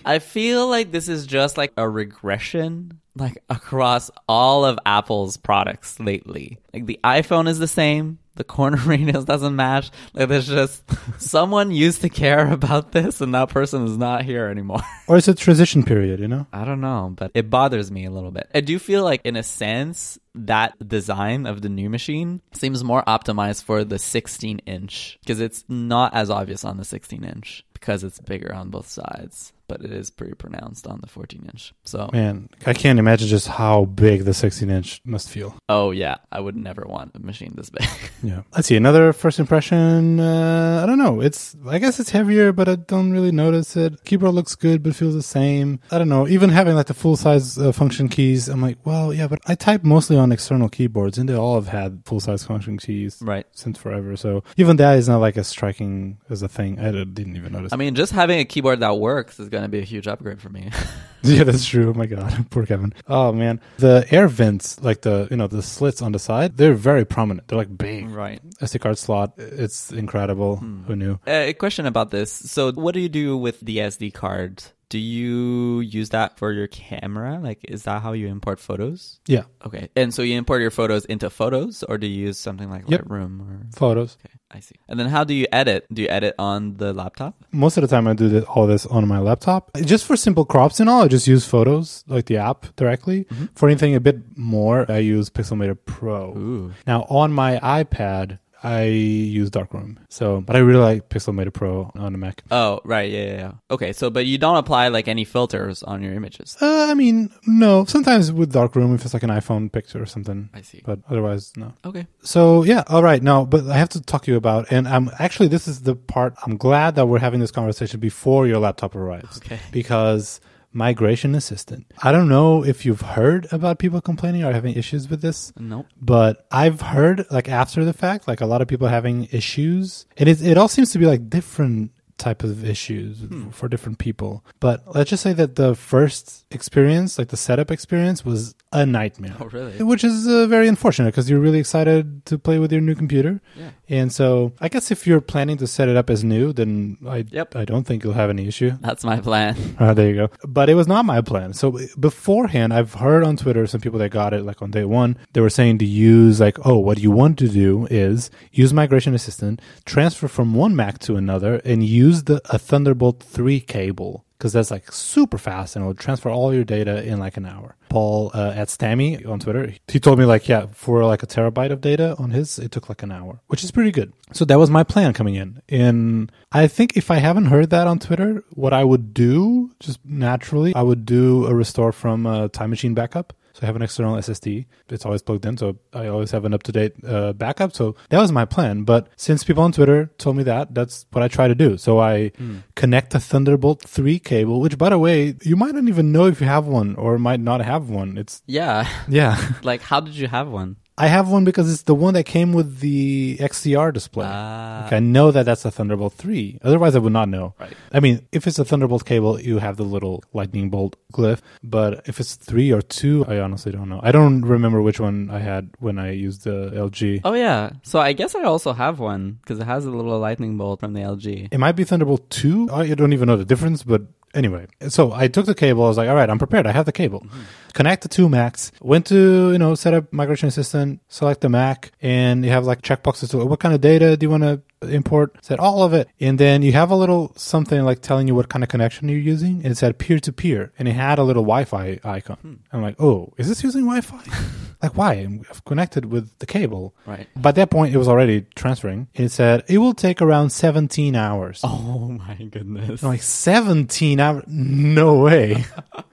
I 0.04 0.18
feel 0.18 0.68
like 0.68 0.90
this 0.90 1.08
is 1.08 1.26
just 1.26 1.56
like 1.56 1.72
a 1.76 1.88
regression 1.88 3.00
like 3.16 3.42
across 3.48 4.10
all 4.28 4.64
of 4.64 4.78
Apple's 4.86 5.36
products 5.36 5.98
lately. 6.00 6.58
Like 6.72 6.86
the 6.86 7.00
iPhone 7.04 7.48
is 7.48 7.58
the 7.58 7.66
same, 7.66 8.18
The 8.36 8.44
corner 8.44 8.76
radius 8.86 9.24
doesn't 9.24 9.56
match. 9.56 9.90
Like 10.14 10.28
there's 10.28 10.46
just 10.46 10.82
someone 11.20 11.72
used 11.72 12.02
to 12.02 12.08
care 12.08 12.50
about 12.50 12.92
this, 12.92 13.20
and 13.20 13.34
that 13.34 13.50
person 13.50 13.84
is 13.84 13.96
not 13.96 14.24
here 14.24 14.46
anymore. 14.46 14.80
Or 15.08 15.16
it's 15.16 15.26
a 15.26 15.34
transition 15.34 15.82
period, 15.82 16.20
you 16.20 16.28
know? 16.28 16.46
I 16.52 16.64
don't 16.64 16.80
know, 16.80 17.12
but 17.16 17.32
it 17.34 17.50
bothers 17.50 17.90
me 17.90 18.04
a 18.04 18.12
little 18.12 18.30
bit. 18.30 18.48
I 18.54 18.60
do 18.60 18.78
feel 18.78 19.02
like, 19.02 19.20
in 19.24 19.34
a 19.34 19.42
sense, 19.42 20.20
that 20.36 20.78
design 20.86 21.46
of 21.46 21.62
the 21.62 21.68
new 21.68 21.90
machine 21.90 22.40
seems 22.52 22.84
more 22.84 23.02
optimized 23.02 23.64
for 23.64 23.82
the 23.82 23.98
16 23.98 24.60
inch 24.66 25.18
because 25.20 25.40
it's 25.40 25.64
not 25.68 26.14
as 26.14 26.30
obvious 26.30 26.64
on 26.64 26.76
the 26.76 26.84
16 26.84 27.24
inch 27.24 27.64
because 27.72 28.04
it's 28.04 28.20
bigger 28.20 28.54
on 28.54 28.70
both 28.70 28.86
sides, 28.86 29.52
but 29.70 29.84
it 29.84 29.92
is 29.92 30.10
pretty 30.10 30.34
pronounced 30.34 30.88
on 30.88 30.98
the 31.00 31.06
14 31.06 31.48
inch. 31.52 31.72
So, 31.84 32.10
Man, 32.12 32.48
I 32.66 32.74
can't 32.74 32.98
imagine 32.98 33.28
just 33.28 33.46
how 33.46 33.84
big 33.84 34.24
the 34.24 34.34
16 34.34 34.68
inch 34.68 35.00
must 35.04 35.30
feel. 35.30 35.54
oh 35.68 35.92
yeah, 35.92 36.16
I 36.32 36.40
would 36.40 36.56
never 36.56 36.84
want 36.88 37.12
a 37.14 37.20
machine 37.20 37.54
this 37.56 37.70
big. 37.70 37.86
Yeah. 38.22 38.42
Let's 38.54 38.68
see. 38.68 38.76
Another 38.76 39.14
first 39.14 39.38
impression. 39.38 40.20
Uh, 40.20 40.80
I 40.82 40.86
don't 40.86 40.98
know. 40.98 41.22
It's, 41.22 41.56
I 41.66 41.78
guess 41.78 41.98
it's 41.98 42.10
heavier, 42.10 42.52
but 42.52 42.68
I 42.68 42.74
don't 42.74 43.12
really 43.12 43.32
notice 43.32 43.76
it. 43.78 44.04
Keyboard 44.04 44.34
looks 44.34 44.54
good, 44.54 44.82
but 44.82 44.94
feels 44.94 45.14
the 45.14 45.22
same. 45.22 45.80
I 45.90 45.96
don't 45.96 46.10
know. 46.10 46.28
Even 46.28 46.50
having 46.50 46.74
like 46.74 46.88
the 46.88 46.92
full 46.92 47.16
size 47.16 47.56
uh, 47.56 47.72
function 47.72 48.10
keys, 48.10 48.48
I'm 48.48 48.60
like, 48.60 48.76
well, 48.84 49.14
yeah, 49.14 49.26
but 49.26 49.38
I 49.46 49.54
type 49.54 49.84
mostly 49.84 50.18
on 50.18 50.32
external 50.32 50.68
keyboards 50.68 51.16
and 51.16 51.30
they 51.30 51.34
all 51.34 51.54
have 51.54 51.68
had 51.68 52.02
full 52.04 52.20
size 52.20 52.44
function 52.44 52.76
keys 52.76 53.16
right. 53.22 53.46
since 53.52 53.78
forever. 53.78 54.18
So 54.18 54.44
even 54.58 54.76
that 54.76 54.98
is 54.98 55.08
not 55.08 55.18
like 55.22 55.38
as 55.38 55.48
striking 55.48 56.18
as 56.28 56.42
a 56.42 56.48
thing. 56.48 56.78
I 56.78 56.90
didn't 56.90 57.36
even 57.36 57.52
notice. 57.52 57.72
I 57.72 57.76
mean, 57.76 57.94
just 57.94 58.12
having 58.12 58.38
a 58.38 58.44
keyboard 58.44 58.80
that 58.80 58.98
works 58.98 59.40
is 59.40 59.48
going 59.48 59.59
to 59.62 59.68
be 59.68 59.78
a 59.78 59.84
huge 59.84 60.06
upgrade 60.08 60.40
for 60.40 60.48
me. 60.48 60.70
Yeah, 61.22 61.44
that's 61.44 61.66
true. 61.66 61.90
Oh 61.90 61.92
my 61.92 62.06
god, 62.06 62.46
poor 62.50 62.64
Kevin. 62.64 62.94
Oh 63.06 63.30
man, 63.30 63.60
the 63.76 64.06
air 64.10 64.26
vents, 64.26 64.80
like 64.80 65.02
the 65.02 65.28
you 65.30 65.36
know 65.36 65.48
the 65.48 65.60
slits 65.60 66.00
on 66.00 66.12
the 66.12 66.18
side, 66.18 66.56
they're 66.56 66.72
very 66.72 67.04
prominent. 67.04 67.46
They're 67.46 67.58
like 67.58 67.76
big. 67.76 68.08
right. 68.08 68.40
SD 68.62 68.80
card 68.80 68.96
slot, 68.96 69.34
it's 69.36 69.92
incredible. 69.92 70.56
Who 70.56 70.96
knew? 70.96 71.20
Uh, 71.28 71.52
a 71.52 71.52
question 71.52 71.84
about 71.84 72.10
this. 72.10 72.32
So, 72.32 72.72
what 72.72 72.94
do 72.94 73.00
you 73.00 73.10
do 73.10 73.36
with 73.36 73.60
the 73.60 73.76
SD 73.84 74.14
card? 74.14 74.62
Do 74.90 74.98
you 74.98 75.80
use 75.80 76.10
that 76.10 76.36
for 76.36 76.50
your 76.52 76.66
camera? 76.66 77.38
Like, 77.40 77.60
is 77.68 77.84
that 77.84 78.02
how 78.02 78.12
you 78.12 78.26
import 78.26 78.58
photos? 78.60 79.20
Yeah, 79.26 79.44
Okay. 79.64 79.88
And 79.94 80.12
so 80.12 80.22
you 80.22 80.36
import 80.36 80.60
your 80.60 80.72
photos 80.72 81.04
into 81.04 81.30
Photos, 81.30 81.82
or 81.84 81.96
do 81.96 82.06
you 82.08 82.26
use 82.26 82.38
something 82.38 82.68
like 82.68 82.84
Yep. 82.90 83.02
Lightroom? 83.04 83.40
Or 83.40 83.66
photos. 83.74 84.16
okay, 84.24 84.34
I 84.50 84.58
see. 84.60 84.74
And 84.88 84.98
then 84.98 85.06
how 85.06 85.22
do 85.22 85.32
you 85.32 85.46
edit? 85.52 85.86
Do 85.92 86.02
you 86.02 86.08
edit 86.08 86.34
on 86.40 86.76
the 86.78 86.92
laptop? 86.92 87.36
Most 87.52 87.76
of 87.76 87.82
the 87.82 87.88
time, 87.88 88.08
I 88.08 88.14
do 88.14 88.40
all 88.48 88.66
this 88.66 88.84
on 88.86 89.06
my 89.06 89.20
laptop. 89.20 89.70
Just 89.84 90.04
for 90.04 90.16
simple 90.16 90.44
crops 90.44 90.80
and 90.80 90.90
all, 90.90 91.02
I 91.02 91.08
just 91.08 91.28
use 91.28 91.46
Photos, 91.46 92.02
like 92.08 92.26
the 92.26 92.38
app 92.38 92.66
directly. 92.74 93.24
Mm-hmm. 93.26 93.44
For 93.54 93.68
anything 93.68 93.94
a 93.94 94.00
bit 94.00 94.36
more, 94.36 94.90
I 94.90 94.98
use 94.98 95.30
Pixelmator 95.30 95.78
Pro. 95.86 96.36
Ooh. 96.36 96.72
Now 96.86 97.02
on 97.08 97.32
my 97.32 97.60
iPad, 97.62 98.40
I 98.62 98.82
use 98.84 99.48
Darkroom. 99.50 99.98
So, 100.08 100.40
but 100.42 100.54
I 100.54 100.58
really 100.58 100.80
like 100.80 101.08
Pixelmator 101.08 101.52
Pro 101.52 101.90
on 101.94 102.12
the 102.12 102.18
Mac. 102.18 102.42
Oh, 102.50 102.80
right. 102.84 103.10
Yeah, 103.10 103.24
yeah, 103.24 103.32
yeah. 103.36 103.52
Okay. 103.70 103.92
So, 103.92 104.10
but 104.10 104.26
you 104.26 104.36
don't 104.38 104.56
apply 104.56 104.88
like 104.88 105.08
any 105.08 105.24
filters 105.24 105.82
on 105.82 106.02
your 106.02 106.12
images. 106.12 106.56
Uh, 106.60 106.86
I 106.90 106.94
mean, 106.94 107.30
no. 107.46 107.84
Sometimes 107.86 108.30
with 108.32 108.52
Darkroom, 108.52 108.94
if 108.94 109.04
it's 109.04 109.14
like 109.14 109.22
an 109.22 109.30
iPhone 109.30 109.72
picture 109.72 110.02
or 110.02 110.06
something, 110.06 110.50
I 110.52 110.60
see. 110.62 110.82
but 110.84 110.98
otherwise, 111.08 111.52
no. 111.56 111.72
Okay. 111.84 112.06
So 112.22 112.62
yeah, 112.64 112.84
all 112.88 113.02
right. 113.02 113.22
Now, 113.22 113.44
but 113.44 113.66
I 113.66 113.78
have 113.78 113.88
to 113.90 114.00
talk 114.02 114.24
to 114.24 114.30
you 114.30 114.36
about, 114.36 114.70
and 114.70 114.86
I'm 114.86 115.10
actually 115.18 115.48
this 115.48 115.66
is 115.66 115.82
the 115.82 115.94
part 115.96 116.34
I'm 116.44 116.56
glad 116.56 116.96
that 116.96 117.06
we're 117.06 117.18
having 117.18 117.40
this 117.40 117.50
conversation 117.50 117.98
before 118.00 118.46
your 118.46 118.58
laptop 118.58 118.94
arrives, 118.94 119.38
Okay. 119.38 119.58
because 119.72 120.40
migration 120.72 121.34
assistant. 121.34 121.86
I 122.02 122.12
don't 122.12 122.28
know 122.28 122.64
if 122.64 122.84
you've 122.84 123.00
heard 123.00 123.46
about 123.52 123.78
people 123.78 124.00
complaining 124.00 124.44
or 124.44 124.52
having 124.52 124.74
issues 124.74 125.08
with 125.08 125.22
this. 125.22 125.52
Nope. 125.58 125.86
But 126.00 126.46
I've 126.50 126.80
heard 126.80 127.26
like 127.30 127.48
after 127.48 127.84
the 127.84 127.92
fact, 127.92 128.28
like 128.28 128.40
a 128.40 128.46
lot 128.46 128.62
of 128.62 128.68
people 128.68 128.88
having 128.88 129.28
issues, 129.32 130.06
and 130.16 130.28
it 130.28 130.42
it 130.42 130.58
all 130.58 130.68
seems 130.68 130.92
to 130.92 130.98
be 130.98 131.06
like 131.06 131.28
different 131.28 131.92
type 132.20 132.44
of 132.44 132.64
issues 132.64 133.20
hmm. 133.20 133.48
for 133.48 133.68
different 133.68 133.98
people. 133.98 134.44
But 134.60 134.82
let's 134.94 135.10
just 135.10 135.22
say 135.22 135.32
that 135.32 135.56
the 135.56 135.74
first 135.74 136.44
experience, 136.50 137.18
like 137.18 137.28
the 137.28 137.36
setup 137.36 137.70
experience, 137.70 138.24
was 138.24 138.54
a 138.72 138.86
nightmare. 138.86 139.36
Oh, 139.40 139.46
really? 139.46 139.82
Which 139.82 140.04
is 140.04 140.28
uh, 140.28 140.46
very 140.46 140.68
unfortunate 140.68 141.06
because 141.06 141.28
you're 141.28 141.40
really 141.40 141.58
excited 141.58 142.24
to 142.26 142.38
play 142.38 142.58
with 142.58 142.70
your 142.70 142.80
new 142.80 142.94
computer. 142.94 143.40
Yeah. 143.56 143.70
And 143.88 144.12
so 144.12 144.52
I 144.60 144.68
guess 144.68 144.92
if 144.92 145.06
you're 145.06 145.20
planning 145.20 145.56
to 145.58 145.66
set 145.66 145.88
it 145.88 145.96
up 145.96 146.08
as 146.08 146.22
new, 146.22 146.52
then 146.52 146.98
I 147.06 147.24
Yep. 147.28 147.56
I 147.56 147.64
don't 147.64 147.84
think 147.84 148.04
you'll 148.04 148.12
have 148.14 148.30
any 148.30 148.46
issue. 148.46 148.72
That's 148.80 149.04
my 149.04 149.20
plan. 149.20 149.56
Uh, 149.78 149.92
there 149.98 150.08
you 150.08 150.14
go. 150.14 150.28
But 150.46 150.68
it 150.68 150.74
was 150.74 150.86
not 150.86 151.04
my 151.04 151.20
plan. 151.20 151.52
So 151.52 151.78
beforehand, 151.98 152.72
I've 152.72 152.94
heard 152.94 153.24
on 153.24 153.36
Twitter 153.36 153.66
some 153.66 153.80
people 153.80 153.98
that 153.98 154.10
got 154.10 154.32
it 154.32 154.44
like 154.44 154.62
on 154.62 154.70
day 154.70 154.84
one, 154.84 155.16
they 155.32 155.40
were 155.40 155.50
saying 155.50 155.78
to 155.78 155.84
use 155.86 156.38
like, 156.38 156.64
oh, 156.64 156.78
what 156.78 156.98
you 156.98 157.10
want 157.10 157.38
to 157.40 157.48
do 157.48 157.88
is 157.90 158.30
use 158.52 158.72
Migration 158.72 159.14
Assistant, 159.14 159.60
transfer 159.84 160.28
from 160.28 160.54
one 160.54 160.76
Mac 160.76 161.00
to 161.00 161.16
another, 161.16 161.56
and 161.64 161.84
use 161.84 162.24
the 162.24 162.40
a 162.50 162.58
Thunderbolt 162.58 163.22
3 163.22 163.60
cable 163.60 164.24
because 164.40 164.54
that's 164.54 164.70
like 164.70 164.90
super 164.90 165.36
fast 165.36 165.76
and 165.76 165.82
it'll 165.82 165.92
transfer 165.92 166.30
all 166.30 166.54
your 166.54 166.64
data 166.64 167.04
in 167.04 167.18
like 167.18 167.36
an 167.36 167.44
hour. 167.44 167.76
Paul 167.90 168.30
uh, 168.32 168.54
at 168.56 168.68
Stammy 168.68 169.28
on 169.28 169.38
Twitter, 169.38 169.74
he 169.86 170.00
told 170.00 170.18
me 170.18 170.24
like, 170.24 170.48
yeah, 170.48 170.66
for 170.72 171.04
like 171.04 171.22
a 171.22 171.26
terabyte 171.26 171.70
of 171.70 171.82
data 171.82 172.16
on 172.18 172.30
his, 172.30 172.58
it 172.58 172.72
took 172.72 172.88
like 172.88 173.02
an 173.02 173.12
hour, 173.12 173.42
which 173.48 173.62
is 173.62 173.70
pretty 173.70 173.90
good. 173.90 174.14
So 174.32 174.46
that 174.46 174.58
was 174.58 174.70
my 174.70 174.82
plan 174.82 175.12
coming 175.12 175.34
in. 175.34 175.60
And 175.68 176.32
I 176.52 176.68
think 176.68 176.96
if 176.96 177.10
I 177.10 177.16
haven't 177.16 177.46
heard 177.46 177.68
that 177.68 177.86
on 177.86 177.98
Twitter, 177.98 178.42
what 178.54 178.72
I 178.72 178.82
would 178.82 179.12
do 179.12 179.72
just 179.78 180.00
naturally, 180.06 180.74
I 180.74 180.82
would 180.82 181.04
do 181.04 181.44
a 181.46 181.54
restore 181.54 181.92
from 181.92 182.24
a 182.24 182.48
time 182.48 182.70
machine 182.70 182.94
backup. 182.94 183.34
So 183.52 183.60
I 183.62 183.66
have 183.66 183.76
an 183.76 183.82
external 183.82 184.16
SSD. 184.16 184.66
It's 184.88 185.04
always 185.04 185.22
plugged 185.22 185.44
in, 185.46 185.56
so 185.56 185.78
I 185.92 186.06
always 186.06 186.30
have 186.30 186.44
an 186.44 186.54
up 186.54 186.62
to 186.64 186.72
date 186.72 186.92
uh, 187.06 187.32
backup. 187.32 187.74
So 187.74 187.96
that 188.10 188.18
was 188.20 188.30
my 188.32 188.44
plan. 188.44 188.84
But 188.84 189.08
since 189.16 189.42
people 189.44 189.62
on 189.62 189.72
Twitter 189.72 190.10
told 190.18 190.36
me 190.36 190.42
that, 190.44 190.74
that's 190.74 191.06
what 191.12 191.22
I 191.22 191.28
try 191.28 191.48
to 191.48 191.54
do. 191.54 191.76
So 191.76 191.98
I 192.00 192.32
connect 192.76 193.14
a 193.14 193.20
Thunderbolt 193.20 193.82
3 193.82 194.18
cable, 194.20 194.60
which, 194.60 194.78
by 194.78 194.90
the 194.90 194.98
way, 194.98 195.34
you 195.42 195.56
might 195.56 195.74
not 195.74 195.84
even 195.88 196.12
know 196.12 196.26
if 196.26 196.40
you 196.40 196.46
have 196.46 196.66
one 196.66 196.94
or 196.96 197.18
might 197.18 197.40
not 197.40 197.60
have 197.60 197.88
one. 197.90 198.16
It's, 198.18 198.42
Yeah. 198.46 198.88
yeah. 199.08 199.36
like, 199.62 199.82
how 199.82 200.00
did 200.00 200.14
you 200.14 200.28
have 200.28 200.48
one? 200.48 200.76
I 201.00 201.06
have 201.06 201.30
one 201.30 201.44
because 201.44 201.72
it's 201.72 201.82
the 201.82 201.94
one 201.94 202.12
that 202.14 202.24
came 202.24 202.52
with 202.52 202.80
the 202.80 203.38
XDR 203.40 203.92
display. 203.92 204.26
Ah. 204.28 204.82
Like, 204.84 204.92
I 204.92 204.98
know 204.98 205.30
that 205.30 205.46
that's 205.46 205.64
a 205.64 205.70
Thunderbolt 205.70 206.12
3. 206.12 206.58
Otherwise, 206.62 206.94
I 206.94 206.98
would 206.98 207.12
not 207.12 207.28
know. 207.30 207.54
Right. 207.58 207.72
I 207.90 208.00
mean, 208.00 208.26
if 208.32 208.46
it's 208.46 208.58
a 208.58 208.66
Thunderbolt 208.66 209.06
cable, 209.06 209.40
you 209.40 209.58
have 209.58 209.78
the 209.78 209.84
little 209.84 210.22
lightning 210.34 210.68
bolt 210.68 210.96
glyph. 211.12 211.40
But 211.62 212.06
if 212.06 212.20
it's 212.20 212.34
3 212.34 212.70
or 212.72 212.82
2, 212.82 213.24
I 213.28 213.38
honestly 213.38 213.72
don't 213.72 213.88
know. 213.88 214.00
I 214.02 214.12
don't 214.12 214.42
remember 214.42 214.82
which 214.82 215.00
one 215.00 215.30
I 215.30 215.38
had 215.38 215.70
when 215.78 215.98
I 215.98 216.10
used 216.12 216.44
the 216.44 216.70
LG. 216.74 217.22
Oh 217.24 217.34
yeah. 217.34 217.70
So 217.82 217.98
I 217.98 218.12
guess 218.12 218.34
I 218.34 218.42
also 218.42 218.74
have 218.74 218.98
one 218.98 219.38
because 219.40 219.58
it 219.58 219.64
has 219.64 219.86
a 219.86 219.90
little 219.90 220.18
lightning 220.18 220.58
bolt 220.58 220.80
from 220.80 220.92
the 220.92 221.00
LG. 221.00 221.48
It 221.50 221.58
might 221.58 221.76
be 221.76 221.84
Thunderbolt 221.84 222.28
2. 222.28 222.68
I 222.70 222.94
don't 222.94 223.14
even 223.14 223.26
know 223.26 223.36
the 223.36 223.44
difference, 223.46 223.82
but 223.82 224.02
anyway. 224.34 224.66
So 224.88 225.12
I 225.12 225.28
took 225.28 225.46
the 225.46 225.54
cable. 225.54 225.84
I 225.84 225.88
was 225.88 225.96
like, 225.96 226.08
all 226.08 226.14
right, 226.14 226.28
I'm 226.28 226.38
prepared. 226.38 226.66
I 226.66 226.72
have 226.72 226.86
the 226.86 226.92
cable. 226.92 227.20
Mm-hmm. 227.20 227.40
Connect 227.72 228.02
the 228.02 228.08
two 228.08 228.28
Macs. 228.28 228.72
Went 228.80 229.06
to, 229.06 229.52
you 229.52 229.58
know, 229.58 229.74
set 229.74 229.94
up 229.94 230.12
migration 230.12 230.48
assistant, 230.48 231.00
select 231.08 231.40
the 231.40 231.48
Mac, 231.48 231.92
and 232.00 232.44
you 232.44 232.50
have 232.50 232.64
like 232.64 232.82
checkboxes 232.82 233.30
to 233.30 233.44
what 233.44 233.60
kind 233.60 233.74
of 233.74 233.80
data 233.80 234.16
do 234.16 234.26
you 234.26 234.30
want 234.30 234.42
to 234.42 234.60
import? 234.82 235.36
Said 235.42 235.58
all 235.58 235.82
of 235.82 235.92
it. 235.92 236.08
And 236.20 236.38
then 236.38 236.62
you 236.62 236.72
have 236.72 236.90
a 236.90 236.96
little 236.96 237.32
something 237.36 237.82
like 237.82 238.00
telling 238.00 238.28
you 238.28 238.34
what 238.34 238.48
kind 238.48 238.62
of 238.62 238.68
connection 238.68 239.08
you're 239.08 239.18
using. 239.18 239.56
And 239.62 239.66
it 239.66 239.76
said 239.76 239.98
peer 239.98 240.18
to 240.20 240.32
peer. 240.32 240.72
And 240.78 240.88
it 240.88 240.92
had 240.92 241.18
a 241.18 241.22
little 241.22 241.42
Wi 241.42 241.64
Fi 241.64 242.00
icon. 242.04 242.36
Hmm. 242.36 242.54
I'm 242.72 242.82
like, 242.82 243.00
oh, 243.00 243.32
is 243.36 243.48
this 243.48 243.62
using 243.62 243.82
Wi 243.82 244.00
Fi? 244.00 244.22
like, 244.82 244.96
why? 244.96 245.26
I've 245.50 245.64
connected 245.64 246.06
with 246.06 246.38
the 246.38 246.46
cable. 246.46 246.94
Right. 247.06 247.26
By 247.36 247.52
that 247.52 247.70
point, 247.70 247.94
it 247.94 247.98
was 247.98 248.08
already 248.08 248.46
transferring. 248.54 249.08
It 249.14 249.28
said 249.30 249.64
it 249.68 249.78
will 249.78 249.94
take 249.94 250.20
around 250.22 250.50
17 250.50 251.14
hours. 251.14 251.62
Oh 252.00 252.08
my 252.08 252.34
goodness. 252.34 253.02
Like 253.02 253.22
17 253.22 254.20
hours? 254.20 254.44
No 254.46 255.20
way. 255.20 255.64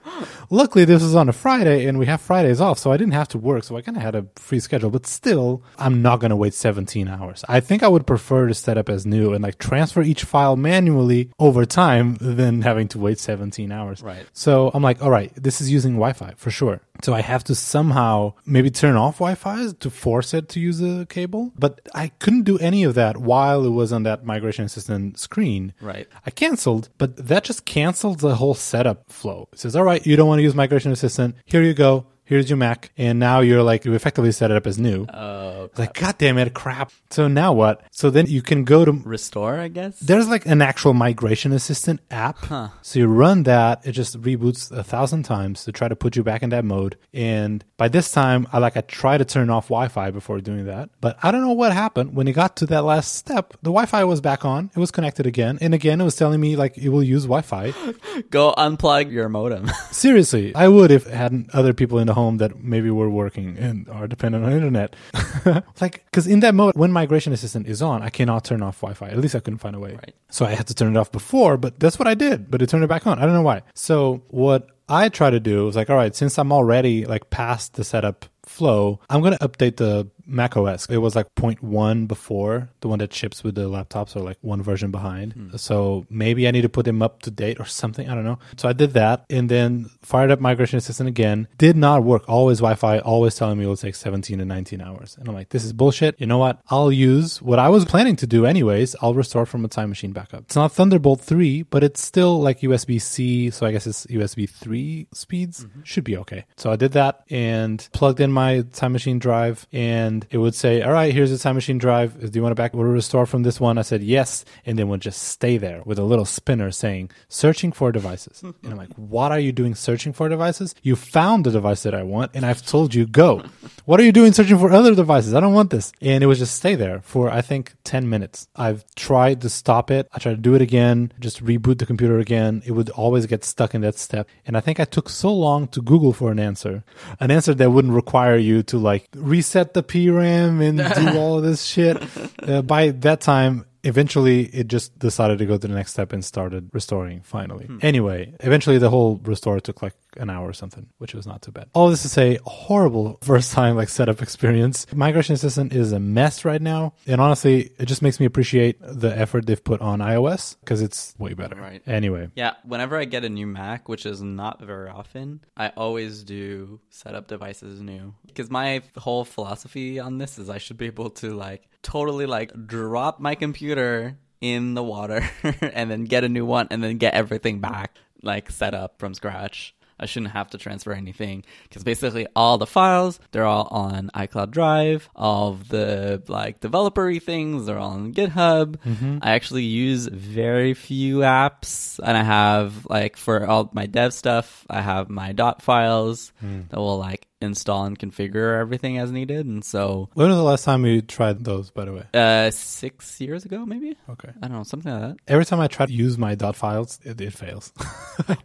Luckily, 0.50 0.84
this 0.84 1.02
was 1.02 1.14
on 1.14 1.28
a 1.28 1.32
Friday 1.32 1.86
and 1.86 1.98
we 1.98 2.06
have 2.06 2.20
Fridays 2.20 2.60
off, 2.60 2.78
so 2.78 2.90
I 2.90 2.96
didn't 2.96 3.12
have 3.12 3.28
to 3.28 3.38
work. 3.38 3.64
So 3.64 3.76
I 3.76 3.82
kind 3.82 3.96
of 3.96 4.02
had 4.02 4.14
a 4.14 4.26
free 4.36 4.60
schedule, 4.60 4.90
but 4.90 5.06
still, 5.06 5.62
I'm 5.78 6.00
not 6.00 6.20
going 6.20 6.30
to 6.30 6.36
wait 6.36 6.54
17 6.54 7.06
hours. 7.08 7.44
I 7.48 7.60
think 7.60 7.82
I 7.82 7.88
would 7.88 8.06
prefer 8.06 8.48
to 8.48 8.54
set 8.54 8.78
up 8.78 8.88
as 8.88 9.04
new 9.04 9.34
and 9.34 9.42
like 9.42 9.58
transfer 9.58 10.00
each 10.02 10.24
file 10.24 10.56
manually 10.56 11.30
over 11.38 11.64
time 11.66 12.16
than 12.20 12.62
having 12.62 12.88
to 12.88 12.98
wait 12.98 13.18
17 13.18 13.70
hours. 13.70 14.02
Right. 14.02 14.24
So 14.32 14.70
I'm 14.72 14.82
like, 14.82 15.02
all 15.02 15.10
right, 15.10 15.32
this 15.34 15.60
is 15.60 15.70
using 15.70 15.94
Wi 15.94 16.12
Fi 16.14 16.32
for 16.36 16.50
sure. 16.50 16.80
So 17.02 17.14
I 17.14 17.20
have 17.20 17.44
to 17.44 17.54
somehow 17.54 18.34
maybe 18.44 18.70
turn 18.70 18.96
off 18.96 19.18
Wi 19.18 19.34
Fi 19.34 19.68
to 19.80 19.90
force 19.90 20.34
it 20.34 20.48
to 20.50 20.60
use 20.60 20.80
a 20.80 21.06
cable. 21.06 21.52
But 21.58 21.88
I 21.94 22.08
couldn't 22.18 22.42
do 22.42 22.58
any 22.58 22.84
of 22.84 22.94
that 22.94 23.16
while 23.16 23.64
it 23.64 23.70
was 23.70 23.92
on 23.92 24.02
that 24.02 24.24
migration 24.24 24.64
assistant 24.64 25.18
screen. 25.18 25.74
Right. 25.80 26.08
I 26.26 26.30
canceled, 26.30 26.88
but 26.98 27.28
that 27.28 27.44
just 27.44 27.64
canceled 27.64 28.20
the 28.20 28.36
whole 28.36 28.54
setup 28.54 29.10
flow. 29.12 29.48
It 29.52 29.60
says, 29.60 29.76
all 29.76 29.84
right, 29.84 30.04
you 30.06 30.16
don't 30.16 30.28
want 30.28 30.40
to 30.40 30.42
use 30.42 30.54
migration 30.54 30.92
assistant. 30.92 31.36
Here 31.44 31.62
you 31.62 31.74
go. 31.74 32.06
Here's 32.28 32.48
your 32.50 32.56
Mac, 32.56 32.90
and 32.96 33.18
now 33.18 33.40
you're 33.40 33.62
like 33.62 33.84
you 33.84 33.94
effectively 33.94 34.32
set 34.32 34.50
it 34.50 34.56
up 34.56 34.66
as 34.66 34.78
new. 34.78 35.06
Oh, 35.12 35.64
It's 35.64 35.78
like, 35.78 35.94
God 35.94 36.16
damn 36.18 36.38
it, 36.38 36.54
crap. 36.54 36.92
So 37.10 37.26
now 37.28 37.52
what? 37.52 37.82
So 37.90 38.10
then 38.10 38.26
you 38.26 38.42
can 38.42 38.64
go 38.64 38.84
to 38.84 38.92
restore, 38.92 39.58
I 39.58 39.68
guess. 39.68 39.98
there's 40.00 40.28
like 40.28 40.46
an 40.46 40.62
actual 40.62 40.94
migration 40.94 41.52
assistant 41.52 42.00
app. 42.10 42.36
So 42.82 42.98
you 42.98 43.06
run 43.06 43.42
that, 43.44 43.86
it 43.86 43.92
just 43.92 44.20
reboots 44.20 44.70
a 44.70 44.82
thousand 44.84 45.24
times 45.24 45.64
to 45.64 45.72
try 45.72 45.88
to 45.88 45.96
put 45.96 46.16
you 46.16 46.22
back 46.22 46.42
in 46.42 46.50
that 46.50 46.64
mode. 46.64 46.96
And 47.14 47.64
by 47.76 47.88
this 47.88 48.12
time, 48.12 48.46
I 48.52 48.58
like 48.58 48.76
I 48.76 48.82
try 48.82 49.18
to 49.18 49.24
turn 49.24 49.50
off 49.50 49.68
Wi-Fi 49.68 50.10
before 50.10 50.40
doing 50.40 50.66
that, 50.66 50.90
but 51.00 51.18
I 51.22 51.30
don't 51.30 51.40
know 51.42 51.52
what 51.52 51.72
happened 51.72 52.14
when 52.14 52.28
it 52.28 52.32
got 52.32 52.56
to 52.56 52.66
that 52.66 52.84
last 52.84 53.14
step. 53.14 53.52
The 53.62 53.70
Wi-Fi 53.70 54.04
was 54.04 54.20
back 54.20 54.44
on, 54.44 54.70
it 54.74 54.78
was 54.78 54.90
connected 54.90 55.26
again, 55.26 55.58
and 55.60 55.74
again 55.74 56.00
it 56.00 56.04
was 56.04 56.16
telling 56.16 56.40
me 56.40 56.56
like 56.56 56.76
it 56.78 56.90
will 56.90 57.02
use 57.02 57.24
Wi-Fi. 57.24 57.72
Go 58.30 58.52
unplug 58.56 59.10
your 59.10 59.28
modem. 59.28 59.68
Seriously, 59.90 60.54
I 60.54 60.68
would 60.68 60.90
if 60.90 61.06
hadn't 61.06 61.54
other 61.54 61.72
people 61.72 61.98
in 61.98 62.06
the 62.06 62.14
home 62.18 62.38
that 62.38 62.52
maybe 62.62 62.90
were 62.90 63.10
working 63.22 63.56
and 63.66 63.88
are 63.88 64.06
dependent 64.14 64.44
on 64.44 64.52
internet. 64.52 64.96
like, 65.80 66.04
because 66.06 66.26
in 66.26 66.40
that 66.40 66.54
mode, 66.54 66.74
when 66.74 66.92
migration 66.92 67.32
assistant 67.32 67.66
is 67.66 67.80
on, 67.80 68.02
I 68.02 68.10
cannot 68.10 68.44
turn 68.44 68.62
off 68.62 68.80
Wi-Fi. 68.80 69.08
At 69.08 69.18
least 69.18 69.34
I 69.34 69.40
couldn't 69.40 69.62
find 69.66 69.76
a 69.76 69.80
way. 69.80 69.92
Right. 69.92 70.14
So 70.30 70.44
I 70.44 70.52
had 70.58 70.66
to 70.68 70.74
turn 70.74 70.96
it 70.96 70.98
off 70.98 71.10
before, 71.12 71.56
but 71.56 71.78
that's 71.80 71.98
what 71.98 72.08
I 72.08 72.14
did. 72.14 72.50
But 72.50 72.62
it 72.62 72.68
turned 72.68 72.84
it 72.84 72.88
back 72.88 73.06
on. 73.06 73.18
I 73.18 73.22
don't 73.24 73.34
know 73.34 73.48
why. 73.52 73.62
So 73.74 74.22
what 74.28 74.68
I 74.88 75.08
try 75.08 75.30
to 75.30 75.40
do 75.40 75.68
is 75.68 75.76
like, 75.76 75.90
all 75.90 75.96
right, 75.96 76.14
since 76.14 76.38
I'm 76.38 76.52
already 76.52 77.04
like 77.04 77.30
past 77.30 77.74
the 77.74 77.84
setup 77.84 78.26
flow, 78.44 79.00
I'm 79.10 79.20
going 79.20 79.36
to 79.36 79.48
update 79.48 79.76
the 79.76 80.08
Mac 80.28 80.56
OS. 80.56 80.86
It 80.86 80.98
was 80.98 81.16
like 81.16 81.34
0.1 81.34 82.06
before 82.06 82.68
the 82.80 82.88
one 82.88 82.98
that 82.98 83.12
ships 83.12 83.42
with 83.42 83.54
the 83.54 83.68
laptops 83.68 84.14
or 84.14 84.20
like 84.20 84.38
one 84.42 84.62
version 84.62 84.90
behind. 84.90 85.32
Hmm. 85.32 85.56
So 85.56 86.06
maybe 86.10 86.46
I 86.46 86.50
need 86.50 86.62
to 86.62 86.68
put 86.68 86.84
them 86.84 87.02
up 87.02 87.22
to 87.22 87.30
date 87.30 87.58
or 87.58 87.64
something. 87.64 88.08
I 88.08 88.14
don't 88.14 88.24
know. 88.24 88.38
So 88.56 88.68
I 88.68 88.72
did 88.72 88.92
that 88.92 89.24
and 89.30 89.48
then 89.48 89.90
fired 90.02 90.30
up 90.30 90.40
Migration 90.40 90.76
Assistant 90.76 91.08
again. 91.08 91.48
Did 91.56 91.76
not 91.76 92.04
work. 92.04 92.28
Always 92.28 92.58
Wi 92.58 92.74
Fi, 92.74 92.98
always 92.98 93.34
telling 93.34 93.58
me 93.58 93.64
it 93.64 93.68
will 93.68 93.76
take 93.76 93.94
17 93.94 94.38
to 94.38 94.44
19 94.44 94.80
hours. 94.80 95.16
And 95.18 95.28
I'm 95.28 95.34
like, 95.34 95.48
this 95.48 95.64
is 95.64 95.72
bullshit. 95.72 96.20
You 96.20 96.26
know 96.26 96.38
what? 96.38 96.60
I'll 96.68 96.92
use 96.92 97.40
what 97.40 97.58
I 97.58 97.68
was 97.68 97.84
planning 97.84 98.16
to 98.16 98.26
do 98.26 98.44
anyways. 98.44 98.94
I'll 99.00 99.14
restore 99.14 99.46
from 99.46 99.64
a 99.64 99.68
time 99.68 99.88
machine 99.88 100.12
backup. 100.12 100.44
It's 100.44 100.56
not 100.56 100.72
Thunderbolt 100.72 101.20
3, 101.20 101.62
but 101.64 101.82
it's 101.82 102.04
still 102.04 102.40
like 102.40 102.60
USB 102.60 103.00
C. 103.00 103.50
So 103.50 103.66
I 103.66 103.72
guess 103.72 103.86
it's 103.86 104.06
USB 104.06 104.48
3 104.48 105.08
speeds. 105.12 105.64
Mm-hmm. 105.64 105.82
Should 105.84 106.04
be 106.04 106.16
okay. 106.18 106.44
So 106.56 106.70
I 106.70 106.76
did 106.76 106.92
that 106.92 107.22
and 107.30 107.88
plugged 107.92 108.20
in 108.20 108.32
my 108.32 108.64
time 108.72 108.92
machine 108.92 109.18
drive 109.18 109.66
and 109.72 110.17
it 110.30 110.38
would 110.38 110.54
say, 110.54 110.82
all 110.82 110.92
right, 110.92 111.12
here's 111.12 111.30
the 111.30 111.38
time 111.38 111.54
machine 111.54 111.78
drive. 111.78 112.18
Do 112.18 112.38
you 112.38 112.42
want 112.42 112.52
to 112.52 112.56
back 112.56 112.74
or 112.74 112.86
restore 112.86 113.26
from 113.26 113.42
this 113.42 113.60
one? 113.60 113.78
I 113.78 113.82
said, 113.82 114.02
yes. 114.02 114.44
And 114.64 114.78
then 114.78 114.88
would 114.88 115.00
just 115.00 115.22
stay 115.22 115.58
there 115.58 115.82
with 115.84 115.98
a 115.98 116.04
little 116.04 116.24
spinner 116.24 116.70
saying, 116.70 117.10
searching 117.28 117.72
for 117.72 117.92
devices. 117.92 118.42
and 118.42 118.56
I'm 118.64 118.76
like, 118.76 118.94
what 118.94 119.32
are 119.32 119.38
you 119.38 119.52
doing 119.52 119.74
searching 119.74 120.12
for 120.12 120.28
devices? 120.28 120.74
You 120.82 120.96
found 120.96 121.44
the 121.44 121.50
device 121.50 121.82
that 121.82 121.94
I 121.94 122.02
want 122.02 122.32
and 122.34 122.44
I've 122.44 122.64
told 122.64 122.94
you 122.94 123.06
go. 123.06 123.42
What 123.84 124.00
are 124.00 124.02
you 124.02 124.12
doing 124.12 124.34
searching 124.34 124.58
for 124.58 124.70
other 124.70 124.94
devices? 124.94 125.32
I 125.32 125.40
don't 125.40 125.54
want 125.54 125.70
this. 125.70 125.92
And 126.02 126.22
it 126.22 126.26
would 126.26 126.36
just 126.36 126.56
stay 126.56 126.74
there 126.74 127.00
for, 127.00 127.30
I 127.30 127.40
think, 127.40 127.72
10 127.84 128.06
minutes. 128.06 128.46
I've 128.54 128.84
tried 128.96 129.40
to 129.40 129.48
stop 129.48 129.90
it. 129.90 130.06
I 130.12 130.18
tried 130.18 130.32
to 130.32 130.42
do 130.42 130.54
it 130.54 130.60
again, 130.60 131.10
just 131.18 131.42
reboot 131.42 131.78
the 131.78 131.86
computer 131.86 132.18
again. 132.18 132.62
It 132.66 132.72
would 132.72 132.90
always 132.90 133.24
get 133.24 133.44
stuck 133.44 133.74
in 133.74 133.80
that 133.80 133.96
step. 133.96 134.28
And 134.44 134.58
I 134.58 134.60
think 134.60 134.78
I 134.78 134.84
took 134.84 135.08
so 135.08 135.32
long 135.32 135.68
to 135.68 135.80
Google 135.80 136.12
for 136.12 136.30
an 136.30 136.38
answer, 136.38 136.84
an 137.18 137.30
answer 137.30 137.54
that 137.54 137.70
wouldn't 137.70 137.94
require 137.94 138.36
you 138.36 138.62
to 138.64 138.76
like 138.76 139.08
reset 139.14 139.72
the 139.72 139.82
PRAM 140.12 140.60
and 140.60 140.78
do 140.78 141.18
all 141.18 141.38
of 141.38 141.44
this 141.44 141.64
shit. 141.64 142.02
Uh, 142.42 142.62
by 142.62 142.90
that 142.90 143.20
time, 143.20 143.64
eventually 143.84 144.46
it 144.46 144.68
just 144.68 144.98
decided 144.98 145.38
to 145.38 145.46
go 145.46 145.56
to 145.56 145.68
the 145.68 145.74
next 145.74 145.92
step 145.92 146.12
and 146.12 146.24
started 146.24 146.70
restoring 146.72 147.20
finally. 147.22 147.66
Hmm. 147.66 147.78
Anyway, 147.82 148.34
eventually 148.40 148.78
the 148.78 148.90
whole 148.90 149.20
restore 149.24 149.60
took 149.60 149.82
like 149.82 149.94
an 150.16 150.30
hour 150.30 150.48
or 150.48 150.52
something, 150.52 150.86
which 150.98 151.14
was 151.14 151.26
not 151.26 151.42
too 151.42 151.52
bad. 151.52 151.68
All 151.74 151.90
this 151.90 152.02
to 152.02 152.08
say, 152.08 152.38
horrible 152.44 153.18
first 153.22 153.52
time 153.52 153.76
like 153.76 153.88
setup 153.88 154.22
experience. 154.22 154.86
Migration 154.92 155.34
Assistant 155.34 155.72
is 155.72 155.92
a 155.92 156.00
mess 156.00 156.44
right 156.44 156.60
now. 156.60 156.94
And 157.06 157.20
honestly, 157.20 157.70
it 157.78 157.86
just 157.86 158.02
makes 158.02 158.18
me 158.20 158.26
appreciate 158.26 158.78
the 158.80 159.16
effort 159.16 159.46
they've 159.46 159.62
put 159.62 159.80
on 159.80 160.00
iOS 160.00 160.56
because 160.60 160.82
it's 160.82 161.14
way 161.18 161.34
better. 161.34 161.56
Right. 161.56 161.82
Anyway. 161.86 162.30
Yeah, 162.34 162.54
whenever 162.64 162.96
I 162.96 163.04
get 163.04 163.24
a 163.24 163.28
new 163.28 163.46
Mac, 163.46 163.88
which 163.88 164.06
is 164.06 164.22
not 164.22 164.60
very 164.60 164.88
often, 164.88 165.40
I 165.56 165.68
always 165.76 166.22
do 166.24 166.80
set 166.90 167.14
up 167.14 167.28
devices 167.28 167.80
new. 167.80 168.14
Because 168.26 168.50
my 168.50 168.82
whole 168.96 169.24
philosophy 169.24 169.98
on 169.98 170.18
this 170.18 170.38
is 170.38 170.50
I 170.50 170.58
should 170.58 170.76
be 170.76 170.86
able 170.86 171.10
to 171.10 171.34
like 171.34 171.68
totally 171.82 172.26
like 172.26 172.66
drop 172.66 173.20
my 173.20 173.34
computer 173.34 174.16
in 174.40 174.74
the 174.74 174.82
water 174.82 175.28
and 175.60 175.90
then 175.90 176.04
get 176.04 176.24
a 176.24 176.28
new 176.28 176.44
one 176.44 176.68
and 176.70 176.82
then 176.82 176.98
get 176.98 177.14
everything 177.14 177.60
back 177.60 177.98
like 178.22 178.50
set 178.50 178.74
up 178.74 178.98
from 178.98 179.14
scratch. 179.14 179.74
I 180.00 180.06
shouldn't 180.06 180.32
have 180.32 180.50
to 180.50 180.58
transfer 180.58 180.92
anything 180.92 181.44
because 181.64 181.82
basically 181.82 182.28
all 182.36 182.56
the 182.56 182.66
files 182.66 183.18
they're 183.32 183.44
all 183.44 183.66
on 183.70 184.10
iCloud 184.14 184.52
Drive. 184.52 185.08
All 185.16 185.48
of 185.48 185.68
the 185.68 186.22
like 186.28 186.60
developery 186.60 187.20
things 187.20 187.66
they're 187.66 187.78
all 187.78 187.90
on 187.90 188.14
GitHub. 188.14 188.76
Mm-hmm. 188.76 189.18
I 189.22 189.32
actually 189.32 189.64
use 189.64 190.06
very 190.06 190.74
few 190.74 191.18
apps, 191.18 191.98
and 191.98 192.16
I 192.16 192.22
have 192.22 192.86
like 192.86 193.16
for 193.16 193.44
all 193.44 193.70
my 193.72 193.86
dev 193.86 194.14
stuff, 194.14 194.64
I 194.70 194.82
have 194.82 195.10
my 195.10 195.32
dot 195.32 195.62
files 195.62 196.32
hmm. 196.38 196.62
that 196.68 196.78
will 196.78 196.98
like 196.98 197.26
install 197.40 197.84
and 197.84 197.98
configure 197.98 198.58
everything 198.60 198.98
as 198.98 199.10
needed. 199.12 199.46
And 199.46 199.64
so, 199.64 200.08
When 200.14 200.28
was 200.28 200.36
the 200.36 200.42
last 200.42 200.64
time 200.64 200.84
you 200.84 201.00
tried 201.02 201.44
those, 201.44 201.70
by 201.70 201.84
the 201.84 201.92
way? 201.92 202.04
uh, 202.14 202.50
six 202.50 203.20
years 203.20 203.44
ago, 203.44 203.64
maybe 203.66 203.96
Okay. 204.08 204.30
I 204.42 204.48
don't 204.48 204.56
know 204.58 204.62
something 204.64 204.92
like 204.92 205.02
that. 205.02 205.16
Every 205.28 205.44
time 205.44 205.60
I 205.60 205.68
try 205.68 205.86
to 205.86 205.92
use 205.92 206.18
my 206.18 206.34
dot 206.34 206.56
files, 206.56 206.98
it, 207.04 207.20
it 207.20 207.32
fails. 207.32 207.72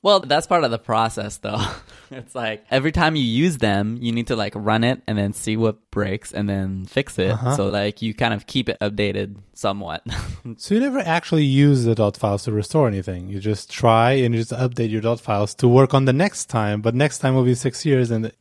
Well, 0.03 0.19
that's 0.19 0.45
part 0.47 0.63
of 0.63 0.71
the 0.71 0.77
process, 0.77 1.37
though. 1.37 1.59
it's 2.11 2.35
like 2.35 2.63
every 2.69 2.91
time 2.91 3.15
you 3.15 3.23
use 3.23 3.57
them, 3.57 3.97
you 4.01 4.11
need 4.11 4.27
to 4.27 4.35
like 4.35 4.53
run 4.55 4.83
it 4.83 5.01
and 5.07 5.17
then 5.17 5.33
see 5.33 5.57
what 5.57 5.89
breaks 5.91 6.31
and 6.31 6.47
then 6.47 6.85
fix 6.85 7.17
it. 7.17 7.35
So 7.55 7.69
like 7.69 8.01
you 8.01 8.13
kind 8.13 8.33
of 8.33 8.45
keep 8.47 8.69
it 8.69 8.77
updated 8.81 9.37
somewhat. 9.53 10.03
so 10.57 10.75
you 10.75 10.79
never 10.81 10.99
actually 10.99 11.43
use 11.45 11.85
the 11.85 11.95
dot 11.95 12.17
files 12.17 12.43
to 12.43 12.51
restore 12.51 12.87
anything. 12.87 13.29
You 13.29 13.39
just 13.39 13.71
try 13.71 14.11
and 14.13 14.33
you 14.35 14.41
just 14.41 14.51
update 14.51 14.89
your 14.91 15.01
dot 15.01 15.19
files 15.19 15.55
to 15.55 15.67
work 15.67 15.93
on 15.93 16.05
the 16.05 16.13
next 16.13 16.45
time. 16.45 16.81
But 16.81 16.93
next 16.95 17.19
time 17.19 17.33
will 17.33 17.43
be 17.45 17.55
six 17.55 17.85
years 17.85 18.11
and 18.11 18.31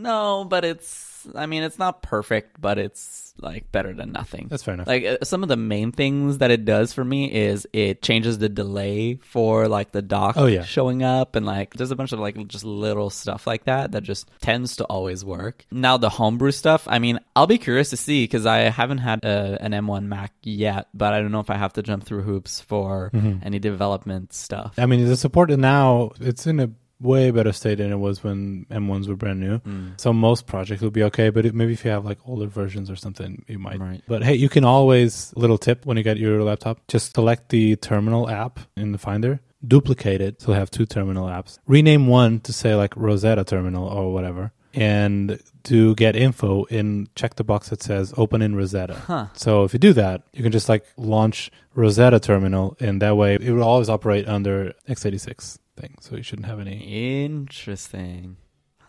no, 0.00 0.44
but 0.44 0.64
it's. 0.64 1.08
I 1.34 1.44
mean, 1.44 1.62
it's 1.64 1.78
not 1.78 2.00
perfect, 2.00 2.58
but 2.62 2.78
it's 2.78 3.34
like 3.38 3.70
better 3.70 3.92
than 3.92 4.10
nothing. 4.10 4.46
That's 4.48 4.62
fair 4.62 4.72
enough. 4.72 4.86
Like 4.86 5.04
uh, 5.04 5.18
some 5.22 5.42
of 5.42 5.50
the 5.50 5.56
main 5.56 5.92
things 5.92 6.38
that 6.38 6.50
it 6.50 6.64
does 6.64 6.94
for 6.94 7.04
me 7.04 7.30
is 7.30 7.66
it 7.74 8.00
changes 8.00 8.38
the 8.38 8.48
delay 8.48 9.16
for 9.16 9.68
like 9.68 9.92
the 9.92 10.00
dock 10.00 10.36
Oh, 10.38 10.46
yeah. 10.46 10.62
showing 10.62 11.02
up 11.02 11.36
and 11.36 11.44
like 11.44 11.74
there's 11.74 11.90
a 11.90 11.96
bunch 11.96 12.12
of 12.12 12.20
like 12.20 12.46
just 12.48 12.64
little 12.64 13.10
stuff 13.10 13.46
like 13.46 13.64
that 13.64 13.92
that 13.92 14.02
just 14.02 14.30
tends 14.40 14.76
to 14.76 14.84
always 14.84 15.22
work. 15.22 15.66
Now 15.70 15.98
the 15.98 16.08
homebrew 16.08 16.52
stuff, 16.52 16.88
I 16.88 16.98
mean, 16.98 17.20
I'll 17.36 17.46
be 17.46 17.58
curious 17.58 17.90
to 17.90 17.98
see 17.98 18.24
because 18.24 18.46
I 18.46 18.60
haven't 18.70 18.98
had 18.98 19.22
a, 19.22 19.58
an 19.60 19.72
M1 19.72 20.04
Mac 20.06 20.32
yet, 20.42 20.88
but 20.94 21.12
I 21.12 21.20
don't 21.20 21.32
know 21.32 21.40
if 21.40 21.50
I 21.50 21.56
have 21.58 21.74
to 21.74 21.82
jump 21.82 22.04
through 22.04 22.22
hoops 22.22 22.62
for 22.62 23.10
Mm-hmm. 23.12 23.40
any 23.46 23.58
development 23.58 24.32
stuff. 24.32 24.74
I 24.78 24.86
mean, 24.86 25.04
the 25.06 25.16
support 25.18 25.50
now, 25.50 26.12
it's 26.18 26.46
in 26.46 26.60
a 26.60 26.70
way 27.00 27.30
better 27.30 27.52
state 27.52 27.78
than 27.78 27.90
it 27.90 27.98
was 27.98 28.22
when 28.22 28.66
M1s 28.70 29.08
were 29.08 29.16
brand 29.16 29.40
new. 29.40 29.58
Mm. 29.60 30.00
So 30.00 30.12
most 30.12 30.46
projects 30.46 30.82
will 30.82 30.90
be 30.90 31.02
okay, 31.04 31.30
but 31.30 31.46
it, 31.46 31.54
maybe 31.54 31.72
if 31.72 31.84
you 31.84 31.90
have 31.90 32.04
like 32.04 32.18
older 32.26 32.46
versions 32.46 32.90
or 32.90 32.96
something, 32.96 33.44
you 33.48 33.58
might. 33.58 33.80
Right. 33.80 34.02
But 34.06 34.22
hey, 34.22 34.34
you 34.34 34.48
can 34.48 34.64
always, 34.64 35.32
little 35.36 35.58
tip 35.58 35.86
when 35.86 35.96
you 35.96 36.02
get 36.02 36.18
your 36.18 36.42
laptop, 36.42 36.86
just 36.88 37.14
select 37.14 37.48
the 37.48 37.76
terminal 37.76 38.28
app 38.28 38.60
in 38.76 38.92
the 38.92 38.98
Finder, 38.98 39.40
duplicate 39.66 40.20
it, 40.20 40.40
so 40.42 40.52
have 40.52 40.70
two 40.70 40.86
terminal 40.86 41.26
apps. 41.26 41.58
Rename 41.66 42.06
one 42.06 42.40
to 42.40 42.52
say 42.52 42.74
like 42.74 42.94
Rosetta 42.96 43.44
Terminal 43.44 43.88
or 43.88 44.12
whatever. 44.12 44.52
And 44.72 45.42
to 45.64 45.96
get 45.96 46.14
info 46.14 46.62
in 46.64 47.08
check 47.16 47.34
the 47.34 47.42
box 47.42 47.70
that 47.70 47.82
says 47.82 48.14
open 48.16 48.40
in 48.40 48.54
Rosetta. 48.54 48.94
Huh. 48.94 49.26
So 49.32 49.64
if 49.64 49.72
you 49.72 49.80
do 49.80 49.92
that, 49.94 50.22
you 50.32 50.44
can 50.44 50.52
just 50.52 50.68
like 50.68 50.86
launch 50.96 51.50
Rosetta 51.74 52.20
terminal 52.20 52.76
and 52.78 53.02
that 53.02 53.16
way 53.16 53.34
it 53.34 53.50
will 53.50 53.64
always 53.64 53.88
operate 53.88 54.28
under 54.28 54.72
x86 54.88 55.58
thing. 55.80 55.96
So 56.00 56.16
you 56.16 56.22
shouldn't 56.22 56.46
have 56.46 56.60
any. 56.60 57.24
Interesting. 57.24 58.36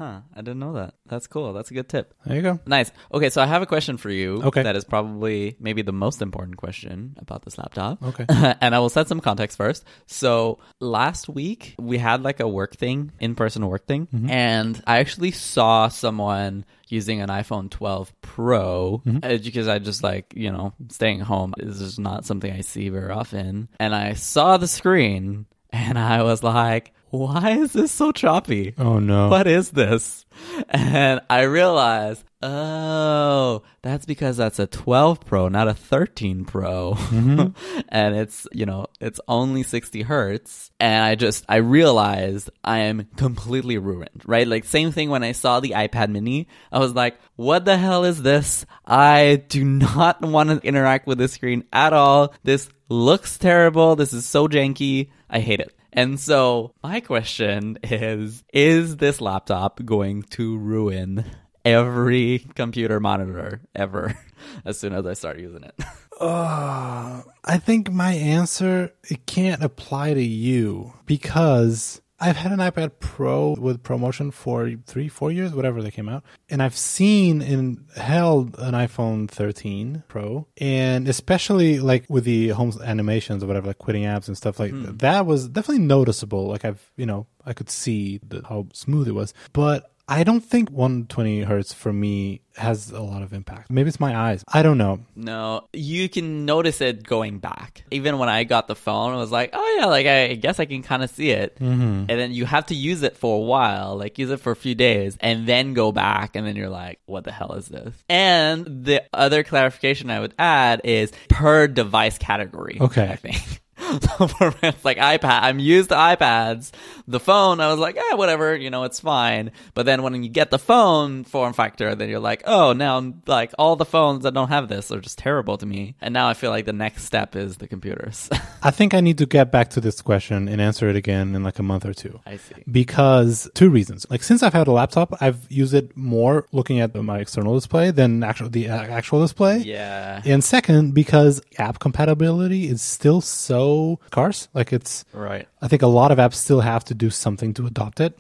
Huh. 0.02 0.22
I 0.34 0.42
didn't 0.42 0.58
know 0.58 0.74
that. 0.74 0.96
That's 1.06 1.28
cool. 1.28 1.54
That's 1.54 1.70
a 1.70 1.76
good 1.76 1.88
tip. 1.88 2.16
There 2.26 2.36
you 2.36 2.42
go. 2.42 2.60
Nice. 2.66 2.92
Okay, 3.14 3.30
so 3.30 3.40
I 3.40 3.46
have 3.46 3.62
a 3.62 3.68
question 3.68 3.98
for 3.98 4.10
you. 4.10 4.42
Okay. 4.42 4.64
That 4.64 4.76
is 4.76 4.84
probably 4.84 5.56
maybe 5.60 5.84
the 5.84 5.92
most 5.92 6.24
important 6.24 6.58
question 6.58 7.16
about 7.20 7.44
this 7.44 7.60
laptop. 7.60 8.02
Okay. 8.02 8.26
and 8.30 8.74
I 8.74 8.80
will 8.80 8.90
set 8.90 9.08
some 9.08 9.20
context 9.20 9.58
first. 9.58 9.86
So 10.08 10.58
last 10.80 11.30
week 11.30 11.76
we 11.78 12.00
had 12.00 12.24
like 12.24 12.40
a 12.40 12.48
work 12.48 12.76
thing, 12.76 13.12
in 13.20 13.36
person 13.36 13.68
work 13.68 13.86
thing, 13.86 14.08
and 14.28 14.82
I 14.88 14.98
actually 14.98 15.32
saw 15.32 15.88
someone 15.88 16.66
using 16.88 17.22
an 17.22 17.30
iPhone 17.30 17.70
12 17.70 18.12
Pro 18.22 19.04
uh, 19.22 19.38
because 19.38 19.68
I 19.68 19.78
just 19.78 20.02
like, 20.02 20.34
you 20.36 20.52
know, 20.52 20.74
staying 20.90 21.20
home 21.20 21.54
is 21.60 21.78
just 21.78 22.00
not 22.00 22.26
something 22.26 22.52
I 22.52 22.62
see 22.62 22.90
very 22.90 23.12
often. 23.12 23.70
And 23.80 23.94
I 23.94 24.14
saw 24.14 24.58
the 24.58 24.68
screen 24.68 25.46
and 25.72 25.98
I 25.98 26.24
was 26.24 26.44
like, 26.44 26.94
why 27.12 27.52
is 27.52 27.74
this 27.74 27.92
so 27.92 28.12
choppy? 28.12 28.74
Oh 28.78 29.00
no. 29.00 29.28
What 29.28 29.48
is 29.48 29.72
this? 29.72 30.26
And 30.70 31.20
I 31.30 31.42
realized, 31.42 32.24
oh, 32.42 33.64
that's 33.82 34.06
because 34.06 34.38
that's 34.38 34.60
a 34.60 34.68
12 34.68 35.26
Pro, 35.26 35.50
not 35.50 35.68
a 35.68 35.74
13 35.74 36.46
Pro. 36.46 36.94
Mm-hmm. 36.94 37.80
and 37.90 38.16
it's, 38.16 38.48
you 38.54 38.66
know, 38.66 38.88
it's 39.00 39.20
only 39.28 39.64
60 39.64 40.04
hertz. 40.04 40.72
And 40.80 41.04
I 41.04 41.16
just, 41.16 41.46
I 41.50 41.58
realized 41.58 42.50
I 42.64 42.80
am 42.80 43.08
completely 43.18 43.78
ruined, 43.78 44.24
right? 44.26 44.48
Like, 44.48 44.66
same 44.66 44.92
thing 44.92 45.10
when 45.10 45.24
I 45.24 45.34
saw 45.34 45.60
the 45.60 45.72
iPad 45.72 46.10
mini. 46.10 46.48
I 46.72 46.80
was 46.80 46.94
like, 46.94 47.20
what 47.36 47.66
the 47.66 47.78
hell 47.78 48.06
is 48.06 48.22
this? 48.22 48.66
I 48.86 49.44
do 49.48 49.64
not 49.64 50.22
want 50.26 50.50
to 50.50 50.68
interact 50.68 51.08
with 51.08 51.18
this 51.18 51.34
screen 51.34 51.66
at 51.74 51.94
all. 51.94 52.34
This 52.44 52.70
looks 52.90 53.38
terrible. 53.38 53.96
This 53.96 54.14
is 54.14 54.26
so 54.26 54.48
janky. 54.48 55.10
I 55.32 55.40
hate 55.40 55.62
it. 55.62 55.74
And 55.94 56.20
so 56.20 56.74
my 56.84 57.00
question 57.00 57.80
is, 57.84 58.44
is 58.54 58.98
this 58.98 59.22
laptop 59.22 59.84
going 59.84 60.24
to 60.24 60.58
ruin 60.58 61.26
every 61.64 62.46
computer 62.56 63.00
monitor 63.00 63.62
ever 63.74 64.18
as 64.66 64.78
soon 64.78 64.94
as 64.94 65.06
I 65.06 65.14
start 65.14 65.40
using 65.40 65.64
it? 65.64 65.76
Uh, 66.20 67.24
I 67.44 67.58
think 67.58 67.92
my 67.92 68.14
answer 68.14 68.94
it 69.10 69.26
can't 69.26 69.64
apply 69.64 70.14
to 70.14 70.22
you 70.22 70.94
because 71.08 72.00
I've 72.22 72.38
had 72.38 72.52
an 72.52 72.60
iPad 72.60 72.92
Pro 73.00 73.56
with 73.58 73.82
ProMotion 73.82 74.32
for 74.32 74.72
three, 74.86 75.10
four 75.10 75.32
years, 75.32 75.54
whatever 75.54 75.82
they 75.82 75.90
came 75.90 76.08
out, 76.08 76.24
and 76.50 76.62
I've 76.62 76.78
seen 76.78 77.42
and 77.42 77.84
held 77.96 78.60
an 78.60 78.76
iPhone 78.76 79.28
13 79.28 80.04
Pro, 80.08 80.46
and 80.60 81.08
especially 81.08 81.80
like 81.80 82.06
with 82.10 82.24
the 82.24 82.50
home 82.50 82.74
animations 82.84 83.44
or 83.44 83.48
whatever, 83.48 83.68
like 83.68 83.80
quitting 83.80 84.04
apps 84.04 84.28
and 84.28 84.38
stuff 84.38 84.60
like 84.60 84.72
hmm. 84.72 84.98
that 84.98 85.26
was 85.26 85.50
definitely 85.50 85.84
noticeable. 85.84 86.48
Like 86.48 86.64
I've, 86.64 86.92
you 86.96 87.08
know, 87.08 87.26
I 87.44 87.54
could 87.54 87.72
see 87.72 88.20
the, 88.28 88.44
how 88.48 88.68
smooth 88.72 89.08
it 89.08 89.14
was, 89.14 89.34
but 89.52 89.91
I 90.08 90.24
don't 90.24 90.42
think 90.42 90.70
120 90.70 91.42
hertz 91.44 91.74
for 91.74 91.94
me 91.94 92.42
has 92.56 92.92
a 92.92 93.02
lot 93.02 93.24
of 93.24 93.34
impact. 93.34 93.72
Maybe 93.72 93.88
it's 93.88 94.00
my 94.00 94.16
eyes. 94.16 94.44
I 94.48 94.62
don't 94.62 94.78
know. 94.78 95.00
No, 95.16 95.68
you 95.74 96.10
can 96.10 96.46
notice 96.46 96.82
it 96.82 97.04
going 97.04 97.40
back. 97.40 97.84
Even 97.92 98.18
when 98.18 98.30
I 98.30 98.44
got 98.44 98.68
the 98.68 98.76
phone, 98.76 99.14
I 99.14 99.18
was 99.18 99.32
like, 99.32 99.52
oh 99.54 99.78
yeah, 99.80 99.86
like 99.86 100.06
I 100.08 100.34
guess 100.36 100.60
I 100.60 100.66
can 100.66 100.84
kind 100.84 101.04
of 101.04 101.10
see 101.10 101.32
it. 101.32 101.56
Mm-hmm. 101.56 102.06
And 102.10 102.10
then 102.10 102.32
you 102.32 102.46
have 102.46 102.66
to 102.68 102.76
use 102.76 103.04
it 103.04 103.18
for 103.18 103.38
a 103.38 103.42
while, 103.42 103.98
like 103.98 104.18
use 104.18 104.30
it 104.30 104.42
for 104.42 104.52
a 104.52 104.56
few 104.56 104.76
days, 104.76 105.18
and 105.22 105.48
then 105.48 105.74
go 105.74 105.92
back, 105.92 106.36
and 106.36 106.46
then 106.46 106.56
you're 106.56 106.70
like, 106.70 107.00
what 107.06 107.24
the 107.24 107.32
hell 107.32 107.54
is 107.54 107.68
this? 107.68 107.96
And 108.10 108.86
the 108.86 109.04
other 109.14 109.44
clarification 109.44 110.10
I 110.10 110.20
would 110.20 110.34
add 110.38 110.82
is 110.84 111.12
per 111.30 111.68
device 111.68 112.18
category. 112.18 112.78
Okay. 112.82 113.08
I 113.10 113.16
think. 113.16 113.62
For 114.28 114.54
like 114.84 114.98
iPad, 114.98 115.42
I'm 115.42 115.60
used 115.60 115.90
to 115.90 115.96
iPads. 115.96 116.72
The 117.08 117.20
phone, 117.20 117.60
I 117.60 117.70
was 117.70 117.80
like, 117.80 117.98
eh, 117.98 118.14
whatever, 118.16 118.56
you 118.56 118.70
know, 118.70 118.84
it's 118.84 119.00
fine. 119.00 119.52
But 119.74 119.86
then 119.86 120.04
when 120.04 120.24
you 120.24 120.30
get 120.30 120.52
the 120.52 120.60
phone 120.60 121.24
form 121.24 121.54
factor, 121.54 121.96
then 121.96 122.10
you're 122.10 122.20
like, 122.20 122.44
oh, 122.46 122.74
now 122.74 123.14
like 123.28 123.52
all 123.58 123.76
the 123.76 123.86
phones 123.86 124.24
that 124.24 124.34
don't 124.34 124.50
have 124.50 124.70
this 124.70 124.92
are 124.92 125.00
just 125.00 125.18
terrible 125.18 125.58
to 125.58 125.66
me. 125.66 125.96
And 126.02 126.14
now 126.14 126.28
I 126.28 126.34
feel 126.34 126.52
like 126.52 126.66
the 126.66 126.74
next 126.74 127.06
step 127.06 127.36
is 127.36 127.58
the 127.58 127.68
computers. 127.68 128.30
I 128.64 128.72
think 128.72 128.94
I 128.94 129.02
need 129.02 129.18
to 129.18 129.26
get 129.26 129.52
back 129.52 129.70
to 129.72 129.82
this 129.82 130.02
question 130.02 130.48
and 130.48 130.62
answer 130.62 130.88
it 130.90 130.96
again 130.96 131.36
in 131.36 131.44
like 131.44 131.60
a 131.60 131.64
month 131.64 131.86
or 131.86 131.94
two. 131.94 132.20
I 132.26 132.38
see. 132.38 132.64
Because 132.72 133.50
two 133.54 133.70
reasons. 133.70 134.06
Like 134.10 134.24
since 134.24 134.44
I've 134.44 134.54
had 134.54 134.68
a 134.68 134.72
laptop, 134.72 135.16
I've 135.22 135.52
used 135.52 135.74
it 135.74 135.96
more 135.98 136.46
looking 136.52 136.80
at 136.80 136.96
my 136.96 137.20
external 137.20 137.56
display 137.56 137.92
than 137.92 138.24
actual 138.24 138.50
the 138.50 138.70
uh, 138.70 138.82
actual 138.84 139.22
display. 139.22 139.58
Yeah. 139.60 140.22
And 140.26 140.44
second, 140.44 140.94
because 140.94 141.42
app 141.58 141.80
compatibility 141.80 142.68
is 142.68 142.82
still 142.82 143.22
so 143.22 143.81
scarce. 144.08 144.48
Like 144.54 144.74
it's, 144.74 145.06
Right. 145.14 145.48
I 145.62 145.68
think 145.68 145.82
a 145.82 145.88
lot 145.88 146.12
of 146.12 146.18
apps 146.18 146.36
still 146.36 146.62
have 146.62 146.84
to 146.86 146.94
do 146.94 147.10
something 147.10 147.54
to 147.56 147.66
adopt 147.66 148.00
it. 148.00 148.18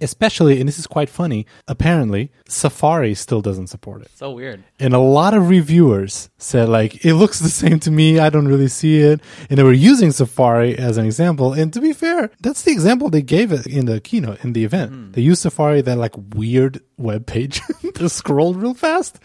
Especially, 0.00 0.60
and 0.60 0.68
this 0.68 0.78
is 0.78 0.86
quite 0.86 1.10
funny, 1.10 1.46
apparently 1.68 2.32
Safari 2.48 3.14
still 3.14 3.42
doesn't 3.42 3.66
support 3.66 4.02
it. 4.02 4.10
So 4.14 4.30
weird. 4.32 4.64
And 4.78 4.94
a 4.94 4.98
lot 4.98 5.34
of 5.34 5.48
reviewers 5.48 6.30
said 6.38 6.68
like, 6.68 7.04
it 7.04 7.14
looks 7.14 7.38
the 7.38 7.48
same 7.48 7.78
to 7.80 7.90
me. 7.90 8.18
I 8.18 8.30
don't 8.30 8.48
really 8.48 8.68
see 8.68 8.98
it. 9.00 9.20
And 9.48 9.58
they 9.58 9.62
were 9.62 9.72
using 9.72 10.10
Safari 10.10 10.76
as 10.78 10.96
an 10.96 11.04
example. 11.04 11.52
And 11.52 11.72
to 11.74 11.80
be 11.80 11.92
fair, 11.92 12.30
that's 12.40 12.62
the 12.62 12.72
example 12.72 13.10
they 13.10 13.22
gave 13.22 13.52
it 13.52 13.66
in 13.66 13.86
the 13.86 14.00
keynote, 14.00 14.42
in 14.44 14.52
the 14.54 14.64
event. 14.64 15.12
They 15.12 15.22
used 15.22 15.42
Safari, 15.42 15.82
that 15.82 15.98
like 15.98 16.14
weird 16.34 16.80
web 16.96 17.26
page 17.26 17.60
to 17.94 18.08
scroll 18.08 18.54
real 18.54 18.74
fast. 18.74 19.18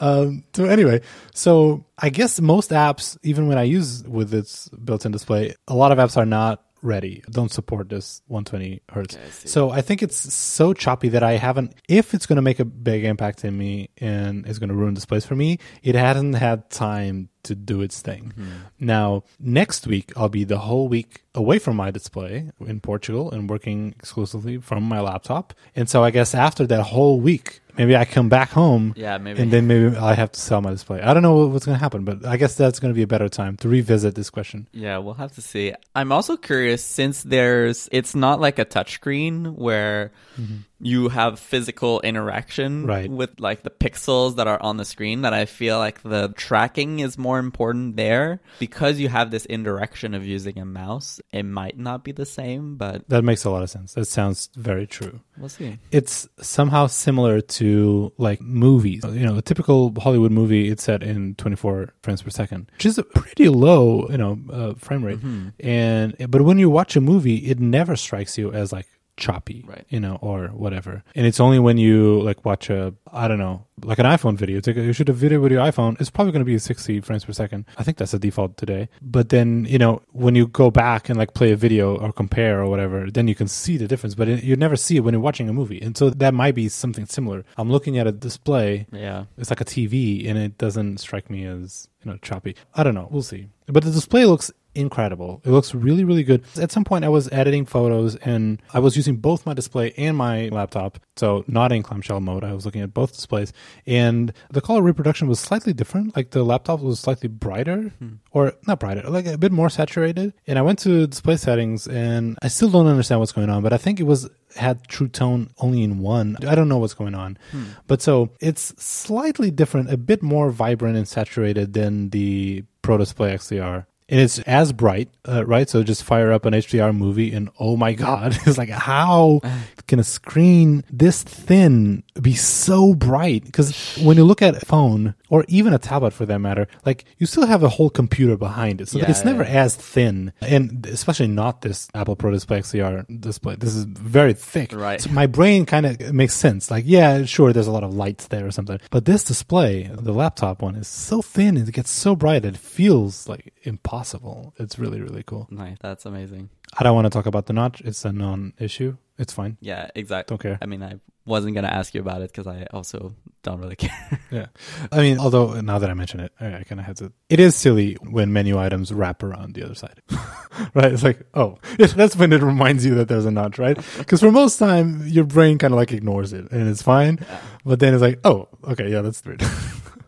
Um, 0.00 0.44
so 0.54 0.64
anyway, 0.64 1.00
so 1.34 1.84
I 1.98 2.10
guess 2.10 2.40
most 2.40 2.70
apps, 2.70 3.16
even 3.22 3.48
when 3.48 3.58
I 3.58 3.64
use 3.64 4.04
with 4.04 4.32
its 4.34 4.68
built-in 4.68 5.12
display, 5.12 5.54
a 5.68 5.74
lot 5.74 5.92
of 5.92 5.98
apps 5.98 6.16
are 6.16 6.26
not 6.26 6.64
ready, 6.82 7.22
don't 7.30 7.50
support 7.50 7.88
this 7.88 8.22
120 8.26 8.82
hertz. 8.90 9.16
I 9.16 9.28
so 9.46 9.70
I 9.70 9.80
think 9.80 10.02
it's 10.02 10.32
so 10.32 10.72
choppy 10.72 11.08
that 11.10 11.22
I 11.22 11.32
haven't, 11.32 11.74
if 11.88 12.14
it's 12.14 12.26
going 12.26 12.36
to 12.36 12.42
make 12.42 12.60
a 12.60 12.64
big 12.64 13.04
impact 13.04 13.44
in 13.44 13.56
me 13.56 13.90
and 13.98 14.46
is 14.46 14.58
going 14.58 14.68
to 14.68 14.74
ruin 14.74 14.94
displays 14.94 15.24
for 15.24 15.34
me, 15.34 15.58
it 15.82 15.94
hasn't 15.94 16.36
had 16.36 16.70
time 16.70 17.28
to 17.42 17.54
do 17.54 17.80
its 17.80 18.00
thing. 18.00 18.32
Mm-hmm. 18.36 18.50
Now, 18.78 19.24
next 19.38 19.86
week, 19.86 20.12
I'll 20.16 20.28
be 20.28 20.44
the 20.44 20.58
whole 20.58 20.88
week 20.88 21.22
away 21.34 21.58
from 21.58 21.76
my 21.76 21.90
display 21.90 22.50
in 22.60 22.80
Portugal 22.80 23.30
and 23.30 23.48
working 23.48 23.94
exclusively 23.98 24.58
from 24.58 24.82
my 24.82 25.00
laptop. 25.00 25.54
And 25.74 25.88
so 25.88 26.04
I 26.04 26.10
guess 26.10 26.34
after 26.34 26.66
that 26.66 26.82
whole 26.82 27.20
week, 27.20 27.60
maybe 27.80 27.96
I 27.96 28.04
come 28.04 28.28
back 28.28 28.50
home. 28.50 28.92
Yeah, 28.94 29.16
maybe. 29.16 29.40
And 29.40 29.50
then 29.50 29.66
maybe 29.66 29.96
I 29.96 30.12
have 30.12 30.32
to 30.32 30.40
sell 30.40 30.60
my 30.60 30.70
display. 30.70 31.00
I 31.00 31.14
don't 31.14 31.22
know 31.22 31.46
what's 31.46 31.64
going 31.64 31.76
to 31.76 31.82
happen, 31.82 32.04
but 32.04 32.26
I 32.26 32.36
guess 32.36 32.54
that's 32.54 32.78
going 32.78 32.92
to 32.92 32.94
be 32.94 33.02
a 33.02 33.06
better 33.06 33.28
time 33.30 33.56
to 33.58 33.68
revisit 33.68 34.14
this 34.14 34.28
question. 34.28 34.68
Yeah, 34.72 34.98
we'll 34.98 35.14
have 35.14 35.32
to 35.32 35.42
see. 35.42 35.72
I'm 35.94 36.12
also 36.12 36.36
curious 36.36 36.84
since 36.84 37.22
there's 37.22 37.88
it's 37.90 38.14
not 38.14 38.38
like 38.38 38.58
a 38.58 38.66
touchscreen 38.66 39.54
where 39.54 40.12
mm-hmm. 40.38 40.58
You 40.80 41.08
have 41.08 41.38
physical 41.38 42.00
interaction 42.00 42.86
Right. 42.86 43.10
with 43.10 43.38
like 43.38 43.62
the 43.62 43.70
pixels 43.70 44.36
that 44.36 44.46
are 44.46 44.60
on 44.62 44.76
the 44.78 44.84
screen 44.84 45.22
that 45.22 45.34
I 45.34 45.44
feel 45.44 45.78
like 45.78 46.02
the 46.02 46.32
tracking 46.36 47.00
is 47.00 47.18
more 47.18 47.38
important 47.38 47.96
there 47.96 48.40
because 48.58 48.98
you 48.98 49.08
have 49.08 49.30
this 49.30 49.44
indirection 49.44 50.14
of 50.14 50.24
using 50.26 50.58
a 50.58 50.64
mouse. 50.64 51.20
It 51.32 51.42
might 51.44 51.78
not 51.78 52.02
be 52.04 52.12
the 52.12 52.26
same, 52.26 52.76
but 52.76 53.08
That 53.08 53.24
makes 53.24 53.44
a 53.44 53.50
lot 53.50 53.62
of 53.62 53.70
sense. 53.70 53.94
That 53.94 54.06
sounds 54.06 54.48
very 54.56 54.86
true. 54.86 55.20
we'll 55.38 55.48
see. 55.48 55.78
It's 55.92 56.28
somehow 56.40 56.86
similar 56.86 57.40
to 57.40 58.12
like 58.18 58.40
movies. 58.40 59.02
You 59.04 59.26
know, 59.26 59.36
a 59.36 59.42
typical 59.42 59.92
Hollywood 60.00 60.32
movie, 60.32 60.68
it's 60.70 60.82
set 60.84 61.02
in 61.02 61.34
24 61.36 61.92
frames 62.02 62.22
per 62.22 62.30
second, 62.30 62.70
which 62.72 62.86
is 62.86 62.98
a 62.98 63.02
pretty 63.02 63.48
low, 63.48 64.08
you 64.08 64.18
know, 64.18 64.38
uh, 64.52 64.74
frame 64.74 65.04
rate. 65.04 65.18
And, 65.60 66.14
but 66.28 66.42
when 66.42 66.58
you 66.58 66.70
watch 66.70 66.96
a 66.96 67.00
movie, 67.00 67.36
it 67.36 67.58
never 67.60 67.96
strikes 67.96 68.38
you 68.38 68.52
as 68.52 68.72
like 68.72 68.86
choppy, 69.20 69.64
Right. 69.68 69.84
you 69.88 70.00
know, 70.00 70.18
or 70.20 70.48
whatever. 70.48 71.04
And 71.14 71.26
it's 71.26 71.38
only 71.38 71.58
when 71.60 71.78
you 71.78 72.20
like 72.22 72.44
watch 72.44 72.70
a, 72.70 72.92
I 73.12 73.28
don't 73.28 73.38
know, 73.38 73.66
like 73.84 73.98
an 73.98 74.06
iPhone 74.06 74.36
video. 74.36 74.60
Take 74.60 74.76
a, 74.76 74.82
you 74.82 74.92
shoot 74.92 75.08
a 75.08 75.12
video 75.12 75.40
with 75.40 75.52
your 75.52 75.62
iPhone. 75.62 76.00
It's 76.00 76.10
probably 76.10 76.32
going 76.32 76.40
to 76.40 76.44
be 76.46 76.58
60 76.58 77.00
frames 77.02 77.24
per 77.24 77.32
second. 77.32 77.64
I 77.78 77.82
think 77.84 77.96
that's 77.98 78.10
the 78.12 78.18
default 78.18 78.56
today. 78.56 78.88
But 79.00 79.28
then, 79.28 79.64
you 79.66 79.78
know, 79.78 80.02
when 80.12 80.34
you 80.34 80.48
go 80.48 80.70
back 80.70 81.08
and 81.08 81.18
like 81.18 81.34
play 81.34 81.52
a 81.52 81.56
video 81.56 81.96
or 81.96 82.12
compare 82.12 82.60
or 82.60 82.66
whatever, 82.68 83.10
then 83.10 83.28
you 83.28 83.34
can 83.34 83.46
see 83.48 83.76
the 83.76 83.86
difference. 83.86 84.14
But 84.14 84.28
it, 84.28 84.42
you 84.42 84.56
never 84.56 84.76
see 84.76 84.96
it 84.96 85.00
when 85.00 85.14
you're 85.14 85.20
watching 85.22 85.48
a 85.48 85.52
movie. 85.52 85.80
And 85.80 85.96
so 85.96 86.10
that 86.10 86.34
might 86.34 86.54
be 86.54 86.68
something 86.68 87.06
similar. 87.06 87.44
I'm 87.56 87.70
looking 87.70 87.98
at 87.98 88.06
a 88.06 88.12
display. 88.12 88.86
Yeah. 88.92 89.26
It's 89.38 89.50
like 89.50 89.60
a 89.60 89.64
TV 89.64 90.28
and 90.28 90.36
it 90.38 90.58
doesn't 90.58 90.98
strike 90.98 91.30
me 91.30 91.44
as, 91.44 91.88
you 92.04 92.10
know, 92.10 92.18
choppy. 92.22 92.56
I 92.74 92.82
don't 92.82 92.94
know. 92.94 93.08
We'll 93.10 93.22
see. 93.22 93.48
But 93.66 93.84
the 93.84 93.90
display 93.92 94.24
looks 94.24 94.50
incredible. 94.74 95.40
It 95.44 95.50
looks 95.50 95.74
really, 95.74 96.04
really 96.04 96.22
good. 96.22 96.44
At 96.60 96.72
some 96.72 96.84
point, 96.84 97.04
I 97.04 97.08
was 97.08 97.30
editing 97.32 97.66
photos 97.66 98.16
and 98.16 98.62
I 98.72 98.78
was 98.78 98.96
using 98.96 99.16
both 99.16 99.46
my 99.46 99.54
display 99.54 99.92
and 99.96 100.16
my 100.16 100.48
laptop. 100.48 100.98
So, 101.16 101.44
not 101.46 101.72
in 101.72 101.82
clamshell 101.82 102.20
mode. 102.20 102.44
I 102.44 102.54
was 102.54 102.64
looking 102.64 102.82
at 102.82 102.94
both 102.94 103.14
displays. 103.14 103.52
And 103.86 104.32
the 104.50 104.60
color 104.60 104.82
reproduction 104.82 105.28
was 105.28 105.40
slightly 105.40 105.72
different. 105.72 106.16
Like 106.16 106.30
the 106.30 106.44
laptop 106.44 106.80
was 106.80 107.00
slightly 107.00 107.28
brighter, 107.28 107.92
hmm. 107.98 108.14
or 108.32 108.54
not 108.66 108.80
brighter, 108.80 109.02
like 109.08 109.26
a 109.26 109.38
bit 109.38 109.52
more 109.52 109.70
saturated. 109.70 110.34
And 110.46 110.58
I 110.58 110.62
went 110.62 110.78
to 110.80 111.06
display 111.06 111.36
settings 111.36 111.86
and 111.86 112.38
I 112.42 112.48
still 112.48 112.70
don't 112.70 112.86
understand 112.86 113.20
what's 113.20 113.32
going 113.32 113.50
on, 113.50 113.62
but 113.62 113.72
I 113.72 113.76
think 113.78 114.00
it 114.00 114.04
was 114.04 114.28
had 114.56 114.86
true 114.88 115.08
tone 115.08 115.50
only 115.58 115.82
in 115.82 115.98
one. 115.98 116.36
I 116.46 116.54
don't 116.54 116.68
know 116.68 116.78
what's 116.78 116.94
going 116.94 117.14
on. 117.14 117.38
Hmm. 117.50 117.64
But 117.86 118.02
so 118.02 118.30
it's 118.40 118.74
slightly 118.82 119.50
different, 119.50 119.90
a 119.92 119.96
bit 119.96 120.22
more 120.22 120.50
vibrant 120.50 120.96
and 120.96 121.06
saturated 121.06 121.72
than 121.72 122.10
the 122.10 122.64
Pro 122.82 122.98
Display 122.98 123.34
XDR. 123.34 123.86
And 124.10 124.20
it's 124.20 124.38
as 124.40 124.72
bright, 124.72 125.08
uh, 125.28 125.46
right? 125.46 125.68
So 125.68 125.82
just 125.82 126.02
fire 126.04 126.32
up 126.32 126.44
an 126.44 126.52
HDR 126.54 126.96
movie 126.96 127.32
and 127.32 127.48
oh 127.58 127.76
my 127.76 127.92
God, 127.92 128.36
it's 128.46 128.58
like, 128.58 128.68
how 128.68 129.40
can 129.86 129.98
a 129.98 130.04
screen 130.04 130.84
this 130.90 131.22
thin 131.22 132.02
be 132.20 132.34
so 132.34 132.94
bright? 132.94 133.44
Because 133.44 133.96
when 134.02 134.16
you 134.16 134.24
look 134.24 134.42
at 134.42 134.60
a 134.60 134.66
phone 134.66 135.14
or 135.28 135.44
even 135.48 135.72
a 135.72 135.78
tablet 135.78 136.12
for 136.12 136.26
that 136.26 136.38
matter, 136.40 136.66
like 136.84 137.04
you 137.18 137.26
still 137.26 137.46
have 137.46 137.62
a 137.62 137.68
whole 137.68 137.90
computer 137.90 138.36
behind 138.36 138.80
it, 138.80 138.88
so 138.88 138.98
Yeah, 138.98 139.10
it's 139.10 139.24
never 139.24 139.44
yeah. 139.44 139.62
as 139.64 139.76
thin, 139.76 140.32
and 140.40 140.84
especially 140.86 141.28
not 141.28 141.62
this 141.62 141.88
Apple 141.94 142.16
Pro 142.16 142.32
Display 142.32 142.60
XDR 142.60 143.20
display. 143.20 143.54
This 143.56 143.74
is 143.76 143.84
very 143.84 144.32
thick. 144.34 144.72
Right. 144.72 145.00
So 145.00 145.10
my 145.10 145.26
brain 145.26 145.66
kind 145.66 145.86
of 145.86 146.12
makes 146.12 146.34
sense. 146.34 146.70
Like, 146.70 146.84
yeah, 146.86 147.24
sure, 147.24 147.52
there's 147.52 147.68
a 147.68 147.72
lot 147.72 147.84
of 147.84 147.94
lights 147.94 148.26
there 148.28 148.44
or 148.46 148.50
something, 148.50 148.80
but 148.90 149.04
this 149.04 149.22
display, 149.22 149.88
the 149.92 150.12
laptop 150.12 150.62
one, 150.62 150.74
is 150.74 150.88
so 150.88 151.22
thin 151.22 151.56
and 151.56 151.68
it 151.68 151.72
gets 151.72 151.90
so 151.90 152.16
bright 152.16 152.44
it 152.44 152.56
feels 152.56 153.28
like 153.28 153.52
impossible. 153.62 154.54
It's 154.58 154.78
really 154.78 155.00
really 155.00 155.22
cool. 155.22 155.46
Nice. 155.50 155.76
That's 155.80 156.06
amazing. 156.06 156.50
I 156.78 156.84
don't 156.84 156.94
want 156.94 157.06
to 157.06 157.10
talk 157.10 157.26
about 157.26 157.46
the 157.46 157.52
notch. 157.52 157.80
It's 157.80 158.04
a 158.04 158.12
non-issue. 158.12 158.96
It's 159.18 159.32
fine. 159.32 159.56
Yeah, 159.60 159.90
exactly. 159.94 160.32
Don't 160.32 160.40
care. 160.40 160.58
I 160.62 160.66
mean, 160.66 160.82
I 160.82 160.94
wasn't 161.26 161.54
gonna 161.54 161.68
ask 161.68 161.94
you 161.94 162.00
about 162.00 162.22
it 162.22 162.32
because 162.32 162.46
I 162.46 162.66
also 162.72 163.14
don't 163.42 163.60
really 163.60 163.76
care. 163.84 164.20
Yeah. 164.30 164.46
I 164.90 164.98
mean, 164.98 165.18
although 165.18 165.60
now 165.60 165.78
that 165.78 165.90
I 165.90 165.94
mention 165.94 166.20
it, 166.20 166.32
I, 166.40 166.46
I 166.58 166.62
kind 166.64 166.80
of 166.80 166.86
had 166.86 166.96
to. 166.98 167.12
It 167.28 167.40
is 167.40 167.54
silly 167.54 167.94
when 167.94 168.32
menu 168.32 168.58
items 168.58 168.92
wrap 168.92 169.22
around 169.22 169.54
the 169.54 169.64
other 169.64 169.74
side, 169.74 170.00
right? 170.74 170.92
It's 170.92 171.02
like, 171.02 171.26
oh, 171.34 171.58
that's 171.78 172.16
when 172.16 172.32
it 172.32 172.42
reminds 172.42 172.84
you 172.84 172.94
that 172.96 173.08
there's 173.08 173.26
a 173.26 173.30
notch, 173.30 173.58
right? 173.58 173.78
Because 173.98 174.20
for 174.20 174.30
most 174.32 174.58
time, 174.58 175.06
your 175.06 175.24
brain 175.24 175.58
kind 175.58 175.72
of 175.72 175.78
like 175.78 175.92
ignores 175.92 176.32
it 176.32 176.50
and 176.50 176.68
it's 176.68 176.82
fine. 176.82 177.18
But 177.64 177.80
then 177.80 177.94
it's 177.94 178.02
like, 178.02 178.20
oh, 178.24 178.48
okay, 178.64 178.90
yeah, 178.90 179.02
that's 179.02 179.24
weird. 179.24 179.42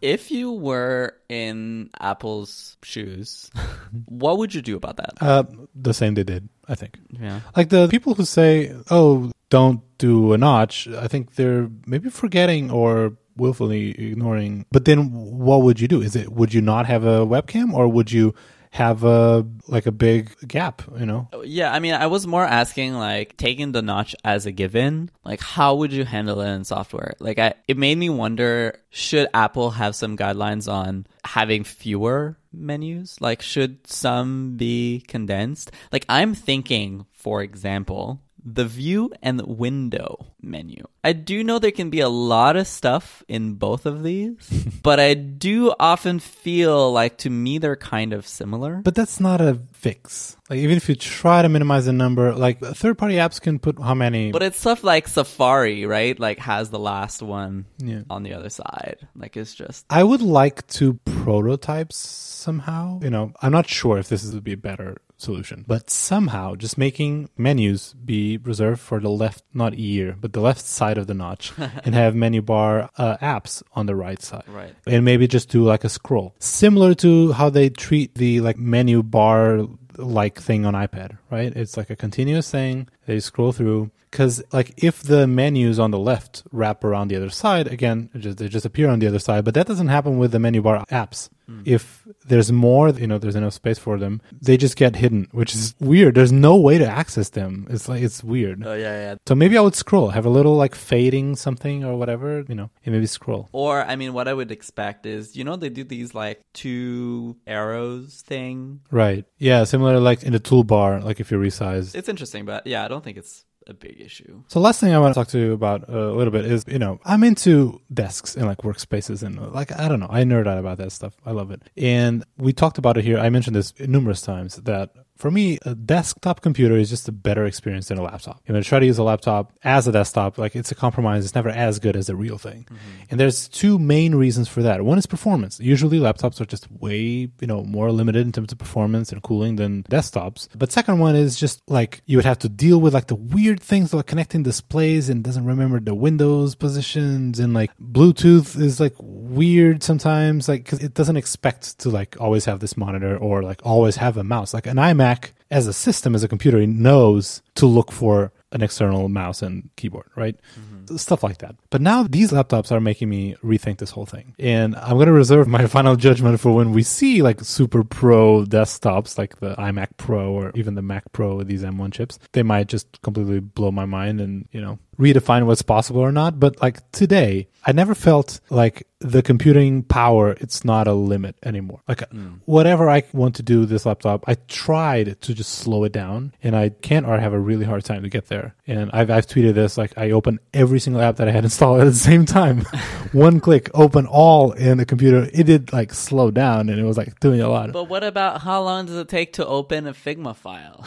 If 0.02 0.30
you 0.30 0.52
were 0.52 1.14
in 1.28 1.90
Apple's 2.00 2.76
shoes, 2.82 3.50
what 4.06 4.38
would 4.38 4.54
you 4.54 4.60
do 4.60 4.76
about 4.76 4.96
that? 4.96 5.14
uh, 5.22 5.44
the 5.74 5.94
same 5.94 6.14
they 6.14 6.24
did, 6.24 6.48
I 6.68 6.74
think. 6.74 6.98
Yeah. 7.10 7.40
Like 7.56 7.70
the 7.70 7.88
people 7.88 8.14
who 8.14 8.24
say, 8.24 8.74
oh, 8.90 9.30
don't 9.48 9.80
do 9.98 10.32
a 10.32 10.38
notch, 10.38 10.88
I 10.88 11.06
think 11.08 11.36
they're 11.36 11.70
maybe 11.86 12.10
forgetting 12.10 12.70
or 12.70 13.16
willfully 13.36 13.90
ignoring. 13.90 14.66
But 14.72 14.84
then 14.84 15.12
what 15.12 15.62
would 15.62 15.80
you 15.80 15.88
do? 15.88 16.02
Is 16.02 16.16
it, 16.16 16.32
would 16.32 16.52
you 16.52 16.60
not 16.60 16.86
have 16.86 17.04
a 17.04 17.24
webcam 17.24 17.72
or 17.72 17.88
would 17.88 18.10
you 18.12 18.34
have 18.72 19.04
a, 19.04 19.46
like 19.68 19.84
a 19.84 19.92
big 19.92 20.34
gap, 20.48 20.80
you 20.98 21.04
know? 21.04 21.28
Yeah, 21.44 21.70
I 21.70 21.78
mean, 21.78 21.92
I 21.92 22.06
was 22.06 22.26
more 22.26 22.44
asking 22.44 22.94
like 22.94 23.36
taking 23.36 23.72
the 23.72 23.82
notch 23.82 24.16
as 24.24 24.46
a 24.46 24.50
given. 24.50 25.10
Like, 25.24 25.40
how 25.40 25.74
would 25.76 25.92
you 25.92 26.06
handle 26.06 26.40
it 26.40 26.48
in 26.50 26.64
software? 26.64 27.14
Like, 27.20 27.38
I, 27.38 27.52
it 27.68 27.76
made 27.76 27.98
me 27.98 28.08
wonder: 28.08 28.80
should 28.88 29.28
Apple 29.34 29.72
have 29.72 29.94
some 29.94 30.16
guidelines 30.16 30.72
on 30.72 31.06
having 31.22 31.64
fewer 31.64 32.38
menus? 32.50 33.20
Like, 33.20 33.42
should 33.42 33.86
some 33.86 34.56
be 34.56 35.04
condensed? 35.06 35.70
Like, 35.92 36.06
I'm 36.08 36.34
thinking, 36.34 37.06
for 37.12 37.42
example. 37.42 38.22
The 38.44 38.64
view 38.64 39.12
and 39.22 39.38
the 39.38 39.46
window 39.46 40.31
menu. 40.42 40.84
I 41.04 41.12
do 41.12 41.42
know 41.42 41.58
there 41.58 41.70
can 41.70 41.90
be 41.90 42.00
a 42.00 42.08
lot 42.08 42.56
of 42.56 42.66
stuff 42.66 43.22
in 43.28 43.54
both 43.54 43.86
of 43.86 44.02
these, 44.02 44.36
but 44.82 45.00
I 45.00 45.14
do 45.14 45.74
often 45.78 46.18
feel 46.18 46.92
like 46.92 47.18
to 47.18 47.30
me 47.30 47.58
they're 47.58 47.76
kind 47.76 48.12
of 48.12 48.26
similar. 48.26 48.76
But 48.84 48.94
that's 48.94 49.18
not 49.20 49.40
a 49.40 49.58
fix. 49.72 50.36
Like 50.50 50.58
even 50.60 50.76
if 50.76 50.88
you 50.88 50.94
try 50.94 51.42
to 51.42 51.48
minimize 51.48 51.86
the 51.86 51.92
number, 51.92 52.34
like 52.34 52.60
third 52.60 52.98
party 52.98 53.14
apps 53.16 53.40
can 53.40 53.58
put 53.58 53.80
how 53.80 53.94
many 53.94 54.32
But 54.32 54.42
it's 54.42 54.58
stuff 54.60 54.84
like 54.84 55.08
Safari, 55.08 55.86
right? 55.86 56.18
Like 56.18 56.38
has 56.40 56.70
the 56.70 56.78
last 56.78 57.22
one 57.22 57.64
Yeah. 57.78 58.02
on 58.10 58.22
the 58.22 58.34
other 58.34 58.50
side. 58.50 58.98
Like 59.16 59.36
it's 59.36 59.54
just 59.54 59.86
I 59.90 60.02
would 60.04 60.22
like 60.22 60.66
to 60.78 60.94
prototype 61.04 61.92
somehow. 61.92 63.00
You 63.02 63.10
know, 63.10 63.32
I'm 63.42 63.52
not 63.52 63.68
sure 63.68 63.98
if 63.98 64.08
this 64.08 64.24
would 64.32 64.44
be 64.44 64.52
a 64.52 64.56
better 64.56 64.98
solution, 65.16 65.64
but 65.68 65.88
somehow 65.88 66.54
just 66.56 66.76
making 66.76 67.30
menus 67.38 67.94
be 67.94 68.36
reserved 68.38 68.80
for 68.80 68.98
the 69.00 69.08
left, 69.08 69.44
not 69.54 69.72
ear, 69.76 70.16
but 70.20 70.31
the 70.32 70.40
left 70.40 70.60
side 70.60 70.98
of 70.98 71.06
the 71.06 71.14
notch 71.14 71.52
and 71.84 71.94
have 71.94 72.14
menu 72.14 72.42
bar 72.42 72.90
uh, 72.96 73.16
apps 73.18 73.62
on 73.74 73.86
the 73.86 73.94
right 73.94 74.20
side. 74.20 74.44
Right. 74.48 74.74
And 74.86 75.04
maybe 75.04 75.26
just 75.26 75.48
do 75.48 75.64
like 75.64 75.84
a 75.84 75.88
scroll. 75.88 76.34
Similar 76.38 76.94
to 76.96 77.32
how 77.32 77.50
they 77.50 77.68
treat 77.68 78.14
the 78.14 78.40
like 78.40 78.58
menu 78.58 79.02
bar 79.02 79.66
like 79.96 80.40
thing 80.40 80.64
on 80.66 80.74
iPad, 80.74 81.18
right? 81.30 81.54
It's 81.54 81.76
like 81.76 81.90
a 81.90 81.96
continuous 81.96 82.50
thing. 82.50 82.88
They 83.06 83.20
scroll 83.20 83.52
through 83.52 83.90
because 84.12 84.42
like 84.52 84.74
if 84.76 85.02
the 85.02 85.26
menus 85.26 85.78
on 85.78 85.90
the 85.90 85.98
left 85.98 86.42
wrap 86.52 86.84
around 86.84 87.08
the 87.08 87.16
other 87.16 87.30
side, 87.30 87.66
again, 87.66 88.10
it 88.14 88.18
just, 88.18 88.38
they 88.38 88.46
just 88.46 88.66
appear 88.66 88.88
on 88.88 88.98
the 88.98 89.06
other 89.08 89.18
side. 89.18 89.44
But 89.44 89.54
that 89.54 89.66
doesn't 89.66 89.88
happen 89.88 90.18
with 90.18 90.32
the 90.32 90.38
menu 90.38 90.60
bar 90.60 90.84
apps. 90.90 91.30
Hmm. 91.46 91.62
If 91.64 92.06
there's 92.26 92.52
more, 92.52 92.90
you 92.90 93.06
know, 93.06 93.18
there's 93.18 93.34
enough 93.34 93.54
space 93.54 93.78
for 93.78 93.98
them, 93.98 94.20
they 94.40 94.56
just 94.56 94.76
get 94.76 94.96
hidden, 94.96 95.28
which 95.32 95.54
is 95.54 95.74
weird. 95.80 96.14
There's 96.14 96.30
no 96.30 96.56
way 96.56 96.76
to 96.78 96.86
access 96.86 97.30
them. 97.30 97.66
It's 97.70 97.88
like 97.88 98.02
it's 98.02 98.22
weird. 98.22 98.64
Oh 98.64 98.74
yeah, 98.74 98.96
yeah. 99.00 99.14
So 99.26 99.34
maybe 99.34 99.56
I 99.56 99.62
would 99.62 99.74
scroll, 99.74 100.10
have 100.10 100.26
a 100.26 100.30
little 100.30 100.56
like 100.56 100.74
fading 100.74 101.34
something 101.34 101.82
or 101.82 101.96
whatever, 101.96 102.44
you 102.46 102.54
know, 102.54 102.70
and 102.84 102.94
maybe 102.94 103.06
scroll. 103.06 103.48
Or 103.52 103.82
I 103.82 103.96
mean 103.96 104.12
what 104.12 104.28
I 104.28 104.34
would 104.34 104.52
expect 104.52 105.06
is 105.06 105.34
you 105.34 105.42
know 105.42 105.56
they 105.56 105.70
do 105.70 105.84
these 105.84 106.14
like 106.14 106.42
two 106.52 107.38
arrows 107.46 108.22
thing. 108.26 108.80
Right. 108.90 109.24
Yeah. 109.38 109.64
Similar 109.64 109.98
like 110.00 110.22
in 110.22 110.34
the 110.34 110.40
toolbar, 110.40 111.02
like 111.02 111.18
if 111.18 111.30
you 111.30 111.38
resize. 111.38 111.94
It's 111.94 112.10
interesting, 112.10 112.44
but 112.44 112.66
yeah, 112.66 112.84
I 112.84 112.88
don't 112.88 113.02
think 113.02 113.16
it's 113.16 113.46
a 113.66 113.74
big 113.74 114.00
issue. 114.00 114.42
So 114.48 114.60
last 114.60 114.80
thing 114.80 114.92
I 114.92 114.98
want 114.98 115.14
to 115.14 115.20
talk 115.20 115.28
to 115.28 115.38
you 115.38 115.52
about 115.52 115.88
uh, 115.88 115.92
a 115.92 116.16
little 116.16 116.32
bit 116.32 116.44
is, 116.44 116.64
you 116.66 116.78
know, 116.78 117.00
I'm 117.04 117.24
into 117.24 117.80
desks 117.92 118.36
and 118.36 118.46
like 118.46 118.58
workspaces 118.58 119.22
and 119.22 119.38
uh, 119.38 119.48
like, 119.48 119.72
I 119.78 119.88
don't 119.88 120.00
know, 120.00 120.08
I 120.10 120.22
nerd 120.22 120.46
out 120.46 120.58
about 120.58 120.78
that 120.78 120.92
stuff. 120.92 121.14
I 121.24 121.32
love 121.32 121.50
it. 121.50 121.62
And 121.76 122.24
we 122.36 122.52
talked 122.52 122.78
about 122.78 122.96
it 122.96 123.04
here. 123.04 123.18
I 123.18 123.30
mentioned 123.30 123.56
this 123.56 123.72
numerous 123.78 124.22
times 124.22 124.56
that 124.56 124.90
for 125.22 125.30
me, 125.30 125.56
a 125.64 125.76
desktop 125.76 126.40
computer 126.40 126.74
is 126.74 126.90
just 126.90 127.06
a 127.06 127.12
better 127.12 127.44
experience 127.44 127.86
than 127.86 127.96
a 127.96 128.02
laptop. 128.02 128.42
You 128.44 128.54
know, 128.54 128.60
to 128.60 128.68
try 128.68 128.80
to 128.80 128.86
use 128.86 128.98
a 128.98 129.04
laptop 129.04 129.52
as 129.62 129.86
a 129.86 129.92
desktop, 129.92 130.36
like 130.36 130.56
it's 130.56 130.72
a 130.72 130.74
compromise. 130.74 131.24
It's 131.24 131.36
never 131.36 131.48
as 131.48 131.78
good 131.78 131.94
as 131.94 132.08
the 132.08 132.16
real 132.16 132.38
thing. 132.38 132.64
Mm-hmm. 132.64 133.02
And 133.08 133.20
there's 133.20 133.46
two 133.46 133.78
main 133.78 134.16
reasons 134.16 134.48
for 134.48 134.62
that. 134.64 134.84
One 134.84 134.98
is 134.98 135.06
performance. 135.06 135.60
Usually 135.60 136.00
laptops 136.00 136.40
are 136.40 136.44
just 136.44 136.68
way, 136.72 137.30
you 137.40 137.46
know, 137.46 137.62
more 137.62 137.92
limited 137.92 138.26
in 138.26 138.32
terms 138.32 138.50
of 138.50 138.58
performance 138.58 139.12
and 139.12 139.22
cooling 139.22 139.54
than 139.54 139.84
desktops. 139.84 140.48
But 140.56 140.72
second 140.72 140.98
one 140.98 141.14
is 141.14 141.38
just 141.38 141.62
like 141.68 142.02
you 142.04 142.18
would 142.18 142.24
have 142.24 142.40
to 142.40 142.48
deal 142.48 142.80
with 142.80 142.92
like 142.92 143.06
the 143.06 143.14
weird 143.14 143.62
things 143.62 143.94
like 143.94 144.06
connecting 144.06 144.42
displays 144.42 145.08
and 145.08 145.22
doesn't 145.22 145.44
remember 145.44 145.78
the 145.78 145.94
Windows 145.94 146.56
positions 146.56 147.38
and 147.38 147.54
like 147.54 147.70
Bluetooth 147.78 148.60
is 148.60 148.80
like 148.80 148.96
weird 148.98 149.84
sometimes, 149.84 150.48
like 150.48 150.64
cause 150.64 150.82
it 150.82 150.94
doesn't 150.94 151.16
expect 151.16 151.78
to 151.78 151.90
like 151.90 152.20
always 152.20 152.44
have 152.46 152.58
this 152.58 152.76
monitor 152.76 153.16
or 153.16 153.44
like 153.44 153.60
always 153.64 153.94
have 153.94 154.16
a 154.16 154.24
mouse. 154.24 154.52
Like 154.52 154.66
an 154.66 154.78
iMac 154.78 155.11
as 155.50 155.66
a 155.66 155.72
system, 155.72 156.14
as 156.14 156.24
a 156.24 156.28
computer, 156.28 156.58
it 156.58 156.68
knows 156.68 157.42
to 157.56 157.66
look 157.66 157.92
for 157.92 158.32
an 158.52 158.62
external 158.62 159.08
mouse 159.08 159.42
and 159.42 159.70
keyboard, 159.76 160.08
right? 160.14 160.36
Mm-hmm. 160.58 160.96
Stuff 160.96 161.22
like 161.22 161.38
that. 161.38 161.56
But 161.70 161.80
now 161.80 162.02
these 162.02 162.32
laptops 162.32 162.70
are 162.70 162.80
making 162.80 163.08
me 163.08 163.34
rethink 163.42 163.78
this 163.78 163.90
whole 163.90 164.06
thing. 164.06 164.34
And 164.38 164.76
I'm 164.76 164.94
going 164.94 165.06
to 165.06 165.12
reserve 165.12 165.48
my 165.48 165.66
final 165.78 165.96
judgment 165.96 166.38
for 166.40 166.54
when 166.54 166.72
we 166.72 166.82
see 166.82 167.22
like 167.22 167.40
super 167.40 167.82
pro 167.82 168.44
desktops 168.44 169.18
like 169.18 169.40
the 169.40 169.54
iMac 169.56 169.88
Pro 169.96 170.32
or 170.32 170.52
even 170.54 170.74
the 170.74 170.82
Mac 170.82 171.10
Pro 171.12 171.36
with 171.36 171.48
these 171.48 171.62
M1 171.62 171.92
chips. 171.92 172.18
They 172.32 172.42
might 172.42 172.68
just 172.68 173.00
completely 173.02 173.40
blow 173.40 173.70
my 173.70 173.86
mind 173.86 174.20
and, 174.20 174.48
you 174.52 174.60
know, 174.60 174.78
redefine 174.98 175.46
what's 175.46 175.62
possible 175.62 176.00
or 176.00 176.12
not. 176.12 176.38
But 176.38 176.60
like 176.60 176.90
today, 176.92 177.48
I 177.64 177.72
never 177.72 177.94
felt 177.94 178.40
like 178.50 178.86
the 178.98 179.22
computing 179.22 179.82
power, 179.82 180.32
it's 180.40 180.64
not 180.64 180.86
a 180.86 180.92
limit 180.92 181.36
anymore. 181.42 181.80
Like 181.88 182.08
mm. 182.10 182.40
whatever 182.44 182.88
I 182.88 183.04
want 183.12 183.36
to 183.36 183.42
do 183.42 183.60
with 183.60 183.68
this 183.68 183.86
laptop, 183.86 184.24
I 184.26 184.34
tried 184.48 185.20
to 185.20 185.34
just 185.34 185.52
slow 185.52 185.84
it 185.84 185.92
down 185.92 186.32
and 186.42 186.56
I 186.56 186.70
can't 186.70 187.06
or 187.06 187.14
I 187.14 187.18
have 187.18 187.32
a 187.32 187.38
really 187.38 187.64
hard 187.64 187.84
time 187.84 188.02
to 188.02 188.08
get 188.08 188.28
there. 188.28 188.54
And 188.66 188.90
I've, 188.92 189.10
I've 189.10 189.26
tweeted 189.26 189.54
this, 189.54 189.76
like 189.76 189.96
I 189.96 190.10
open 190.10 190.40
every 190.54 190.80
single 190.80 191.02
app 191.02 191.16
that 191.16 191.28
I 191.28 191.32
had 191.32 191.44
installed 191.52 191.80
at 191.80 191.84
the 191.84 191.94
same 191.94 192.26
time. 192.26 192.60
One 193.12 193.40
click, 193.40 193.70
open 193.74 194.06
all 194.06 194.52
in 194.52 194.78
the 194.78 194.86
computer. 194.86 195.28
It 195.32 195.44
did 195.44 195.72
like 195.72 195.92
slow 195.92 196.30
down 196.30 196.68
and 196.68 196.78
it 196.78 196.84
was 196.84 196.96
like 196.96 197.18
doing 197.20 197.40
a 197.40 197.48
lot. 197.48 197.72
But 197.72 197.84
what 197.84 198.04
about 198.04 198.40
how 198.40 198.62
long 198.62 198.86
does 198.86 198.96
it 198.96 199.08
take 199.08 199.34
to 199.34 199.46
open 199.46 199.86
a 199.86 199.92
Figma 199.92 200.34
file? 200.34 200.84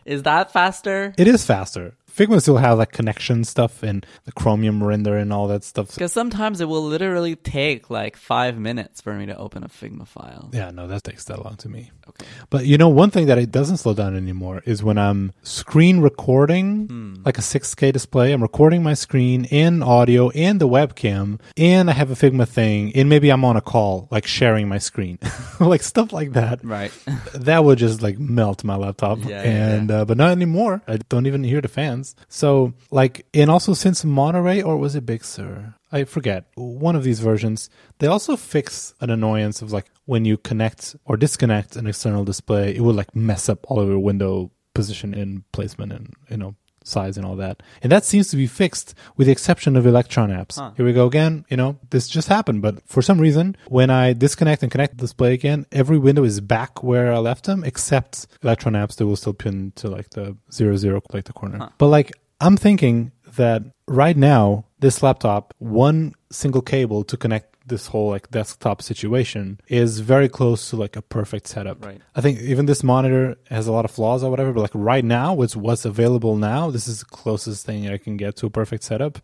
is 0.04 0.22
that 0.24 0.52
faster? 0.52 1.14
It 1.16 1.28
is 1.28 1.44
faster. 1.44 1.94
Figma 2.14 2.40
still 2.40 2.58
has 2.58 2.78
like 2.78 2.92
connection 2.92 3.42
stuff 3.44 3.82
and 3.82 4.06
the 4.24 4.32
Chromium 4.32 4.82
render 4.82 5.16
and 5.16 5.32
all 5.32 5.48
that 5.48 5.64
stuff. 5.64 5.88
Because 5.94 6.12
sometimes 6.12 6.60
it 6.60 6.68
will 6.68 6.84
literally 6.84 7.34
take 7.34 7.90
like 7.90 8.16
five 8.16 8.56
minutes 8.56 9.00
for 9.00 9.14
me 9.14 9.26
to 9.26 9.36
open 9.36 9.64
a 9.64 9.68
Figma 9.68 10.06
file. 10.06 10.50
Yeah, 10.52 10.70
no, 10.70 10.86
that 10.86 11.02
takes 11.02 11.24
that 11.24 11.42
long 11.44 11.56
to 11.56 11.68
me. 11.68 11.90
Okay. 12.08 12.26
But 12.50 12.66
you 12.66 12.78
know, 12.78 12.88
one 12.88 13.10
thing 13.10 13.26
that 13.26 13.38
it 13.38 13.50
doesn't 13.50 13.78
slow 13.78 13.94
down 13.94 14.16
anymore 14.16 14.62
is 14.64 14.82
when 14.82 14.96
I'm 14.98 15.32
screen 15.42 16.00
recording, 16.00 17.22
like 17.24 17.38
a 17.38 17.40
6K 17.40 17.92
display. 17.92 18.32
I'm 18.32 18.42
recording 18.42 18.82
my 18.82 18.94
screen 18.94 19.46
and 19.50 19.82
audio 19.82 20.30
and 20.30 20.60
the 20.60 20.68
webcam, 20.68 21.40
and 21.56 21.90
I 21.90 21.94
have 21.94 22.10
a 22.10 22.14
Figma 22.14 22.46
thing, 22.46 22.92
and 22.94 23.08
maybe 23.08 23.30
I'm 23.30 23.44
on 23.44 23.56
a 23.56 23.60
call, 23.60 24.06
like 24.10 24.26
sharing 24.26 24.68
my 24.68 24.78
screen, 24.78 25.18
like 25.60 25.82
stuff 25.82 26.12
like 26.12 26.32
that. 26.34 26.64
Right. 26.64 26.92
That 27.34 27.64
would 27.64 27.78
just 27.78 28.02
like 28.02 28.18
melt 28.18 28.62
my 28.62 28.76
laptop. 28.76 29.18
Yeah, 29.24 29.42
yeah, 29.42 29.74
and 29.74 29.90
Uh, 29.90 30.04
but 30.04 30.16
not 30.16 30.30
anymore. 30.30 30.82
I 30.86 30.98
don't 31.08 31.26
even 31.26 31.42
hear 31.42 31.60
the 31.60 31.68
fans. 31.68 32.03
So 32.28 32.74
like, 32.90 33.26
and 33.32 33.50
also 33.50 33.74
since 33.74 34.04
Monterey 34.04 34.60
or 34.62 34.76
was 34.76 34.94
it 34.94 35.06
Big 35.06 35.24
Sur? 35.24 35.74
I 35.92 36.04
forget 36.04 36.46
one 36.56 36.96
of 36.96 37.04
these 37.04 37.20
versions. 37.20 37.70
They 37.98 38.08
also 38.08 38.36
fix 38.36 38.94
an 39.00 39.10
annoyance 39.10 39.62
of 39.62 39.72
like 39.72 39.86
when 40.06 40.24
you 40.24 40.36
connect 40.36 40.96
or 41.04 41.16
disconnect 41.16 41.76
an 41.76 41.86
external 41.86 42.24
display, 42.24 42.74
it 42.74 42.80
will 42.80 42.94
like 42.94 43.14
mess 43.14 43.48
up 43.48 43.60
all 43.70 43.80
of 43.80 43.88
your 43.88 44.00
window 44.00 44.50
position 44.74 45.14
and 45.14 45.50
placement 45.52 45.92
and 45.92 46.12
you 46.28 46.36
know 46.36 46.56
size 46.84 47.16
and 47.16 47.26
all 47.26 47.34
that. 47.36 47.62
And 47.82 47.90
that 47.90 48.04
seems 48.04 48.28
to 48.28 48.36
be 48.36 48.46
fixed 48.46 48.94
with 49.16 49.26
the 49.26 49.32
exception 49.32 49.76
of 49.76 49.86
Electron 49.86 50.30
apps. 50.30 50.56
Huh. 50.56 50.70
Here 50.76 50.86
we 50.86 50.92
go 50.92 51.06
again. 51.06 51.44
You 51.48 51.56
know, 51.56 51.78
this 51.90 52.08
just 52.08 52.28
happened, 52.28 52.62
but 52.62 52.86
for 52.86 53.02
some 53.02 53.18
reason, 53.18 53.56
when 53.68 53.90
I 53.90 54.12
disconnect 54.12 54.62
and 54.62 54.70
connect 54.70 54.96
the 54.96 55.02
display 55.02 55.34
again, 55.34 55.66
every 55.72 55.98
window 55.98 56.22
is 56.22 56.40
back 56.40 56.84
where 56.84 57.12
I 57.12 57.18
left 57.18 57.46
them, 57.46 57.64
except 57.64 58.26
Electron 58.42 58.74
apps 58.74 58.96
that 58.96 59.06
will 59.06 59.16
still 59.16 59.34
pin 59.34 59.72
to 59.76 59.88
like 59.88 60.10
the 60.10 60.36
zero 60.52 60.76
zero, 60.76 61.02
like 61.12 61.24
the 61.24 61.32
corner. 61.32 61.70
But 61.78 61.88
like, 61.88 62.12
I'm 62.40 62.56
thinking 62.56 63.12
that 63.36 63.62
right 63.88 64.16
now, 64.16 64.66
this 64.78 65.02
laptop, 65.02 65.54
one 65.58 66.14
single 66.30 66.62
cable 66.62 67.04
to 67.04 67.16
connect 67.16 67.53
this 67.66 67.86
whole 67.88 68.10
like 68.10 68.30
desktop 68.30 68.82
situation 68.82 69.60
is 69.68 70.00
very 70.00 70.28
close 70.28 70.70
to 70.70 70.76
like 70.76 70.96
a 70.96 71.02
perfect 71.02 71.46
setup. 71.46 71.84
Right. 71.84 72.00
I 72.14 72.20
think 72.20 72.40
even 72.40 72.66
this 72.66 72.82
monitor 72.82 73.36
has 73.50 73.66
a 73.66 73.72
lot 73.72 73.84
of 73.84 73.90
flaws 73.90 74.22
or 74.22 74.30
whatever, 74.30 74.52
but 74.52 74.60
like 74.60 74.70
right 74.74 75.04
now, 75.04 75.34
with 75.34 75.56
what's 75.56 75.84
available 75.84 76.36
now, 76.36 76.70
this 76.70 76.86
is 76.86 77.00
the 77.00 77.06
closest 77.06 77.64
thing 77.64 77.88
I 77.88 77.98
can 77.98 78.16
get 78.16 78.36
to 78.36 78.46
a 78.46 78.50
perfect 78.50 78.84
setup. 78.84 79.18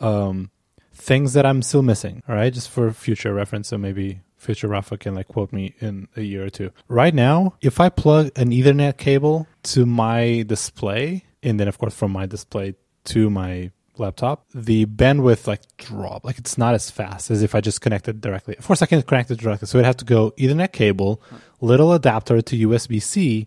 Um, 0.00 0.50
things 0.92 1.32
that 1.32 1.44
I'm 1.44 1.62
still 1.62 1.82
missing. 1.82 2.22
All 2.28 2.34
right, 2.34 2.52
just 2.52 2.70
for 2.70 2.92
future 2.92 3.34
reference, 3.34 3.68
so 3.68 3.78
maybe 3.78 4.20
future 4.36 4.68
Rafa 4.68 4.98
can 4.98 5.14
like 5.14 5.28
quote 5.28 5.52
me 5.52 5.74
in 5.80 6.08
a 6.16 6.20
year 6.20 6.44
or 6.44 6.50
two. 6.50 6.70
Right 6.88 7.14
now, 7.14 7.54
if 7.60 7.80
I 7.80 7.88
plug 7.88 8.30
an 8.36 8.50
Ethernet 8.50 8.96
cable 8.96 9.46
to 9.64 9.86
my 9.86 10.44
display, 10.46 11.24
and 11.42 11.58
then 11.58 11.68
of 11.68 11.78
course 11.78 11.94
from 11.94 12.12
my 12.12 12.26
display 12.26 12.74
to 13.06 13.30
my 13.30 13.70
laptop, 13.98 14.46
the 14.54 14.86
bandwidth 14.86 15.46
like 15.46 15.60
drop. 15.76 16.24
Like 16.24 16.38
it's 16.38 16.58
not 16.58 16.74
as 16.74 16.90
fast 16.90 17.30
as 17.30 17.42
if 17.42 17.54
I 17.54 17.60
just 17.60 17.80
connected 17.80 18.20
directly. 18.20 18.56
Of 18.56 18.66
course, 18.66 18.82
I 18.82 18.86
can 18.86 19.02
connect 19.02 19.30
it 19.30 19.38
directly, 19.38 19.66
so 19.66 19.78
it 19.78 19.84
have 19.84 19.96
to 19.98 20.04
go 20.04 20.32
Ethernet 20.32 20.72
cable, 20.72 21.22
little 21.60 21.92
adapter 21.92 22.40
to 22.42 22.68
USB 22.68 23.00
C, 23.02 23.46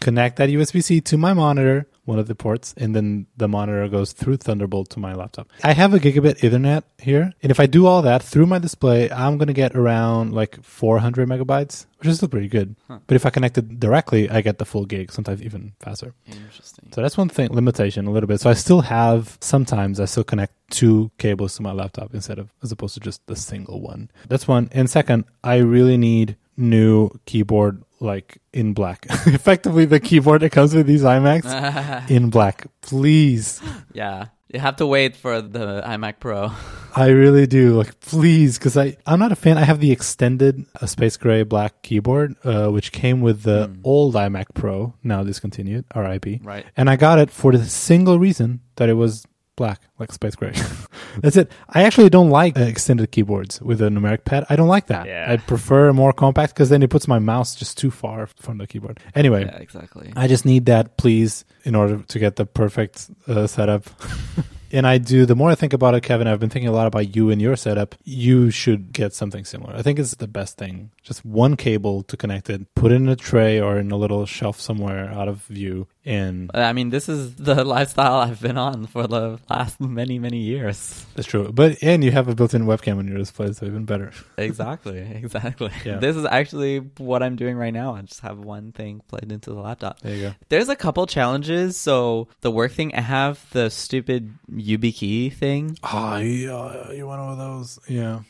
connect 0.00 0.36
that 0.36 0.48
USB 0.48 0.82
C 0.82 1.00
to 1.00 1.16
my 1.16 1.32
monitor, 1.32 1.86
one 2.04 2.18
of 2.18 2.26
the 2.26 2.34
ports, 2.34 2.74
and 2.76 2.94
then 2.94 3.26
the 3.36 3.48
monitor 3.48 3.86
goes 3.88 4.12
through 4.12 4.36
Thunderbolt 4.36 4.90
to 4.90 5.00
my 5.00 5.14
laptop. 5.14 5.48
I 5.62 5.72
have 5.72 5.94
a 5.94 5.98
gigabit 5.98 6.40
Ethernet 6.40 6.82
here, 6.98 7.32
and 7.42 7.50
if 7.50 7.60
I 7.60 7.66
do 7.66 7.86
all 7.86 8.02
that 8.02 8.22
through 8.22 8.46
my 8.46 8.58
display, 8.58 9.10
I'm 9.10 9.38
gonna 9.38 9.52
get 9.52 9.76
around 9.76 10.32
like 10.32 10.62
400 10.62 11.28
megabytes, 11.28 11.86
which 11.98 12.08
is 12.08 12.16
still 12.16 12.28
pretty 12.28 12.48
good. 12.48 12.76
But 12.88 13.14
if 13.14 13.26
I 13.26 13.30
connect 13.30 13.58
it 13.58 13.78
directly, 13.78 14.28
I 14.30 14.40
get 14.40 14.58
the 14.58 14.64
full 14.64 14.86
gig, 14.86 15.12
sometimes 15.12 15.42
even 15.42 15.72
faster. 15.80 16.14
Interesting. 16.26 16.90
So 16.92 17.02
that's 17.02 17.16
one 17.16 17.28
thing, 17.28 17.50
limitation 17.50 18.06
a 18.06 18.10
little 18.10 18.26
bit. 18.26 18.40
So 18.40 18.50
I 18.50 18.54
still 18.54 18.80
have 18.82 19.38
sometimes 19.40 20.00
I 20.00 20.06
still 20.06 20.24
connect 20.24 20.54
two 20.70 21.10
cables 21.18 21.56
to 21.56 21.62
my 21.62 21.72
laptop 21.72 22.14
instead 22.14 22.38
of 22.38 22.52
as 22.62 22.72
opposed 22.72 22.94
to 22.94 23.00
just 23.00 23.26
the 23.26 23.36
single 23.36 23.80
one. 23.80 24.10
That's 24.28 24.48
one. 24.48 24.68
And 24.72 24.88
second, 24.88 25.24
I 25.44 25.56
really 25.56 25.96
need 25.96 26.36
new 26.56 27.10
keyboard 27.26 27.82
like 28.00 28.38
in 28.52 28.72
black. 28.72 29.06
Effectively 29.26 29.84
the 29.84 30.00
keyboard 30.00 30.40
that 30.42 30.50
comes 30.50 30.74
with 30.74 30.86
these 30.86 31.02
iMacs 31.02 32.10
in 32.10 32.30
black. 32.30 32.66
Please. 32.80 33.60
yeah. 33.92 34.26
You 34.52 34.58
have 34.58 34.74
to 34.76 34.86
wait 34.86 35.14
for 35.14 35.40
the 35.40 35.80
iMac 35.86 36.18
Pro. 36.18 36.50
I 36.96 37.08
really 37.10 37.46
do. 37.46 37.74
Like 37.78 38.00
please 38.00 38.58
cuz 38.58 38.76
I 38.76 38.96
I'm 39.06 39.20
not 39.20 39.30
a 39.30 39.36
fan. 39.36 39.56
I 39.58 39.62
have 39.64 39.78
the 39.78 39.92
extended 39.92 40.64
uh, 40.80 40.86
space 40.86 41.16
gray 41.16 41.44
black 41.44 41.82
keyboard 41.82 42.34
uh, 42.42 42.66
which 42.68 42.90
came 42.90 43.20
with 43.20 43.42
the 43.44 43.70
old 43.84 44.14
iMac 44.16 44.46
Pro, 44.54 44.94
now 45.04 45.22
discontinued, 45.22 45.84
RIP. 45.94 46.40
Right. 46.42 46.66
And 46.76 46.90
I 46.90 46.96
got 46.96 47.20
it 47.20 47.30
for 47.30 47.52
the 47.52 47.64
single 47.64 48.18
reason 48.18 48.60
that 48.74 48.88
it 48.88 48.94
was 48.94 49.24
black, 49.54 49.82
like 50.00 50.10
space 50.10 50.34
gray. 50.34 50.52
That's 51.18 51.36
it. 51.36 51.50
I 51.68 51.82
actually 51.84 52.10
don't 52.10 52.30
like 52.30 52.58
uh, 52.58 52.62
extended 52.62 53.10
keyboards 53.10 53.60
with 53.60 53.80
a 53.80 53.88
numeric 53.88 54.24
pad. 54.24 54.44
I 54.48 54.56
don't 54.56 54.68
like 54.68 54.86
that. 54.86 55.06
Yeah. 55.06 55.26
I 55.28 55.36
prefer 55.36 55.92
more 55.92 56.12
compact 56.12 56.54
because 56.54 56.68
then 56.68 56.82
it 56.82 56.90
puts 56.90 57.08
my 57.08 57.18
mouse 57.18 57.54
just 57.54 57.78
too 57.78 57.90
far 57.90 58.26
from 58.26 58.58
the 58.58 58.66
keyboard. 58.66 59.00
Anyway, 59.14 59.44
Yeah, 59.44 59.56
exactly. 59.56 60.12
I 60.16 60.28
just 60.28 60.44
need 60.44 60.66
that, 60.66 60.96
please, 60.96 61.44
in 61.64 61.74
order 61.74 61.98
to 61.98 62.18
get 62.18 62.36
the 62.36 62.46
perfect 62.46 63.10
uh, 63.26 63.46
setup. 63.46 63.84
and 64.72 64.86
I 64.86 64.98
do, 64.98 65.26
the 65.26 65.34
more 65.34 65.50
I 65.50 65.54
think 65.54 65.72
about 65.72 65.94
it, 65.94 66.02
Kevin, 66.02 66.26
I've 66.26 66.40
been 66.40 66.50
thinking 66.50 66.68
a 66.68 66.72
lot 66.72 66.86
about 66.86 67.14
you 67.16 67.30
and 67.30 67.40
your 67.40 67.56
setup. 67.56 67.94
You 68.04 68.50
should 68.50 68.92
get 68.92 69.14
something 69.14 69.44
similar. 69.44 69.74
I 69.74 69.82
think 69.82 69.98
it's 69.98 70.14
the 70.14 70.28
best 70.28 70.58
thing. 70.58 70.90
Just 71.02 71.24
one 71.24 71.56
cable 71.56 72.02
to 72.04 72.16
connect 72.16 72.50
it, 72.50 72.72
put 72.74 72.92
it 72.92 72.96
in 72.96 73.08
a 73.08 73.16
tray 73.16 73.60
or 73.60 73.78
in 73.78 73.90
a 73.90 73.96
little 73.96 74.26
shelf 74.26 74.60
somewhere 74.60 75.10
out 75.10 75.28
of 75.28 75.42
view. 75.44 75.88
And 76.04 76.50
I 76.54 76.72
mean, 76.72 76.90
this 76.90 77.08
is 77.08 77.34
the 77.34 77.62
lifestyle 77.76 78.16
I've 78.16 78.40
been 78.40 78.56
on 78.56 78.86
for 78.86 79.06
the 79.06 79.38
last 79.50 79.80
many, 79.80 80.18
many 80.18 80.38
years. 80.38 81.04
that's 81.14 81.28
true. 81.28 81.50
But, 81.52 81.82
and 81.82 82.02
you 82.02 82.10
have 82.10 82.28
a 82.28 82.34
built 82.34 82.54
in 82.54 82.64
webcam 82.64 82.98
on 82.98 83.06
your 83.06 83.18
display, 83.18 83.52
so 83.52 83.66
even 83.66 83.84
better. 83.84 84.12
Exactly, 84.38 84.98
exactly. 85.22 85.70
Yeah. 85.84 85.98
This 85.98 86.16
is 86.16 86.24
actually 86.24 86.78
what 86.96 87.22
I'm 87.22 87.36
doing 87.36 87.56
right 87.56 87.72
now. 87.72 87.94
I 87.94 88.02
just 88.02 88.20
have 88.20 88.38
one 88.38 88.72
thing 88.72 89.02
plugged 89.08 89.30
into 89.30 89.50
the 89.50 89.60
laptop. 89.60 90.00
There 90.00 90.14
you 90.14 90.22
go. 90.28 90.34
There's 90.48 90.68
a 90.68 90.76
couple 90.76 91.06
challenges. 91.06 91.76
So 91.76 92.28
the 92.40 92.50
work 92.50 92.72
thing, 92.72 92.94
I 92.94 93.02
have 93.02 93.44
the 93.50 93.68
stupid 93.70 94.32
YubiKey 94.50 95.32
thing. 95.34 95.76
Oh, 95.82 96.16
yeah, 96.16 96.92
you're 96.92 97.06
one 97.06 97.20
of 97.20 97.36
those. 97.36 97.78
Yeah. 97.88 98.20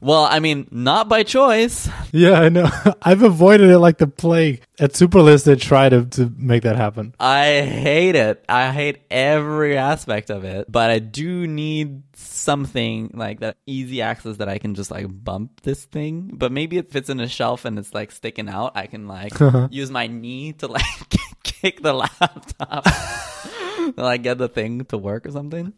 Well, 0.00 0.24
I 0.24 0.38
mean, 0.38 0.68
not 0.70 1.08
by 1.08 1.22
choice. 1.22 1.88
Yeah, 2.10 2.40
I 2.40 2.48
know. 2.48 2.70
I've 3.02 3.22
avoided 3.22 3.68
it 3.68 3.78
like 3.78 3.98
the 3.98 4.06
plague. 4.06 4.62
At 4.80 4.92
Superlist, 4.92 5.44
they 5.44 5.56
try 5.56 5.90
to, 5.90 6.06
to 6.06 6.32
make 6.38 6.62
that 6.62 6.76
happen. 6.76 7.14
I 7.20 7.60
hate 7.60 8.14
it. 8.14 8.42
I 8.48 8.72
hate 8.72 9.00
every 9.10 9.76
aspect 9.76 10.30
of 10.30 10.44
it. 10.44 10.72
But 10.72 10.90
I 10.90 11.00
do 11.00 11.46
need 11.46 12.02
something 12.14 13.10
like 13.12 13.40
that 13.40 13.58
easy 13.66 14.00
access 14.00 14.38
that 14.38 14.48
I 14.48 14.56
can 14.56 14.74
just 14.74 14.90
like 14.90 15.06
bump 15.08 15.60
this 15.60 15.84
thing. 15.84 16.30
But 16.32 16.50
maybe 16.50 16.78
it 16.78 16.90
fits 16.90 17.10
in 17.10 17.20
a 17.20 17.28
shelf 17.28 17.66
and 17.66 17.78
it's 17.78 17.92
like 17.92 18.10
sticking 18.10 18.48
out. 18.48 18.72
I 18.74 18.86
can 18.86 19.06
like 19.06 19.34
use 19.70 19.90
my 19.90 20.06
knee 20.06 20.54
to 20.54 20.68
like 20.68 20.84
kick 21.42 21.82
the 21.82 21.92
laptop. 21.92 22.86
To, 23.92 24.02
like 24.02 24.22
get 24.22 24.38
the 24.38 24.48
thing 24.48 24.84
to 24.86 24.98
work 24.98 25.26
or 25.26 25.30
something. 25.30 25.72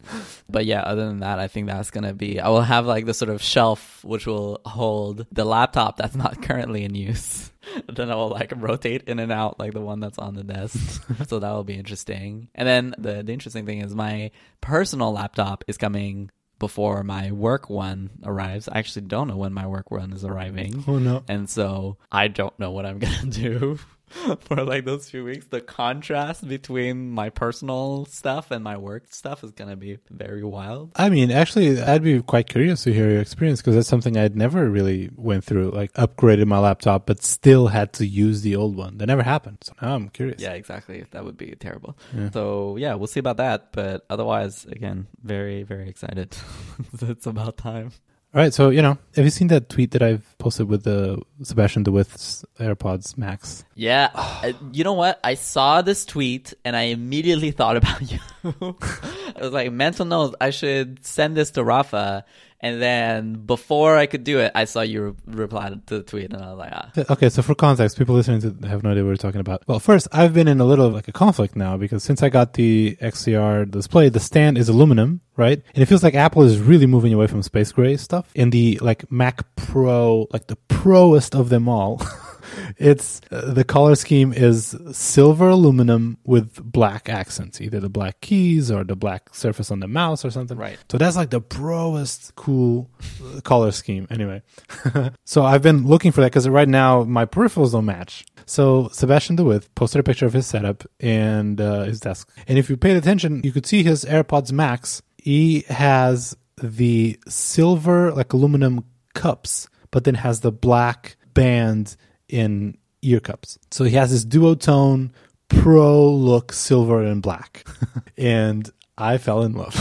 But 0.48 0.66
yeah, 0.66 0.80
other 0.80 1.06
than 1.06 1.20
that, 1.20 1.38
I 1.38 1.48
think 1.48 1.66
that's 1.66 1.90
gonna 1.90 2.14
be. 2.14 2.40
I 2.40 2.48
will 2.48 2.62
have 2.62 2.86
like 2.86 3.06
the 3.06 3.14
sort 3.14 3.30
of 3.30 3.42
shelf 3.42 4.04
which 4.04 4.26
will 4.26 4.60
hold 4.64 5.26
the 5.32 5.44
laptop 5.44 5.96
that's 5.96 6.14
not 6.14 6.42
currently 6.42 6.84
in 6.84 6.94
use. 6.94 7.50
then 7.92 8.10
I 8.10 8.14
will 8.14 8.30
like 8.30 8.52
rotate 8.56 9.04
in 9.08 9.18
and 9.18 9.32
out 9.32 9.58
like 9.58 9.72
the 9.72 9.80
one 9.80 10.00
that's 10.00 10.18
on 10.18 10.34
the 10.34 10.44
desk. 10.44 11.06
so 11.28 11.38
that 11.38 11.50
will 11.50 11.64
be 11.64 11.74
interesting. 11.74 12.48
And 12.54 12.66
then 12.66 12.94
the 12.98 13.22
the 13.22 13.32
interesting 13.32 13.66
thing 13.66 13.80
is 13.80 13.94
my 13.94 14.30
personal 14.60 15.12
laptop 15.12 15.64
is 15.68 15.76
coming 15.76 16.30
before 16.58 17.02
my 17.02 17.32
work 17.32 17.70
one 17.70 18.10
arrives. 18.22 18.68
I 18.68 18.78
actually 18.78 19.06
don't 19.06 19.28
know 19.28 19.36
when 19.36 19.54
my 19.54 19.66
work 19.66 19.90
one 19.90 20.12
is 20.12 20.24
arriving. 20.24 20.84
Oh, 20.86 20.98
no. 20.98 21.24
And 21.26 21.48
so 21.48 21.96
I 22.12 22.28
don't 22.28 22.56
know 22.58 22.70
what 22.70 22.84
I'm 22.86 22.98
gonna 22.98 23.26
do 23.30 23.78
for 24.40 24.64
like 24.64 24.84
those 24.84 25.08
few 25.08 25.24
weeks. 25.24 25.46
The 25.46 25.60
contrast 25.60 26.46
between 26.46 27.10
my 27.10 27.30
personal 27.30 28.06
stuff 28.06 28.50
and 28.50 28.64
my 28.64 28.76
work 28.76 29.12
stuff 29.12 29.44
is 29.44 29.52
gonna 29.52 29.76
be 29.76 29.98
very 30.10 30.44
wild. 30.44 30.92
I 30.96 31.08
mean, 31.08 31.30
actually, 31.30 31.80
I'd 31.80 32.02
be 32.02 32.20
quite 32.22 32.48
curious 32.48 32.84
to 32.84 32.92
hear 32.92 33.10
your 33.10 33.20
experience 33.20 33.60
because 33.60 33.74
that's 33.74 33.88
something 33.88 34.16
I'd 34.16 34.36
never 34.36 34.68
really 34.68 35.10
went 35.14 35.44
through. 35.44 35.70
Like, 35.70 35.92
upgraded 35.94 36.46
my 36.46 36.58
laptop, 36.58 37.06
but 37.06 37.22
still 37.22 37.68
had 37.68 37.92
to 37.94 38.06
use 38.06 38.42
the 38.42 38.56
old 38.56 38.76
one. 38.76 38.98
That 38.98 39.06
never 39.06 39.22
happened. 39.22 39.58
So 39.62 39.72
now 39.80 39.94
I'm 39.94 40.08
curious. 40.08 40.40
Yeah, 40.40 40.52
exactly. 40.52 41.04
That 41.10 41.24
would 41.24 41.36
be 41.36 41.54
terrible. 41.58 41.96
So 42.32 42.76
yeah, 42.76 42.94
we'll 42.94 43.06
see 43.06 43.20
about 43.20 43.36
that. 43.38 43.72
But 43.72 44.04
otherwise, 44.10 44.64
again, 44.66 45.06
very, 45.22 45.62
very 45.62 45.88
excited. 45.88 46.36
it's 47.00 47.26
about 47.26 47.56
time. 47.56 47.92
All 48.34 48.40
right. 48.40 48.54
So, 48.54 48.70
you 48.70 48.82
know, 48.82 48.98
have 49.16 49.24
you 49.24 49.30
seen 49.30 49.48
that 49.48 49.68
tweet 49.68 49.90
that 49.92 50.02
I've 50.02 50.29
posted 50.40 50.68
with 50.68 50.82
the 50.82 51.22
Sebastiaan 51.42 51.84
de 51.84 51.92
With's 51.92 52.44
AirPods 52.58 53.16
Max? 53.16 53.64
Yeah, 53.76 54.10
uh, 54.14 54.52
you 54.72 54.82
know 54.82 54.94
what? 54.94 55.20
I 55.22 55.34
saw 55.34 55.82
this 55.82 56.04
tweet 56.04 56.54
and 56.64 56.74
I 56.74 56.90
immediately 56.90 57.50
thought 57.58 57.76
about 57.76 58.00
you. 58.10 58.18
I 58.42 59.40
was 59.40 59.52
like, 59.52 59.70
mental 59.70 60.04
note, 60.04 60.34
I 60.40 60.50
should 60.50 61.04
send 61.06 61.36
this 61.36 61.52
to 61.52 61.62
Rafa. 61.62 62.24
And 62.62 62.80
then 62.80 63.34
before 63.46 63.96
I 63.96 64.04
could 64.06 64.22
do 64.22 64.38
it, 64.40 64.52
I 64.54 64.64
saw 64.64 64.82
you 64.82 65.16
re- 65.26 65.44
reply 65.44 65.70
to 65.70 65.80
the 65.86 66.02
tweet, 66.02 66.32
and 66.32 66.42
I 66.42 66.50
was 66.50 66.58
like, 66.58 66.72
ah, 66.72 66.90
Okay, 67.10 67.30
so 67.30 67.40
for 67.40 67.54
context, 67.54 67.96
people 67.96 68.14
listening 68.14 68.40
to 68.42 68.68
have 68.68 68.82
no 68.82 68.90
idea 68.90 69.02
what 69.02 69.08
we're 69.10 69.16
talking 69.16 69.40
about. 69.40 69.62
Well, 69.66 69.80
first, 69.80 70.08
I've 70.12 70.34
been 70.34 70.46
in 70.46 70.60
a 70.60 70.64
little 70.64 70.90
like 70.90 71.08
a 71.08 71.12
conflict 71.12 71.56
now 71.56 71.76
because 71.78 72.04
since 72.04 72.22
I 72.22 72.28
got 72.28 72.54
the 72.54 72.96
XDR 73.00 73.70
display, 73.70 74.10
the 74.10 74.20
stand 74.20 74.58
is 74.58 74.68
aluminum, 74.68 75.22
right? 75.36 75.62
And 75.74 75.82
it 75.82 75.86
feels 75.86 76.02
like 76.02 76.14
Apple 76.14 76.42
is 76.42 76.58
really 76.58 76.86
moving 76.86 77.14
away 77.14 77.26
from 77.26 77.42
space 77.42 77.72
gray 77.72 77.96
stuff. 77.96 78.30
And 78.36 78.52
the 78.52 78.78
like 78.82 79.10
Mac 79.10 79.42
Pro, 79.56 80.26
like 80.30 80.46
the 80.48 80.56
proest 80.68 81.34
of 81.34 81.48
them 81.48 81.66
all. 81.68 82.02
It's 82.76 83.20
uh, 83.30 83.52
the 83.52 83.64
color 83.64 83.94
scheme 83.94 84.32
is 84.32 84.76
silver 84.92 85.48
aluminum 85.48 86.18
with 86.24 86.62
black 86.62 87.08
accents, 87.08 87.60
either 87.60 87.80
the 87.80 87.88
black 87.88 88.20
keys 88.20 88.70
or 88.70 88.84
the 88.84 88.96
black 88.96 89.34
surface 89.34 89.70
on 89.70 89.80
the 89.80 89.88
mouse 89.88 90.24
or 90.24 90.30
something. 90.30 90.56
Right. 90.56 90.78
So 90.90 90.98
that's 90.98 91.16
like 91.16 91.30
the 91.30 91.40
proest 91.40 92.34
cool 92.36 92.90
uh, 93.24 93.40
color 93.42 93.70
scheme. 93.72 94.06
Anyway, 94.10 94.42
so 95.24 95.44
I've 95.44 95.62
been 95.62 95.86
looking 95.86 96.12
for 96.12 96.20
that 96.20 96.28
because 96.28 96.48
right 96.48 96.68
now 96.68 97.04
my 97.04 97.26
peripherals 97.26 97.72
don't 97.72 97.84
match. 97.84 98.24
So 98.46 98.84
Sebastiaan 98.92 99.36
de 99.36 99.44
With 99.44 99.72
posted 99.74 100.00
a 100.00 100.02
picture 100.02 100.26
of 100.26 100.32
his 100.32 100.46
setup 100.46 100.84
and 100.98 101.60
uh, 101.60 101.84
his 101.84 102.00
desk, 102.00 102.28
and 102.48 102.58
if 102.58 102.68
you 102.68 102.76
paid 102.76 102.96
attention, 102.96 103.42
you 103.44 103.52
could 103.52 103.66
see 103.66 103.82
his 103.82 104.04
AirPods 104.04 104.52
Max. 104.52 105.02
He 105.18 105.64
has 105.68 106.36
the 106.62 107.18
silver 107.28 108.12
like 108.12 108.32
aluminum 108.32 108.84
cups, 109.14 109.68
but 109.90 110.04
then 110.04 110.14
has 110.14 110.40
the 110.40 110.52
black 110.52 111.16
band 111.34 111.96
in 112.32 112.78
ear 113.02 113.20
cups. 113.20 113.58
So 113.70 113.84
he 113.84 113.96
has 113.96 114.10
this 114.10 114.24
duotone 114.24 115.10
pro 115.48 116.10
look 116.10 116.52
silver 116.52 117.02
and 117.02 117.22
black. 117.22 117.66
and 118.16 118.70
I 118.96 119.18
fell 119.18 119.42
in 119.42 119.54
love. 119.54 119.76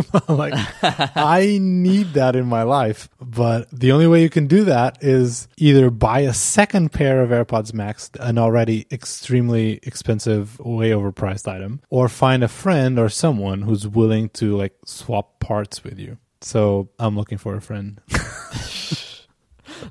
like 0.28 0.54
I 1.16 1.58
need 1.60 2.14
that 2.14 2.36
in 2.36 2.46
my 2.46 2.62
life, 2.62 3.08
but 3.20 3.68
the 3.70 3.92
only 3.92 4.06
way 4.06 4.22
you 4.22 4.30
can 4.30 4.46
do 4.46 4.64
that 4.64 5.02
is 5.02 5.48
either 5.58 5.90
buy 5.90 6.20
a 6.20 6.32
second 6.32 6.92
pair 6.92 7.22
of 7.22 7.30
AirPods 7.30 7.74
Max, 7.74 8.10
an 8.18 8.38
already 8.38 8.86
extremely 8.90 9.80
expensive, 9.82 10.58
way 10.60 10.90
overpriced 10.90 11.46
item, 11.46 11.80
or 11.90 12.08
find 12.08 12.42
a 12.42 12.48
friend 12.48 12.98
or 12.98 13.08
someone 13.08 13.62
who's 13.62 13.86
willing 13.86 14.30
to 14.30 14.56
like 14.56 14.74
swap 14.86 15.40
parts 15.40 15.84
with 15.84 15.98
you. 15.98 16.18
So 16.40 16.88
I'm 16.98 17.16
looking 17.16 17.38
for 17.38 17.54
a 17.54 17.60
friend. 17.60 18.00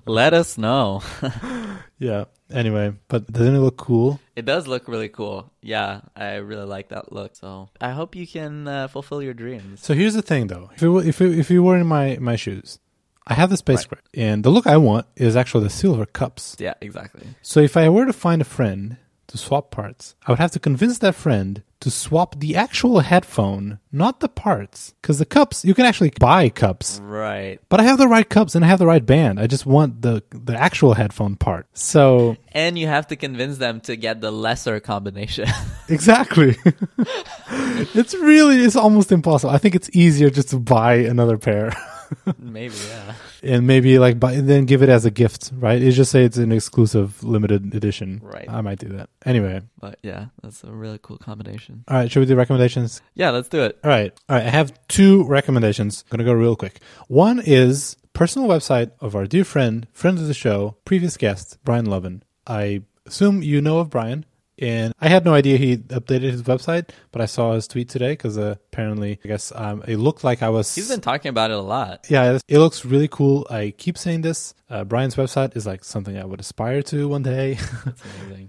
Let 0.06 0.34
us 0.34 0.58
know. 0.58 1.02
yeah. 2.00 2.26
Anyway, 2.52 2.94
but 3.08 3.32
doesn't 3.32 3.56
it 3.56 3.60
look 3.60 3.78
cool? 3.78 4.20
It 4.36 4.44
does 4.46 4.68
look 4.68 4.88
really 4.90 5.08
cool. 5.10 5.52
Yeah, 5.62 6.02
I 6.16 6.36
really 6.36 6.66
like 6.66 6.90
that 6.90 7.14
look. 7.14 7.36
So 7.36 7.70
I 7.80 7.92
hope 7.92 8.16
you 8.16 8.28
can 8.28 8.68
uh, 8.68 8.88
fulfill 8.90 9.22
your 9.24 9.34
dreams. 9.34 9.82
So 9.82 9.94
here's 9.94 10.14
the 10.16 10.22
thing, 10.22 10.48
though. 10.48 10.70
If 10.76 10.84
it, 10.84 10.90
were- 10.90 11.04
if 11.04 11.22
it, 11.22 11.38
if 11.40 11.50
you 11.50 11.64
were 11.64 11.78
in 11.78 11.88
my 11.88 12.18
my 12.20 12.36
shoes, 12.36 12.80
I 13.26 13.36
have 13.36 13.50
the 13.50 13.58
space 13.58 13.88
Right. 13.90 14.02
and 14.14 14.44
the 14.44 14.50
look 14.50 14.68
I 14.68 14.76
want 14.78 15.06
is 15.16 15.36
actually 15.38 15.64
the 15.64 15.70
silver 15.70 16.06
cups. 16.06 16.58
Yeah, 16.60 16.74
exactly. 16.82 17.28
So 17.42 17.60
if 17.62 17.78
I 17.78 17.88
were 17.88 18.06
to 18.06 18.14
find 18.14 18.42
a 18.42 18.46
friend 18.46 18.98
to 19.32 19.38
swap 19.38 19.72
parts, 19.72 20.16
I 20.26 20.32
would 20.32 20.40
have 20.40 20.52
to 20.52 20.60
convince 20.60 21.00
that 21.00 21.16
friend 21.16 21.64
to 21.82 21.90
swap 21.90 22.40
the 22.40 22.56
actual 22.56 23.00
headphone, 23.00 23.80
not 23.92 24.20
the 24.20 24.30
parts, 24.30 24.94
because 25.02 25.18
the 25.18 25.26
cups 25.26 25.66
you 25.66 25.74
can 25.74 25.86
actually 25.86 26.12
buy 26.20 26.50
cups. 26.50 27.00
Right. 27.02 27.60
But 27.70 27.80
I 27.80 27.84
have 27.84 27.98
the 27.98 28.08
right 28.08 28.28
cups 28.28 28.56
and 28.56 28.64
I 28.64 28.68
have 28.68 28.80
the 28.80 28.86
right 28.86 29.06
band. 29.06 29.40
I 29.40 29.48
just 29.48 29.66
want 29.66 30.02
the 30.02 30.24
the 30.30 30.56
actual 30.56 30.94
headphone 30.94 31.36
part. 31.36 31.66
So 31.74 32.38
And 32.52 32.78
you 32.78 32.88
have 32.88 33.08
to 33.08 33.16
convince 33.16 33.58
them 33.58 33.82
to 33.82 33.96
get 33.96 34.22
the 34.22 34.32
lesser 34.32 34.80
combination. 34.80 35.48
Exactly. 35.90 36.56
it's 37.94 38.14
really 38.14 38.62
it's 38.62 38.78
almost 38.78 39.12
impossible. 39.12 39.54
I 39.54 39.58
think 39.58 39.76
it's 39.76 39.90
easier 39.92 40.30
just 40.30 40.50
to 40.52 40.58
buy 40.58 40.94
another 40.94 41.38
pair 41.38 41.74
Maybe, 42.40 42.76
yeah. 42.90 43.11
And 43.44 43.66
maybe 43.68 44.00
like 44.00 44.20
buy 44.20 44.36
then 44.36 44.66
give 44.66 44.84
it 44.84 44.90
as 44.90 45.06
a 45.06 45.12
gift, 45.12 45.52
right? 45.56 45.82
You 45.82 45.92
just 45.92 46.12
say 46.12 46.24
it's 46.24 46.38
an 46.38 46.52
exclusive 46.52 47.24
limited 47.24 47.74
edition. 47.74 48.22
Right. 48.24 48.46
I 48.50 48.62
might 48.62 48.80
do 48.80 48.90
that. 48.90 49.10
Anyway. 49.26 49.62
But 49.80 50.00
yeah, 50.04 50.28
that's 50.42 50.64
a 50.64 50.72
really 50.72 51.00
cool 51.02 51.18
combination. 51.18 51.84
All 51.88 51.98
right, 51.98 52.12
should 52.12 52.20
we 52.20 52.26
do 52.26 52.36
recommendations? 52.36 53.02
Yeah, 53.14 53.32
let's 53.32 53.50
do 53.50 53.64
it. 53.64 53.80
All 53.84 53.90
right. 53.90 54.14
All 54.30 54.36
right, 54.36 54.46
I 54.46 54.50
have 54.50 54.74
two 54.88 55.24
recommendations. 55.26 56.04
I'm 56.06 56.18
going 56.18 56.26
to 56.26 56.32
go 56.32 56.38
real 56.38 56.56
quick. 56.56 56.80
One 57.08 57.42
is 57.44 57.98
personal 58.14 58.48
website 58.48 58.92
of 59.00 59.16
our 59.16 59.26
dear 59.26 59.44
friend, 59.44 59.88
friend 59.92 60.18
of 60.18 60.28
the 60.28 60.34
show, 60.34 60.78
previous 60.86 61.18
guest, 61.18 61.58
Brian 61.64 61.86
Lovin. 61.86 62.24
I 62.48 62.84
assume 63.06 63.42
you 63.44 63.62
know 63.62 63.80
of 63.80 63.90
Brian. 63.90 64.26
And 64.62 64.94
I 65.02 65.10
had 65.10 65.26
no 65.26 65.34
idea 65.34 65.58
he 65.58 65.78
updated 65.78 66.32
his 66.32 66.44
website, 66.44 66.90
but 67.12 67.22
I 67.22 67.26
saw 67.26 67.54
his 67.54 67.68
tweet 67.68 67.90
today 67.90 68.12
because 68.12 68.38
uh, 68.38 68.56
apparently, 68.72 69.20
I 69.26 69.28
guess 69.28 69.52
um, 69.56 69.84
it 69.88 69.98
looked 69.98 70.24
like 70.24 70.44
I 70.44 70.50
was. 70.50 70.74
He's 70.74 70.90
been 70.90 71.02
talking 71.02 71.30
about 71.30 71.50
it 71.50 71.58
a 71.58 71.62
lot. 71.62 72.06
Yeah, 72.10 72.38
it 72.48 72.60
looks 72.60 72.86
really 72.86 73.08
cool. 73.08 73.48
I 73.50 73.74
keep 73.76 73.98
saying 73.98 74.22
this. 74.22 74.54
Uh, 74.70 74.84
Brian's 74.84 75.16
website 75.16 75.58
is 75.58 75.66
like 75.66 75.84
something 75.84 76.16
I 76.18 76.26
would 76.26 76.40
aspire 76.40 76.84
to 76.84 77.08
one 77.08 77.24
day. 77.24 77.58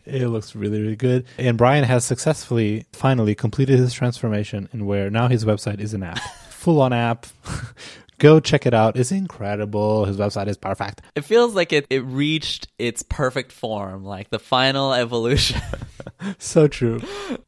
It 0.05 0.27
looks 0.29 0.55
really, 0.57 0.81
really 0.81 0.97
good. 0.97 1.27
And 1.39 1.57
Brian 1.57 1.85
has 1.85 2.05
successfully, 2.05 2.87
finally 2.93 3.35
completed 3.35 3.79
his 3.79 3.93
transformation 3.93 4.69
and 4.73 4.87
where 4.87 5.11
now 5.11 5.29
his 5.29 5.45
website 5.45 5.81
is 5.81 5.95
an 5.95 6.03
app, 6.03 6.19
full 6.51 6.81
on 6.81 6.93
app. 6.93 7.27
Go 8.19 8.41
check 8.41 8.67
it 8.67 8.75
out. 8.75 8.97
It's 8.97 9.11
incredible. 9.11 10.05
His 10.05 10.17
website 10.17 10.49
is 10.49 10.57
perfect. 10.57 11.03
It 11.17 11.25
feels 11.25 11.55
like 11.55 11.73
it, 11.73 11.87
it 11.91 12.01
reached 12.01 12.69
its 12.79 13.03
perfect 13.03 13.53
form, 13.53 14.05
like 14.05 14.31
the 14.31 14.39
final 14.39 14.93
evolution. 14.93 15.61
So 16.39 16.69
true. 16.69 17.01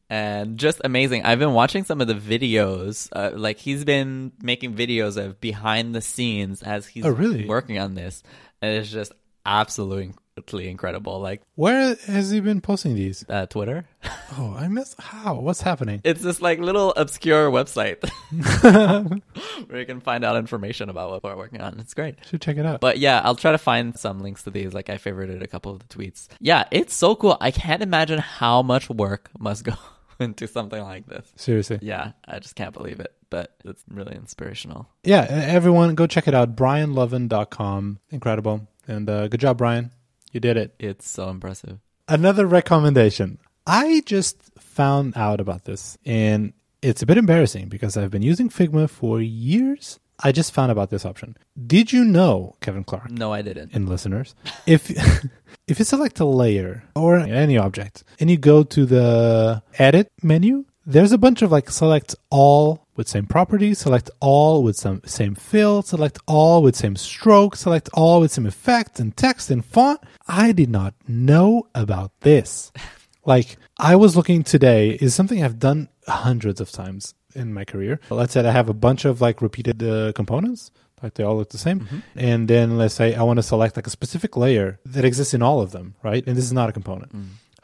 and 0.09 0.57
just 0.57 0.81
amazing. 0.83 1.23
I've 1.25 1.39
been 1.39 1.53
watching 1.53 1.83
some 1.83 2.01
of 2.01 2.07
the 2.07 2.13
videos. 2.15 3.09
Uh, 3.11 3.31
like 3.35 3.57
he's 3.57 3.83
been 3.85 4.31
making 4.41 4.73
videos 4.75 5.17
of 5.23 5.39
behind 5.41 5.93
the 5.95 6.01
scenes 6.01 6.61
as 6.63 6.87
he's 6.87 7.05
Oh, 7.05 7.09
really? 7.09 7.45
working 7.45 7.79
on 7.79 7.95
this, 7.95 8.23
and 8.61 8.75
it's 8.77 8.89
just 8.91 9.11
absolutely 9.45 10.13
incredible. 10.37 11.19
Like 11.19 11.41
Where 11.55 11.95
has 12.07 12.29
he 12.29 12.39
been 12.39 12.61
posting 12.61 12.95
these? 12.95 13.25
uh, 13.29 13.45
Twitter, 13.45 13.85
Oh, 14.37 14.55
I 14.57 14.67
miss 14.67 14.95
how? 14.99 15.35
What's 15.35 15.61
happening? 15.61 16.01
it's 16.03 16.21
this 16.21 16.41
like 16.41 16.59
little 16.59 16.91
obscure 16.97 17.49
website 17.49 17.97
where 19.69 19.79
you 19.79 19.85
can 19.85 20.01
find 20.01 20.23
out 20.25 20.35
information 20.35 20.89
about 20.89 21.09
what 21.11 21.23
we're 21.23 21.35
working 21.37 21.61
on. 21.61 21.79
It's 21.79 21.93
great. 21.93 22.15
Should 22.25 22.41
check 22.41 22.57
it 22.57 22.65
out. 22.65 22.81
But 22.81 22.97
yeah, 22.99 23.21
I'll 23.23 23.35
try 23.35 23.51
to 23.51 23.57
find 23.57 23.97
some 23.97 24.19
links 24.21 24.43
to 24.43 24.51
these. 24.51 24.73
Like 24.73 24.89
I 24.89 24.97
favorited 24.97 25.41
a 25.41 25.47
couple 25.47 25.71
of 25.71 25.79
the 25.79 25.85
tweets. 25.85 26.27
Yeah, 26.39 26.65
it's 26.71 26.93
so 26.93 27.15
cool. 27.15 27.37
I 27.39 27.51
can't 27.51 27.81
imagine 27.81 28.19
how 28.19 28.61
much 28.61 28.89
work 28.89 29.29
must 29.39 29.63
go 29.63 29.73
into 30.19 30.47
something 30.47 30.81
like 30.81 31.07
this. 31.07 31.31
Seriously. 31.35 31.79
Yeah, 31.81 32.11
I 32.27 32.39
just 32.39 32.55
can't 32.55 32.73
believe 32.73 32.99
it. 32.99 33.13
But 33.29 33.55
it's 33.65 33.83
really 33.89 34.15
inspirational. 34.15 34.87
Yeah, 35.03 35.25
everyone 35.29 35.95
go 35.95 36.07
check 36.07 36.27
it 36.27 36.33
out. 36.35 36.55
BrianLovin.com. 36.55 37.99
Incredible. 38.11 38.67
And 38.87 39.09
uh, 39.09 39.27
good 39.27 39.39
job, 39.39 39.57
Brian. 39.57 39.91
You 40.35 40.41
did 40.41 40.57
it. 40.57 40.75
It's 40.79 41.09
so 41.09 41.29
impressive. 41.29 41.79
Another 42.09 42.45
recommendation. 42.45 43.39
I 43.65 44.03
just 44.05 44.37
found 44.59 45.15
out 45.15 45.39
about 45.39 45.63
this 45.63 45.97
and 46.05 46.51
it's 46.81 47.01
a 47.01 47.05
bit 47.05 47.17
embarrassing 47.17 47.69
because 47.69 47.95
I've 47.95 48.11
been 48.11 48.21
using 48.21 48.49
Figma 48.49 48.89
for 48.89 49.21
years. 49.21 49.97
I 50.21 50.33
just 50.33 50.51
found 50.51 50.73
about 50.73 50.89
this 50.89 51.05
option. 51.05 51.37
Did 51.65 51.93
you 51.93 52.03
know, 52.03 52.57
Kevin 52.59 52.83
Clark 52.83 53.11
No, 53.11 53.31
I 53.31 53.41
didn't. 53.43 53.71
and 53.73 53.87
listeners, 53.87 54.35
if 54.67 54.91
if 55.67 55.79
you 55.79 55.85
select 55.85 56.19
a 56.19 56.25
layer 56.25 56.83
or 56.97 57.17
any 57.17 57.57
object 57.57 58.03
and 58.19 58.29
you 58.29 58.37
go 58.37 58.63
to 58.63 58.85
the 58.85 59.63
edit 59.79 60.11
menu, 60.21 60.65
there's 60.85 61.13
a 61.13 61.17
bunch 61.17 61.41
of 61.41 61.49
like 61.49 61.69
select 61.69 62.13
all 62.29 62.84
with 62.95 63.07
same 63.07 63.25
properties, 63.25 63.79
select 63.79 64.09
all 64.19 64.63
with 64.63 64.75
some 64.75 65.01
same 65.05 65.35
fill, 65.35 65.81
select 65.81 66.19
all 66.27 66.61
with 66.61 66.75
same 66.75 66.95
stroke, 66.95 67.55
select 67.55 67.89
all 67.93 68.21
with 68.21 68.31
same 68.31 68.45
effect 68.45 68.99
and 68.99 69.15
text 69.15 69.51
and 69.51 69.63
font. 69.65 69.99
I 70.27 70.51
did 70.51 70.69
not 70.69 70.93
know 71.07 71.67
about 71.75 72.11
this. 72.21 72.71
Like 73.27 73.57
I 73.79 73.95
was 73.95 74.15
looking 74.15 74.43
today 74.43 74.91
is 75.01 75.15
something 75.15 75.43
I've 75.43 75.57
done 75.57 75.89
hundreds 76.07 76.61
of 76.61 76.71
times 76.71 77.15
in 77.33 77.55
my 77.55 77.65
career. 77.65 77.99
Let's 78.11 78.33
say 78.33 78.45
I 78.47 78.51
have 78.51 78.69
a 78.69 78.73
bunch 78.73 79.03
of 79.03 79.19
like 79.19 79.41
repeated 79.41 79.81
uh, 79.81 80.11
components, 80.13 80.69
like 81.01 81.15
they 81.15 81.23
all 81.23 81.37
look 81.37 81.49
the 81.49 81.57
same, 81.57 82.03
and 82.15 82.47
then 82.47 82.77
let's 82.77 82.93
say 82.93 83.15
I 83.15 83.23
want 83.23 83.37
to 83.37 83.43
select 83.43 83.77
like 83.77 83.87
a 83.87 83.89
specific 83.89 84.37
layer 84.37 84.79
that 84.85 85.03
exists 85.05 85.33
in 85.33 85.41
all 85.41 85.59
of 85.59 85.71
them, 85.71 85.95
right? 86.03 86.23
And 86.27 86.37
this 86.37 86.45
is 86.45 86.53
not 86.53 86.69
a 86.69 86.71
component. 86.71 87.11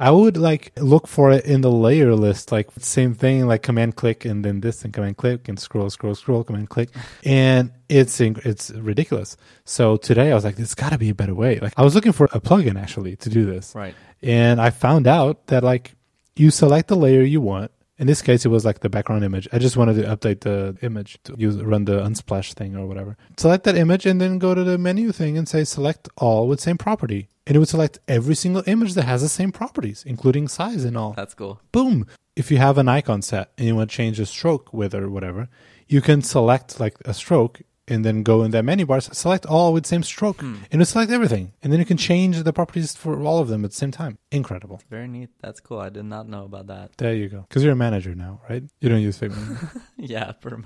I 0.02 0.10
would 0.10 0.36
like 0.36 0.72
look 0.78 1.08
for 1.08 1.32
it 1.32 1.46
in 1.46 1.62
the 1.62 1.70
layer 1.70 2.16
list, 2.16 2.52
like 2.52 2.68
same 2.80 3.14
thing, 3.14 3.46
like 3.46 3.62
command 3.62 3.96
click 3.96 4.26
and 4.26 4.44
then 4.44 4.60
this 4.62 4.84
and 4.84 4.92
command 4.92 5.18
click 5.18 5.48
and 5.48 5.60
scroll, 5.60 5.90
scroll, 5.92 6.16
scroll, 6.16 6.44
command 6.44 6.70
click, 6.70 6.90
and 7.24 7.72
it's 7.88 8.20
it's 8.20 8.72
ridiculous. 8.72 9.38
So 9.64 9.98
today 9.98 10.32
I 10.32 10.36
was 10.36 10.44
like, 10.44 10.56
there's 10.56 10.74
got 10.74 10.90
to 10.92 10.98
be 10.98 11.10
a 11.10 11.16
better 11.16 11.36
way. 11.36 11.60
Like 11.60 11.74
I 11.78 11.84
was 11.84 11.94
looking 11.94 12.14
for 12.14 12.26
a 12.34 12.42
plugin 12.42 12.82
actually 12.82 13.16
to 13.18 13.30
do 13.30 13.46
this, 13.46 13.76
Right. 13.76 13.94
and 14.24 14.60
I 14.60 14.72
found 14.72 15.06
out 15.06 15.48
that 15.48 15.64
like 15.64 15.94
you 16.36 16.50
select 16.50 16.88
the 16.88 16.96
layer 16.96 17.22
you 17.22 17.40
want. 17.42 17.70
In 18.02 18.08
this 18.08 18.24
case, 18.24 18.46
it 18.46 18.50
was 18.50 18.66
like 18.66 18.80
the 18.80 18.90
background 18.90 19.24
image. 19.24 19.48
I 19.54 19.60
just 19.60 19.78
wanted 19.78 19.94
to 19.98 20.04
update 20.06 20.42
the 20.42 20.76
image 20.82 21.20
to 21.26 21.36
use 21.38 21.58
run 21.58 21.86
the 21.86 22.00
unsplash 22.02 22.54
thing 22.54 22.76
or 22.76 22.88
whatever. 22.88 23.16
Select 23.38 23.64
that 23.66 23.78
image 23.78 24.08
and 24.08 24.20
then 24.20 24.40
go 24.40 24.56
to 24.56 24.64
the 24.64 24.80
menu 24.80 25.12
thing 25.12 25.38
and 25.38 25.48
say 25.48 25.64
select 25.64 26.10
all 26.18 26.48
with 26.48 26.60
same 26.60 26.80
property. 26.80 27.30
And 27.46 27.56
it 27.56 27.60
would 27.60 27.70
select 27.70 28.00
every 28.08 28.34
single 28.34 28.64
image 28.66 28.96
that 28.96 29.04
has 29.04 29.22
the 29.22 29.30
same 29.30 29.52
properties, 29.52 30.04
including 30.04 30.48
size 30.48 30.84
and 30.84 30.98
all. 30.98 31.14
That's 31.14 31.36
cool. 31.36 31.62
Boom. 31.72 32.08
If 32.36 32.50
you 32.50 32.58
have 32.58 32.80
an 32.80 32.88
icon 32.88 33.22
set 33.22 33.52
and 33.56 33.68
you 33.68 33.76
want 33.76 33.92
to 33.92 33.96
change 33.96 34.18
the 34.18 34.26
stroke 34.26 34.74
with 34.74 34.96
or 34.96 35.08
whatever, 35.08 35.48
you 35.88 36.02
can 36.02 36.24
select 36.24 36.80
like 36.80 36.96
a 37.06 37.14
stroke 37.14 37.62
and 37.92 38.06
then 38.06 38.24
go 38.24 38.44
in 38.44 38.52
that 38.52 38.64
menu 38.64 38.86
bar, 38.86 39.02
select 39.02 39.46
all 39.46 39.74
with 39.74 39.86
same 39.86 40.04
stroke, 40.04 40.42
hmm. 40.42 40.56
and 40.72 40.82
it'll 40.82 40.86
select 40.86 41.12
everything. 41.12 41.54
And 41.62 41.72
then 41.72 41.80
you 41.80 41.86
can 41.86 41.98
change 41.98 42.42
the 42.42 42.54
properties 42.54 42.96
for 42.96 43.22
all 43.22 43.40
of 43.40 43.48
them 43.48 43.64
at 43.66 43.72
the 43.72 43.78
same 43.78 43.92
time. 43.92 44.18
Incredible. 44.32 44.82
Very 44.90 45.08
neat. 45.08 45.30
That's 45.42 45.60
cool. 45.60 45.80
I 45.80 45.90
did 45.90 46.06
not 46.06 46.28
know 46.28 46.46
about 46.46 46.68
that. 46.68 46.98
There 46.98 47.14
you 47.14 47.30
go. 47.30 47.46
Because 47.48 47.64
you're 47.64 47.74
a 47.74 47.76
manager 47.76 48.16
now, 48.16 48.42
right? 48.50 48.64
You 48.80 48.90
don't 48.90 49.02
use 49.02 49.20
Figma. 49.20 49.82
Yeah, 49.98 50.32
for 50.40 50.64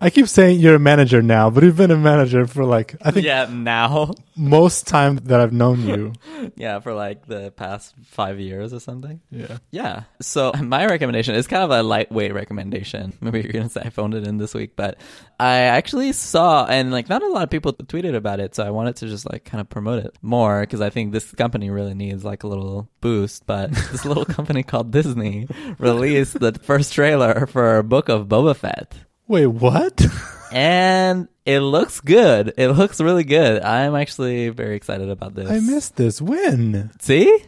I 0.00 0.10
keep 0.10 0.28
saying 0.28 0.60
you're 0.60 0.74
a 0.74 0.80
manager 0.80 1.22
now, 1.22 1.50
but 1.50 1.62
you've 1.62 1.76
been 1.76 1.90
a 1.90 1.96
manager 1.96 2.46
for 2.46 2.64
like 2.64 2.96
I 3.00 3.10
think 3.10 3.24
yeah 3.24 3.48
now. 3.50 4.12
most 4.36 4.86
time 4.86 5.16
that 5.24 5.40
I've 5.40 5.52
known 5.52 5.86
you. 5.86 6.12
yeah, 6.56 6.80
for 6.80 6.94
like 6.94 7.26
the 7.26 7.52
past 7.52 7.94
five 8.06 8.40
years 8.40 8.72
or 8.72 8.80
something. 8.80 9.20
Yeah. 9.30 9.58
Yeah. 9.70 10.02
So 10.20 10.52
my 10.52 10.86
recommendation 10.86 11.34
is 11.34 11.46
kind 11.46 11.62
of 11.62 11.70
a 11.70 11.82
lightweight 11.82 12.34
recommendation. 12.34 13.12
Maybe 13.20 13.40
you're 13.40 13.52
gonna 13.52 13.68
say 13.68 13.82
I 13.84 13.90
phoned 13.90 14.14
it 14.14 14.26
in 14.26 14.38
this 14.38 14.52
week, 14.52 14.72
but 14.76 14.98
I 15.38 15.58
actually 15.58 16.12
saw 16.12 16.66
and 16.66 16.90
like 16.90 17.08
not 17.08 17.22
a 17.22 17.28
lot 17.28 17.44
of 17.44 17.50
people 17.50 17.72
tweeted 17.72 18.14
about 18.16 18.40
it, 18.40 18.54
so 18.54 18.66
I 18.66 18.70
wanted 18.70 18.96
to 18.96 19.06
just 19.08 19.30
like 19.30 19.44
kind 19.44 19.60
of 19.60 19.70
promote 19.70 20.04
it 20.04 20.16
more 20.22 20.60
because 20.60 20.80
I 20.80 20.90
think 20.90 21.12
this 21.12 21.30
company 21.32 21.70
really 21.70 21.94
needs 21.94 22.24
like 22.24 22.42
a 22.42 22.48
little 22.48 22.88
boost. 23.00 23.46
But 23.46 23.70
this 23.92 24.04
little 24.04 24.24
company 24.24 24.62
called 24.62 24.90
Disney 24.90 25.46
released 25.78 26.38
the 26.40 26.52
first 26.52 26.92
trailer 26.92 27.46
for 27.46 27.82
Book 27.82 28.08
of 28.08 28.26
Boba 28.26 28.56
Fett. 28.56 28.94
Wait, 29.28 29.46
what? 29.46 30.04
And 30.50 31.28
it 31.44 31.60
looks 31.60 32.00
good. 32.00 32.54
It 32.56 32.68
looks 32.68 33.02
really 33.02 33.22
good. 33.22 33.62
I'm 33.62 33.94
actually 33.94 34.48
very 34.48 34.76
excited 34.76 35.10
about 35.10 35.34
this. 35.34 35.50
I 35.50 35.60
missed 35.60 35.96
this. 35.96 36.22
When? 36.22 36.90
See? 37.00 37.44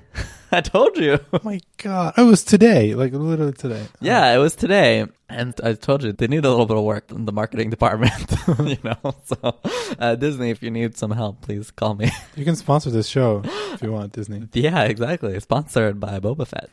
I 0.53 0.61
told 0.61 0.97
you. 0.97 1.19
Oh 1.33 1.41
my 1.45 1.61
god. 1.79 2.15
It 2.19 2.23
was 2.23 2.43
today. 2.45 2.95
Like 2.95 3.13
literally 3.13 3.53
today. 3.53 3.87
Yeah, 4.01 4.35
it 4.35 4.39
was 4.39 4.57
today. 4.57 5.07
And 5.29 5.55
I 5.63 5.75
told 5.75 6.03
you 6.03 6.13
they 6.13 6.27
need 6.27 6.45
a 6.45 6.51
little 6.51 6.67
bit 6.67 6.77
of 6.77 6.83
work 6.83 7.11
in 7.13 7.25
the 7.25 7.33
marketing 7.33 7.71
department, 7.77 8.13
you 8.59 8.79
know. 8.83 9.15
So, 9.27 9.55
uh, 9.99 10.17
Disney, 10.17 10.51
if 10.51 10.61
you 10.63 10.71
need 10.73 10.97
some 10.97 11.13
help, 11.13 11.41
please 11.43 11.71
call 11.71 11.95
me. 11.95 12.11
You 12.35 12.45
can 12.45 12.57
sponsor 12.57 12.91
this 12.91 13.07
show 13.07 13.43
if 13.75 13.81
you 13.83 13.93
want, 13.93 14.13
Disney. 14.13 14.49
yeah, 14.55 14.83
exactly. 14.85 15.39
Sponsored 15.39 16.01
by 16.01 16.19
Boba 16.19 16.47
Fett. 16.49 16.69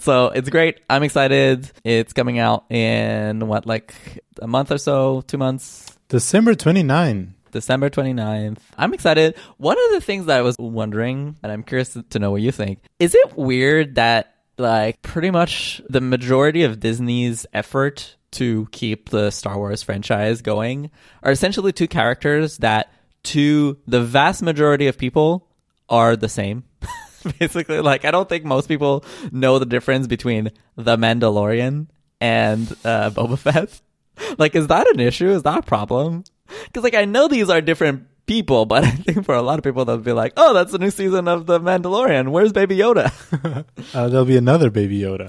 so 0.00 0.28
it's 0.28 0.48
great. 0.48 0.80
I'm 0.88 1.02
excited. 1.02 1.70
It's 1.84 2.14
coming 2.14 2.38
out 2.38 2.64
in 2.70 3.46
what, 3.46 3.66
like 3.66 3.94
a 4.40 4.46
month 4.46 4.70
or 4.72 4.78
so, 4.78 5.20
two 5.26 5.36
months. 5.36 5.98
December 6.08 6.54
29. 6.54 7.34
December 7.50 7.90
29th. 7.90 8.58
I'm 8.76 8.94
excited. 8.94 9.36
One 9.58 9.76
of 9.76 9.92
the 9.92 10.00
things 10.00 10.26
that 10.26 10.38
I 10.38 10.42
was 10.42 10.56
wondering, 10.58 11.36
and 11.42 11.52
I'm 11.52 11.62
curious 11.62 11.96
to 12.10 12.18
know 12.18 12.30
what 12.30 12.42
you 12.42 12.52
think, 12.52 12.80
is 12.98 13.14
it 13.14 13.36
weird 13.36 13.96
that, 13.96 14.34
like, 14.58 15.00
pretty 15.02 15.30
much 15.30 15.80
the 15.88 16.00
majority 16.00 16.62
of 16.64 16.80
Disney's 16.80 17.46
effort 17.52 18.16
to 18.32 18.68
keep 18.70 19.08
the 19.10 19.30
Star 19.30 19.56
Wars 19.56 19.82
franchise 19.82 20.42
going 20.42 20.90
are 21.22 21.32
essentially 21.32 21.72
two 21.72 21.88
characters 21.88 22.58
that, 22.58 22.92
to 23.24 23.78
the 23.86 24.02
vast 24.02 24.42
majority 24.42 24.86
of 24.86 24.96
people, 24.98 25.48
are 25.88 26.16
the 26.16 26.28
same? 26.28 26.64
Basically, 27.38 27.80
like, 27.80 28.04
I 28.04 28.10
don't 28.10 28.28
think 28.28 28.44
most 28.44 28.68
people 28.68 29.04
know 29.32 29.58
the 29.58 29.66
difference 29.66 30.06
between 30.06 30.50
The 30.76 30.96
Mandalorian 30.96 31.88
and 32.20 32.70
uh, 32.84 33.10
Boba 33.10 33.38
Fett. 33.38 33.80
Like, 34.36 34.54
is 34.54 34.66
that 34.66 34.86
an 34.88 35.00
issue? 35.00 35.30
Is 35.30 35.44
that 35.44 35.60
a 35.60 35.62
problem? 35.62 36.24
Because 36.66 36.82
like 36.84 36.94
I 36.94 37.04
know 37.04 37.28
these 37.28 37.48
are 37.50 37.60
different 37.60 38.06
people, 38.26 38.64
but 38.66 38.84
I 38.90 38.90
think 38.90 39.24
for 39.24 39.34
a 39.34 39.42
lot 39.42 39.58
of 39.58 39.64
people 39.64 39.84
they'll 39.84 39.98
be 39.98 40.12
like, 40.12 40.34
"Oh, 40.36 40.54
that's 40.54 40.72
a 40.74 40.78
new 40.78 40.90
season 40.90 41.26
of 41.28 41.46
The 41.46 41.58
Mandalorian. 41.60 42.28
Where's 42.30 42.52
Baby 42.52 42.76
Yoda?" 42.76 43.12
Uh, 43.94 44.08
there'll 44.08 44.24
be 44.24 44.36
another 44.36 44.70
Baby 44.70 45.00
Yoda. 45.00 45.26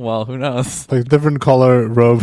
well, 0.00 0.24
who 0.26 0.38
knows? 0.38 0.90
like 0.92 1.04
different 1.08 1.40
color 1.40 1.88
robe. 1.88 2.22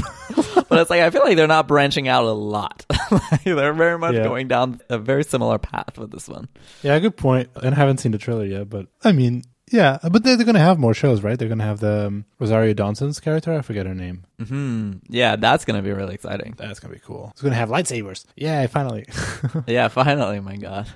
But 0.69 0.79
it's 0.79 0.89
like 0.89 1.01
I 1.01 1.09
feel 1.09 1.23
like 1.23 1.35
they're 1.35 1.45
not 1.47 1.67
branching 1.67 2.07
out 2.07 2.23
a 2.23 2.31
lot. 2.31 2.85
like, 3.11 3.43
they're 3.43 3.73
very 3.73 3.97
much 3.97 4.15
Yeah. 4.15 4.23
going 4.23 4.47
down 4.47 4.79
a 4.89 4.97
very 4.97 5.23
similar 5.23 5.57
path 5.57 5.97
with 5.97 6.11
this 6.11 6.27
one. 6.29 6.47
yeah, 6.83 6.97
good 6.99 7.17
point. 7.17 7.49
And 7.55 7.75
I 7.75 7.77
haven't 7.77 7.97
seen 7.99 8.11
the 8.13 8.17
trailer 8.17 8.45
yet, 8.45 8.69
but 8.69 8.87
I 9.03 9.11
mean, 9.11 9.43
yeah, 9.74 9.97
but 10.03 10.24
they're, 10.24 10.38
they're 10.38 10.45
going 10.45 10.53
to 10.53 10.61
have 10.61 10.78
more 10.78 10.93
shows, 10.93 11.24
right? 11.24 11.38
They're 11.38 11.47
going 11.47 11.57
to 11.57 11.65
have 11.65 11.80
the 11.80 12.05
um, 12.05 12.26
Rosario 12.38 12.76
Dawson's 12.76 13.19
character. 13.19 13.51
I 13.51 13.61
forget 13.63 13.88
her 13.88 13.95
name. 13.95 14.24
Hmm. 14.39 14.97
Yeah, 15.09 15.36
that's 15.36 15.65
gonna 15.65 15.82
be 15.82 15.91
really 15.91 16.13
exciting. 16.13 16.53
That's 16.57 16.80
going 16.80 16.93
to 16.93 16.99
be 16.99 17.03
cool. 17.03 17.30
It's 17.32 17.41
going 17.41 17.53
to 17.53 17.57
have 17.57 17.69
lightsabers. 17.69 18.26
Yeah, 18.36 18.67
finally. 18.67 19.05
yeah, 19.67 19.88
finally, 19.88 20.39
my 20.41 20.57
God. 20.57 20.88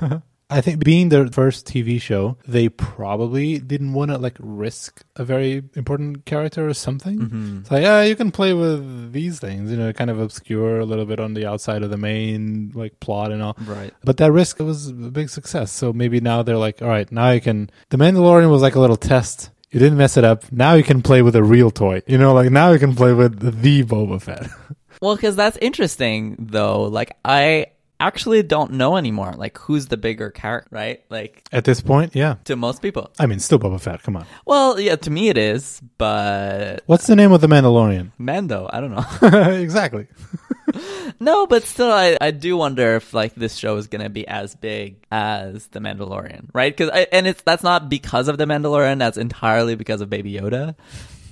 I 0.50 0.62
think 0.62 0.82
being 0.82 1.10
their 1.10 1.26
first 1.28 1.66
TV 1.66 2.00
show, 2.00 2.38
they 2.46 2.70
probably 2.70 3.58
didn't 3.58 3.92
want 3.92 4.10
to 4.10 4.16
like 4.16 4.36
risk 4.38 5.04
a 5.16 5.24
very 5.24 5.62
important 5.74 6.24
character 6.24 6.66
or 6.66 6.72
something. 6.72 7.18
Mm-hmm. 7.18 7.58
It's 7.60 7.70
like, 7.70 7.82
yeah, 7.82 8.02
you 8.02 8.16
can 8.16 8.30
play 8.30 8.54
with 8.54 9.12
these 9.12 9.38
things, 9.38 9.70
you 9.70 9.76
know, 9.76 9.92
kind 9.92 10.08
of 10.08 10.18
obscure 10.18 10.80
a 10.80 10.86
little 10.86 11.04
bit 11.04 11.20
on 11.20 11.34
the 11.34 11.44
outside 11.44 11.82
of 11.82 11.90
the 11.90 11.98
main 11.98 12.72
like 12.74 12.98
plot 13.00 13.30
and 13.30 13.42
all. 13.42 13.56
Right. 13.60 13.92
But 14.04 14.16
that 14.18 14.32
risk 14.32 14.58
was 14.60 14.88
a 14.88 14.92
big 14.92 15.28
success. 15.28 15.70
So 15.70 15.92
maybe 15.92 16.18
now 16.20 16.42
they're 16.42 16.56
like, 16.56 16.80
all 16.80 16.88
right, 16.88 17.10
now 17.12 17.30
you 17.30 17.42
can. 17.42 17.68
The 17.90 17.98
Mandalorian 17.98 18.50
was 18.50 18.62
like 18.62 18.74
a 18.74 18.80
little 18.80 18.96
test. 18.96 19.50
You 19.70 19.78
didn't 19.78 19.98
mess 19.98 20.16
it 20.16 20.24
up. 20.24 20.50
Now 20.50 20.74
you 20.74 20.82
can 20.82 21.02
play 21.02 21.20
with 21.20 21.36
a 21.36 21.42
real 21.42 21.70
toy. 21.70 22.00
You 22.06 22.16
know, 22.16 22.32
like 22.32 22.50
now 22.50 22.72
you 22.72 22.78
can 22.78 22.94
play 22.94 23.12
with 23.12 23.38
the 23.40 23.84
Boba 23.84 24.22
Fett. 24.22 24.48
Well, 25.00 25.14
because 25.14 25.36
that's 25.36 25.56
interesting, 25.58 26.36
though. 26.40 26.82
Like, 26.82 27.16
I 27.24 27.66
actually 28.00 28.42
don't 28.42 28.72
know 28.72 28.96
anymore. 28.96 29.34
Like, 29.36 29.58
who's 29.58 29.86
the 29.86 29.96
bigger 29.96 30.30
character, 30.30 30.68
right? 30.70 31.02
Like, 31.08 31.44
At 31.52 31.64
this 31.64 31.80
point, 31.80 32.14
yeah. 32.14 32.36
to 32.44 32.56
most 32.56 32.82
people. 32.82 33.10
I 33.18 33.26
mean, 33.26 33.38
still 33.38 33.58
Boba 33.58 33.80
Fett. 33.80 34.02
Come 34.02 34.16
on. 34.16 34.26
Well, 34.46 34.78
yeah, 34.80 34.96
to 34.96 35.10
me 35.10 35.28
it 35.28 35.38
is, 35.38 35.80
but 35.98 36.82
What's 36.86 37.06
the 37.06 37.16
name 37.16 37.32
of 37.32 37.40
the 37.40 37.46
Mandalorian? 37.48 38.12
Mando, 38.18 38.68
I 38.72 38.80
don't 38.80 38.92
know. 38.92 39.50
exactly. 39.52 40.06
no, 41.20 41.46
but 41.46 41.64
still, 41.64 41.90
I, 41.90 42.16
I 42.20 42.30
do 42.30 42.56
wonder 42.56 42.96
if 42.96 43.14
like 43.14 43.34
this 43.34 43.56
show 43.56 43.76
is 43.76 43.86
gonna 43.86 44.10
be 44.10 44.26
as 44.26 44.54
big 44.54 45.04
as 45.10 45.66
The 45.68 45.80
Mandalorian, 45.80 46.48
right? 46.52 46.76
Because 46.76 47.06
and 47.12 47.26
it's 47.26 47.42
that's 47.42 47.62
not 47.62 47.88
because 47.88 48.28
of 48.28 48.38
The 48.38 48.44
Mandalorian. 48.44 48.98
That's 48.98 49.16
entirely 49.16 49.74
because 49.74 50.00
of 50.00 50.10
Baby 50.10 50.34
Yoda. 50.34 50.74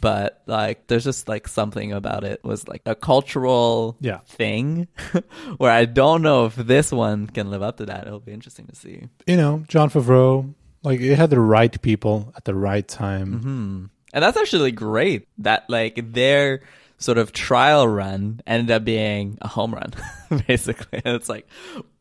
But 0.01 0.42
like, 0.47 0.86
there's 0.86 1.05
just 1.05 1.28
like 1.28 1.49
something 1.49 1.92
about 1.92 2.24
it 2.24 2.42
was 2.44 2.66
like 2.68 2.82
a 2.86 2.94
cultural 2.94 3.97
Yeah. 4.01 4.18
thing, 4.26 4.88
where 5.57 5.72
I 5.72 5.84
don't 5.84 6.22
know 6.22 6.47
if 6.47 6.57
this 6.57 6.92
one 6.92 7.26
can 7.26 7.51
live 7.51 7.62
up 7.62 7.76
to 7.78 7.86
that. 7.86 8.07
It'll 8.07 8.20
be 8.20 8.32
interesting 8.32 8.66
to 8.66 8.74
see. 8.76 9.09
You 9.26 9.36
know, 9.36 9.64
Jon 9.68 9.90
Favreau, 9.90 10.53
like 10.82 11.01
it 11.01 11.16
had 11.16 11.30
the 11.30 11.40
right 11.40 11.80
people 11.82 12.32
at 12.36 12.44
the 12.44 12.55
right 12.55 12.86
time. 12.86 13.40
Hmm. 13.40 13.84
And 14.12 14.22
that's 14.22 14.36
actually 14.36 14.72
great 14.72 15.28
that 15.38 15.68
like 15.68 16.12
their 16.12 16.62
sort 16.99 17.18
of 17.18 17.32
trial 17.32 17.86
run 17.86 18.40
ended 18.47 18.70
up 18.70 18.84
being 18.84 19.36
a 19.42 19.49
home 19.49 19.74
run, 19.74 19.92
basically. 20.47 21.03
And 21.05 21.14
it's 21.16 21.28
like, 21.28 21.47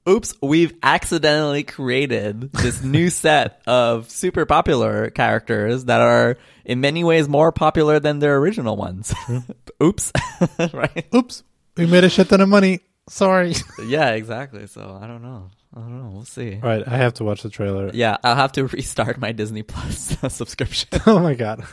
oops, 0.07 0.33
we've 0.41 0.73
accidentally 0.83 1.63
created 1.63 2.51
this 2.53 2.83
new 2.83 3.09
set 3.25 3.61
of 3.67 4.09
super 4.09 4.45
popular 4.45 5.09
characters 5.09 5.85
that 5.85 6.01
are 6.01 6.37
in 6.63 6.81
many 6.81 7.03
ways 7.03 7.27
more 7.27 7.51
popular 7.51 7.99
than 7.99 8.19
their 8.19 8.37
original 8.37 8.75
ones. 8.75 9.13
oops. 9.83 10.11
right? 10.73 11.07
Oops, 11.13 11.43
we 11.77 11.85
made 11.85 12.03
a 12.03 12.09
shit 12.09 12.29
ton 12.29 12.41
of 12.41 12.49
money. 12.49 12.81
Sorry. 13.07 13.53
Yeah, 13.83 14.11
exactly. 14.11 14.67
So 14.67 14.97
I 15.01 15.07
don't 15.07 15.21
know. 15.21 15.49
I 15.75 15.79
don't 15.79 16.03
know. 16.03 16.09
We'll 16.09 16.25
see. 16.25 16.55
All 16.55 16.69
right, 16.69 16.87
I 16.87 16.97
have 16.97 17.15
to 17.15 17.23
watch 17.23 17.43
the 17.43 17.49
trailer. 17.49 17.91
Yeah, 17.93 18.17
I'll 18.23 18.35
have 18.35 18.53
to 18.53 18.65
restart 18.65 19.17
my 19.19 19.33
Disney 19.33 19.61
Plus 19.61 20.17
subscription. 20.29 20.89
Oh 21.05 21.19
my 21.19 21.35
god. 21.35 21.65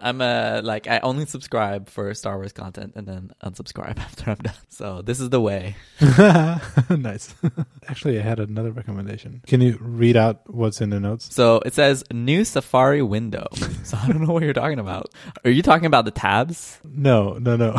I'm 0.00 0.20
uh 0.20 0.60
like 0.64 0.86
I 0.86 1.00
only 1.00 1.26
subscribe 1.26 1.88
for 1.88 2.12
Star 2.14 2.36
Wars 2.36 2.52
content 2.52 2.92
and 2.96 3.06
then 3.06 3.32
unsubscribe 3.42 3.98
after 4.08 4.30
I'm 4.30 4.36
done. 4.36 4.54
So 4.68 5.02
this 5.02 5.20
is 5.20 5.30
the 5.30 5.40
way. 5.40 5.76
nice. 6.90 7.34
Actually, 7.88 8.18
I 8.18 8.22
had 8.22 8.40
another 8.40 8.72
recommendation. 8.72 9.42
Can 9.46 9.60
you 9.60 9.78
read 9.80 10.16
out 10.16 10.42
what's 10.46 10.80
in 10.80 10.90
the 10.90 11.00
notes? 11.00 11.34
So 11.34 11.60
it 11.64 11.74
says 11.74 12.04
new 12.12 12.44
Safari 12.44 13.02
window. 13.02 13.46
So 13.84 13.98
I 14.02 14.08
don't 14.08 14.22
know 14.22 14.32
what 14.32 14.42
you're 14.42 14.52
talking 14.52 14.78
about. 14.78 15.12
Are 15.44 15.50
you 15.50 15.62
talking 15.62 15.86
about 15.86 16.04
the 16.04 16.10
tabs? 16.10 16.80
No, 16.84 17.34
no, 17.34 17.56
no. 17.56 17.72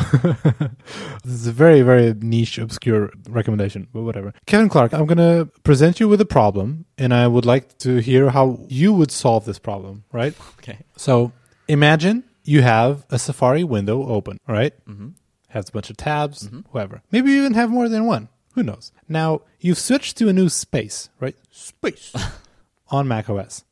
this 1.23 1.33
is 1.33 1.47
a 1.47 1.51
very, 1.51 1.81
very 1.81 2.13
niche, 2.13 2.57
obscure 2.57 3.11
recommendation, 3.29 3.87
but 3.91 4.03
whatever. 4.03 4.33
Kevin 4.45 4.69
Clark, 4.69 4.93
I'm 4.93 5.05
going 5.05 5.17
to 5.17 5.49
present 5.63 5.99
you 5.99 6.07
with 6.07 6.21
a 6.21 6.25
problem, 6.25 6.85
and 6.97 7.13
I 7.13 7.27
would 7.27 7.45
like 7.45 7.77
to 7.79 7.97
hear 7.97 8.29
how 8.29 8.59
you 8.67 8.93
would 8.93 9.11
solve 9.11 9.45
this 9.45 9.59
problem, 9.59 10.03
right? 10.11 10.35
Okay. 10.59 10.79
So 10.95 11.31
imagine 11.67 12.23
you 12.43 12.61
have 12.61 13.05
a 13.09 13.19
Safari 13.19 13.63
window 13.63 14.07
open, 14.07 14.39
right? 14.47 14.73
Mm-hmm. 14.87 15.09
Has 15.49 15.69
a 15.69 15.71
bunch 15.71 15.89
of 15.89 15.97
tabs, 15.97 16.49
Whoever, 16.71 17.01
Maybe 17.11 17.31
you 17.31 17.39
even 17.39 17.53
have 17.53 17.69
more 17.69 17.87
than 17.87 18.05
one. 18.05 18.27
Who 18.53 18.63
knows? 18.63 18.91
Now, 19.07 19.41
you've 19.59 19.77
switched 19.77 20.17
to 20.17 20.29
a 20.29 20.33
new 20.33 20.49
space, 20.49 21.09
right? 21.19 21.35
Space 21.51 22.13
on 22.89 23.07
Mac 23.07 23.29
OS. 23.29 23.63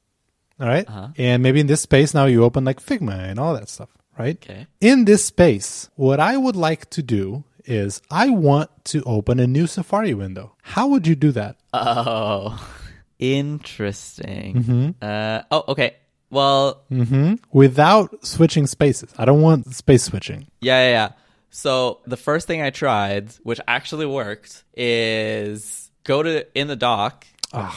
All 0.59 0.67
right? 0.67 0.87
Uh-huh. 0.87 1.09
And 1.17 1.43
maybe 1.43 1.59
in 1.59 1.67
this 1.67 1.81
space 1.81 2.13
now 2.13 2.25
you 2.25 2.43
open 2.43 2.63
like 2.63 2.79
Figma 2.81 3.17
and 3.29 3.39
all 3.39 3.53
that 3.53 3.69
stuff, 3.69 3.89
right? 4.17 4.37
Okay. 4.37 4.67
In 4.79 5.05
this 5.05 5.25
space, 5.25 5.89
what 5.95 6.19
I 6.19 6.37
would 6.37 6.55
like 6.55 6.89
to 6.91 7.03
do 7.03 7.43
is 7.65 8.01
I 8.11 8.29
want 8.29 8.69
to 8.85 9.03
open 9.03 9.39
a 9.39 9.47
new 9.47 9.67
Safari 9.67 10.13
window. 10.13 10.55
How 10.61 10.87
would 10.87 11.07
you 11.07 11.15
do 11.15 11.31
that? 11.31 11.57
Oh, 11.73 12.59
interesting. 13.19 14.95
Uh 15.01 15.43
oh, 15.51 15.63
okay. 15.69 15.95
Well, 16.33 16.83
hmm 16.89 17.35
Without 17.51 18.25
switching 18.25 18.65
spaces. 18.67 19.13
I 19.17 19.25
don't 19.25 19.41
want 19.41 19.73
space 19.73 20.03
switching. 20.03 20.47
yeah, 20.61 20.83
yeah, 20.85 20.89
yeah. 20.91 21.09
So 21.51 21.99
the 22.07 22.17
first 22.17 22.47
thing 22.47 22.61
I 22.63 22.71
tried, 22.71 23.29
which 23.43 23.59
actually 23.67 24.07
worked, 24.07 24.63
is 24.75 25.91
go 26.03 26.23
to 26.23 26.45
in 26.59 26.67
the 26.67 26.75
dock, 26.75 27.27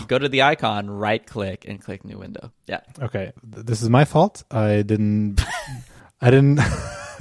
go 0.09 0.19
to 0.19 0.29
the 0.31 0.43
icon, 0.43 0.89
right 0.89 1.25
click, 1.25 1.67
and 1.69 1.79
click 1.81 2.03
new 2.05 2.17
window. 2.19 2.51
Yeah. 2.67 2.81
Okay, 3.01 3.33
th- 3.53 3.67
this 3.67 3.83
is 3.83 3.91
my 3.91 4.05
fault. 4.07 4.43
I 4.51 4.81
didn't. 4.83 5.41
I 6.23 6.31
didn't 6.31 6.61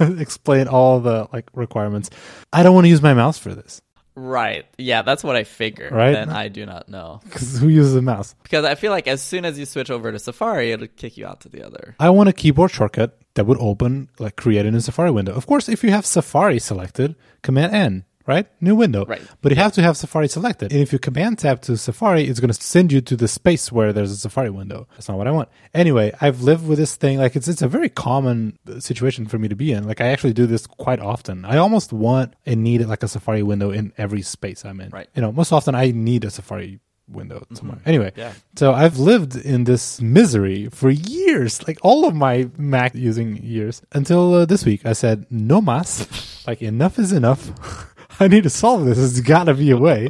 explain 0.00 0.66
all 0.68 1.00
the 1.00 1.28
like 1.30 1.50
requirements. 1.52 2.08
I 2.50 2.62
don't 2.62 2.74
want 2.74 2.86
to 2.86 2.88
use 2.88 3.02
my 3.02 3.12
mouse 3.12 3.36
for 3.38 3.54
this 3.54 3.82
Right. 4.16 4.64
Yeah, 4.78 5.02
that's 5.02 5.22
what 5.22 5.36
I 5.36 5.44
figured. 5.44 5.92
Right. 5.92 6.12
Then 6.12 6.30
I 6.30 6.48
do 6.48 6.64
not 6.64 6.88
know. 6.88 7.20
because 7.24 7.58
who 7.58 7.68
uses 7.68 7.94
a 7.94 8.02
mouse? 8.02 8.34
Because 8.42 8.64
I 8.64 8.74
feel 8.74 8.90
like 8.90 9.06
as 9.06 9.22
soon 9.22 9.44
as 9.44 9.58
you 9.58 9.66
switch 9.66 9.90
over 9.90 10.10
to 10.10 10.18
Safari, 10.18 10.72
it'll 10.72 10.86
kick 10.88 11.18
you 11.18 11.26
out 11.26 11.42
to 11.42 11.50
the 11.50 11.62
other. 11.64 11.94
I 12.00 12.08
want 12.10 12.30
a 12.30 12.32
keyboard 12.32 12.70
shortcut 12.70 13.18
that 13.34 13.44
would 13.46 13.58
open 13.60 14.08
like 14.18 14.36
create 14.36 14.64
a 14.64 14.70
new 14.70 14.80
Safari 14.80 15.10
window. 15.10 15.34
Of 15.34 15.46
course, 15.46 15.68
if 15.68 15.84
you 15.84 15.90
have 15.90 16.06
Safari 16.06 16.58
selected, 16.58 17.14
Command 17.42 17.74
N. 17.74 18.04
Right, 18.26 18.46
new 18.60 18.74
window. 18.74 19.04
Right. 19.06 19.22
but 19.40 19.52
you 19.52 19.56
have 19.56 19.72
to 19.74 19.82
have 19.82 19.96
Safari 19.96 20.28
selected. 20.28 20.72
And 20.72 20.80
if 20.80 20.92
you 20.92 20.98
Command 20.98 21.38
tab 21.38 21.60
to 21.62 21.76
Safari, 21.76 22.24
it's 22.24 22.40
going 22.40 22.52
to 22.52 22.60
send 22.60 22.90
you 22.92 23.00
to 23.02 23.16
the 23.16 23.28
space 23.28 23.70
where 23.70 23.92
there's 23.92 24.10
a 24.10 24.16
Safari 24.16 24.50
window. 24.50 24.88
That's 24.92 25.08
not 25.08 25.16
what 25.18 25.28
I 25.28 25.30
want. 25.30 25.48
Anyway, 25.72 26.12
I've 26.20 26.42
lived 26.42 26.66
with 26.66 26.78
this 26.78 26.96
thing. 26.96 27.18
Like 27.18 27.36
it's 27.36 27.46
it's 27.48 27.62
a 27.62 27.68
very 27.68 27.88
common 27.88 28.58
uh, 28.68 28.80
situation 28.80 29.26
for 29.26 29.38
me 29.38 29.46
to 29.48 29.54
be 29.56 29.70
in. 29.72 29.84
Like 29.86 30.00
I 30.00 30.08
actually 30.08 30.32
do 30.32 30.46
this 30.46 30.66
quite 30.66 30.98
often. 31.00 31.44
I 31.44 31.56
almost 31.58 31.92
want 31.92 32.34
and 32.44 32.62
need 32.64 32.84
like 32.86 33.02
a 33.04 33.08
Safari 33.08 33.42
window 33.44 33.70
in 33.70 33.92
every 33.96 34.22
space 34.22 34.64
I'm 34.64 34.80
in. 34.80 34.90
Right. 34.90 35.08
You 35.14 35.22
know, 35.22 35.30
most 35.32 35.52
often 35.52 35.74
I 35.76 35.92
need 35.92 36.24
a 36.24 36.30
Safari 36.30 36.80
window 37.08 37.46
somewhere. 37.54 37.78
Anyway, 37.86 38.10
Yeah. 38.16 38.32
so 38.56 38.72
I've 38.72 38.98
lived 38.98 39.36
in 39.36 39.62
this 39.62 40.00
misery 40.00 40.68
for 40.70 40.90
years, 40.90 41.64
like 41.68 41.78
all 41.82 42.04
of 42.08 42.16
my 42.16 42.50
Mac 42.58 42.96
using 42.96 43.36
years, 43.36 43.80
until 43.92 44.34
uh, 44.34 44.44
this 44.46 44.64
week. 44.64 44.84
I 44.84 44.92
said, 44.94 45.24
no 45.30 45.60
mas, 45.60 46.42
like 46.48 46.60
enough 46.62 46.98
is 46.98 47.12
enough. 47.12 47.52
I 48.20 48.28
need 48.28 48.44
to 48.44 48.50
solve 48.50 48.84
this. 48.84 48.96
There's 48.96 49.20
got 49.20 49.44
to 49.44 49.54
be 49.54 49.70
a 49.70 49.76
way. 49.76 50.08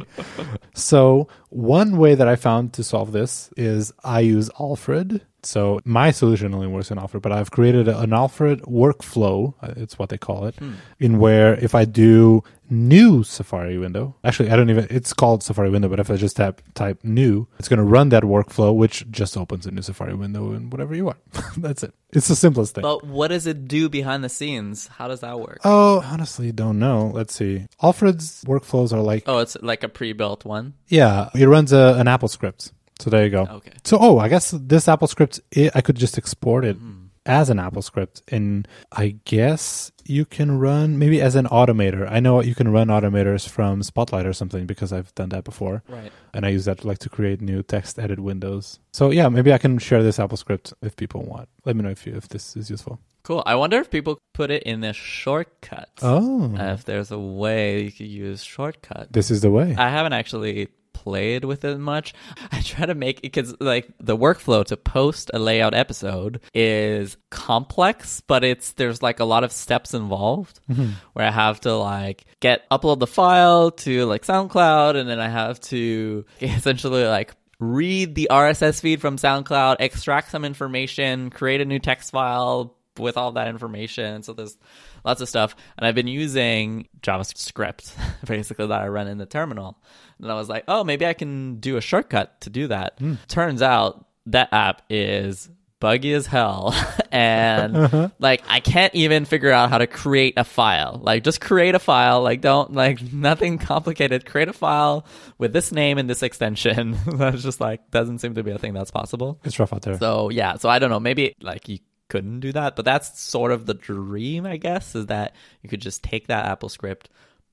So 0.73 1.27
one 1.49 1.97
way 1.97 2.15
that 2.15 2.27
I 2.27 2.35
found 2.35 2.73
to 2.73 2.83
solve 2.83 3.11
this 3.11 3.49
is 3.57 3.91
I 4.03 4.21
use 4.21 4.49
Alfred. 4.59 5.25
So 5.47 5.79
my 5.85 6.11
solution 6.11 6.53
only 6.53 6.67
works 6.67 6.91
in 6.91 6.97
Alfred, 6.99 7.21
but 7.23 7.31
I've 7.31 7.51
created 7.51 7.87
an 7.87 8.11
Alfred 8.11 8.59
workflow. 8.63 9.53
uh, 9.63 9.73
It's 9.83 9.97
what 9.99 10.09
they 10.09 10.17
call 10.17 10.45
it, 10.49 10.55
in 10.99 11.19
where 11.19 11.53
if 11.67 11.73
I 11.81 11.85
do 11.85 12.43
new 12.69 13.23
Safari 13.23 13.77
window, 13.77 14.15
actually 14.25 14.49
I 14.51 14.55
don't 14.57 14.69
even. 14.69 14.87
It's 14.89 15.13
called 15.13 15.43
Safari 15.43 15.69
window, 15.69 15.87
but 15.87 15.99
if 16.01 16.09
I 16.11 16.17
just 16.17 16.35
type 16.35 16.61
type 16.73 16.99
new, 17.03 17.47
it's 17.59 17.69
going 17.69 17.77
to 17.85 17.85
run 17.97 18.09
that 18.09 18.23
workflow, 18.23 18.75
which 18.75 19.09
just 19.09 19.37
opens 19.37 19.65
a 19.65 19.71
new 19.71 19.81
Safari 19.81 20.15
window 20.15 20.51
and 20.51 20.69
whatever 20.71 20.93
you 20.95 21.05
want. 21.05 21.19
That's 21.57 21.81
it. 21.83 21.93
It's 22.11 22.27
the 22.27 22.35
simplest 22.35 22.75
thing. 22.75 22.81
But 22.81 23.05
what 23.05 23.29
does 23.29 23.47
it 23.47 23.67
do 23.67 23.87
behind 23.89 24.23
the 24.23 24.29
scenes? 24.29 24.87
How 24.87 25.07
does 25.07 25.21
that 25.21 25.39
work? 25.39 25.59
Oh, 25.63 26.01
honestly, 26.13 26.51
don't 26.51 26.79
know. 26.79 27.11
Let's 27.13 27.35
see. 27.35 27.67
Alfred's 27.81 28.43
workflows 28.45 28.91
are 28.93 29.01
like, 29.01 29.23
Oh, 29.27 29.39
it's 29.39 29.55
like 29.61 29.83
a 29.83 29.89
pre-built 29.89 30.43
one. 30.45 30.73
yeah, 30.87 31.29
it 31.35 31.47
runs 31.47 31.71
a, 31.73 31.95
an 31.97 32.07
AppleScript. 32.07 32.71
So 32.99 33.09
there 33.09 33.23
you 33.23 33.29
go. 33.29 33.43
Okay. 33.49 33.71
So, 33.83 33.97
oh, 33.99 34.17
I 34.19 34.27
guess 34.29 34.51
this 34.51 34.87
AppleScript, 34.87 35.39
I 35.75 35.81
could 35.81 35.95
just 35.95 36.17
export 36.17 36.65
it 36.65 36.77
as 37.25 37.49
an 37.49 37.57
AppleScript. 37.57 38.21
And 38.29 38.67
I 38.91 39.17
guess 39.25 39.91
you 40.05 40.25
can 40.25 40.57
run 40.57 40.97
maybe 40.97 41.21
as 41.21 41.35
an 41.35 41.45
automator. 41.45 42.09
I 42.09 42.19
know 42.21 42.41
you 42.41 42.55
can 42.55 42.69
run 42.71 42.87
automators 42.87 43.47
from 43.47 43.83
Spotlight 43.83 44.25
or 44.25 44.33
something 44.33 44.65
because 44.65 44.91
I've 44.93 45.13
done 45.15 45.29
that 45.29 45.43
before. 45.43 45.83
Right. 45.89 46.11
And 46.33 46.45
I 46.45 46.49
use 46.49 46.65
that 46.65 46.85
like 46.85 46.99
to 46.99 47.09
create 47.09 47.41
new 47.41 47.61
text 47.63 47.99
edit 47.99 48.19
windows. 48.19 48.79
So 48.93 49.11
yeah, 49.11 49.27
maybe 49.29 49.51
I 49.53 49.57
can 49.57 49.77
share 49.77 50.01
this 50.01 50.17
AppleScript 50.17 50.73
if 50.81 50.95
people 50.95 51.23
want. 51.23 51.49
Let 51.65 51.75
me 51.75 51.83
know 51.83 51.89
if 51.89 52.07
you, 52.07 52.15
if 52.15 52.29
this 52.29 52.55
is 52.55 52.69
useful. 52.69 52.99
Cool. 53.23 53.43
I 53.45 53.55
wonder 53.55 53.77
if 53.79 53.91
people 53.91 54.17
put 54.33 54.49
it 54.49 54.63
in 54.63 54.79
the 54.79 54.93
shortcuts. 54.93 56.01
Oh, 56.01 56.55
Uh, 56.57 56.71
if 56.73 56.85
there's 56.85 57.11
a 57.11 57.19
way 57.19 57.83
you 57.83 57.91
could 57.91 58.07
use 58.07 58.41
shortcut. 58.41 59.11
this 59.11 59.29
is 59.29 59.41
the 59.41 59.51
way. 59.51 59.75
I 59.77 59.89
haven't 59.89 60.13
actually 60.13 60.69
played 60.97 61.45
with 61.45 61.63
it 61.63 61.77
much. 61.77 62.15
I 62.51 62.61
try 62.61 62.87
to 62.87 62.95
make 62.95 63.19
it 63.19 63.23
because 63.23 63.55
like 63.59 63.87
the 63.99 64.17
workflow 64.17 64.65
to 64.65 64.77
post 64.77 65.29
a 65.33 65.39
layout 65.39 65.75
episode 65.75 66.41
is 66.53 67.17
complex, 67.29 68.21
but 68.21 68.43
it's 68.43 68.73
there's 68.73 69.03
like 69.03 69.19
a 69.19 69.25
lot 69.25 69.43
of 69.43 69.51
steps 69.51 69.93
involved 69.93 70.59
mm-hmm. 70.69 70.91
where 71.13 71.25
I 71.25 71.31
have 71.31 71.61
to 71.61 71.75
like 71.75 72.25
get 72.39 72.67
upload 72.71 72.99
the 72.99 73.07
file 73.07 73.71
to 73.71 74.05
like 74.05 74.25
SoundCloud 74.25 74.95
and 74.95 75.07
then 75.07 75.19
I 75.19 75.29
have 75.29 75.59
to 75.61 76.25
essentially 76.41 77.05
like 77.05 77.35
read 77.59 78.15
the 78.15 78.29
RSS 78.31 78.81
feed 78.81 79.01
from 79.01 79.17
SoundCloud, 79.17 79.77
extract 79.79 80.31
some 80.31 80.45
information, 80.45 81.29
create 81.29 81.61
a 81.61 81.65
new 81.65 81.79
text 81.79 82.11
file 82.11 82.76
with 82.99 83.17
all 83.17 83.33
that 83.33 83.47
information. 83.47 84.23
So 84.23 84.33
there's 84.33 84.57
lots 85.03 85.21
of 85.21 85.29
stuff. 85.29 85.55
And 85.77 85.85
I've 85.85 85.95
been 85.95 86.07
using 86.07 86.87
JavaScript 87.01 87.93
basically 88.25 88.67
that 88.67 88.81
I 88.81 88.87
run 88.87 89.07
in 89.07 89.17
the 89.17 89.25
terminal. 89.25 89.77
And 90.19 90.31
I 90.31 90.35
was 90.35 90.49
like, 90.49 90.63
oh, 90.67 90.83
maybe 90.83 91.05
I 91.05 91.13
can 91.13 91.59
do 91.59 91.77
a 91.77 91.81
shortcut 91.81 92.41
to 92.41 92.49
do 92.49 92.67
that. 92.67 92.95
Hmm. 92.99 93.15
Turns 93.27 93.61
out 93.61 94.05
that 94.27 94.51
app 94.51 94.81
is 94.89 95.49
buggy 95.79 96.13
as 96.13 96.25
hell. 96.25 96.73
and 97.11 97.75
uh-huh. 97.75 98.09
like, 98.19 98.43
I 98.47 98.59
can't 98.59 98.93
even 98.95 99.25
figure 99.25 99.51
out 99.51 99.69
how 99.69 99.77
to 99.77 99.87
create 99.87 100.33
a 100.37 100.43
file. 100.43 100.99
Like, 101.01 101.23
just 101.23 101.41
create 101.41 101.75
a 101.75 101.79
file. 101.79 102.21
Like, 102.21 102.41
don't, 102.41 102.73
like, 102.73 103.01
nothing 103.13 103.57
complicated. 103.57 104.25
Create 104.25 104.49
a 104.49 104.53
file 104.53 105.05
with 105.37 105.53
this 105.53 105.71
name 105.71 105.97
and 105.97 106.09
this 106.09 106.23
extension. 106.23 106.97
that's 107.05 107.43
just 107.43 107.61
like, 107.61 107.91
doesn't 107.91 108.19
seem 108.19 108.35
to 108.35 108.43
be 108.43 108.51
a 108.51 108.57
thing 108.57 108.73
that's 108.73 108.91
possible. 108.91 109.39
It's 109.43 109.59
rough 109.59 109.73
out 109.73 109.81
there. 109.83 109.97
So 109.97 110.29
yeah, 110.29 110.55
so 110.57 110.69
I 110.69 110.79
don't 110.79 110.89
know. 110.89 110.99
Maybe 110.99 111.35
like 111.41 111.69
you 111.69 111.79
couldn't 112.09 112.39
do 112.41 112.51
that, 112.53 112.75
but 112.75 112.85
that's 112.85 113.19
sort 113.19 113.51
of 113.51 113.65
the 113.65 113.73
dream, 113.73 114.45
I 114.45 114.57
guess, 114.57 114.95
is 114.95 115.07
that 115.07 115.35
you 115.61 115.69
could 115.69 115.81
just 115.81 116.03
take 116.03 116.27
that 116.27 116.45
AppleScript, 116.59 117.05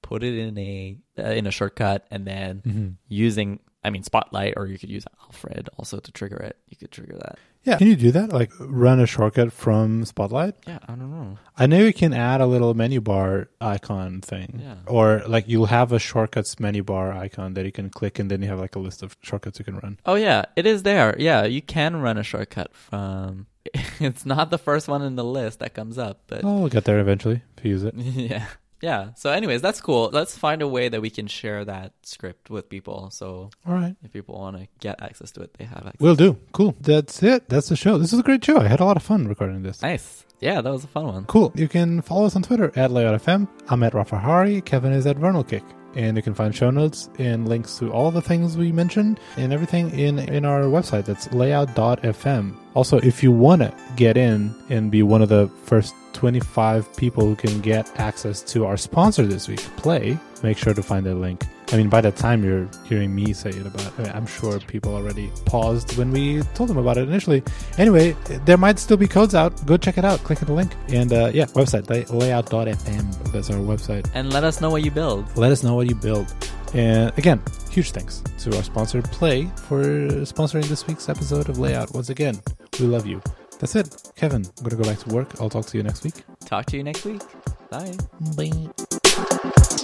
put 0.02 0.22
it 0.22 0.36
in 0.38 0.56
a 0.58 0.96
uh, 1.18 1.22
in 1.22 1.46
a 1.46 1.50
shortcut, 1.50 2.06
and 2.10 2.26
then 2.26 2.62
Mm-hmm. 2.66 2.88
using, 3.08 3.60
I 3.82 3.90
mean, 3.90 4.02
Spotlight, 4.02 4.54
or 4.56 4.66
you 4.66 4.78
could 4.78 4.90
use 4.90 5.04
Alfred 5.22 5.68
also 5.78 5.98
to 5.98 6.12
trigger 6.12 6.36
it. 6.36 6.56
You 6.68 6.76
could 6.76 6.90
trigger 6.90 7.16
that. 7.16 7.38
Yeah. 7.64 7.78
Can 7.78 7.86
you 7.86 7.96
do 7.96 8.10
that? 8.12 8.30
Like 8.30 8.50
run 8.60 9.00
a 9.00 9.06
shortcut 9.06 9.50
from 9.50 10.04
Spotlight? 10.04 10.54
Yeah, 10.66 10.80
I 10.86 10.94
don't 10.96 11.10
know. 11.10 11.38
I 11.56 11.66
know 11.66 11.78
you 11.78 11.94
can 11.94 12.12
add 12.12 12.42
a 12.42 12.46
little 12.46 12.74
menu 12.74 13.00
bar 13.00 13.48
icon 13.58 14.20
thing. 14.20 14.60
Yeah. 14.62 14.74
Or 14.86 15.22
like 15.26 15.48
you'll 15.48 15.64
have 15.66 15.90
a 15.90 15.98
shortcuts 15.98 16.60
menu 16.60 16.82
bar 16.82 17.12
icon 17.14 17.54
that 17.54 17.64
you 17.64 17.72
can 17.72 17.88
click 17.88 18.18
and 18.18 18.30
then 18.30 18.42
you 18.42 18.48
have 18.48 18.60
like 18.60 18.76
a 18.76 18.78
list 18.80 19.02
of 19.02 19.16
shortcuts 19.22 19.58
you 19.58 19.64
can 19.64 19.78
run. 19.78 19.98
Oh 20.04 20.14
yeah, 20.14 20.44
it 20.56 20.66
is 20.66 20.82
there. 20.82 21.16
Yeah, 21.18 21.44
you 21.44 21.62
can 21.62 21.96
run 22.02 22.18
a 22.18 22.22
shortcut 22.22 22.74
from. 22.74 23.46
It's 24.00 24.24
not 24.26 24.50
the 24.50 24.58
first 24.58 24.88
one 24.88 25.02
in 25.02 25.16
the 25.16 25.24
list 25.24 25.58
that 25.60 25.74
comes 25.74 25.98
up, 25.98 26.22
but 26.26 26.44
Oh, 26.44 26.60
we'll 26.60 26.68
get 26.68 26.84
there 26.84 26.98
eventually 27.00 27.42
if 27.58 27.64
you 27.64 27.70
use 27.72 27.84
it. 27.84 27.94
yeah 27.98 28.46
yeah 28.80 29.14
so 29.14 29.30
anyways 29.30 29.62
that's 29.62 29.80
cool 29.80 30.10
let's 30.12 30.36
find 30.36 30.60
a 30.60 30.68
way 30.68 30.88
that 30.90 31.00
we 31.00 31.08
can 31.08 31.26
share 31.26 31.64
that 31.64 31.92
script 32.02 32.50
with 32.50 32.68
people 32.68 33.08
so 33.10 33.48
All 33.66 33.72
right. 33.72 33.96
if 34.04 34.12
people 34.12 34.34
want 34.38 34.58
to 34.58 34.66
get 34.80 35.00
access 35.00 35.30
to 35.32 35.42
it 35.42 35.54
they 35.56 35.64
have 35.64 35.86
access 35.86 36.00
Will 36.00 36.16
do. 36.16 36.36
Cool. 36.52 36.74
That's 36.80 37.22
it. 37.22 37.48
That's 37.48 37.68
the 37.68 37.76
show. 37.76 37.96
This 37.98 38.12
is 38.12 38.18
a 38.18 38.22
great 38.22 38.44
show. 38.44 38.58
I 38.58 38.66
had 38.66 38.80
a 38.80 38.84
lot 38.84 38.96
of 38.98 39.02
fun 39.02 39.26
recording 39.28 39.62
this. 39.62 39.80
nice 39.80 40.26
yeah 40.40 40.60
that 40.60 40.70
was 40.70 40.84
a 40.84 40.88
fun 40.88 41.06
one 41.06 41.24
Cool. 41.26 41.52
You 41.54 41.68
can 41.68 42.02
follow 42.02 42.26
us 42.26 42.36
on 42.36 42.42
Twitter 42.42 42.72
at 42.76 42.90
LayoutFM. 42.90 43.48
I'm 43.68 43.82
at 43.84 43.94
Rafa 43.94 44.18
Hari. 44.18 44.60
Kevin 44.60 44.92
is 44.92 45.06
at 45.06 45.16
VernalKick. 45.16 45.62
And 45.94 46.16
you 46.16 46.22
can 46.24 46.34
find 46.34 46.52
show 46.54 46.70
notes 46.70 47.08
and 47.18 47.48
links 47.48 47.78
to 47.78 47.90
all 47.92 48.10
the 48.10 48.20
things 48.20 48.56
we 48.56 48.72
mentioned 48.72 49.20
and 49.36 49.52
everything 49.52 49.96
in, 49.98 50.18
in 50.18 50.44
our 50.44 50.62
website. 50.62 51.04
That's 51.06 51.32
layout.fm. 51.32 52.56
Also, 52.74 52.98
if 52.98 53.22
you 53.22 53.30
want 53.32 53.62
to 53.62 53.72
get 53.96 54.16
in 54.16 54.54
and 54.68 54.90
be 54.90 55.02
one 55.02 55.22
of 55.22 55.28
the 55.28 55.48
first 55.64 55.94
25 56.12 56.96
people 56.96 57.24
who 57.24 57.36
can 57.36 57.60
get 57.60 57.90
access 58.00 58.42
to 58.42 58.66
our 58.66 58.76
sponsor 58.76 59.26
this 59.26 59.48
week, 59.48 59.60
Play, 59.76 60.18
make 60.42 60.58
sure 60.58 60.74
to 60.74 60.82
find 60.82 61.06
that 61.06 61.14
link. 61.16 61.42
I 61.72 61.76
mean, 61.76 61.88
by 61.88 62.00
the 62.00 62.12
time 62.12 62.44
you're 62.44 62.68
hearing 62.84 63.14
me 63.14 63.32
say 63.32 63.50
it 63.50 63.66
about, 63.66 63.98
I 63.98 64.02
mean, 64.02 64.12
I'm 64.12 64.26
sure 64.26 64.58
people 64.60 64.94
already 64.94 65.30
paused 65.46 65.96
when 65.96 66.10
we 66.10 66.42
told 66.54 66.68
them 66.68 66.76
about 66.78 66.98
it 66.98 67.08
initially. 67.08 67.42
Anyway, 67.78 68.14
there 68.44 68.58
might 68.58 68.78
still 68.78 68.96
be 68.96 69.08
codes 69.08 69.34
out. 69.34 69.64
Go 69.66 69.76
check 69.76 69.96
it 69.98 70.04
out. 70.04 70.18
Click 70.24 70.40
on 70.42 70.46
the 70.46 70.52
link. 70.54 70.72
And 70.88 71.12
uh, 71.12 71.30
yeah, 71.32 71.46
website, 71.46 71.88
lay- 71.88 72.04
layout.fm. 72.04 73.32
That's 73.32 73.50
our 73.50 73.56
website. 73.56 74.08
and 74.14 74.32
let 74.32 74.44
us 74.44 74.60
know 74.60 74.70
what 74.70 74.84
you 74.84 74.90
build 74.90 75.36
Let 75.36 75.52
us 75.52 75.62
know 75.62 75.74
what 75.74 75.88
you 75.88 75.94
build. 75.94 76.32
And 76.74 77.16
again, 77.18 77.40
huge 77.70 77.92
thanks 77.92 78.22
to 78.38 78.54
our 78.56 78.62
sponsor, 78.62 79.00
Play, 79.00 79.46
for 79.68 79.82
sponsoring 80.26 80.64
this 80.64 80.86
week's 80.86 81.08
episode 81.08 81.48
of 81.48 81.58
Layout. 81.58 81.94
Once 81.94 82.08
again, 82.10 82.40
we 82.80 82.86
love 82.86 83.06
you. 83.06 83.22
That's 83.60 83.76
it. 83.76 84.12
Kevin, 84.16 84.44
I'm 84.44 84.64
going 84.64 84.70
to 84.70 84.76
go 84.76 84.84
back 84.84 84.98
to 85.00 85.14
work. 85.14 85.40
I'll 85.40 85.48
talk 85.50 85.66
to 85.66 85.76
you 85.76 85.82
next 85.82 86.04
week. 86.04 86.14
Talk 86.44 86.66
to 86.66 86.76
you 86.76 86.82
next 86.82 87.04
week. 87.04 87.22
Bye. 87.70 87.96
Bye. 88.36 89.80